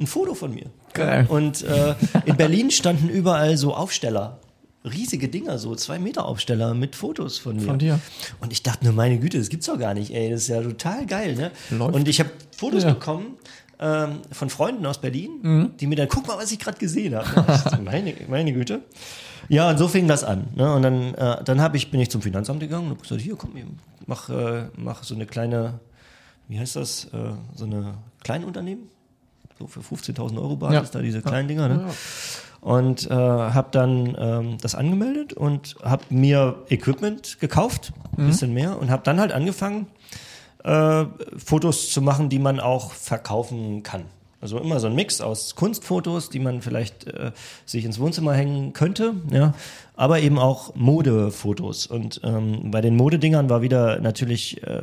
ein 0.00 0.06
Foto 0.06 0.34
von 0.34 0.54
mir. 0.54 0.66
Geil. 0.94 1.26
Und 1.28 1.62
äh, 1.62 1.94
in 2.24 2.36
Berlin 2.36 2.70
standen 2.80 3.08
überall 3.08 3.56
so 3.56 3.74
Aufsteller. 3.74 4.38
Riesige 4.82 5.28
Dinger, 5.28 5.58
so 5.58 5.74
zwei 5.74 5.98
Meter 5.98 6.24
Aufsteller 6.24 6.72
mit 6.72 6.96
Fotos 6.96 7.36
von 7.38 7.56
mir. 7.56 7.62
Von 7.66 7.78
dir. 7.78 8.00
Und 8.40 8.50
ich 8.50 8.62
dachte 8.62 8.86
nur, 8.86 8.94
meine 8.94 9.18
Güte, 9.18 9.38
das 9.38 9.50
gibt's 9.50 9.66
doch 9.66 9.78
gar 9.78 9.92
nicht, 9.92 10.10
ey. 10.14 10.30
Das 10.30 10.40
ist 10.42 10.48
ja 10.48 10.62
total 10.62 11.04
geil, 11.04 11.34
ne? 11.36 11.50
Läuft. 11.70 11.94
Und 11.94 12.08
ich 12.08 12.18
habe 12.18 12.30
Fotos 12.56 12.84
Ja. 12.84 12.94
bekommen 12.94 13.36
ähm, 13.78 14.20
von 14.32 14.48
Freunden 14.48 14.86
aus 14.86 14.98
Berlin, 14.98 15.30
Mhm. 15.42 15.70
die 15.78 15.86
mir 15.86 15.96
dann, 15.96 16.08
guck 16.08 16.26
mal, 16.26 16.38
was 16.38 16.50
ich 16.50 16.58
gerade 16.58 16.78
gesehen 16.78 17.14
habe. 17.14 17.80
Meine, 17.84 18.14
meine 18.28 18.52
Güte. 18.54 18.80
Ja, 19.50 19.68
und 19.68 19.78
so 19.78 19.88
fing 19.88 20.06
das 20.06 20.22
an. 20.22 20.46
Ne? 20.54 20.72
Und 20.72 20.82
dann, 20.82 21.12
äh, 21.14 21.42
dann 21.42 21.60
hab 21.60 21.74
ich, 21.74 21.90
bin 21.90 22.00
ich 22.00 22.08
zum 22.08 22.22
Finanzamt 22.22 22.60
gegangen 22.60 22.86
und 22.86 22.92
hab 22.92 23.02
gesagt, 23.02 23.20
hier, 23.20 23.34
komm, 23.34 23.50
mach, 24.06 24.28
äh, 24.30 24.68
mach 24.76 25.02
so 25.02 25.14
eine 25.16 25.26
kleine, 25.26 25.80
wie 26.46 26.58
heißt 26.60 26.76
das, 26.76 27.06
äh, 27.06 27.32
so 27.56 27.64
eine 27.64 27.94
Kleinunternehmen? 28.22 28.84
So 29.58 29.66
für 29.66 29.80
15.000 29.80 30.38
Euro 30.40 30.54
Basis, 30.54 30.74
Ja. 30.90 30.92
da 30.92 31.02
diese 31.02 31.20
kleinen 31.20 31.48
Dinger. 31.48 31.68
Ne? 31.68 31.84
Und 32.60 33.10
äh, 33.10 33.14
habe 33.14 33.68
dann 33.72 34.16
ähm, 34.20 34.58
das 34.62 34.76
angemeldet 34.76 35.32
und 35.32 35.74
habe 35.82 36.04
mir 36.10 36.62
Equipment 36.68 37.40
gekauft, 37.40 37.92
ein 38.16 38.26
bisschen 38.28 38.54
mehr, 38.54 38.78
und 38.78 38.90
habe 38.90 39.02
dann 39.02 39.18
halt 39.18 39.32
angefangen, 39.32 39.88
äh, 40.62 41.06
Fotos 41.38 41.90
zu 41.90 42.02
machen, 42.02 42.28
die 42.28 42.38
man 42.38 42.60
auch 42.60 42.92
verkaufen 42.92 43.82
kann. 43.82 44.04
Also 44.40 44.58
immer 44.58 44.80
so 44.80 44.86
ein 44.86 44.94
Mix 44.94 45.20
aus 45.20 45.54
Kunstfotos, 45.54 46.30
die 46.30 46.38
man 46.38 46.62
vielleicht 46.62 47.06
äh, 47.06 47.32
sich 47.66 47.84
ins 47.84 48.00
Wohnzimmer 48.00 48.32
hängen 48.32 48.72
könnte, 48.72 49.12
ja, 49.30 49.52
aber 49.96 50.20
eben 50.20 50.38
auch 50.38 50.74
Modefotos. 50.74 51.86
Und 51.86 52.22
ähm, 52.24 52.70
bei 52.70 52.80
den 52.80 52.96
Modedingern 52.96 53.50
war 53.50 53.60
wieder 53.60 54.00
natürlich 54.00 54.62
äh, 54.62 54.80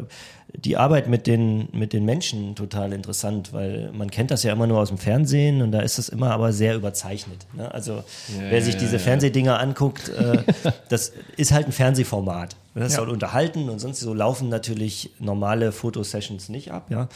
die 0.53 0.77
Arbeit 0.77 1.07
mit 1.07 1.25
den 1.25 1.69
mit 1.71 1.91
den 1.91 2.05
Menschen 2.05 2.55
total 2.55 2.93
interessant, 2.93 3.51
weil 3.51 3.91
man 3.93 4.11
kennt 4.11 4.29
das 4.29 4.43
ja 4.43 4.53
immer 4.53 4.67
nur 4.67 4.79
aus 4.79 4.89
dem 4.89 4.99
Fernsehen 4.99 5.63
und 5.63 5.71
da 5.71 5.79
ist 5.79 5.97
es 5.97 6.07
immer 6.09 6.31
aber 6.31 6.53
sehr 6.53 6.75
überzeichnet. 6.75 7.47
Ne? 7.53 7.73
Also 7.73 8.03
wer 8.38 8.61
sich 8.61 8.77
diese 8.77 8.99
Fernsehdinger 8.99 9.59
anguckt, 9.59 10.09
äh, 10.09 10.43
das 10.89 11.13
ist 11.35 11.51
halt 11.51 11.65
ein 11.65 11.71
Fernsehformat. 11.71 12.55
Das 12.79 12.93
Ja. 12.93 12.99
soll 12.99 13.09
unterhalten 13.09 13.69
und 13.69 13.79
sonst 13.79 13.99
so 13.99 14.13
laufen 14.13 14.49
natürlich 14.49 15.11
normale 15.19 15.71
Fotosessions 15.71 16.49
nicht 16.49 16.71
ab. 16.71 16.87
Ja, 16.89 17.09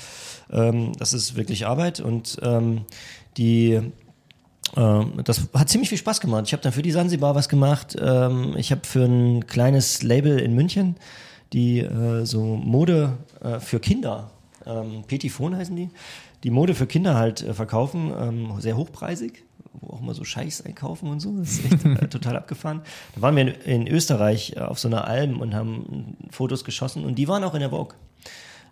ähm, 0.52 0.94
das 0.98 1.14
ist 1.14 1.36
wirklich 1.36 1.66
Arbeit 1.68 2.00
und 2.00 2.38
ähm, 2.42 2.82
die 3.38 3.80
ähm, 4.78 5.14
das 5.24 5.48
hat 5.54 5.70
ziemlich 5.70 5.90
viel 5.90 5.98
Spaß 5.98 6.22
gemacht. 6.22 6.44
Ich 6.48 6.54
habe 6.54 6.64
dann 6.64 6.72
für 6.72 6.82
die 6.82 6.92
Sansibar 6.92 7.36
was 7.36 7.50
gemacht. 7.50 7.96
Ähm, 8.00 8.56
ich 8.58 8.72
habe 8.72 8.82
für 8.86 9.04
ein 9.04 9.46
kleines 9.48 10.02
Label 10.04 10.40
in 10.40 10.54
München, 10.56 10.96
die 11.54 11.80
äh, 11.80 12.26
so 12.26 12.42
Mode 12.44 13.18
äh, 13.42 13.60
für 13.60 13.80
Kinder, 13.80 14.32
ähm, 14.66 15.04
Petifon 15.08 15.56
heißen 15.56 15.76
die, 15.76 15.90
die 16.44 16.52
Mode 16.52 16.74
für 16.76 16.88
Kinder 16.88 17.16
halt 17.16 17.42
äh, 17.42 17.54
verkaufen, 17.54 18.54
sehr 18.60 18.78
hochpreisig, 18.78 19.44
auch 19.82 20.02
mal 20.02 20.14
so 20.14 20.24
Scheiß 20.24 20.66
einkaufen 20.66 21.10
und 21.10 21.20
so. 21.20 21.38
Das 21.38 21.52
ist 21.52 21.66
echt 21.66 21.86
äh, 21.86 22.08
total 22.10 22.38
abgefahren. 22.38 22.82
Da 23.16 23.22
waren 23.22 23.36
wir 23.36 23.66
in, 23.66 23.84
in 23.84 23.88
Österreich 23.88 24.54
äh, 24.56 24.60
auf 24.60 24.80
so 24.80 24.88
einer 24.88 25.08
Alm 25.08 25.40
und 25.40 25.54
haben 25.54 26.18
Fotos 26.30 26.64
geschossen 26.64 27.06
und 27.06 27.16
die 27.16 27.28
waren 27.28 27.44
auch 27.44 27.54
in 27.54 27.62
der 27.62 27.70
Vogue. 27.70 27.96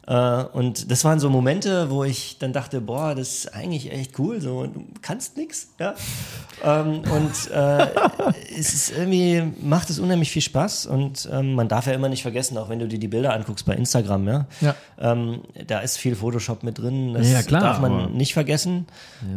Äh, 0.10 0.44
und 0.54 0.90
das 0.90 1.06
waren 1.06 1.20
so 1.20 1.30
Momente, 1.30 1.92
wo 1.92 2.04
ich 2.04 2.38
dann 2.40 2.52
dachte, 2.52 2.82
boah, 2.82 3.14
das 3.14 3.30
ist 3.30 3.54
eigentlich 3.54 3.92
echt 3.94 4.18
cool, 4.18 4.42
so 4.42 4.66
du 4.66 4.84
kannst 5.04 5.38
nix, 5.38 5.68
ja. 5.80 5.94
Ähm, 6.66 7.02
und 7.16 7.52
äh, 7.52 7.88
es 8.58 8.74
ist 8.74 8.92
irgendwie 8.92 9.44
macht 9.62 9.90
es 9.92 10.00
unheimlich 10.00 10.32
viel 10.32 10.42
Spaß 10.42 10.88
und 10.88 11.30
ähm, 11.32 11.54
man 11.54 11.68
darf 11.68 11.86
ja 11.86 11.94
immer 11.94 12.10
nicht 12.10 12.24
vergessen, 12.24 12.58
auch 12.58 12.70
wenn 12.70 12.80
du 12.80 12.88
dir 12.88 12.98
die 13.00 13.08
Bilder 13.08 13.34
anguckst 13.34 13.66
bei 13.68 13.76
Instagram, 13.76 14.28
ja, 14.28 14.48
Ja. 14.62 14.76
ähm, 15.00 15.42
da 15.68 15.80
ist 15.82 15.98
viel 15.98 16.16
Photoshop 16.16 16.64
mit 16.64 16.80
drin, 16.80 17.14
das 17.14 17.30
Ja, 17.32 17.44
klar, 17.44 17.62
darf 17.62 17.80
man 17.80 18.12
nicht 18.14 18.34
vergessen. 18.34 18.88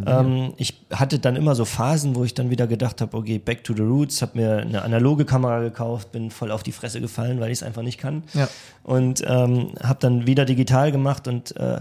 ähm, 0.07 0.55
ich 0.57 0.81
hatte 0.90 1.19
dann 1.19 1.36
immer 1.36 1.55
so 1.55 1.65
Phasen, 1.66 2.16
wo 2.16 2.24
ich 2.24 2.32
dann 2.35 2.49
wieder 2.51 2.66
gedacht 2.66 3.03
habe, 3.03 3.15
okay, 3.16 3.39
back 3.39 3.62
to 3.62 3.74
the 3.74 3.82
roots, 3.82 4.23
habe 4.23 4.39
mir 4.39 4.57
eine 4.59 4.82
analoge 4.82 5.27
Kamera 5.27 5.61
gekauft, 5.61 6.12
bin 6.12 6.31
voll 6.31 6.51
auf 6.51 6.62
die 6.62 6.73
Fresse 6.73 7.01
gefallen, 7.03 7.40
weil 7.40 7.51
ich 7.51 7.59
es 7.59 7.62
einfach 7.62 7.82
nicht 7.82 7.99
kann 7.99 8.23
Ja. 8.32 8.49
und 8.82 9.23
ähm, 9.27 9.74
habe 9.82 9.99
dann 10.01 10.27
wieder 10.27 10.44
digital 10.62 10.93
gemacht 10.93 11.28
und 11.28 11.56
äh, 11.56 11.80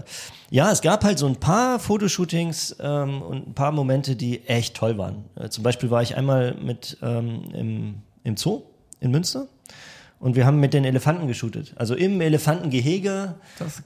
ja, 0.50 0.70
es 0.70 0.82
gab 0.82 1.04
halt 1.04 1.18
so 1.18 1.26
ein 1.26 1.36
paar 1.36 1.78
Fotoshootings 1.78 2.76
ähm, 2.80 3.22
und 3.22 3.48
ein 3.48 3.54
paar 3.54 3.72
Momente, 3.72 4.16
die 4.16 4.46
echt 4.46 4.76
toll 4.76 4.98
waren. 4.98 5.24
Äh, 5.36 5.48
zum 5.48 5.64
Beispiel 5.64 5.90
war 5.90 6.02
ich 6.02 6.16
einmal 6.16 6.54
mit 6.54 6.98
ähm, 7.02 7.44
im, 7.54 7.94
im 8.24 8.36
Zoo 8.36 8.62
in 9.00 9.10
Münster 9.12 9.46
und 10.18 10.36
wir 10.36 10.44
haben 10.44 10.60
mit 10.60 10.74
den 10.74 10.84
Elefanten 10.84 11.26
geshootet. 11.26 11.72
Also 11.76 11.94
im 11.94 12.20
Elefantengehege 12.20 13.34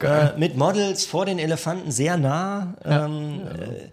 äh, 0.01 0.39
mit 0.39 0.57
Models 0.57 1.05
vor 1.05 1.27
den 1.27 1.39
Elefanten 1.39 1.91
sehr 1.93 2.17
nah. 2.17 2.75
Ähm, 2.85 3.41
äh, 3.41 3.89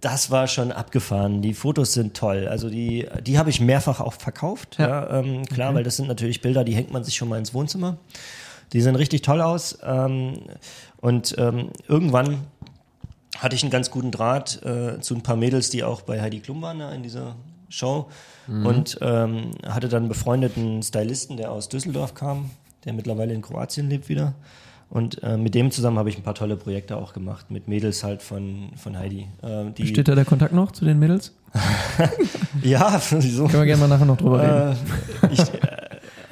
das 0.00 0.30
war 0.30 0.46
schon 0.46 0.70
abgefahren. 0.72 1.42
Die 1.42 1.52
Fotos 1.54 1.94
sind 1.94 2.16
toll. 2.16 2.46
Also 2.48 2.70
die, 2.70 3.08
die 3.24 3.38
habe 3.38 3.50
ich 3.50 3.60
mehrfach 3.60 4.00
auch 4.00 4.12
verkauft. 4.12 4.76
Ja. 4.78 5.18
ähm, 5.18 5.44
klar, 5.46 5.74
weil 5.74 5.82
das 5.82 5.96
sind 5.96 6.06
natürlich 6.06 6.40
Bilder, 6.42 6.64
die 6.64 6.74
hängt 6.74 6.92
man 6.92 7.02
sich 7.02 7.16
schon 7.16 7.28
mal 7.28 7.38
ins 7.38 7.54
Wohnzimmer. 7.54 7.98
Die 8.72 8.80
sehen 8.80 8.96
richtig 8.96 9.22
toll 9.22 9.40
aus. 9.40 9.78
Ähm, 9.84 10.34
und 10.98 11.34
ähm, 11.38 11.70
irgendwann 11.88 12.38
hatte 13.38 13.56
ich 13.56 13.62
einen 13.62 13.70
ganz 13.70 13.90
guten 13.90 14.10
Draht 14.10 14.62
äh, 14.64 15.00
zu 15.00 15.14
ein 15.14 15.22
paar 15.22 15.36
Mädels, 15.36 15.70
die 15.70 15.82
auch 15.82 16.02
bei 16.02 16.20
Heidi 16.20 16.40
Klum 16.40 16.62
waren 16.62 16.78
da 16.78 16.92
in 16.92 17.02
dieser 17.02 17.36
Show. 17.68 18.08
Und 18.48 18.98
ähm, 19.00 19.52
hatte 19.64 19.88
dann 19.88 20.02
einen 20.02 20.08
befreundeten 20.08 20.82
Stylisten, 20.82 21.36
der 21.36 21.52
aus 21.52 21.68
Düsseldorf 21.68 22.14
kam, 22.14 22.50
der 22.84 22.92
mittlerweile 22.92 23.32
in 23.32 23.42
Kroatien 23.42 23.88
lebt 23.88 24.08
wieder. 24.08 24.34
Und 24.90 25.22
äh, 25.22 25.36
mit 25.36 25.54
dem 25.54 25.70
zusammen 25.70 25.98
habe 25.98 26.08
ich 26.08 26.18
ein 26.18 26.24
paar 26.24 26.34
tolle 26.34 26.56
Projekte 26.56 26.96
auch 26.96 27.12
gemacht, 27.12 27.48
mit 27.48 27.68
Mädels 27.68 28.02
halt 28.02 28.22
von, 28.22 28.70
von 28.74 28.98
Heidi. 28.98 29.28
Äh, 29.40 29.70
die, 29.70 29.86
Steht 29.86 30.08
da 30.08 30.16
der 30.16 30.24
Kontakt 30.24 30.52
noch 30.52 30.72
zu 30.72 30.84
den 30.84 30.98
Mädels? 30.98 31.32
ja, 32.62 33.00
wieso? 33.10 33.46
Können 33.46 33.62
wir 33.62 33.66
gerne 33.66 33.82
mal 33.82 33.88
nachher 33.88 34.06
noch 34.06 34.16
drüber 34.16 34.42
reden. 34.42 34.78
Äh, 35.22 35.32
ich, 35.32 35.42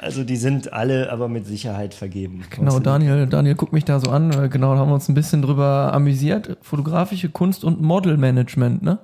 also 0.08 0.24
die 0.24 0.36
sind 0.36 0.72
alle 0.72 1.12
aber 1.12 1.28
mit 1.28 1.46
Sicherheit 1.46 1.92
vergeben. 1.92 2.42
Genau, 2.48 2.78
Daniel, 2.78 3.26
Daniel 3.26 3.54
guckt 3.56 3.74
mich 3.74 3.84
da 3.84 4.00
so 4.00 4.10
an. 4.10 4.30
äh, 4.32 4.48
Genau, 4.48 4.72
da 4.72 4.80
haben 4.80 4.88
wir 4.88 4.94
uns 4.94 5.06
ein 5.10 5.14
bisschen 5.14 5.42
drüber 5.42 5.92
amüsiert. 5.92 6.56
Fotografische 6.62 7.28
Kunst 7.28 7.62
und 7.62 7.82
Modelmanagement, 7.82 8.82
ne? 8.82 8.98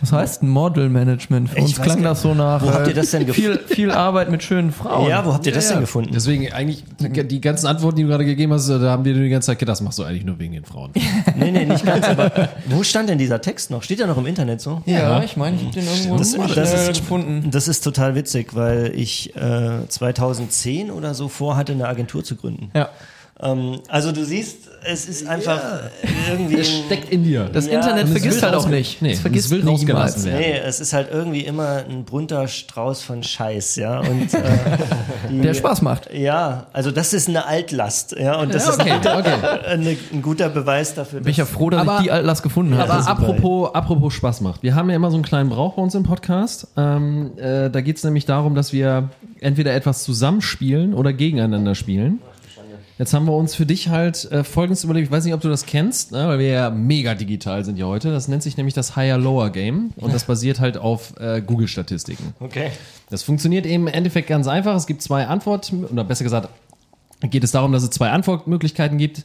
Was 0.00 0.12
heißt 0.12 0.42
ein 0.42 0.48
Modelmanagement? 0.48 1.50
Für 1.50 1.58
Ich 1.58 1.64
uns 1.64 1.80
klang 1.80 2.02
das 2.02 2.22
so 2.22 2.32
nach 2.34 2.62
Wo 2.62 2.70
habt 2.72 2.86
äh, 2.86 2.90
ihr 2.90 2.94
das 2.94 3.10
denn 3.10 3.26
viel, 3.32 3.58
viel 3.58 3.90
Arbeit 3.90 4.30
mit 4.30 4.42
schönen 4.42 4.70
Frauen. 4.72 5.08
Ja, 5.08 5.24
wo 5.26 5.32
habt 5.34 5.44
ihr 5.46 5.52
das 5.52 5.64
Ja, 5.66 5.72
denn 5.72 5.80
gefunden? 5.80 6.10
Deswegen 6.14 6.52
eigentlich, 6.52 6.84
die, 7.00 7.40
ganzen 7.40 7.66
Antworten, 7.66 7.96
die 7.96 8.02
du 8.02 8.08
gerade 8.08 8.24
gegeben 8.24 8.52
hast, 8.52 8.68
da 8.68 8.78
haben 8.80 9.04
wir 9.04 9.14
die 9.14 9.28
ganze 9.28 9.46
Zeit 9.46 9.58
gedacht, 9.58 9.72
das 9.74 9.80
machst 9.80 9.98
du 9.98 10.04
eigentlich 10.04 10.24
nur 10.24 10.38
wegen 10.38 10.52
den 10.54 10.64
Frauen. 10.64 10.92
Nee, 11.36 11.50
nee, 11.52 11.64
nicht 11.64 11.84
ganz, 11.84 12.06
aber 12.06 12.30
wo 12.66 12.82
stand 12.82 13.08
denn 13.08 13.18
dieser 13.18 13.40
Text 13.40 13.70
noch? 13.70 13.82
Steht 13.82 14.00
der 14.00 14.06
noch 14.06 14.18
im 14.18 14.26
Internet 14.26 14.60
so? 14.60 14.82
Ja, 14.86 15.22
ich 15.22 15.36
meine, 15.36 15.56
ich 15.56 15.62
habe 15.64 15.74
den 15.74 15.86
irgendwo 15.86 16.16
Das, 16.16 16.32
das, 16.32 16.52
schnell 16.52 16.90
ist, 16.90 16.98
gefunden. 17.00 17.50
das 17.50 17.68
ist 17.68 17.82
total 17.82 18.14
witzig, 18.14 18.54
weil 18.54 18.92
ich 18.94 19.34
äh, 19.36 19.86
2010 19.88 20.90
oder 20.90 21.14
so 21.14 21.28
vorhatte, 21.28 21.72
eine 21.72 21.86
Agentur 21.88 22.24
zu 22.24 22.36
gründen. 22.36 22.70
Ja. 22.74 22.88
Ähm, 23.40 23.80
also 23.88 24.12
du 24.12 24.24
siehst, 24.24 24.67
es 24.90 25.06
ist 25.06 25.26
einfach 25.28 25.60
irgendwie. 26.28 26.56
Es 26.60 26.68
steckt 26.86 27.10
in 27.12 27.22
dir. 27.24 27.44
Das 27.52 27.66
Ja, 27.66 27.74
Internet 27.74 28.08
vergisst 28.08 28.42
halt 28.42 28.54
auch 28.54 28.68
nicht. 28.68 29.02
Nee, 29.02 29.12
es 29.12 29.20
vergisst 29.20 29.46
es 29.46 29.50
will 29.50 29.58
niemals. 29.58 29.80
rausgelassen 29.80 30.24
werden. 30.24 30.40
Nee, 30.40 30.58
es 30.64 30.80
ist 30.80 30.92
halt 30.92 31.08
irgendwie 31.12 31.40
immer 31.42 31.84
ein 31.88 32.04
bunter 32.04 32.48
Strauß 32.48 33.02
von 33.02 33.22
Scheiß, 33.22 33.76
ja. 33.76 34.00
Und 34.00 34.32
äh, 34.34 34.40
die, 35.30 35.40
Der 35.40 35.54
Spaß 35.54 35.82
macht. 35.82 36.12
Ja, 36.12 36.66
also 36.72 36.90
das 36.90 37.12
ist 37.12 37.28
eine 37.28 37.46
Altlast, 37.46 38.16
ja. 38.18 38.40
Und 38.40 38.54
das 38.54 38.66
Ja, 38.66 38.74
okay, 38.74 38.96
ist 39.00 39.06
ein, 39.06 39.18
okay. 39.20 39.34
eine, 39.68 39.96
ein 40.12 40.22
guter 40.22 40.48
Beweis 40.48 40.94
dafür. 40.94 41.20
Bin 41.20 41.30
ich 41.30 41.36
ja 41.36 41.44
froh, 41.44 41.70
dass 41.70 41.80
Aber- 41.82 41.96
ich 41.98 42.02
die 42.04 42.10
Altlast 42.10 42.42
gefunden 42.42 42.76
habe. 42.76 42.90
Aber 42.92 43.06
apropos, 43.08 43.74
apropos 43.74 44.14
Spaß 44.14 44.40
macht. 44.40 44.62
Wir 44.62 44.74
haben 44.74 44.88
ja 44.90 44.96
immer 44.96 45.10
so 45.10 45.16
einen 45.16 45.24
kleinen 45.24 45.50
Brauch 45.50 45.74
bei 45.74 45.82
uns 45.82 45.94
im 45.94 46.02
Podcast. 46.02 46.68
Ähm, 46.76 47.32
äh, 47.36 47.68
da 47.68 47.80
geht 47.82 47.98
es 47.98 48.04
nämlich 48.04 48.24
darum, 48.24 48.54
dass 48.54 48.72
wir 48.72 49.10
entweder 49.40 49.74
etwas 49.74 50.02
zusammenspielen 50.04 50.94
oder 50.94 51.12
gegeneinander 51.12 51.74
spielen. 51.74 52.20
Jetzt 52.98 53.14
haben 53.14 53.26
wir 53.26 53.32
uns 53.32 53.54
für 53.54 53.64
dich 53.64 53.88
halt 53.88 54.30
äh, 54.32 54.42
folgendes 54.42 54.82
überlegt. 54.82 55.06
Ich 55.06 55.12
weiß 55.12 55.24
nicht, 55.24 55.34
ob 55.34 55.40
du 55.40 55.48
das 55.48 55.66
kennst, 55.66 56.10
ne, 56.10 56.26
weil 56.26 56.40
wir 56.40 56.48
ja 56.48 56.70
mega 56.70 57.14
digital 57.14 57.64
sind 57.64 57.78
ja 57.78 57.86
heute. 57.86 58.10
Das 58.10 58.26
nennt 58.26 58.42
sich 58.42 58.56
nämlich 58.56 58.74
das 58.74 58.96
Higher-Lower-Game 58.96 59.92
und 59.96 60.12
das 60.12 60.24
basiert 60.24 60.58
halt 60.58 60.76
auf 60.76 61.14
äh, 61.20 61.40
Google-Statistiken. 61.40 62.34
okay. 62.40 62.70
Das 63.08 63.22
funktioniert 63.22 63.66
eben 63.66 63.86
im 63.86 63.94
Endeffekt 63.94 64.28
ganz 64.28 64.48
einfach. 64.48 64.74
Es 64.74 64.86
gibt 64.86 65.00
zwei 65.00 65.28
Antworten, 65.28 65.84
oder 65.84 66.02
besser 66.02 66.24
gesagt, 66.24 66.48
geht 67.22 67.44
es 67.44 67.52
darum, 67.52 67.72
dass 67.72 67.84
es 67.84 67.90
zwei 67.90 68.10
Antwortmöglichkeiten 68.10 68.98
gibt. 68.98 69.24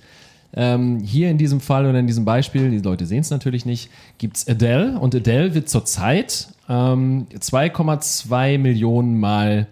Ähm, 0.55 0.99
hier 0.99 1.31
in 1.31 1.39
diesem 1.39 1.59
Fall 1.59 1.87
oder 1.87 1.97
in 1.97 2.05
diesem 2.05 2.25
Beispiel, 2.25 2.69
die 2.69 2.77
Leute 2.77 3.07
sehen 3.07 3.21
es 3.21 3.31
natürlich 3.31 3.65
nicht, 3.65 3.89
gibt 4.19 4.37
es 4.37 4.47
Adele 4.47 4.99
und 4.99 5.15
Adele 5.15 5.55
wird 5.55 5.67
zurzeit 5.67 6.49
ähm, 6.69 7.25
2,2 7.33 8.59
Millionen 8.59 9.19
Mal 9.19 9.65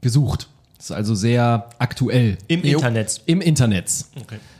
gesucht. 0.00 0.48
Das 0.84 0.90
ist 0.90 0.96
also 0.96 1.14
sehr 1.14 1.70
aktuell. 1.78 2.36
Im 2.46 2.62
Internet. 2.62 3.22
Im 3.24 3.40
Internet. 3.40 3.90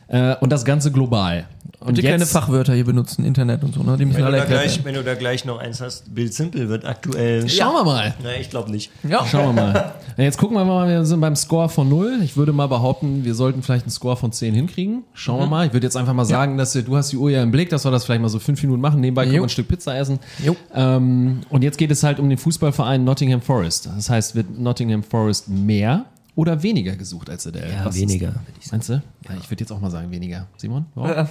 Äh, 0.08 0.36
und 0.40 0.50
das 0.50 0.64
Ganze 0.64 0.90
global. 0.90 1.46
Und 1.80 1.96
Bitte 1.96 2.08
keine 2.08 2.24
Fachwörter 2.24 2.72
hier 2.72 2.86
benutzen, 2.86 3.26
Internet 3.26 3.62
und 3.62 3.74
so, 3.74 3.82
ne? 3.82 3.98
Die 3.98 4.06
müssen 4.06 4.16
Wenn 4.16 4.22
du, 4.22 4.26
alle 4.28 4.36
da 4.38 4.42
erklärt 4.44 4.62
gleich, 4.62 4.84
wenn 4.86 4.94
du 4.94 5.04
da 5.04 5.14
gleich 5.16 5.44
noch 5.44 5.58
eins 5.58 5.82
hast, 5.82 6.14
Bild 6.14 6.32
Simple 6.32 6.70
wird 6.70 6.86
aktuell. 6.86 7.46
Schauen 7.46 7.74
wir 7.74 7.84
mal. 7.84 8.14
Na, 8.22 8.30
ich 8.40 8.48
glaube 8.48 8.70
nicht. 8.70 8.90
Ja. 9.06 9.26
Schauen 9.26 9.54
wir 9.54 9.62
mal. 9.62 9.92
Ja, 10.16 10.24
Jetzt 10.24 10.38
gucken 10.38 10.56
wir 10.56 10.64
mal, 10.64 10.88
wir 10.88 11.04
sind 11.04 11.20
beim 11.20 11.36
Score 11.36 11.68
von 11.68 11.88
0. 11.90 12.20
Ich 12.22 12.38
würde 12.38 12.52
mal 12.52 12.68
behaupten, 12.68 13.24
wir 13.24 13.34
sollten 13.34 13.62
vielleicht 13.62 13.84
einen 13.84 13.90
Score 13.90 14.16
von 14.16 14.32
10 14.32 14.54
hinkriegen. 14.54 15.04
Schauen 15.12 15.40
wir 15.40 15.46
mal. 15.46 15.66
Ich 15.66 15.72
würde 15.74 15.86
jetzt 15.86 15.96
einfach 15.96 16.14
mal 16.14 16.24
sagen, 16.24 16.56
dass 16.56 16.74
wir, 16.74 16.82
du 16.82 16.96
hast 16.96 17.12
die 17.12 17.18
Uhr 17.18 17.30
ja 17.30 17.42
im 17.42 17.50
Blick, 17.50 17.68
dass 17.68 17.84
wir 17.84 17.90
das 17.90 18.06
vielleicht 18.06 18.22
mal 18.22 18.28
so 18.30 18.38
fünf 18.38 18.62
Minuten 18.62 18.80
machen. 18.80 19.00
Nebenbei 19.00 19.24
können 19.24 19.32
wir 19.32 19.38
Jo. 19.38 19.42
ein 19.42 19.50
Stück 19.50 19.68
Pizza 19.68 19.94
essen. 19.98 20.20
Jo. 20.42 20.56
Ähm, 20.74 21.40
und 21.50 21.62
jetzt 21.64 21.76
geht 21.76 21.90
es 21.90 22.02
halt 22.02 22.18
um 22.18 22.30
den 22.30 22.38
Fußballverein 22.38 23.04
Nottingham 23.04 23.42
Forest. 23.42 23.90
Das 23.94 24.08
heißt, 24.08 24.34
wird 24.36 24.58
Nottingham 24.58 25.02
Forest 25.02 25.48
mehr 25.48 26.06
oder 26.36 26.62
weniger 26.62 26.96
gesucht 26.96 27.30
als 27.30 27.46
Adele? 27.46 27.72
Ja, 27.72 27.84
Was 27.84 27.94
weniger, 27.96 28.28
Ist, 28.28 28.66
ich 28.66 28.72
meinst 28.72 28.88
du? 28.88 28.94
Ja, 28.94 29.36
ich 29.40 29.50
würde 29.50 29.62
jetzt 29.62 29.70
auch 29.70 29.80
mal 29.80 29.90
sagen 29.90 30.10
weniger. 30.10 30.46
Simon? 30.56 30.86
Warum? 30.94 31.10
Ja, 31.10 31.24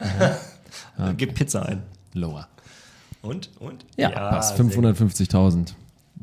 ja, 0.00 0.38
ja. 0.98 1.12
Gib 1.12 1.34
Pizza 1.34 1.66
ein. 1.66 1.82
Lower. 2.14 2.48
Und? 3.22 3.50
Und? 3.60 3.84
Ja, 3.96 4.10
passt. 4.10 4.56
gut. 4.56 4.72
550.000. 4.72 5.74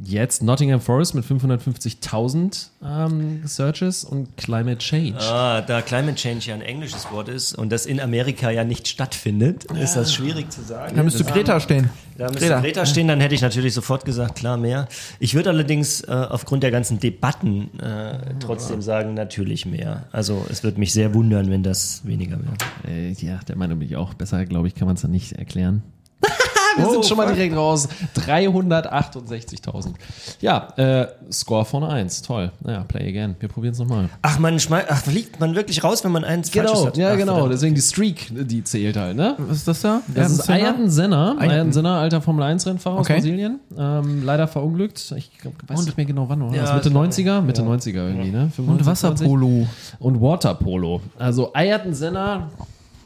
Jetzt 0.02 0.42
Nottingham 0.42 0.80
Forest 0.80 1.14
mit 1.14 1.26
550.000 1.26 2.68
ähm, 2.84 3.42
Searches 3.46 4.06
und 4.06 4.38
Climate 4.38 4.78
Change. 4.78 5.20
Ah, 5.20 5.62
da 5.62 5.82
Climate 5.82 6.16
Change 6.16 6.48
ja 6.48 6.56
ein 6.56 6.62
englisches 6.62 7.12
Wort 7.12 7.28
ist 7.28 7.54
und 7.54 7.70
das 7.70 7.86
in 7.86 8.00
Amerika 8.00 8.50
ja 8.50 8.64
nicht 8.64 8.88
stattfindet, 8.88 9.66
ist 9.66 9.96
das 9.96 10.14
schwierig 10.14 10.52
zu 10.52 10.62
sagen. 10.62 10.96
Da 10.96 11.04
müsste 11.04 11.26
Greta 11.26 11.60
stehen. 11.60 11.90
Da 12.18 12.28
müsste 12.28 12.40
Greta. 12.40 12.62
Greta. 12.62 12.86
stehen, 12.86 13.08
dann 13.10 13.20
hätte 13.20 13.36
ich 13.36 13.42
natürlich 13.42 13.74
sofort 13.74 14.06
gesagt, 14.06 14.36
klar, 14.36 14.58
mehr. 14.58 14.88
Ich 15.20 15.36
würde 15.36 15.50
allerdings 15.50 16.02
äh, 16.02 16.12
aufgrund 16.12 16.64
der 16.64 16.72
ganzen 16.72 17.00
Debatten 17.00 17.78
äh, 17.80 18.36
trotzdem 18.40 18.82
sagen, 18.82 19.14
natürlich 19.16 19.66
mehr. 19.66 20.06
Also 20.12 20.46
es 20.50 20.64
würde 20.64 20.80
mich 20.80 20.94
sehr 20.94 21.14
wundern, 21.14 21.52
wenn 21.52 21.64
das 21.64 22.06
weniger 22.06 22.38
wäre. 22.40 22.54
Äh, 22.88 23.12
ja, 23.14 23.40
der 23.48 23.58
Meinung 23.58 23.80
bin 23.80 23.88
ich 23.88 23.98
auch. 23.98 24.14
Besser, 24.14 24.46
glaube 24.46 24.68
ich, 24.68 24.76
kann 24.76 24.86
man 24.86 24.96
es 24.96 25.02
dann 25.02 25.12
nicht 25.12 25.34
erklären. 25.34 25.84
Wir 26.78 26.90
sind 26.90 27.06
schon 27.06 27.18
mal 27.18 27.28
direkt 27.34 27.56
raus. 27.56 27.88
368.000. 28.16 29.94
Ja, 30.42 30.68
äh, 30.78 31.08
Score 31.32 31.66
von 31.66 31.84
1. 31.84 32.22
Toll. 32.22 32.52
Naja, 32.62 32.84
play 32.88 33.08
again. 33.10 33.36
Wir 33.40 33.50
probieren 33.50 33.74
es 33.74 33.80
nochmal. 33.80 34.10
Ach, 34.22 34.40
man 34.40 34.60
schmeißt, 34.60 34.88
ach, 34.90 34.98
fliegt 35.04 35.40
man 35.40 35.56
wirklich 35.56 35.84
raus, 35.84 36.04
wenn 36.04 36.12
man 36.12 36.24
eins 36.24 36.50
Falsches 36.50 36.72
Genau, 36.74 36.86
hat? 36.88 36.98
ja, 36.98 37.12
Ach, 37.14 37.18
genau. 37.18 37.34
verdammt. 37.34 37.54
Deswegen 37.54 37.76
die 37.76 37.82
Streak, 37.82 38.28
die 38.32 38.64
zählt 38.64 38.98
halt, 38.98 39.16
ne? 39.18 39.36
Was 39.38 39.58
ist 39.58 39.68
das 39.68 39.82
da? 39.82 40.02
Das 40.14 40.32
ist 40.32 40.50
Ayrton 40.50 40.90
Senna, 40.90 41.36
Ayrton. 41.40 41.72
Senna, 41.74 42.00
alter 42.02 42.22
Formel 42.22 42.44
1 42.44 42.66
Rennfahrer 42.68 42.96
aus 43.00 43.02
Okay. 43.06 43.16
Brasilien. 43.16 43.60
Ähm, 43.78 44.24
leider 44.24 44.48
verunglückt. 44.48 45.14
Ich 45.18 45.32
glaub, 45.40 45.54
weiß 45.68 45.86
nicht 45.86 45.98
mehr 45.98 46.06
genau 46.06 46.28
wann. 46.30 46.42
Oder? 46.42 46.56
Ja, 46.56 46.62
das 46.64 46.74
Mitte 46.74 46.90
das 46.90 46.94
war- 46.94 47.04
90er? 47.04 47.42
Mitte 47.42 47.62
90er 47.64 48.08
irgendwie, 48.08 48.32
ne? 48.32 48.44
Und 48.44 48.54
95, 48.54 48.88
Wasserpolo. 48.88 49.68
Und 50.00 50.22
Waterpolo. 50.22 51.02
Also 51.18 51.52
Ayrton 51.54 51.94
Senna, 51.94 52.50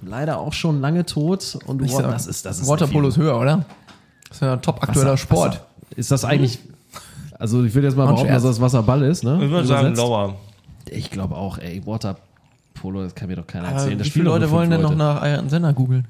leider 0.07 0.39
auch 0.39 0.53
schon 0.53 0.81
lange 0.81 1.05
tot. 1.05 1.57
Und 1.65 1.81
Ich 1.81 1.91
sag, 1.91 2.09
das 2.11 2.27
ist, 2.27 2.45
das 2.45 2.59
ist 2.59 2.67
Waterpolo 2.67 3.07
ist 3.09 3.17
höher, 3.17 3.39
oder? 3.39 3.65
Das 4.27 4.37
ist 4.37 4.41
ja 4.41 4.53
ein 4.53 4.61
top 4.61 4.81
aktueller 4.83 5.11
Wasser- 5.13 5.17
Sport. 5.17 5.49
Wasser. 5.55 5.65
Ist 5.95 6.11
das 6.11 6.25
eigentlich, 6.25 6.59
also 7.39 7.63
ich 7.63 7.73
würde 7.73 7.87
jetzt 7.87 7.97
mal 7.97 8.05
behaupten, 8.07 8.27
dass 8.33 8.43
das 8.43 8.59
Wasserball 8.61 9.03
ist, 9.03 9.23
ne? 9.23 9.39
Ich 9.43 9.49
würde 9.51 9.67
sagen, 9.67 9.95
lower. 9.95 10.35
Ich 10.89 11.11
glaube 11.11 11.35
auch, 11.35 11.57
ey, 11.59 11.85
Waterpolo, 11.85 13.03
das 13.03 13.15
kann 13.15 13.29
mir 13.29 13.35
doch 13.35 13.47
keiner 13.47 13.67
Aber 13.67 13.77
erzählen. 13.77 13.97
Das 13.97 14.07
wie 14.07 14.11
viele 14.11 14.25
Leute 14.25 14.49
wollen 14.51 14.69
denn 14.69 14.81
noch 14.81 14.95
nach 14.95 15.21
Ayrton 15.21 15.49
Senna 15.49 15.71
googeln? 15.71 16.07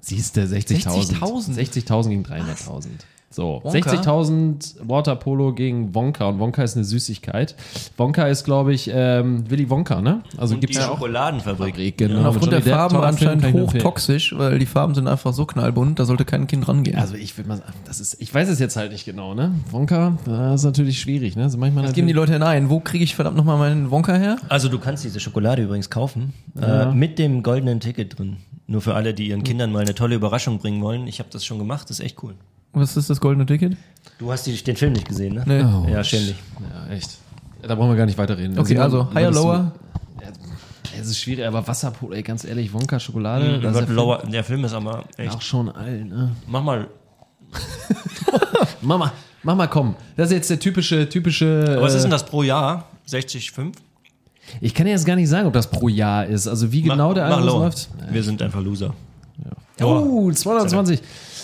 Siehst 0.00 0.36
du, 0.36 0.40
60.000. 0.40 1.18
60.000? 1.20 1.54
60.000 1.86 2.08
gegen 2.08 2.22
300.000. 2.24 2.86
So, 3.32 3.60
Wonka? 3.62 3.92
60.000 3.92 4.88
Waterpolo 4.88 5.52
gegen 5.52 5.94
Wonka 5.94 6.26
und 6.26 6.40
Wonka 6.40 6.64
ist 6.64 6.74
eine 6.74 6.84
Süßigkeit. 6.84 7.54
Wonka 7.96 8.26
ist, 8.26 8.42
glaube 8.42 8.74
ich, 8.74 8.90
ähm, 8.92 9.48
Willy 9.48 9.70
Wonka, 9.70 10.00
ne? 10.02 10.22
Also 10.36 10.56
ja 10.56 10.86
auch 10.88 10.94
Schokoladenfabrik. 10.94 11.74
Fabrik, 11.74 11.96
genau. 11.96 12.18
Und 12.18 12.26
aufgrund 12.26 12.52
der 12.52 12.62
Farben 12.62 12.96
anscheinend 12.96 13.52
hochtoxisch, 13.52 14.36
weil 14.36 14.58
die 14.58 14.66
Farben 14.66 14.96
sind 14.96 15.06
einfach 15.06 15.32
so 15.32 15.46
knallbunt, 15.46 16.00
da 16.00 16.06
sollte 16.06 16.24
kein 16.24 16.48
Kind 16.48 16.66
rangehen. 16.66 16.98
Also 16.98 17.14
ich 17.14 17.38
würde 17.38 17.50
mal 17.50 17.58
sagen, 17.58 17.72
das 17.84 18.00
ist, 18.00 18.20
ich 18.20 18.34
weiß 18.34 18.48
es 18.48 18.58
jetzt 18.58 18.74
halt 18.74 18.90
nicht 18.90 19.04
genau, 19.04 19.34
ne? 19.34 19.52
Wonka, 19.70 20.18
das 20.24 20.62
ist 20.62 20.64
natürlich 20.64 21.00
schwierig, 21.00 21.36
ne? 21.36 21.44
Also 21.44 21.56
manchmal 21.56 21.84
Was 21.84 21.92
geben 21.92 22.08
die 22.08 22.12
Leute 22.12 22.32
denn 22.32 22.42
ein? 22.42 22.68
Wo 22.68 22.80
kriege 22.80 23.04
ich 23.04 23.14
verdammt 23.14 23.36
nochmal 23.36 23.58
meinen 23.58 23.92
Wonka 23.92 24.14
her? 24.14 24.38
Also 24.48 24.68
du 24.68 24.80
kannst 24.80 25.04
diese 25.04 25.20
Schokolade 25.20 25.62
übrigens 25.62 25.88
kaufen, 25.88 26.32
äh, 26.60 26.86
mit 26.86 27.20
dem 27.20 27.44
goldenen 27.44 27.78
Ticket 27.78 28.18
drin. 28.18 28.38
Nur 28.66 28.80
für 28.80 28.94
alle, 28.94 29.14
die 29.14 29.28
ihren 29.28 29.44
Kindern 29.44 29.70
mal 29.70 29.82
eine 29.82 29.94
tolle 29.94 30.16
Überraschung 30.16 30.58
bringen 30.58 30.82
wollen. 30.82 31.06
Ich 31.06 31.20
habe 31.20 31.28
das 31.32 31.44
schon 31.44 31.58
gemacht, 31.58 31.90
das 31.90 32.00
ist 32.00 32.04
echt 32.06 32.22
cool. 32.24 32.34
Was 32.72 32.96
ist 32.96 33.10
das 33.10 33.20
goldene 33.20 33.46
Ticket? 33.46 33.76
Du 34.18 34.30
hast 34.30 34.46
die, 34.46 34.54
den 34.62 34.76
Film 34.76 34.92
nicht 34.92 35.08
gesehen, 35.08 35.34
ne? 35.34 35.42
Nee. 35.46 35.62
Oh, 35.64 35.86
Ja, 35.90 36.04
schämlich. 36.04 36.36
Ja, 36.60 36.94
echt. 36.94 37.18
Da 37.62 37.74
brauchen 37.74 37.90
wir 37.90 37.96
gar 37.96 38.06
nicht 38.06 38.16
weiterreden. 38.18 38.58
Okay, 38.58 38.68
Simon, 38.68 38.82
also 38.82 39.14
higher, 39.14 39.30
lower. 39.30 39.72
Es 40.98 41.06
ist 41.08 41.18
schwierig, 41.18 41.46
aber 41.46 41.66
Wasserpolo, 41.66 42.12
ey, 42.14 42.22
ganz 42.22 42.44
ehrlich, 42.44 42.72
Wonka 42.72 42.98
Schokolade, 43.00 43.58
Mhm, 43.58 43.62
das 43.62 43.72
ist 43.72 43.72
Gott, 43.72 43.74
der 43.80 43.86
Film 43.86 43.96
lower, 43.96 44.18
der 44.26 44.44
Film 44.44 44.64
ist 44.64 44.72
aber 44.74 45.04
echt. 45.16 45.34
auch 45.34 45.40
schon 45.42 45.68
alt, 45.70 46.06
ne? 46.08 46.30
Mach 46.46 46.62
mal. 46.62 46.88
Mama, 48.82 49.12
mach 49.42 49.56
mal, 49.56 49.66
komm. 49.66 49.94
Das 50.16 50.28
ist 50.28 50.34
jetzt 50.34 50.50
der 50.50 50.58
typische, 50.60 51.08
typische. 51.08 51.64
Aber 51.68 51.82
was 51.82 51.94
äh, 51.94 51.96
ist 51.96 52.02
denn 52.02 52.10
das 52.10 52.24
pro 52.24 52.42
Jahr? 52.42 52.86
60, 53.06 53.50
5. 53.50 53.76
Ich 54.60 54.74
kann 54.74 54.86
ja 54.86 54.92
jetzt 54.92 55.06
gar 55.06 55.16
nicht 55.16 55.28
sagen, 55.28 55.46
ob 55.46 55.52
das 55.52 55.70
pro 55.70 55.88
Jahr 55.88 56.26
ist. 56.26 56.46
Also 56.48 56.70
wie 56.72 56.82
genau 56.82 57.14
der 57.14 57.26
Algorithmus 57.26 57.88
läuft. 57.98 58.12
Wir 58.12 58.22
sind 58.22 58.42
einfach 58.42 58.60
Loser. 58.60 58.94
Oh, 59.86 60.30
220. 60.32 61.00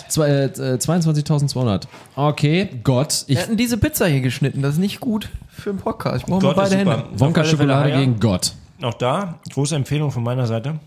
Zwei- 0.09 0.29
äh, 0.29 0.77
22.200. 0.77 1.83
Okay, 2.15 2.69
Gott. 2.83 3.23
Ich, 3.27 3.35
Wir 3.35 3.43
hätten 3.43 3.57
diese 3.57 3.77
Pizza 3.77 4.07
hier 4.07 4.21
geschnitten. 4.21 4.61
Das 4.61 4.73
ist 4.75 4.79
nicht 4.79 4.99
gut 4.99 5.29
für 5.49 5.71
einen 5.71 5.79
Podcast. 5.79 6.19
Ich 6.19 6.25
brauche 6.25 6.43
mal 6.45 6.53
Gott 6.53 6.63
ist 6.63 6.69
beide 6.71 6.83
super. 6.83 6.97
Hände. 7.03 7.19
Wonka 7.19 7.43
Schokolade 7.43 7.91
gegen 7.91 8.19
Gott. 8.19 8.53
Auch 8.81 8.93
da, 8.93 9.39
große 9.51 9.75
Empfehlung 9.75 10.11
von 10.11 10.23
meiner 10.23 10.45
Seite. 10.47 10.79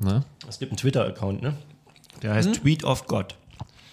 Ne? 0.00 0.22
Es 0.48 0.58
gibt 0.58 0.70
einen 0.72 0.76
Twitter-Account, 0.76 1.42
ne? 1.42 1.54
Der 2.22 2.34
heißt 2.34 2.54
Tweet 2.62 2.84
of 2.84 3.06
God. 3.06 3.34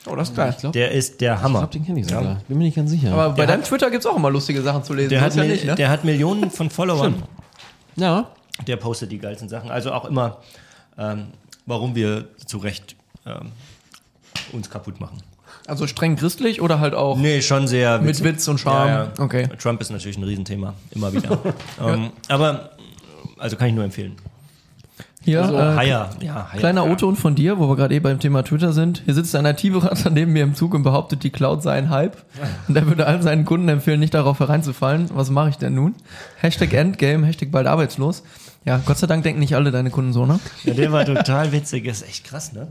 Oh, 0.07 0.15
das 0.15 0.29
ist 0.29 0.35
geil. 0.35 0.55
Der 0.73 0.91
ist 0.91 1.19
der 1.21 1.33
Ich 1.35 1.41
Hammer. 1.41 1.59
glaube, 1.59 1.73
den 1.73 1.85
kenne 1.85 1.99
ich 2.01 2.07
sogar. 2.07 2.41
Bin 2.47 2.57
mir 2.59 2.65
nicht 2.65 2.75
ganz 2.75 2.91
sicher. 2.91 3.11
Aber 3.11 3.29
bei 3.31 3.47
deinem 3.47 3.63
Twitter 3.63 3.89
gibt 3.89 4.01
es 4.03 4.05
auch 4.05 4.15
immer 4.15 4.29
lustige 4.29 4.61
Sachen 4.61 4.83
zu 4.83 4.93
lesen. 4.93 5.09
Der 5.09 5.21
hat, 5.21 5.29
ist 5.29 5.35
ja 5.37 5.43
Mil- 5.43 5.51
nicht, 5.53 5.65
ne? 5.65 5.73
der 5.75 5.89
hat 5.89 6.03
Millionen 6.03 6.51
von 6.51 6.69
Followern. 6.69 7.23
ja. 7.95 8.27
Der 8.67 8.77
postet 8.77 9.11
die 9.11 9.17
geilsten 9.17 9.49
Sachen. 9.49 9.69
Also 9.71 9.91
auch 9.91 10.05
immer, 10.05 10.37
ähm, 10.97 11.27
warum 11.65 11.93
wir 11.95 12.29
zu 12.45 12.57
Recht 12.59 12.95
ähm, 13.25 13.51
uns 14.53 14.69
kaputt 14.69 14.99
machen. 14.99 15.17
Also 15.67 15.87
streng 15.87 16.15
christlich 16.15 16.61
oder 16.61 16.79
halt 16.79 16.93
auch 16.93 17.17
Nee, 17.17 17.41
schon 17.41 17.67
sehr 17.67 17.99
mit 17.99 18.09
witzig. 18.09 18.25
Witz 18.25 18.47
und 18.47 18.59
Charme. 18.59 18.87
Ja, 18.89 19.03
ja. 19.05 19.11
Okay. 19.17 19.47
Trump 19.57 19.81
ist 19.81 19.89
natürlich 19.91 20.17
ein 20.17 20.23
Riesenthema, 20.23 20.73
immer 20.91 21.11
wieder. 21.13 21.39
ähm, 21.83 22.11
aber, 22.27 22.71
also 23.37 23.55
kann 23.55 23.69
ich 23.69 23.73
nur 23.73 23.83
empfehlen. 23.83 24.15
Hier, 25.23 25.41
Also, 25.41 25.55
äh, 25.55 25.59
Haier. 25.75 26.09
Ja, 26.21 26.49
Haier. 26.51 26.59
kleiner 26.59 26.85
O-Ton 26.85 27.15
von 27.15 27.33
dir, 27.33 27.57
wo 27.57 27.67
wir 27.67 27.75
gerade 27.75 27.95
eh 27.95 27.99
beim 27.99 28.19
Thema 28.19 28.43
Twitter 28.43 28.73
sind. 28.73 29.01
Hier 29.05 29.15
sitzt 29.15 29.35
ein 29.35 29.45
IT-Berater 29.47 30.11
neben 30.11 30.33
mir 30.33 30.43
im 30.43 30.53
Zug 30.53 30.75
und 30.75 30.83
behauptet, 30.83 31.23
die 31.23 31.31
Cloud 31.31 31.63
sei 31.63 31.71
ein 31.73 31.89
Hype. 31.89 32.17
Und 32.67 32.75
er 32.75 32.85
würde 32.85 33.07
all 33.07 33.23
seinen 33.23 33.43
Kunden 33.43 33.67
empfehlen, 33.67 33.99
nicht 33.99 34.13
darauf 34.13 34.39
hereinzufallen. 34.39 35.09
Was 35.15 35.31
mache 35.31 35.49
ich 35.49 35.57
denn 35.57 35.73
nun? 35.73 35.95
Hashtag 36.41 36.73
Endgame, 36.73 37.25
Hashtag 37.25 37.49
bald 37.49 37.65
arbeitslos. 37.65 38.21
Ja, 38.65 38.79
Gott 38.85 38.99
sei 38.99 39.07
Dank 39.07 39.23
denken 39.23 39.39
nicht 39.39 39.55
alle 39.55 39.71
deine 39.71 39.89
Kunden 39.89 40.13
so, 40.13 40.27
ne? 40.27 40.39
Ja, 40.63 40.75
der 40.75 40.91
war 40.91 41.05
total 41.05 41.51
witzig. 41.51 41.85
Das 41.85 42.01
ist 42.03 42.07
echt 42.07 42.25
krass, 42.25 42.53
ne? 42.53 42.67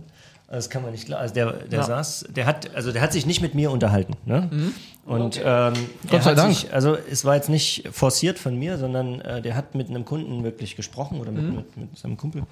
Also 0.55 0.67
Das 0.69 0.71
kann 0.71 0.83
man 0.83 0.93
nicht 0.93 1.07
glauben. 1.07 1.21
Also 1.23 1.35
der, 1.35 1.53
der 1.53 1.81
Ja. 1.81 1.85
saß, 1.85 2.27
der 2.31 2.47
hat, 2.47 2.75
also 2.77 2.93
der 2.93 3.03
hat 3.03 3.13
sich 3.13 3.27
nicht 3.27 3.41
mit 3.43 3.55
mir 3.55 3.71
unterhalten, 3.73 4.15
ne? 4.25 4.49
Und 5.05 5.37
ähm, 5.39 5.43
er 5.45 5.71
Mhm. 5.73 5.77
Gott 6.11 6.23
sei 6.23 6.35
Dank. 6.35 6.55
Sich, 6.55 6.73
also 6.73 6.97
es 7.11 7.25
war 7.25 7.35
jetzt 7.35 7.49
nicht 7.49 7.89
forciert 7.91 8.39
von 8.39 8.57
mir, 8.57 8.79
sondern 8.79 9.21
äh, 9.21 9.43
der 9.43 9.57
hat 9.57 9.75
mit 9.75 9.91
einem 9.91 10.05
Kunden 10.05 10.45
wirklich 10.45 10.77
gesprochen 10.77 11.21
oder 11.21 11.33
mit, 11.33 11.45
Mhm. 11.51 11.57
mit, 11.57 11.77
mit 11.77 11.99
seinem 11.99 12.17
Kumpel 12.17 12.45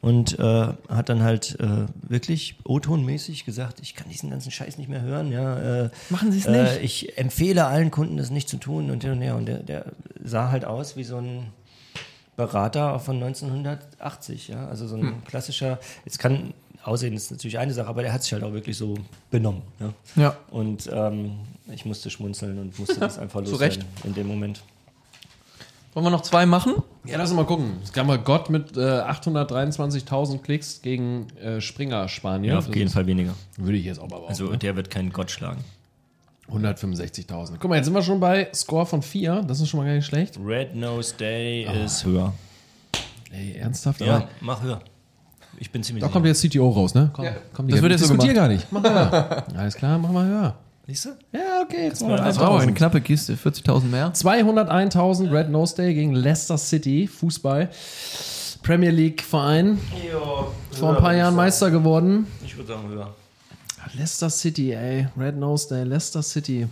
und 0.00 0.38
äh, 0.38 0.68
hat 0.88 1.10
dann 1.10 1.22
halt 1.22 1.58
äh, 1.60 1.66
wirklich 2.08 2.56
O-Ton-mäßig 2.64 3.44
gesagt, 3.44 3.80
ich 3.82 3.94
kann 3.94 4.08
diesen 4.08 4.30
ganzen 4.30 4.50
Scheiß 4.50 4.78
nicht 4.78 4.88
mehr 4.88 5.02
hören. 5.02 5.30
Ja, 5.30 5.84
äh, 5.84 5.90
Machen 6.08 6.32
Sie 6.32 6.38
es 6.38 6.46
äh, 6.46 6.62
nicht. 6.62 6.82
Ich 6.82 7.18
empfehle 7.18 7.66
allen 7.66 7.90
Kunden, 7.90 8.16
das 8.16 8.30
nicht 8.30 8.48
zu 8.48 8.56
tun 8.56 8.90
und 8.90 9.02
hin 9.04 9.12
und 9.12 9.20
her. 9.20 9.36
Und 9.36 9.44
der, 9.46 9.58
der 9.58 9.84
sah 10.24 10.50
halt 10.50 10.64
aus 10.64 10.96
wie 10.96 11.04
so 11.04 11.18
ein 11.18 11.48
Berater 12.36 12.98
von 12.98 13.16
1980, 13.22 14.48
ja, 14.48 14.66
also 14.68 14.86
so 14.88 14.96
ein 14.96 15.02
Hm. 15.02 15.24
klassischer, 15.26 15.78
jetzt 16.06 16.18
kann 16.18 16.54
Aussehen 16.84 17.14
ist 17.14 17.30
natürlich 17.30 17.58
eine 17.58 17.72
Sache, 17.72 17.88
aber 17.88 18.02
der 18.02 18.12
hat 18.12 18.22
sich 18.22 18.32
halt 18.32 18.42
auch 18.42 18.52
wirklich 18.52 18.76
so 18.76 18.94
benommen. 19.30 19.62
Ja? 19.78 19.92
Ja. 20.16 20.36
Und 20.50 20.88
ähm, 20.92 21.32
ich 21.72 21.84
musste 21.84 22.10
schmunzeln 22.10 22.58
und 22.58 22.78
musste 22.78 22.94
das 23.00 23.18
einfach 23.18 23.42
Zu 23.44 23.52
loswerden 23.52 23.78
Recht. 23.82 24.04
in 24.04 24.14
dem 24.14 24.26
Moment. 24.28 24.62
Wollen 25.92 26.06
wir 26.06 26.10
noch 26.10 26.22
zwei 26.22 26.46
machen? 26.46 26.74
Ja, 27.04 27.18
lass 27.18 27.30
uns 27.30 27.36
mal 27.36 27.46
gucken. 27.46 27.72
Es 27.82 27.92
gab 27.92 28.06
mal 28.06 28.18
Gott 28.18 28.48
mit 28.48 28.76
äh, 28.76 28.80
823.000 28.80 30.38
Klicks 30.38 30.82
gegen 30.82 31.26
äh, 31.36 31.60
Springer 31.60 32.08
Spanien. 32.08 32.52
Ja, 32.52 32.58
auf 32.58 32.74
jeden 32.74 32.90
Fall 32.90 33.06
weniger. 33.06 33.34
Würde 33.56 33.76
ich 33.76 33.84
jetzt 33.86 33.98
auch 33.98 34.04
mal 34.04 34.16
behaupten. 34.20 34.28
Also 34.28 34.54
der 34.56 34.76
wird 34.76 34.88
keinen 34.88 35.10
Gott 35.10 35.30
schlagen. 35.32 35.64
165.000. 36.48 37.56
Guck 37.58 37.70
mal, 37.70 37.76
jetzt 37.76 37.86
sind 37.86 37.94
wir 37.94 38.02
schon 38.02 38.20
bei 38.20 38.48
Score 38.54 38.86
von 38.86 39.02
4. 39.02 39.42
Das 39.46 39.60
ist 39.60 39.68
schon 39.68 39.80
mal 39.80 39.86
gar 39.86 39.94
nicht 39.94 40.06
schlecht. 40.06 40.38
Red 40.44 40.74
Nose 40.74 41.14
Day 41.16 41.64
ist 41.84 42.04
höher. 42.04 42.32
Ey, 43.32 43.54
ernsthaft? 43.56 44.00
Ja, 44.00 44.16
Aber 44.16 44.28
mach 44.40 44.62
höher. 44.62 44.80
Ich 45.60 45.70
bin 45.70 45.82
ziemlich 45.82 46.02
da 46.02 46.08
kommt 46.08 46.24
jetzt 46.24 46.40
CTO 46.42 46.70
raus, 46.70 46.94
ne? 46.94 47.10
Komm, 47.12 47.26
komm 47.52 47.68
Das 47.68 47.82
wird 47.82 47.92
jetzt 47.92 48.00
so 48.00 48.14
diskutier 48.14 48.32
gar 48.32 48.48
nicht. 48.48 48.66
Mach 48.72 48.82
mal 48.82 49.10
höher. 49.10 49.44
Alles 49.56 49.74
klar, 49.74 49.98
mach 49.98 50.10
mal 50.10 50.26
höher. 50.26 50.54
Siehst 50.86 51.04
du? 51.04 51.10
Ja, 51.32 51.62
okay. 51.62 51.84
Jetzt 51.84 52.02
mal 52.02 52.16
Das 52.16 52.40
war 52.40 52.50
auch 52.50 52.60
eine 52.60 52.72
knappe 52.72 53.02
Kiste, 53.02 53.34
40.000 53.34 53.84
mehr. 53.84 54.12
201.000 54.14 55.30
Red 55.30 55.50
Nose 55.50 55.76
Day 55.76 55.92
gegen 55.92 56.14
Leicester 56.14 56.56
City, 56.56 57.06
Fußball. 57.06 57.68
Premier 58.62 58.90
League 58.90 59.22
Verein, 59.22 59.78
vor 60.70 60.96
ein 60.96 61.02
paar 61.02 61.14
Jahren 61.14 61.34
Meister 61.36 61.70
geworden. 61.70 62.26
Ich 62.44 62.56
würde 62.56 62.68
sagen 62.72 62.88
höher. 62.88 63.14
Leicester 63.94 64.30
City, 64.30 64.72
ey. 64.72 65.08
Red 65.18 65.36
Nose 65.36 65.68
Day, 65.68 65.84
Leicester 65.84 66.22
City. 66.22 66.66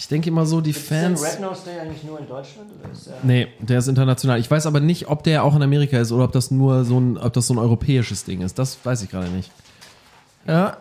Ich 0.00 0.08
denke 0.08 0.30
immer 0.30 0.46
so, 0.46 0.62
die 0.62 0.72
Fans. 0.72 1.20
Nose 1.40 1.60
Day 1.66 1.78
eigentlich 1.78 2.02
nur 2.04 2.18
in 2.18 2.26
Deutschland? 2.26 2.70
Oder 2.80 2.90
ist 2.90 3.06
der 3.06 3.16
Nee, 3.22 3.48
der 3.58 3.80
ist 3.80 3.86
international. 3.86 4.40
Ich 4.40 4.50
weiß 4.50 4.64
aber 4.64 4.80
nicht, 4.80 5.08
ob 5.08 5.22
der 5.24 5.44
auch 5.44 5.54
in 5.54 5.62
Amerika 5.62 5.98
ist 5.98 6.10
oder 6.10 6.24
ob 6.24 6.32
das 6.32 6.50
nur 6.50 6.86
so 6.86 6.98
ein, 6.98 7.18
ob 7.18 7.34
das 7.34 7.48
so 7.48 7.52
ein 7.52 7.58
europäisches 7.58 8.24
Ding 8.24 8.40
ist. 8.40 8.58
Das 8.58 8.78
weiß 8.82 9.02
ich 9.02 9.10
gerade 9.10 9.28
nicht. 9.28 9.50
Ja. 10.46 10.78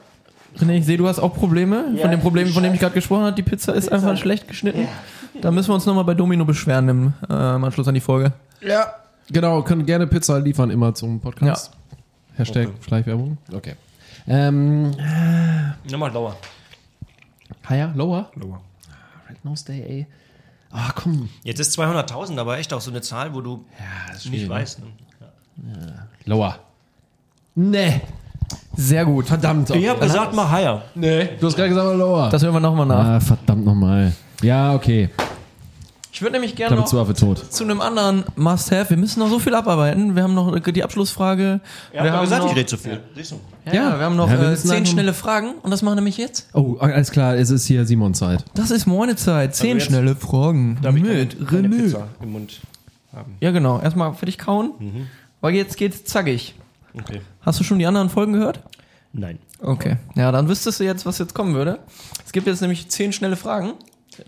René, 0.57 0.77
ich 0.77 0.85
sehe, 0.85 0.95
du 0.95 1.05
hast 1.05 1.19
auch 1.19 1.33
Probleme. 1.35 1.97
von 1.99 2.09
den 2.09 2.21
Problemen, 2.21 2.53
von 2.53 2.63
denen 2.63 2.75
ich 2.75 2.79
gerade 2.79 2.93
gesprochen 2.93 3.23
habe. 3.23 3.35
Die 3.35 3.43
Pizza 3.43 3.73
ist 3.75 3.91
einfach 3.91 4.15
schlecht 4.15 4.47
geschnitten. 4.47 4.87
Da 5.41 5.51
müssen 5.51 5.67
wir 5.67 5.75
uns 5.75 5.85
nochmal 5.85 6.05
bei 6.05 6.13
Domino 6.13 6.45
beschweren 6.45 6.87
im, 6.87 7.13
äh, 7.29 7.55
im 7.55 7.63
Anschluss 7.65 7.89
an 7.89 7.95
die 7.95 7.99
Folge. 7.99 8.31
Ja. 8.61 8.93
Genau, 9.29 9.61
können 9.63 9.85
gerne 9.85 10.07
Pizza 10.07 10.39
liefern 10.39 10.69
immer 10.69 10.95
zum 10.95 11.19
Podcast. 11.19 11.71
Hashtag 12.37 12.69
Schleichwerbung. 12.87 13.37
Okay. 13.53 13.75
Ähm, 14.29 14.91
Nochmal 15.91 16.13
lower. 16.13 16.37
higher, 17.67 17.91
lower? 17.93 18.31
Lower. 18.35 18.61
Red 19.39 19.45
Nose 19.45 19.65
Day, 19.65 19.81
ey. 19.87 20.07
Ah, 20.71 20.91
komm. 20.95 21.29
Jetzt 21.43 21.59
ist 21.59 21.77
200.000 21.79 22.37
aber 22.39 22.57
echt 22.57 22.73
auch 22.73 22.81
so 22.81 22.91
eine 22.91 23.01
Zahl, 23.01 23.33
wo 23.33 23.41
du 23.41 23.65
Ja, 23.79 23.85
das 24.11 24.17
ist 24.25 24.31
nicht 24.31 24.45
schwierig, 24.45 24.49
ne? 24.49 24.55
weißt. 24.55 24.79
Ne? 24.79 26.07
Lower. 26.25 26.59
Nee. 27.55 28.01
Sehr 28.75 29.05
gut. 29.05 29.27
Verdammt. 29.27 29.69
Ich 29.71 29.87
habe 29.87 29.99
gesagt, 29.99 30.33
mach 30.33 30.51
higher. 30.51 30.83
nee. 30.95 31.29
Du 31.39 31.47
hast 31.47 31.55
gerade 31.55 31.69
gesagt, 31.69 31.97
lower. 31.97 32.29
Das 32.29 32.43
hören 32.43 32.53
wir 32.53 32.59
nochmal 32.59 32.85
nach. 32.85 33.05
ah, 33.05 33.19
verdammt 33.19 33.65
nochmal. 33.65 34.13
Ja, 34.41 34.73
okay. 34.73 35.09
Ich 36.11 36.21
würde 36.21 36.33
nämlich 36.33 36.51
Ich 36.51 36.57
gerne 36.57 36.75
noch 36.75 36.85
zu 36.85 36.99
Affe 36.99 37.13
tot. 37.13 37.51
zu 37.51 37.63
einem 37.63 37.81
anderen 37.81 38.23
Must-Have. 38.35 38.89
Wir 38.91 38.97
müssen 38.97 39.19
noch 39.19 39.29
so 39.29 39.39
viel 39.39 39.53
abarbeiten. 39.55 40.15
Wir 40.15 40.23
haben 40.23 40.33
noch 40.33 40.57
die 40.59 40.83
Abschlussfrage. 40.83 41.61
Ja, 41.93 42.03
wir 42.03 42.11
haben 42.11 42.21
gesagt, 42.23 42.43
noch, 42.43 42.51
ich 42.51 42.57
rede 42.57 42.65
zu 42.67 42.77
viel. 42.77 43.01
Ja, 43.65 43.73
Ja. 43.73 43.99
wir 43.99 44.05
haben 44.05 44.15
noch 44.15 44.29
Ja, 44.29 44.39
wir 44.39 44.51
äh, 44.51 44.55
zehn 44.55 44.85
schnelle 44.85 45.13
Fragen 45.13 45.53
und 45.61 45.71
das 45.71 45.81
machen 45.81 45.93
wir 45.93 46.01
nämlich 46.01 46.17
jetzt. 46.17 46.49
Oh, 46.53 46.77
alles 46.79 47.11
klar, 47.11 47.35
es 47.35 47.49
ist 47.49 47.65
hier 47.65 47.85
Simon 47.85 48.13
Zeit. 48.13 48.43
Das 48.55 48.71
ist 48.71 48.85
meine 48.85 49.15
Zeit. 49.15 49.55
Zehn 49.55 49.77
jetzt 49.77 49.87
schnelle 49.87 50.15
Fragen 50.15 50.77
Darf 50.81 50.95
ich 50.95 51.03
mit 51.03 51.37
keine, 51.39 51.45
keine 51.45 51.67
René. 51.67 51.83
Pizza 51.83 52.07
im 52.21 52.31
Mund 52.31 52.59
haben? 53.13 53.35
Ja, 53.41 53.51
genau. 53.51 53.79
Erstmal 53.79 54.13
für 54.13 54.25
dich 54.25 54.37
kauen, 54.37 54.71
Mhm. 54.79 55.07
weil 55.41 55.53
jetzt 55.55 55.77
geht's 55.77 56.03
zackig. 56.05 56.55
Okay. 56.93 57.21
Hast 57.41 57.59
du 57.59 57.63
schon 57.63 57.79
die 57.79 57.85
anderen 57.85 58.09
Folgen 58.09 58.33
gehört? 58.33 58.61
Nein. 59.13 59.39
Okay. 59.61 59.97
Ja, 60.15 60.31
dann 60.31 60.47
wüsstest 60.47 60.79
du 60.79 60.83
jetzt, 60.83 61.05
was 61.05 61.17
jetzt 61.17 61.33
kommen 61.33 61.53
würde. 61.53 61.79
Es 62.25 62.31
gibt 62.31 62.47
jetzt 62.47 62.61
nämlich 62.61 62.89
zehn 62.89 63.11
schnelle 63.11 63.35
Fragen. 63.35 63.73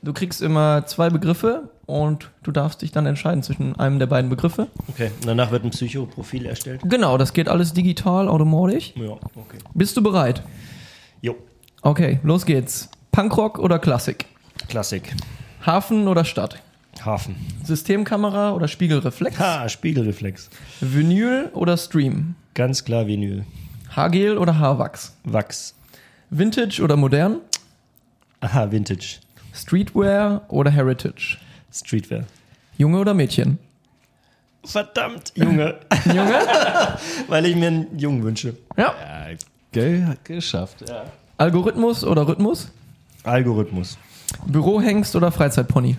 Du 0.02 0.14
kriegst 0.14 0.42
immer 0.42 0.86
zwei 0.86 1.10
Begriffe 1.10 1.70
und 1.86 2.30
du 2.44 2.52
darfst 2.52 2.82
dich 2.82 2.92
dann 2.92 3.06
entscheiden 3.06 3.44
zwischen 3.44 3.78
einem 3.80 4.00
der 4.00 4.08
beiden 4.08 4.30
Begriffe. 4.30 4.68
Okay. 4.88 5.12
Und 5.20 5.28
danach 5.28 5.52
wird 5.52 5.64
ein 5.64 5.72
Psychoprofil 5.72 6.46
erstellt. 6.46 6.82
Genau, 6.84 7.18
das 7.18 7.34
geht 7.34 7.50
alles 7.50 7.74
digital, 7.74 8.28
automatisch. 8.28 8.94
Ja, 8.96 9.12
okay. 9.12 9.58
Bist 9.74 9.98
du 9.98 10.04
bereit? 10.04 10.42
Jo. 11.22 11.36
Okay, 11.82 12.20
los 12.24 12.46
geht's. 12.46 12.90
Punkrock 13.12 13.60
oder 13.60 13.80
Klassik? 13.80 14.26
Klassik. 14.68 15.14
Hafen 15.66 16.08
oder 16.08 16.24
Stadt? 16.24 16.62
Hafen. 17.04 17.36
Systemkamera 17.64 18.54
oder 18.54 18.68
Spiegelreflex? 18.68 19.40
Ha, 19.40 19.68
Spiegelreflex. 19.70 20.50
Vinyl 20.80 21.50
oder 21.54 21.78
Stream? 21.78 22.36
Ganz 22.54 22.84
klar 22.84 23.08
Vinyl. 23.08 23.46
Haargel 23.90 24.38
oder 24.38 24.58
Haarwachs? 24.60 25.16
Wachs. 25.24 25.76
Vintage 26.30 26.82
oder 26.82 26.96
modern? 26.96 27.38
Aha, 28.40 28.72
Vintage. 28.72 29.18
Streetwear 29.54 30.42
oder 30.50 30.72
Heritage? 30.72 31.38
Streetwear. 31.72 32.24
Junge 32.78 33.00
oder 33.00 33.14
Mädchen? 33.14 33.60
Verdammt, 34.64 35.34
Junge. 35.36 35.76
Junge? 36.06 36.40
Weil 37.28 37.46
ich 37.46 37.56
mir 37.56 37.68
einen 37.68 37.98
Jungen 38.00 38.24
wünsche. 38.24 38.56
ja. 38.78 38.94
Hat 39.74 40.26
geschafft. 40.26 40.84
Algorithmus 41.38 42.04
oder 42.04 42.28
Rhythmus? 42.28 42.70
Algorithmus. 43.24 43.98
Bürohengst 44.46 45.16
oder 45.16 45.32
Freizeitpony? 45.32 45.98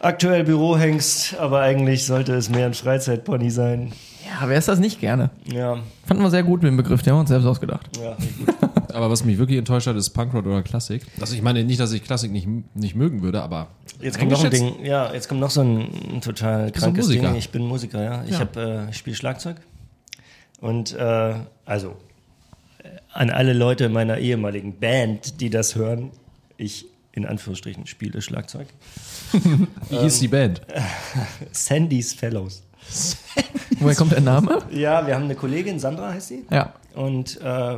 Aktuell 0.00 0.44
Bürohengst, 0.44 1.36
aber 1.38 1.60
eigentlich 1.60 2.06
sollte 2.06 2.34
es 2.34 2.50
mehr 2.50 2.66
ein 2.66 2.74
Freizeitpony 2.74 3.50
sein. 3.50 3.92
Ja, 4.24 4.48
wer 4.48 4.58
ist 4.58 4.68
das 4.68 4.78
nicht 4.78 5.00
gerne? 5.00 5.30
Ja, 5.44 5.78
Fanden 6.06 6.22
wir 6.22 6.30
sehr 6.30 6.44
gut 6.44 6.62
mit 6.62 6.70
dem 6.70 6.76
Begriff, 6.76 7.02
den 7.02 7.12
haben 7.12 7.16
wir 7.18 7.20
uns 7.22 7.30
selbst 7.30 7.46
ausgedacht. 7.46 7.88
ja, 8.00 8.16
gut. 8.44 8.67
Aber 8.98 9.12
was 9.12 9.24
mich 9.24 9.38
wirklich 9.38 9.58
enttäuscht 9.58 9.86
hat, 9.86 9.94
ist 9.94 10.10
Punkrock 10.10 10.44
oder 10.44 10.60
Klassik. 10.64 11.06
Also 11.20 11.32
ich 11.36 11.40
meine 11.40 11.62
nicht, 11.62 11.78
dass 11.78 11.92
ich 11.92 12.02
Klassik 12.02 12.32
nicht, 12.32 12.48
nicht 12.74 12.96
mögen 12.96 13.22
würde, 13.22 13.40
aber 13.40 13.68
Jetzt 14.00 14.18
kommt 14.18 14.32
noch 14.32 14.42
ein? 14.42 14.50
Ding. 14.50 14.84
Ja, 14.84 15.12
jetzt 15.14 15.28
kommt 15.28 15.40
noch 15.40 15.52
so 15.52 15.60
ein 15.62 16.20
total 16.20 16.72
krankes 16.72 17.06
Musiker? 17.06 17.28
Ding. 17.28 17.36
Ich 17.36 17.50
bin 17.50 17.62
Musiker, 17.64 18.02
ja. 18.02 18.24
Ich 18.24 18.32
Ja. 18.32 18.40
hab, 18.40 18.56
äh, 18.56 18.92
spiele 18.92 19.14
Schlagzeug. 19.14 19.58
Und 20.60 20.94
äh, 20.96 21.34
also 21.64 21.94
äh, 22.82 22.88
an 23.12 23.30
alle 23.30 23.52
Leute 23.52 23.88
meiner 23.88 24.18
ehemaligen 24.18 24.80
Band, 24.80 25.40
die 25.40 25.48
das 25.50 25.76
hören, 25.76 26.10
ich 26.56 26.86
in 27.12 27.24
Anführungsstrichen 27.24 27.86
spiele 27.86 28.20
Schlagzeug. 28.20 28.66
Wie 29.90 29.96
hieß 29.96 30.18
die 30.18 30.26
Band? 30.28 30.60
Sandy's 31.52 32.14
Fellows. 32.14 32.64
Woher 33.78 33.94
kommt 33.94 34.10
der 34.10 34.22
Name? 34.22 34.58
Ja, 34.72 35.06
wir 35.06 35.14
haben 35.14 35.24
eine 35.26 35.36
Kollegin, 35.36 35.78
Sandra 35.78 36.10
heißt 36.14 36.28
sie. 36.28 36.44
Ja. 36.50 36.72
Und 36.98 37.40
äh, 37.42 37.76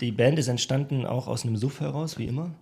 die 0.00 0.12
Band 0.12 0.38
ist 0.38 0.48
entstanden 0.48 1.04
auch 1.04 1.28
aus 1.28 1.44
einem 1.44 1.58
Suff 1.58 1.80
heraus, 1.80 2.16
wie 2.16 2.24
immer. 2.24 2.52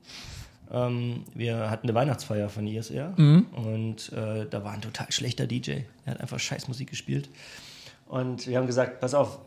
Ähm, 0.73 1.23
wir 1.35 1.71
hatten 1.71 1.87
eine 1.87 1.95
Weihnachtsfeier 1.95 2.49
von 2.49 2.67
ISR 2.67 3.15
und 3.53 4.13
äh, 4.13 4.45
da 4.51 4.65
war 4.65 4.73
ein 4.73 4.81
total 4.81 5.07
schlechter 5.13 5.47
DJ. 5.47 5.83
Er 6.05 6.15
hat 6.15 6.21
einfach 6.21 6.41
scheiß 6.41 6.67
Musik 6.67 6.91
gespielt. 6.91 7.29
Und 8.09 8.49
wir 8.49 8.59
haben 8.59 8.67
gesagt, 8.67 9.01
pass 9.01 9.15
auf, 9.15 9.39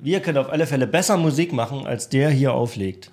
wir 0.00 0.18
können 0.18 0.38
auf 0.38 0.50
alle 0.50 0.66
Fälle 0.66 0.88
besser 0.88 1.16
Musik 1.16 1.52
machen, 1.52 1.86
als 1.86 2.08
der 2.08 2.30
hier 2.30 2.52
auflegt. 2.52 3.12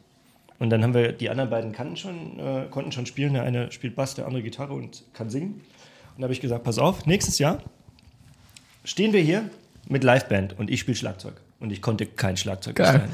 Und 0.58 0.72
dann 0.72 0.82
haben 0.82 0.96
wir, 0.96 1.12
die 1.12 1.30
anderen 1.30 1.52
beiden 1.52 1.74
kannten 1.74 1.98
schon, 1.98 2.40
äh, 2.40 2.66
konnten 2.72 2.92
schon 2.92 3.06
spielen. 3.06 3.34
Der 3.34 3.44
eine 3.44 3.72
spielt 3.72 3.96
Bass, 3.96 4.16
der 4.16 4.26
andere 4.26 4.42
Gitarre 4.42 4.74
und 4.74 5.04
kann 5.14 5.30
singen. 5.30 5.62
Und 6.16 6.22
da 6.22 6.24
habe 6.24 6.34
ich 6.34 6.42
gesagt, 6.42 6.64
pass 6.64 6.80
auf, 6.80 7.06
nächstes 7.06 7.38
Jahr 7.38 7.62
stehen 8.84 9.14
wir 9.14 9.22
hier 9.22 9.48
mit 9.88 10.04
Liveband 10.04 10.58
und 10.58 10.72
ich 10.72 10.80
spiele 10.80 10.98
Schlagzeug. 10.98 11.45
Und 11.60 11.72
ich 11.72 11.82
konnte 11.82 12.06
kein 12.06 12.36
Schlagzeug 12.38 12.76
Geil. 12.76 13.10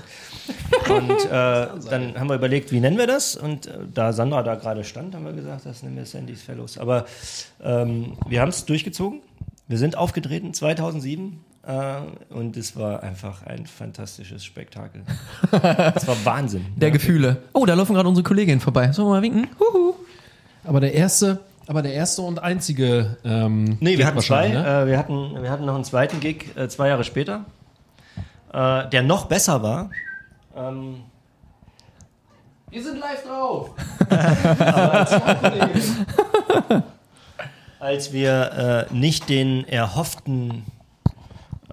bestellen. 0.88 1.07
Und 1.07 1.26
äh, 1.26 1.30
dann 1.89 2.19
haben 2.19 2.27
wir 2.27 2.35
überlegt, 2.35 2.72
wie 2.72 2.80
nennen 2.80 2.97
wir 2.97 3.07
das? 3.07 3.35
Und 3.35 3.68
äh, 3.68 3.77
da 3.93 4.13
Sandra 4.13 4.41
da 4.43 4.55
gerade 4.55 4.84
stand, 4.84 5.13
haben 5.15 5.26
wir 5.26 5.34
gesagt, 5.34 5.65
das 5.65 5.84
nennen 5.84 5.95
wir 5.97 6.05
Sandy's 6.05 6.41
Fellows. 6.41 6.77
Aber 6.77 7.05
ähm, 7.63 8.18
wir 8.27 8.41
haben 8.41 8.49
es 8.49 8.65
durchgezogen. 8.65 9.22
Wir 9.68 9.77
sind 9.77 9.95
aufgetreten 9.95 10.53
2007 10.53 11.39
äh, 11.65 12.34
und 12.34 12.57
es 12.57 12.76
war 12.76 13.03
einfach 13.03 13.45
ein 13.45 13.68
fantastisches 13.68 14.43
Spektakel. 14.43 15.03
Es 15.95 16.07
war 16.07 16.18
Wahnsinn. 16.26 16.65
Der 16.76 16.91
Gefühle. 16.91 17.38
Oh, 17.53 17.65
da 17.65 17.76
laufen 17.76 17.93
gerade 17.93 18.09
unsere 18.09 18.23
Kolleginnen 18.23 18.59
vorbei. 18.59 18.91
Sollen 18.91 19.07
wir 19.07 19.15
mal 19.15 19.22
winken? 19.22 19.47
Huhu. 19.59 19.93
Aber 20.63 20.80
der 20.80 20.93
erste, 20.93 21.39
aber 21.68 21.81
der 21.84 21.93
erste 21.93 22.22
und 22.23 22.39
einzige. 22.39 23.18
Ähm, 23.23 23.77
Nee, 23.80 23.97
wir 23.97 24.05
hatten 24.07 24.19
zwei. 24.19 24.49
Ne? 24.49 24.65
Äh, 24.84 24.88
wir, 24.88 24.97
hatten, 24.97 25.41
wir 25.41 25.49
hatten 25.51 25.65
noch 25.65 25.76
einen 25.76 25.84
zweiten 25.84 26.19
Gig 26.19 26.47
äh, 26.55 26.68
zwei 26.68 26.88
Jahre 26.89 27.03
später, 27.03 27.45
äh, 28.53 28.90
der 28.90 29.03
noch 29.03 29.26
besser 29.26 29.64
war. 29.64 29.90
Ähm, 30.56 31.03
Wir 32.69 32.84
sind 32.84 32.99
live 32.99 33.23
drauf. 33.23 33.72
als 37.80 38.14
wir 38.14 38.88
äh, 38.91 38.94
nicht 38.94 39.30
den 39.30 39.68
erhofften 39.68 40.65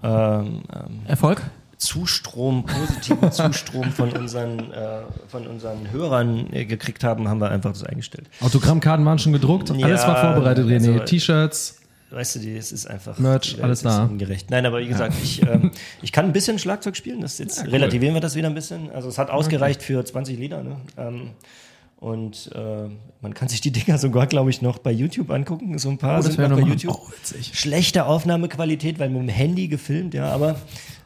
ähm, 0.01 0.63
ähm, 0.73 1.01
Erfolg? 1.07 1.41
Zustrom, 1.77 2.65
positiven 2.65 3.31
Zustrom 3.31 3.91
von 3.91 4.11
unseren, 4.11 4.71
äh, 4.73 5.01
von 5.27 5.47
unseren 5.47 5.91
Hörern 5.91 6.51
äh, 6.51 6.65
gekriegt 6.65 7.03
haben, 7.03 7.27
haben 7.29 7.39
wir 7.39 7.49
einfach 7.51 7.71
das 7.71 7.83
eingestellt. 7.83 8.29
Autogrammkarten 8.41 9.05
waren 9.05 9.19
schon 9.19 9.33
gedruckt. 9.33 9.69
Ja, 9.69 9.85
alles 9.85 10.05
war 10.05 10.33
vorbereitet, 10.33 10.65
René. 10.67 10.93
also- 10.93 11.05
T-Shirts. 11.05 11.78
Weißt 12.11 12.35
du, 12.37 12.39
es 12.57 12.71
ist 12.71 12.87
einfach 12.87 13.19
Merch, 13.19 13.57
äh, 13.59 13.61
alles 13.61 13.81
da. 13.83 14.05
ungerecht. 14.05 14.49
Nein, 14.49 14.65
aber 14.65 14.79
wie 14.79 14.87
gesagt, 14.87 15.13
ich, 15.21 15.43
ähm, 15.43 15.71
ich 16.01 16.11
kann 16.11 16.25
ein 16.25 16.33
bisschen 16.33 16.57
Schlagzeug 16.57 16.97
spielen. 16.97 17.21
Das 17.21 17.37
jetzt 17.37 17.65
relativieren 17.65 18.15
wir 18.15 18.21
das 18.21 18.35
wieder 18.35 18.47
ein 18.47 18.55
bisschen. 18.55 18.89
Also 18.91 19.09
es 19.09 19.17
hat 19.19 19.29
ausgereicht 19.29 19.83
für 19.83 20.03
20 20.03 20.37
Lieder. 20.39 20.63
Ne? 20.63 20.77
Ähm, 20.97 21.31
und 21.97 22.49
äh, 22.55 22.87
man 23.21 23.33
kann 23.33 23.47
sich 23.49 23.61
die 23.61 23.71
Dinger 23.71 23.97
sogar, 23.97 24.25
glaube 24.25 24.49
ich, 24.49 24.61
noch 24.61 24.79
bei 24.79 24.91
YouTube 24.91 25.29
angucken. 25.29 25.77
So 25.77 25.89
ein 25.89 25.97
paar 25.97 26.17
das 26.17 26.33
sind 26.33 26.49
noch 26.49 26.59
bei. 26.59 26.65
YouTube. 26.67 26.95
Oh. 26.97 27.11
Schlechte 27.51 28.05
Aufnahmequalität, 28.05 28.97
weil 28.99 29.09
mit 29.09 29.21
dem 29.21 29.29
Handy 29.29 29.67
gefilmt, 29.67 30.13
ja, 30.13 30.31
aber 30.31 30.55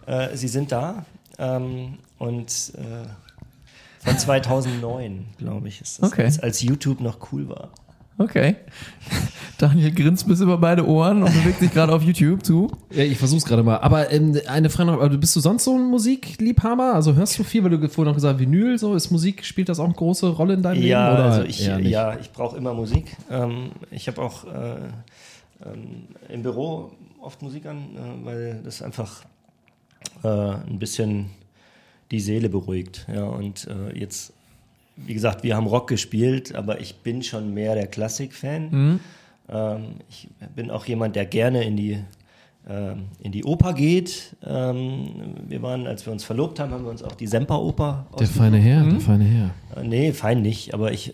äh, 0.05 0.35
sie 0.37 0.47
sind 0.47 0.71
da. 0.71 1.05
Ähm, 1.39 1.97
und 2.19 2.73
äh, 2.77 4.05
von 4.05 4.17
2009, 4.19 5.25
glaube 5.37 5.67
ich, 5.67 5.81
ist 5.81 6.01
das, 6.01 6.11
Okay. 6.11 6.23
als, 6.25 6.39
als 6.39 6.61
YouTube 6.61 7.01
noch 7.01 7.31
cool 7.31 7.49
war. 7.49 7.71
Okay. 8.17 8.55
Daniel 9.57 9.91
grinst 9.91 10.27
bis 10.27 10.41
über 10.41 10.57
beide 10.57 10.87
Ohren 10.87 11.23
und 11.23 11.33
bewegt 11.33 11.59
sich 11.59 11.71
gerade 11.71 11.93
auf 11.93 12.03
YouTube 12.03 12.45
zu. 12.45 12.71
Ja, 12.91 13.03
ich 13.03 13.17
versuch's 13.17 13.45
gerade 13.45 13.63
mal. 13.63 13.77
Aber 13.77 14.11
ähm, 14.11 14.39
eine 14.47 14.69
Frage 14.69 14.91
noch, 14.91 15.01
aber 15.01 15.09
bist 15.17 15.35
du 15.35 15.39
sonst 15.39 15.63
so 15.63 15.75
ein 15.75 15.89
Musikliebhaber? 15.89 16.93
Also 16.93 17.15
hörst 17.15 17.37
du 17.39 17.43
viel, 17.43 17.63
weil 17.63 17.71
du 17.71 17.89
vorhin 17.89 18.11
noch 18.11 18.15
gesagt 18.15 18.35
hast, 18.35 18.41
Vinyl, 18.41 18.77
so 18.77 18.93
ist 18.95 19.11
Musik, 19.11 19.45
spielt 19.45 19.69
das 19.69 19.79
auch 19.79 19.85
eine 19.85 19.93
große 19.93 20.27
Rolle 20.27 20.55
in 20.55 20.63
deinem 20.63 20.83
Ja, 20.83 21.09
Leben? 21.09 21.15
Oder 21.15 21.31
also 21.31 21.43
ich, 21.43 21.65
ja, 21.89 22.19
ich 22.19 22.31
brauche 22.31 22.57
immer 22.57 22.73
Musik. 22.73 23.15
Ähm, 23.31 23.71
ich 23.91 24.07
habe 24.07 24.21
auch 24.21 24.45
äh, 24.45 24.75
ähm, 25.65 26.07
im 26.29 26.43
Büro 26.43 26.91
oft 27.21 27.41
Musik 27.41 27.65
an, 27.65 27.77
äh, 27.95 28.25
weil 28.25 28.61
das 28.63 28.81
einfach 28.81 29.23
äh, 30.23 30.27
ein 30.27 30.79
bisschen 30.79 31.29
die 32.11 32.19
Seele 32.19 32.49
beruhigt. 32.49 33.07
Ja, 33.13 33.23
und 33.23 33.67
äh, 33.67 33.97
jetzt, 33.97 34.33
wie 34.95 35.13
gesagt, 35.13 35.43
wir 35.43 35.55
haben 35.55 35.67
Rock 35.67 35.87
gespielt, 35.89 36.53
aber 36.55 36.79
ich 36.79 36.97
bin 36.97 37.23
schon 37.23 37.53
mehr 37.53 37.75
der 37.75 37.87
Klassik-Fan. 37.87 38.99
Ähm, 39.49 39.83
ich 40.09 40.29
bin 40.55 40.69
auch 40.71 40.85
jemand, 40.85 41.15
der 41.15 41.25
gerne 41.25 41.63
in 41.63 41.75
die 41.77 41.99
ähm, 42.69 43.07
in 43.19 43.33
die 43.33 43.43
Oper 43.43 43.73
geht. 43.73 44.35
Ähm, 44.45 45.09
wir 45.49 45.61
waren, 45.61 45.85
als 45.85 46.05
wir 46.05 46.13
uns 46.13 46.23
verlobt 46.23 46.59
haben, 46.61 46.71
haben 46.71 46.85
wir 46.85 46.91
uns 46.91 47.03
auch 47.03 47.11
die 47.11 47.27
Semperoper 47.27 48.07
Der 48.17 48.27
feine 48.27 48.57
Herr, 48.57 48.83
der 48.85 48.99
feine 49.01 49.25
Herr. 49.25 49.49
äh, 49.75 49.85
Nee, 49.85 50.13
fein 50.13 50.41
nicht, 50.41 50.73
aber 50.73 50.93
ich, 50.93 51.13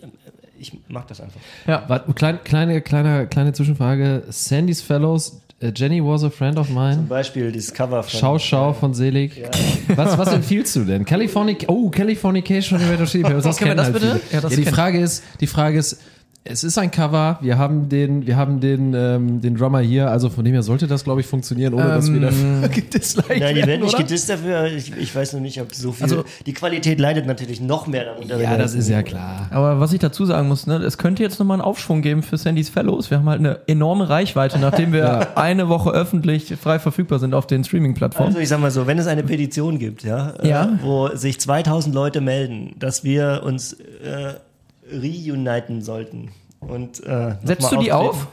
ich 0.59 0.73
mag 0.89 1.07
das 1.07 1.21
einfach. 1.21 1.39
Ja. 1.65 1.85
Warte, 1.87 2.13
klein, 2.13 2.39
kleine, 2.43 2.81
kleine, 2.81 3.25
kleine 3.27 3.53
Zwischenfrage. 3.53 4.25
Sandy's 4.29 4.83
Fellows, 4.83 5.41
Jenny 5.75 6.01
was 6.01 6.23
a 6.23 6.29
friend 6.29 6.57
of 6.57 6.67
Zum 6.67 6.75
mine. 6.75 7.05
Beispiel 7.09 7.51
das 7.51 7.73
Cover 7.73 8.01
von. 8.03 8.19
Schau, 8.19 8.39
schau 8.39 8.73
von 8.73 8.93
Selig. 8.93 9.43
Was, 9.93 10.17
was 10.17 10.31
empfiehlst 10.31 10.75
du 10.77 10.85
denn? 10.85 11.03
Californic, 11.03 11.65
oh, 11.67 11.89
Californication 11.89 12.79
Red 12.79 13.01
Hot 13.01 13.07
Chili 13.09 13.23
Peppers, 13.23 13.43
das 13.43 13.57
Können 13.57 13.75
wir 13.77 13.83
kennen 13.83 13.93
das 13.93 14.01
halt 14.03 14.21
bitte? 14.21 14.35
Ja, 14.35 14.41
das 14.41 14.55
die 14.55 14.63
kenn- 14.63 14.73
Frage 14.73 14.99
ist, 14.99 15.23
die 15.41 15.47
Frage 15.47 15.77
ist, 15.79 15.99
es 16.51 16.63
ist 16.63 16.77
ein 16.77 16.89
Cover, 16.89 17.37
wir 17.41 17.57
haben 17.57 17.89
den, 17.89 18.25
wir 18.25 18.35
haben 18.35 18.59
den, 18.59 18.93
ähm, 18.95 19.39
den 19.39 19.55
Drummer 19.55 19.79
hier, 19.79 20.09
also 20.09 20.29
von 20.29 20.43
dem 20.43 20.53
her 20.53 20.63
sollte 20.63 20.87
das, 20.87 21.03
glaube 21.03 21.21
ich, 21.21 21.27
funktionieren, 21.27 21.73
ohne 21.75 21.85
dass 21.89 22.11
wir 22.11 22.19
dafür 22.19 22.67
gedisliked 22.73 23.29
Nein, 23.29 23.39
die 23.55 23.55
werden 23.57 23.67
werden, 23.67 23.81
nicht 23.83 23.97
gedisst 23.97 24.29
dafür. 24.29 24.65
Ich, 24.65 24.91
ich 24.97 25.15
weiß 25.15 25.33
noch 25.33 25.41
nicht, 25.41 25.61
ob 25.61 25.73
so 25.73 25.91
viel. 25.91 26.03
Also- 26.03 26.23
die 26.45 26.53
Qualität 26.53 26.99
leidet 26.99 27.27
natürlich 27.27 27.61
noch 27.61 27.87
mehr 27.87 28.05
darunter. 28.05 28.39
Ja, 28.41 28.57
das 28.57 28.73
ist 28.73 28.89
ja 28.89 29.03
klar. 29.03 29.47
Aber 29.51 29.79
was 29.79 29.93
ich 29.93 29.99
dazu 29.99 30.25
sagen 30.25 30.47
muss, 30.47 30.65
ne, 30.67 30.77
es 30.77 30.97
könnte 30.97 31.21
jetzt 31.23 31.39
nochmal 31.39 31.55
einen 31.55 31.61
Aufschwung 31.61 32.01
geben 32.01 32.23
für 32.23 32.37
Sandy's 32.37 32.69
Fellows. 32.69 33.11
Wir 33.11 33.19
haben 33.19 33.29
halt 33.29 33.39
eine 33.39 33.59
enorme 33.67 34.09
Reichweite, 34.09 34.57
nachdem 34.59 34.91
wir 34.91 35.37
eine 35.37 35.69
Woche 35.69 35.91
öffentlich 35.91 36.55
frei 36.61 36.79
verfügbar 36.79 37.19
sind 37.19 37.33
auf 37.33 37.45
den 37.47 37.63
Streaming-Plattformen. 37.63 38.29
Also 38.29 38.39
ich 38.39 38.49
sag 38.49 38.59
mal 38.59 38.71
so, 38.71 38.87
wenn 38.87 38.97
es 38.97 39.07
eine 39.07 39.23
Petition 39.23 39.77
gibt, 39.77 40.03
ja, 40.03 40.33
Ja. 40.43 40.63
Äh, 40.65 40.67
wo 40.81 41.09
sich 41.15 41.39
2000 41.39 41.93
Leute 41.93 42.21
melden, 42.21 42.75
dass 42.79 43.03
wir 43.03 43.41
uns 43.45 43.73
äh, 43.73 44.33
reuniten 44.91 45.81
sollten 45.81 46.31
und 46.59 47.03
äh, 47.05 47.35
Setzt 47.43 47.71
du 47.71 47.77
die 47.77 47.91
auf? 47.91 48.27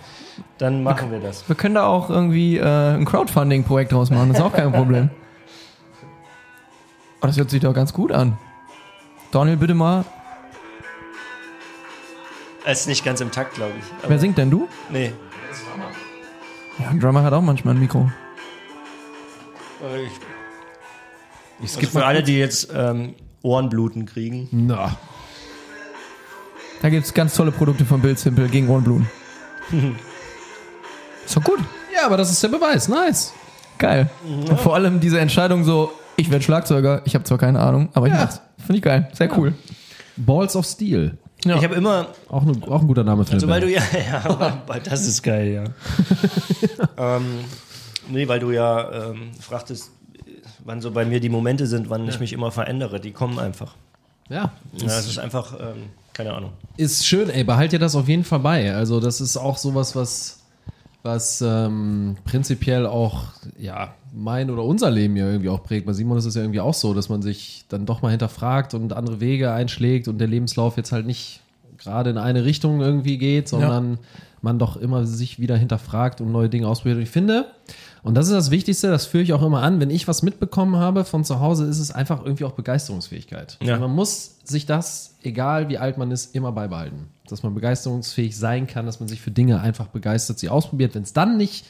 Dann 0.59 0.83
machen 0.83 1.11
wir 1.11 1.21
das. 1.21 1.49
Wir 1.49 1.57
können 1.57 1.75
da 1.77 1.87
auch 1.87 2.11
irgendwie 2.11 2.59
äh, 2.59 2.95
ein 2.95 3.05
Crowdfunding-Projekt 3.05 3.93
draus 3.93 4.11
machen, 4.11 4.29
das 4.31 4.39
ist 4.39 4.45
auch 4.45 4.53
kein 4.53 4.73
Problem. 4.73 5.11
Oh, 7.23 7.27
das 7.27 7.37
hört 7.39 7.51
sich 7.51 7.61
doch 7.61 7.73
ganz 7.75 7.93
gut 7.93 8.13
an. 8.13 8.37
Daniel, 9.33 9.57
bitte 9.57 9.75
mal. 9.75 10.05
Es 12.65 12.81
ist 12.81 12.87
nicht 12.89 13.05
ganz 13.05 13.21
im 13.21 13.31
Takt, 13.31 13.55
glaube 13.55 13.73
ich. 13.79 13.85
Aber, 14.01 14.11
Wer 14.11 14.19
singt 14.19 14.39
denn 14.39 14.51
du? 14.51 14.69
nee. 14.91 15.13
Ja, 16.79 16.89
ein 16.91 17.01
Drummer 17.01 17.23
hat 17.23 17.33
auch 17.33 17.41
manchmal 17.41 17.75
ein 17.75 17.81
Mikro. 17.81 18.11
Äh, 19.83 20.05
Ich, 20.05 20.11
Ich 21.63 21.77
also 21.77 21.99
für 22.01 22.05
alle, 22.05 22.23
die 22.23 22.37
jetzt 22.39 22.69
ähm, 22.75 23.15
Ohrenbluten 23.43 24.05
kriegen. 24.05 24.49
Na, 24.51 24.95
Da 26.83 26.89
gibt's 26.91 27.13
ganz 27.15 27.35
tolle 27.35 27.53
Produkte 27.53 27.85
von 27.85 28.01
Bill 28.01 28.17
Simple 28.17 28.49
gegen 28.49 28.69
Ohrenblumen. 28.69 29.09
ist 31.25 31.37
doch 31.37 31.43
gut. 31.45 31.59
ja, 31.95 32.07
aber 32.07 32.17
das 32.17 32.31
ist 32.31 32.43
der 32.43 32.49
Beweis, 32.49 32.89
nice. 32.89 33.33
Geil. 33.79 34.09
Und 34.25 34.59
vor 34.61 34.75
allem 34.75 35.01
diese 35.01 35.19
Entscheidung 35.21 35.65
so, 35.65 35.93
ich 36.17 36.31
werde 36.31 36.45
Schlagzeuger, 36.45 37.03
ich 37.05 37.15
habe 37.15 37.25
zwar 37.25 37.39
keine 37.39 37.61
Ahnung, 37.61 37.89
aber 37.95 38.07
ich 38.07 38.13
Ja. 38.13 38.21
mach's. 38.21 38.41
Finde 38.59 38.77
ich 38.77 38.83
geil. 38.83 39.09
Sehr 39.13 39.37
cool. 39.39 39.55
Balls 40.17 40.57
of 40.57 40.65
Steel. 40.65 41.19
Ja. 41.45 41.57
Ich 41.57 41.65
habe 41.65 41.75
immer, 41.75 42.09
Auch, 42.29 42.43
ne, 42.45 42.53
auch 42.69 42.81
ein 42.81 42.87
guter 42.87 43.05
Name 43.05 43.25
für 43.25 43.35
also 43.35 43.47
weil 43.49 43.61
du 43.61 43.71
ja, 43.71 43.83
ja, 44.11 44.23
aber 44.25 44.81
das 44.83 45.07
ist 45.07 45.23
geil, 45.23 45.49
ja. 45.53 45.65
ähm, 47.17 47.41
nee, 48.09 48.27
weil 48.27 48.41
du 48.41 48.51
ja 48.51 49.11
ähm, 49.11 49.31
fragtest, 49.39 49.91
wann 50.65 50.81
so 50.81 50.91
bei 50.91 51.05
mir 51.05 51.21
die 51.21 51.29
Momente 51.29 51.67
sind, 51.67 51.91
wann 51.91 52.09
ich 52.09 52.19
mich 52.19 52.33
immer 52.33 52.51
verändere. 52.51 52.99
Die 52.99 53.13
kommen 53.13 53.39
einfach. 53.39 53.75
Ja, 54.29 54.51
Ja, 54.73 54.87
es 54.87 55.07
ist 55.07 55.19
einfach, 55.19 55.53
ähm, 55.61 55.91
keine 56.17 56.33
Ahnung. 56.33 56.53
ist 56.79 57.07
schön, 57.07 57.29
ey, 57.29 57.45
behalt 57.45 57.73
dir 57.73 57.79
das 57.79 57.95
auf 57.95 58.09
jeden 58.09 58.25
Fall 58.25 58.39
bei. 58.39 58.75
Also 58.75 59.01
das 59.01 59.21
ist 59.21 59.37
auch 59.37 59.59
sowas, 59.59 59.95
was, 59.95 60.41
was 61.03 61.43
ähm, 61.43 62.17
prinzipiell 62.25 62.87
auch, 62.87 63.25
ja, 63.59 63.93
mein 64.15 64.49
oder 64.49 64.65
unser 64.65 64.91
Leben 64.91 65.15
ja 65.17 65.27
irgendwie 65.27 65.51
auch 65.51 65.63
prägt. 65.63 65.85
Bei 65.85 65.93
Simon 65.93 66.17
ist 66.17 66.25
es 66.25 66.35
ja 66.35 66.41
irgendwie 66.41 66.61
auch 66.61 66.73
so, 66.73 66.95
dass 66.95 67.11
man 67.11 67.21
sich 67.21 67.67
dann 67.69 67.85
doch 67.85 68.01
mal 68.01 68.09
hinterfragt 68.09 68.73
und 68.73 68.95
andere 68.95 69.21
Wege 69.21 69.53
einschlägt 69.53 70.09
und 70.09 70.17
der 70.17 70.27
Lebenslauf 70.27 70.79
jetzt 70.79 70.91
halt 70.91 71.05
nicht 71.05 71.43
gerade 71.77 72.09
in 72.09 72.17
eine 72.17 72.47
Richtung 72.47 72.81
irgendwie 72.81 73.19
geht, 73.19 73.49
sondern 73.49 73.99
man 74.41 74.59
doch 74.59 74.79
immer 74.79 75.05
sich 75.05 75.39
wieder 75.39 75.59
hinterfragt 75.59 76.23
und 76.23 76.33
neue 76.33 76.49
Dinge 76.49 76.67
ausprobiert. 76.67 76.97
Und 76.97 77.03
ich 77.03 77.11
finde, 77.11 77.45
und 78.07 78.15
das 78.15 78.27
ist 78.29 78.35
das 78.35 78.53
Wichtigste, 78.53 78.89
das 78.89 79.05
führe 79.05 79.25
ich 79.25 79.33
auch 79.33 79.43
immer 79.43 79.63
an, 79.63 79.81
wenn 79.81 79.91
ich 79.91 80.07
was 80.07 80.23
mitbekommen 80.23 80.77
habe 80.77 81.05
von 81.05 81.25
zu 81.25 81.41
Hause, 81.41 81.65
ist 81.65 81.81
es 81.81 81.91
einfach 81.91 82.25
irgendwie 82.25 82.45
auch 82.45 82.53
Begeisterungsfähigkeit. 82.53 83.59
Ja. 83.61 83.81
Man 83.81 83.91
muss 83.91 84.37
sich 84.45 84.65
das, 84.65 85.17
egal 85.25 85.69
wie 85.69 85.79
alt 85.79 85.99
man 85.99 86.13
ist, 86.13 86.33
immer 86.37 86.53
beibehalten. 86.53 87.09
Dass 87.29 87.43
man 87.43 87.53
begeisterungsfähig 87.53 88.37
sein 88.37 88.69
kann, 88.69 88.87
dass 88.87 89.01
man 89.01 89.09
sich 89.09 89.21
für 89.21 89.33
Dinge 89.33 89.61
einfach 89.61 89.89
begeistert, 89.89 90.39
sie 90.39 90.49
ausprobiert. 90.49 90.95
Wenn 90.95 91.03
es 91.03 91.15
dann 91.15 91.37
nicht 91.37 91.67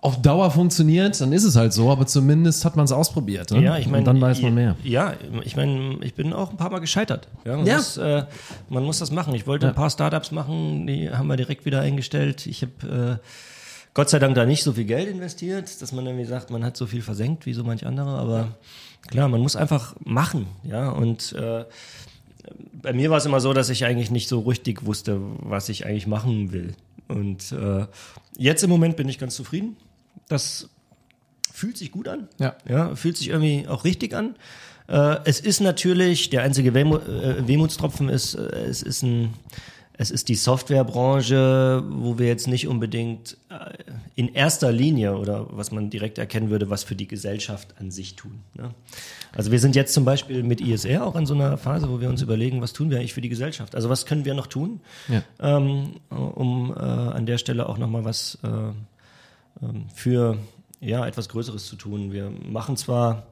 auf 0.00 0.20
Dauer 0.20 0.50
funktioniert, 0.50 1.20
dann 1.20 1.32
ist 1.32 1.44
es 1.44 1.54
halt 1.54 1.72
so, 1.72 1.92
aber 1.92 2.06
zumindest 2.06 2.64
hat 2.64 2.74
man 2.74 2.86
es 2.86 2.90
ausprobiert. 2.90 3.52
Ne? 3.52 3.62
Ja, 3.62 3.78
ich 3.78 3.86
meine, 3.86 3.98
und 3.98 4.04
dann 4.06 4.20
weiß 4.20 4.42
man 4.42 4.54
mehr. 4.54 4.74
Ja, 4.82 5.14
ich 5.44 5.54
meine, 5.54 5.98
ich 6.02 6.14
bin 6.14 6.32
auch 6.32 6.50
ein 6.50 6.56
paar 6.56 6.70
Mal 6.70 6.80
gescheitert. 6.80 7.28
Ja, 7.44 7.56
man, 7.56 7.66
Ja. 7.66 7.76
Muss, 7.76 7.98
äh, 7.98 8.24
man 8.68 8.82
muss 8.82 8.98
das 8.98 9.12
machen. 9.12 9.32
Ich 9.34 9.46
wollte 9.46 9.68
ein 9.68 9.74
paar 9.74 9.90
Startups 9.90 10.32
machen, 10.32 10.88
die 10.88 11.08
haben 11.08 11.28
wir 11.28 11.36
direkt 11.36 11.66
wieder 11.66 11.82
eingestellt. 11.82 12.46
Ich 12.46 12.62
habe 12.62 13.20
äh, 13.20 13.26
Gott 13.94 14.08
sei 14.08 14.18
Dank 14.18 14.34
da 14.34 14.46
nicht 14.46 14.62
so 14.62 14.72
viel 14.72 14.84
Geld 14.84 15.08
investiert, 15.08 15.82
dass 15.82 15.92
man 15.92 16.06
irgendwie 16.06 16.24
sagt, 16.24 16.50
man 16.50 16.64
hat 16.64 16.76
so 16.76 16.86
viel 16.86 17.02
versenkt 17.02 17.46
wie 17.46 17.54
so 17.54 17.64
manch 17.64 17.86
andere. 17.86 18.18
Aber 18.18 18.56
klar, 19.08 19.28
man 19.28 19.40
muss 19.40 19.56
einfach 19.56 19.96
machen. 20.04 20.46
Ja, 20.62 20.90
und 20.90 21.32
äh, 21.32 21.64
bei 22.72 22.92
mir 22.92 23.10
war 23.10 23.18
es 23.18 23.26
immer 23.26 23.40
so, 23.40 23.52
dass 23.52 23.68
ich 23.68 23.84
eigentlich 23.84 24.10
nicht 24.10 24.28
so 24.28 24.40
richtig 24.40 24.84
wusste, 24.84 25.20
was 25.40 25.68
ich 25.68 25.86
eigentlich 25.86 26.06
machen 26.06 26.52
will. 26.52 26.74
Und 27.08 27.52
äh, 27.52 27.86
jetzt 28.36 28.62
im 28.62 28.70
Moment 28.70 28.96
bin 28.96 29.08
ich 29.08 29.18
ganz 29.18 29.34
zufrieden. 29.34 29.76
Das 30.28 30.68
fühlt 31.52 31.76
sich 31.76 31.90
gut 31.90 32.08
an. 32.08 32.28
Ja. 32.38 32.54
Ja, 32.68 32.94
fühlt 32.94 33.16
sich 33.16 33.28
irgendwie 33.28 33.66
auch 33.68 33.84
richtig 33.84 34.14
an. 34.14 34.36
Äh, 34.88 35.18
es 35.24 35.40
ist 35.40 35.60
natürlich, 35.60 36.30
der 36.30 36.42
einzige 36.42 36.74
Wehmu 36.74 36.96
äh, 36.96 37.46
Wehmutstropfen 37.46 38.08
ist, 38.08 38.34
äh, 38.34 38.40
es 38.40 38.82
ist 38.82 39.02
ein, 39.02 39.34
es 40.00 40.10
ist 40.10 40.30
die 40.30 40.34
Softwarebranche, 40.34 41.84
wo 41.86 42.18
wir 42.18 42.26
jetzt 42.26 42.48
nicht 42.48 42.66
unbedingt 42.66 43.36
äh, 43.50 43.74
in 44.14 44.32
erster 44.32 44.72
Linie 44.72 45.14
oder 45.18 45.46
was 45.50 45.72
man 45.72 45.90
direkt 45.90 46.16
erkennen 46.16 46.48
würde, 46.48 46.70
was 46.70 46.84
für 46.84 46.94
die 46.96 47.06
Gesellschaft 47.06 47.74
an 47.78 47.90
sich 47.90 48.16
tun. 48.16 48.40
Ne? 48.54 48.70
Also 49.32 49.52
wir 49.52 49.60
sind 49.60 49.76
jetzt 49.76 49.92
zum 49.92 50.06
Beispiel 50.06 50.42
mit 50.42 50.62
ISR 50.62 51.06
auch 51.06 51.16
in 51.16 51.26
so 51.26 51.34
einer 51.34 51.58
Phase, 51.58 51.90
wo 51.90 52.00
wir 52.00 52.08
uns 52.08 52.22
überlegen, 52.22 52.62
was 52.62 52.72
tun 52.72 52.88
wir 52.88 52.96
eigentlich 52.96 53.12
für 53.12 53.20
die 53.20 53.28
Gesellschaft? 53.28 53.74
Also 53.74 53.90
was 53.90 54.06
können 54.06 54.24
wir 54.24 54.32
noch 54.32 54.46
tun, 54.46 54.80
Ja. 55.08 55.22
ähm, 55.38 55.96
um 56.08 56.72
äh, 56.74 56.78
an 56.78 57.26
der 57.26 57.36
Stelle 57.36 57.68
auch 57.68 57.76
nochmal 57.76 58.06
was 58.06 58.38
äh, 58.42 58.48
ähm, 58.48 59.84
für 59.94 60.38
ja, 60.80 61.06
etwas 61.06 61.28
Größeres 61.28 61.66
zu 61.66 61.76
tun. 61.76 62.10
Wir 62.10 62.32
machen 62.50 62.78
zwar 62.78 63.24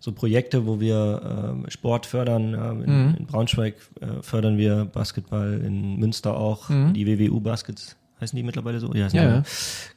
so 0.00 0.12
Projekte, 0.12 0.66
wo 0.66 0.80
wir 0.80 1.52
ähm, 1.54 1.66
Sport 1.68 2.06
fördern. 2.06 2.52
Ja, 2.52 2.72
in, 2.72 3.14
in 3.16 3.26
Braunschweig 3.26 3.74
äh, 4.00 4.22
fördern 4.22 4.56
wir 4.58 4.84
Basketball, 4.84 5.60
in 5.64 5.96
Münster 5.98 6.36
auch. 6.36 6.68
Die 6.68 7.06
WWU 7.06 7.40
Baskets 7.40 7.96
heißen 8.20 8.36
die 8.36 8.42
mittlerweile 8.42 8.80
so? 8.80 8.92
Ja, 8.94 9.02
Ja, 9.02 9.08
die, 9.08 9.16
ja. 9.16 9.24
ne? 9.24 9.42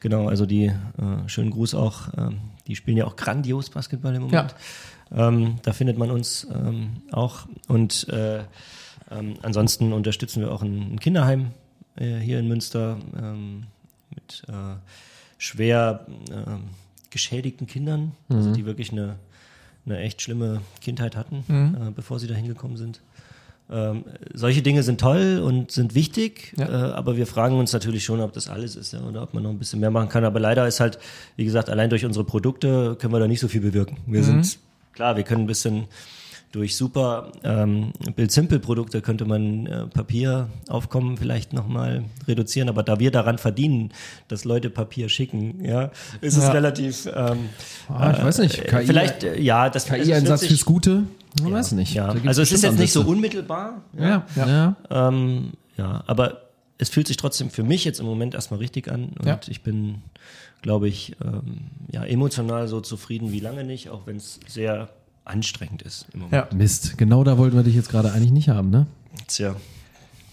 genau. 0.00 0.28
Also 0.28 0.46
die 0.46 0.66
äh, 0.66 0.72
schönen 1.28 1.50
Gruß 1.50 1.74
auch. 1.74 2.08
Ähm, 2.16 2.38
die 2.66 2.76
spielen 2.76 2.96
ja 2.96 3.06
auch 3.06 3.16
grandios 3.16 3.70
Basketball 3.70 4.14
im 4.14 4.22
Moment. 4.22 4.54
Ähm, 5.12 5.56
da 5.62 5.72
findet 5.72 5.98
man 5.98 6.10
uns 6.10 6.46
ähm, 6.54 7.02
auch. 7.12 7.46
Und 7.68 8.08
äh, 8.10 8.44
ähm, 9.10 9.34
ansonsten 9.42 9.92
unterstützen 9.92 10.40
wir 10.40 10.52
auch 10.52 10.62
ein, 10.62 10.94
ein 10.94 11.00
Kinderheim 11.00 11.50
äh, 11.96 12.18
hier 12.18 12.38
in 12.38 12.46
Münster 12.48 12.98
ähm, 13.20 13.64
mit 14.14 14.42
äh, 14.48 14.76
schwer 15.38 16.06
ähm, 16.30 16.64
geschädigten 17.10 17.66
Kindern, 17.66 18.12
also 18.28 18.52
die 18.52 18.64
wirklich 18.66 18.92
eine, 18.92 19.16
eine 19.90 20.00
echt 20.00 20.22
schlimme 20.22 20.60
Kindheit 20.80 21.16
hatten, 21.16 21.44
äh, 21.48 21.90
bevor 21.94 22.18
sie 22.18 22.26
da 22.26 22.34
hingekommen 22.34 22.76
sind. 22.76 23.00
Ähm, 23.72 24.04
solche 24.34 24.62
Dinge 24.62 24.82
sind 24.82 25.00
toll 25.00 25.40
und 25.44 25.70
sind 25.70 25.94
wichtig, 25.94 26.54
Ja. 26.58 26.66
äh, 26.68 26.92
aber 26.92 27.16
wir 27.16 27.26
fragen 27.26 27.56
uns 27.56 27.72
natürlich 27.72 28.04
schon, 28.04 28.20
ob 28.20 28.32
das 28.32 28.48
alles 28.48 28.74
ist 28.74 28.92
ja, 28.92 29.00
oder 29.00 29.22
ob 29.22 29.32
man 29.32 29.44
noch 29.44 29.50
ein 29.50 29.58
bisschen 29.58 29.78
mehr 29.78 29.92
machen 29.92 30.08
kann. 30.08 30.24
Aber 30.24 30.40
leider 30.40 30.66
ist 30.66 30.80
halt, 30.80 30.98
wie 31.36 31.44
gesagt, 31.44 31.70
allein 31.70 31.88
durch 31.88 32.04
unsere 32.04 32.24
Produkte 32.24 32.96
können 32.98 33.12
wir 33.12 33.20
da 33.20 33.28
nicht 33.28 33.38
so 33.40 33.46
viel 33.46 33.60
bewirken. 33.60 33.98
Wir 34.06 34.24
sind, 34.24 34.58
klar, 34.92 35.16
wir 35.16 35.22
können 35.22 35.44
ein 35.44 35.46
bisschen 35.46 35.84
durch 36.52 36.76
super 36.76 37.30
ähm, 37.44 37.92
Bild-Simple-Produkte 38.16 39.00
könnte 39.02 39.24
man 39.24 39.66
äh, 39.66 39.86
Papieraufkommen 39.86 41.16
vielleicht 41.16 41.52
nochmal 41.52 42.04
reduzieren, 42.26 42.68
aber 42.68 42.82
da 42.82 42.98
wir 42.98 43.10
daran 43.12 43.38
verdienen, 43.38 43.92
dass 44.28 44.44
Leute 44.44 44.68
Papier 44.70 45.08
schicken, 45.08 45.64
ja, 45.64 45.90
ist 46.20 46.36
es 46.36 46.44
Ja. 46.44 46.50
relativ 46.50 47.06
ähm, 47.14 47.50
Ah, 47.88 48.12
ich 48.16 48.24
weiß 48.24 48.38
nicht. 48.38 48.58
äh, 48.58 48.62
KI, 48.64 48.86
vielleicht, 48.86 49.22
äh, 49.24 49.40
ja, 49.40 49.70
das 49.70 49.84
es 49.84 49.90
KI-Einsatz 49.90 50.44
fürs 50.46 50.64
Gute? 50.64 51.04
Man 51.40 51.52
weiß 51.52 51.72
nicht. 51.72 51.94
ja. 51.94 52.14
Also 52.26 52.42
es 52.42 52.50
ist 52.50 52.62
jetzt 52.64 52.78
nicht 52.78 52.92
so 52.92 53.02
unmittelbar, 53.02 53.82
Ja, 53.96 54.26
ja. 54.34 54.48
ja. 54.90 55.08
ähm, 55.08 55.52
ja, 55.76 56.02
aber 56.08 56.42
es 56.78 56.88
fühlt 56.88 57.06
sich 57.06 57.16
trotzdem 57.16 57.50
für 57.50 57.62
mich 57.62 57.84
jetzt 57.84 58.00
im 58.00 58.06
Moment 58.06 58.34
erstmal 58.34 58.58
richtig 58.58 58.90
an 58.90 59.10
und 59.20 59.26
Ja. 59.26 59.38
ich 59.48 59.62
bin, 59.62 60.02
glaube 60.62 60.88
ich, 60.88 61.14
ähm, 61.24 61.58
ja, 61.92 62.04
emotional 62.04 62.66
so 62.66 62.80
zufrieden 62.80 63.30
wie 63.30 63.38
lange 63.40 63.62
nicht, 63.62 63.90
auch 63.90 64.06
wenn 64.06 64.16
es 64.16 64.40
sehr 64.48 64.88
anstrengend 65.30 65.82
ist 65.82 66.06
im 66.12 66.20
Moment. 66.20 66.34
Ja. 66.50 66.56
Mist, 66.56 66.98
genau 66.98 67.24
da 67.24 67.38
wollten 67.38 67.56
wir 67.56 67.62
dich 67.62 67.74
jetzt 67.74 67.88
gerade 67.90 68.12
eigentlich 68.12 68.32
nicht 68.32 68.48
haben, 68.48 68.70
ne? 68.70 68.86
Tja. 69.28 69.54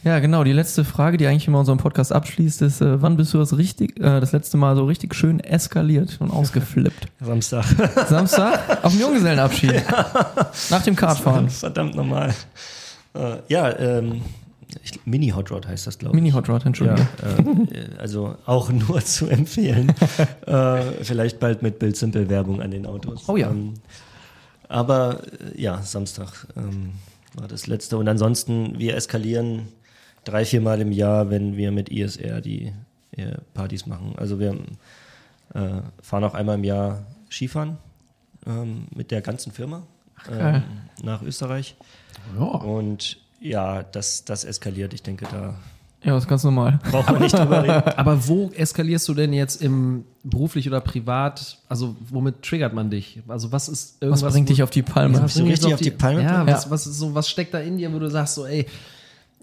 Ja, 0.04 0.20
genau. 0.20 0.44
Die 0.44 0.54
letzte 0.54 0.86
Frage, 0.86 1.18
die 1.18 1.28
eigentlich 1.28 1.48
immer 1.48 1.60
unseren 1.60 1.80
Podcast 1.80 2.14
abschließt, 2.14 2.62
ist, 2.62 2.82
äh, 2.82 3.02
wann 3.02 3.18
bist 3.18 3.34
du 3.34 3.40
das 3.40 3.58
richtig, 3.58 3.98
äh, 4.00 4.20
das 4.22 4.32
letzte 4.32 4.56
Mal 4.56 4.76
so 4.76 4.86
richtig 4.86 5.14
schön 5.16 5.40
eskaliert 5.40 6.18
und 6.22 6.32
ausgeflippt? 6.32 7.08
Samstag. 7.20 7.66
Samstag 8.08 8.84
auf 8.86 8.92
dem 8.94 9.02
Junggesellenabschied. 9.02 9.84
Nach 10.70 10.82
dem 10.84 10.96
Kartfahren. 10.96 11.50
Verdammt 11.50 11.96
normal. 11.96 12.34
Äh, 13.16 13.38
ja, 13.50 13.78
ähm, 13.78 14.22
ich, 14.84 15.00
Mini 15.06 15.30
Hot 15.30 15.52
Rod 15.52 15.68
heißt 15.68 15.88
das, 15.88 15.98
glaube 15.98 16.16
ich. 16.16 16.22
Mini 16.22 16.32
Hot 16.32 16.48
Rod, 16.48 16.62
Ja, 16.62 16.68
Entschuldigung. 16.68 17.08
äh, 17.72 18.00
also 18.00 18.36
auch 18.46 18.70
nur 18.70 19.02
zu 19.04 19.28
empfehlen. 19.28 19.92
äh, 20.46 20.82
vielleicht 21.02 21.40
bald 21.40 21.64
mit 21.64 21.80
Bild 21.80 21.98
Simple 21.98 22.30
Werbung 22.30 22.62
an 22.62 22.72
den 22.72 22.86
Autos. 22.86 23.24
Oh 23.28 23.36
ja. 23.36 23.50
Ähm, 23.50 23.74
aber 24.68 25.22
äh, 25.42 25.62
ja, 25.62 25.82
Samstag 25.82 26.48
ähm, 26.56 26.94
war 27.34 27.48
das 27.48 27.68
letzte. 27.68 27.98
Und 27.98 28.08
ansonsten, 28.08 28.78
wir 28.78 28.96
eskalieren 28.96 29.68
drei, 30.24 30.46
vier 30.46 30.62
Mal 30.62 30.82
im 30.82 30.92
Jahr, 30.92 31.30
wenn 31.30 31.56
wir 31.56 31.72
mit 31.72 31.90
ISR 31.90 32.42
die 32.42 32.74
äh, 33.12 33.38
Partys 33.54 33.86
machen. 33.86 34.14
Also 34.18 34.40
wir 34.40 34.58
äh, 35.54 35.82
fahren 36.02 36.24
auch 36.24 36.34
einmal 36.34 36.56
im 36.56 36.64
Jahr 36.64 37.06
Skifahren 37.30 37.78
ähm, 38.46 38.88
mit 38.94 39.12
der 39.12 39.22
ganzen 39.22 39.52
Firma 39.52 39.84
ähm, 40.30 40.64
nach 41.02 41.22
Österreich. 41.22 41.76
Ja. 42.38 42.46
Und 42.46 43.20
ja, 43.40 43.84
das, 43.84 44.26
das 44.26 44.44
eskaliert. 44.44 44.94
Ich 44.94 45.04
denke, 45.04 45.28
da 45.32 45.56
Ja, 46.04 46.14
das 46.14 46.24
ist 46.24 46.30
ganz 46.30 46.44
normal. 46.44 46.80
braucht 46.92 47.12
man 47.12 47.22
nicht 47.22 47.38
drüber 47.38 47.64
reden. 47.64 47.84
Aber 47.98 48.28
wo 48.28 48.50
eskalierst 48.56 49.08
du 49.10 49.14
denn 49.16 49.34
jetzt 49.34 49.62
im 49.62 50.04
beruflich 50.24 50.68
oder 50.68 50.80
privat? 50.80 51.58
Also 51.70 51.96
womit 52.10 52.44
triggert 52.44 52.74
man 52.74 52.90
dich? 52.90 53.20
Also 53.28 53.52
was 53.52 53.68
ist 53.68 53.98
irgendwas? 54.02 54.22
Was 54.24 54.34
bringt 54.34 54.48
wo- 54.48 54.54
dich 54.54 54.64
auf 54.64 54.70
die 54.70 54.84
Palme? 54.84 55.16
Ja, 55.18 55.24
was 55.24 55.34
So 55.34 55.40
bringt 55.44 55.58
dich 55.58 55.64
richtig 55.66 55.74
auf 55.74 55.82
die 55.82 55.92
Palme 55.92 56.22
Ja, 56.24 56.44
bringen? 56.44 56.56
was, 56.56 56.70
was 56.70 56.86
ist 56.88 57.00
so, 57.00 57.16
was 57.16 57.28
steckt 57.28 57.54
da 57.54 57.60
in 57.60 57.78
dir, 57.78 57.92
wo 57.94 58.00
du 58.00 58.10
sagst 58.12 58.36
so, 58.36 58.46
ey, 58.46 58.68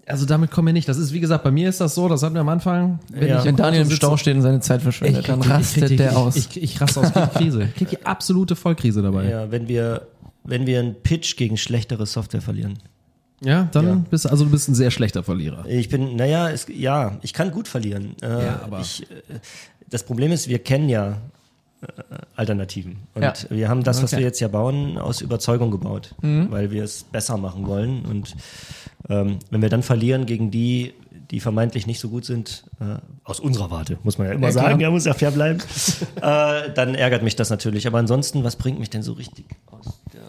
also 0.07 0.25
damit 0.25 0.49
kommen 0.51 0.67
wir 0.67 0.73
nicht. 0.73 0.87
Das 0.87 0.97
ist, 0.97 1.11
wie 1.13 1.19
gesagt, 1.19 1.43
bei 1.43 1.51
mir 1.51 1.67
ist 1.67 1.81
das 1.81 1.93
so, 1.95 2.07
das 2.07 2.23
hatten 2.23 2.35
wir 2.35 2.41
am 2.41 2.49
Anfang. 2.49 2.99
Wenn 3.11 3.27
Ja. 3.27 3.39
ich 3.39 3.45
Wenn 3.45 3.55
Daniel 3.57 3.81
im 3.83 3.91
Stau 3.91 4.15
steht 4.17 4.35
und 4.35 4.41
seine 4.43 4.59
Zeit 4.61 4.77
ich 4.77 4.83
verschwendet, 4.83 5.25
krieg 5.25 5.33
dann 5.35 5.41
ich 5.41 5.49
rastet 5.49 5.79
krieg 5.81 5.89
die- 5.89 5.95
der 5.97 6.17
aus. 6.17 6.35
Ich, 6.37 6.47
ich, 6.57 6.63
ich 6.63 6.81
raste 6.81 7.01
aus, 7.01 7.11
krieg 7.11 7.29
die 7.33 7.37
Krise. 7.37 7.63
Ich 7.63 7.75
krieg 7.75 7.89
die 7.89 8.05
absolute 8.05 8.55
Vollkrise 8.55 9.01
dabei. 9.01 9.25
Ja, 9.25 9.29
Ja, 9.43 9.51
wenn 9.51 9.67
wir, 9.67 10.07
wenn 10.45 10.65
wir 10.67 10.79
einen 10.79 10.95
Pitch 10.95 11.35
gegen 11.35 11.57
schlechtere 11.57 12.05
Software 12.05 12.41
verlieren. 12.41 12.79
Dann 13.71 13.85
Ja. 13.85 13.95
bist 14.09 14.25
du, 14.25 14.29
also 14.29 14.45
du 14.45 14.51
bist 14.51 14.67
ein 14.67 14.75
sehr 14.75 14.91
schlechter 14.91 15.23
Verlierer. 15.23 15.65
Ich 15.67 15.89
bin, 15.89 16.15
naja, 16.15 16.49
es, 16.49 16.67
ja, 16.69 17.17
ich 17.21 17.33
kann 17.33 17.51
gut 17.51 17.67
verlieren. 17.67 18.15
Äh, 18.21 18.27
Ja, 18.45 18.59
aber- 18.63 18.79
ich, 18.81 19.03
äh, 19.03 19.05
das 19.89 20.03
Problem 20.03 20.31
ist, 20.31 20.47
wir 20.49 20.59
kennen 20.59 20.89
ja 20.89 21.17
äh, 21.81 21.87
Alternativen. 22.35 22.97
Und 23.13 23.21
Ja. 23.23 23.33
wir 23.49 23.69
haben 23.69 23.83
das, 23.83 24.01
was 24.01 24.11
Okay. 24.13 24.21
wir 24.21 24.25
jetzt 24.27 24.39
ja 24.39 24.47
bauen, 24.47 24.97
aus 24.97 25.21
Überzeugung 25.21 25.69
gebaut, 25.71 26.15
weil 26.21 26.71
wir 26.71 26.83
es 26.83 27.03
besser 27.03 27.37
machen 27.37 27.67
wollen. 27.67 28.05
Und 28.05 28.35
ähm, 29.09 29.37
wenn 29.51 29.61
wir 29.61 29.69
dann 29.69 29.83
verlieren 29.83 30.25
gegen 30.25 30.49
die, 30.49 30.93
die 31.31 31.39
vermeintlich 31.39 31.85
nicht 31.85 31.99
so 31.99 32.09
gut 32.09 32.25
sind, 32.25 32.63
äh, 32.79 32.97
aus 33.23 33.39
unserer 33.39 33.69
Warte, 33.71 33.97
muss 34.03 34.17
man 34.17 34.27
ja 34.27 34.33
immer 34.33 34.47
Ja, 34.47 34.53
sagen, 34.53 34.79
ja, 34.79 34.89
muss 34.89 35.05
ja 35.05 35.13
fair 35.13 35.31
bleiben, 35.31 35.59
äh, 36.15 36.71
dann 36.73 36.95
ärgert 36.95 37.21
mich 37.23 37.35
das 37.35 37.49
natürlich. 37.51 37.85
Aber 37.87 37.99
ansonsten, 37.99 38.43
was 38.43 38.55
bringt 38.55 38.79
mich 38.79 38.89
denn 38.89 39.03
so 39.03 39.13
richtig 39.13 39.45
aus 39.67 39.99
der 40.13 40.21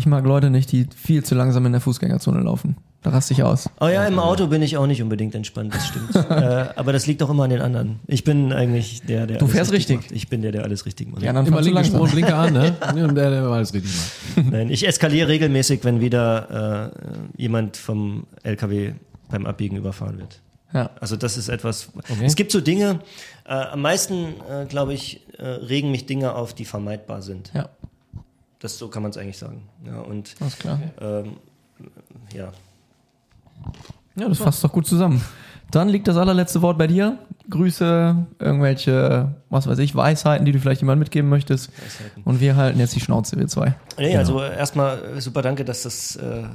Ich 0.00 0.06
mag 0.06 0.24
Leute 0.24 0.48
nicht, 0.48 0.72
die 0.72 0.86
viel 0.96 1.22
zu 1.22 1.34
langsam 1.34 1.66
in 1.66 1.72
der 1.72 1.82
Fußgängerzone 1.82 2.40
laufen. 2.40 2.78
Da 3.02 3.10
raste 3.10 3.34
ich 3.34 3.42
aus. 3.42 3.68
Oh 3.80 3.86
ja, 3.86 4.06
im 4.06 4.18
Auto 4.18 4.46
bin 4.46 4.62
ich 4.62 4.78
auch 4.78 4.86
nicht 4.86 5.02
unbedingt 5.02 5.34
entspannt, 5.34 5.74
das 5.74 5.88
stimmt. 5.88 6.14
äh, 6.30 6.68
aber 6.74 6.94
das 6.94 7.06
liegt 7.06 7.22
auch 7.22 7.28
immer 7.28 7.44
an 7.44 7.50
den 7.50 7.60
anderen. 7.60 8.00
Ich 8.06 8.24
bin 8.24 8.50
eigentlich 8.50 9.02
der, 9.02 9.26
der 9.26 9.36
Du 9.36 9.44
alles 9.44 9.54
fährst 9.54 9.72
richtig. 9.72 9.98
Macht. 9.98 10.12
Ich 10.12 10.28
bin 10.28 10.40
der, 10.40 10.52
der 10.52 10.64
alles 10.64 10.86
richtig 10.86 11.12
macht. 11.12 11.22
Ja, 11.22 11.34
dann 11.34 11.44
Immer 11.44 11.60
linke 11.60 11.84
Spur 11.84 12.00
und 12.00 12.12
Blinker 12.12 12.34
an, 12.34 12.54
ne? 12.54 12.74
Ja, 12.96 13.04
Und 13.04 13.14
der, 13.14 13.28
der 13.28 13.42
alles 13.42 13.74
richtig 13.74 13.92
macht. 13.94 14.52
Nein, 14.52 14.70
ich 14.70 14.88
eskaliere 14.88 15.28
regelmäßig, 15.28 15.84
wenn 15.84 16.00
wieder 16.00 16.92
äh, 17.36 17.42
jemand 17.42 17.76
vom 17.76 18.26
LKW 18.42 18.94
beim 19.28 19.44
Abbiegen 19.44 19.76
überfahren 19.76 20.16
wird. 20.16 20.40
Ja. 20.72 20.88
Also 20.98 21.16
das 21.16 21.36
ist 21.36 21.50
etwas. 21.50 21.90
Es 22.22 22.36
gibt 22.36 22.52
so 22.52 22.62
Dinge. 22.62 23.00
Äh, 23.44 23.52
am 23.52 23.82
meisten, 23.82 24.34
äh, 24.50 24.64
glaube 24.64 24.94
ich, 24.94 25.20
äh, 25.36 25.44
regen 25.44 25.90
mich 25.90 26.06
Dinge 26.06 26.34
auf, 26.34 26.54
die 26.54 26.64
vermeidbar 26.64 27.20
sind. 27.20 27.50
Ja, 27.52 27.68
Das 28.60 28.78
so 28.78 28.88
kann 28.88 29.02
man 29.02 29.10
es 29.10 29.16
eigentlich 29.16 29.38
sagen. 29.38 29.68
Ja 29.84 30.00
und 30.00 30.36
alles 30.40 30.58
klar. 30.58 30.80
ähm, 31.00 31.36
ja. 32.32 32.52
Ja, 34.16 34.28
das 34.28 34.38
fasst 34.38 34.62
doch 34.62 34.72
gut 34.72 34.86
zusammen. 34.86 35.22
Dann 35.70 35.88
liegt 35.88 36.08
das 36.08 36.16
allerletzte 36.16 36.62
Wort 36.62 36.78
bei 36.78 36.86
dir. 36.86 37.18
Grüße, 37.48 38.26
irgendwelche, 38.38 39.34
was 39.50 39.66
weiß 39.66 39.78
ich, 39.78 39.94
Weisheiten, 39.94 40.44
die 40.44 40.52
du 40.52 40.58
vielleicht 40.58 40.80
jemand 40.80 40.98
mitgeben 40.98 41.30
möchtest. 41.30 41.70
Und 42.24 42.40
wir 42.40 42.56
halten 42.56 42.78
jetzt 42.80 42.94
die 42.94 43.00
Schnauze, 43.00 43.38
wir 43.38 43.46
zwei. 43.46 43.74
Nee, 43.96 44.16
also 44.16 44.42
erstmal 44.42 45.16
äh, 45.16 45.20
super 45.20 45.42
danke, 45.42 45.64
dass 45.64 45.82
das 45.82 46.16
äh, 46.16 46.40
äh, 46.40 46.46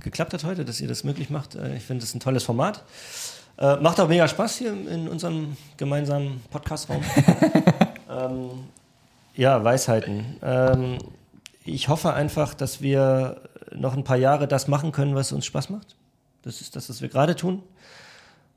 geklappt 0.00 0.34
hat 0.34 0.44
heute, 0.44 0.64
dass 0.64 0.80
ihr 0.80 0.88
das 0.88 1.04
möglich 1.04 1.30
macht. 1.30 1.54
Äh, 1.54 1.76
ich 1.76 1.84
finde 1.84 2.04
es 2.04 2.14
ein 2.14 2.20
tolles 2.20 2.44
Format. 2.44 2.84
Äh, 3.58 3.76
macht 3.76 3.98
auch 4.00 4.08
mega 4.08 4.28
Spaß 4.28 4.56
hier 4.56 4.72
in 4.72 5.08
unserem 5.08 5.56
gemeinsamen 5.76 6.42
Podcastraum. 6.50 7.02
ähm, 8.10 8.50
ja, 9.40 9.64
Weisheiten. 9.64 10.36
Ähm, 10.42 10.98
ich 11.64 11.88
hoffe 11.88 12.12
einfach, 12.12 12.52
dass 12.52 12.82
wir 12.82 13.40
noch 13.74 13.96
ein 13.96 14.04
paar 14.04 14.18
Jahre 14.18 14.46
das 14.46 14.68
machen 14.68 14.92
können, 14.92 15.14
was 15.14 15.32
uns 15.32 15.46
Spaß 15.46 15.70
macht. 15.70 15.96
Das 16.42 16.60
ist 16.60 16.76
das, 16.76 16.90
was 16.90 17.00
wir 17.00 17.08
gerade 17.08 17.34
tun. 17.34 17.62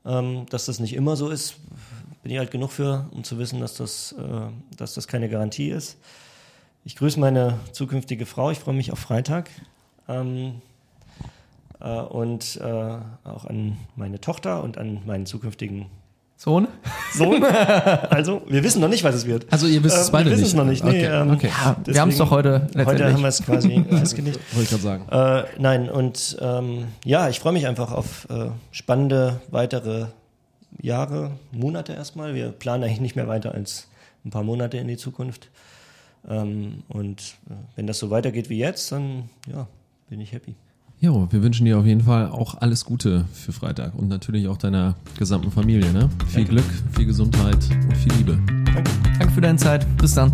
Ähm, 0.04 0.44
dass 0.50 0.66
das 0.66 0.80
nicht 0.80 0.92
immer 0.92 1.16
so 1.16 1.30
ist, 1.30 1.56
bin 2.22 2.32
ich 2.32 2.36
halt 2.36 2.50
genug 2.50 2.70
für, 2.70 3.08
um 3.12 3.24
zu 3.24 3.38
wissen, 3.38 3.60
dass 3.60 3.74
das, 3.74 4.12
äh, 4.12 4.76
dass 4.76 4.92
das 4.92 5.08
keine 5.08 5.30
Garantie 5.30 5.70
ist. 5.70 5.96
Ich 6.84 6.96
grüße 6.96 7.18
meine 7.18 7.58
zukünftige 7.72 8.26
Frau. 8.26 8.50
Ich 8.50 8.58
freue 8.58 8.74
mich 8.74 8.92
auf 8.92 8.98
Freitag. 8.98 9.48
Ähm, 10.06 10.60
äh, 11.80 11.98
und 11.98 12.60
äh, 12.60 12.98
auch 13.24 13.46
an 13.46 13.78
meine 13.96 14.20
Tochter 14.20 14.62
und 14.62 14.76
an 14.76 15.00
meinen 15.06 15.24
zukünftigen 15.24 15.86
Sohn? 16.44 16.68
Sohn. 17.14 17.42
also, 18.10 18.42
wir 18.46 18.62
wissen 18.62 18.82
noch 18.82 18.88
nicht, 18.88 19.02
was 19.02 19.14
es 19.14 19.24
wird. 19.24 19.46
Also 19.50 19.66
ihr 19.66 19.82
wisst 19.82 19.96
es 19.96 20.08
Ähm, 20.08 20.12
beide 20.12 20.26
wir 20.30 20.32
wissen 20.32 20.42
nicht. 20.42 20.52
es 20.52 20.54
noch 20.54 20.64
nicht. 20.66 20.84
Nee, 20.84 20.90
Okay, 21.06 21.22
ähm, 21.22 21.30
okay. 21.30 21.48
Ja, 21.48 21.76
wir 21.86 22.00
haben 22.02 22.10
es 22.10 22.18
doch 22.18 22.30
heute 22.30 22.60
Heute 22.66 22.78
letztendlich. 22.78 23.12
haben 23.14 23.22
wir 23.22 23.28
es 23.28 23.42
quasi 23.42 23.84
festgelegt. 23.88 24.40
Wollte 24.52 24.62
ich 24.64 24.82
gerade 24.82 24.82
sagen. 24.82 25.08
Äh, 25.10 25.60
nein, 25.60 25.88
und 25.88 26.36
ähm, 26.42 26.88
ja, 27.04 27.30
ich 27.30 27.40
freue 27.40 27.54
mich 27.54 27.66
einfach 27.66 27.92
auf 27.92 28.28
äh, 28.28 28.50
spannende 28.72 29.40
weitere 29.50 30.06
Jahre, 30.82 31.30
Monate 31.50 31.94
erstmal. 31.94 32.34
Wir 32.34 32.50
planen 32.50 32.84
eigentlich 32.84 33.00
nicht 33.00 33.16
mehr 33.16 33.26
weiter 33.26 33.52
als 33.54 33.88
ein 34.26 34.30
paar 34.30 34.42
Monate 34.42 34.76
in 34.76 34.86
die 34.88 34.98
Zukunft. 34.98 35.48
Ähm, 36.28 36.82
und 36.88 37.36
äh, 37.48 37.54
wenn 37.76 37.86
das 37.86 37.98
so 37.98 38.10
weitergeht 38.10 38.50
wie 38.50 38.58
jetzt, 38.58 38.92
dann 38.92 39.30
ja, 39.50 39.66
bin 40.10 40.20
ich 40.20 40.32
happy. 40.32 40.54
Jo, 41.04 41.28
wir 41.30 41.42
wünschen 41.42 41.66
dir 41.66 41.78
auf 41.78 41.84
jeden 41.84 42.00
Fall 42.00 42.28
auch 42.30 42.54
alles 42.62 42.86
Gute 42.86 43.26
für 43.34 43.52
Freitag 43.52 43.94
und 43.94 44.08
natürlich 44.08 44.48
auch 44.48 44.56
deiner 44.56 44.94
gesamten 45.18 45.50
Familie. 45.50 45.92
Ne? 45.92 46.08
Viel 46.28 46.46
Glück, 46.46 46.64
viel 46.96 47.04
Gesundheit 47.04 47.58
und 47.86 47.94
viel 47.94 48.10
Liebe. 48.14 48.38
Danke 49.18 49.34
für 49.34 49.42
deine 49.42 49.58
Zeit. 49.58 49.86
Bis 49.98 50.14
dann. 50.14 50.32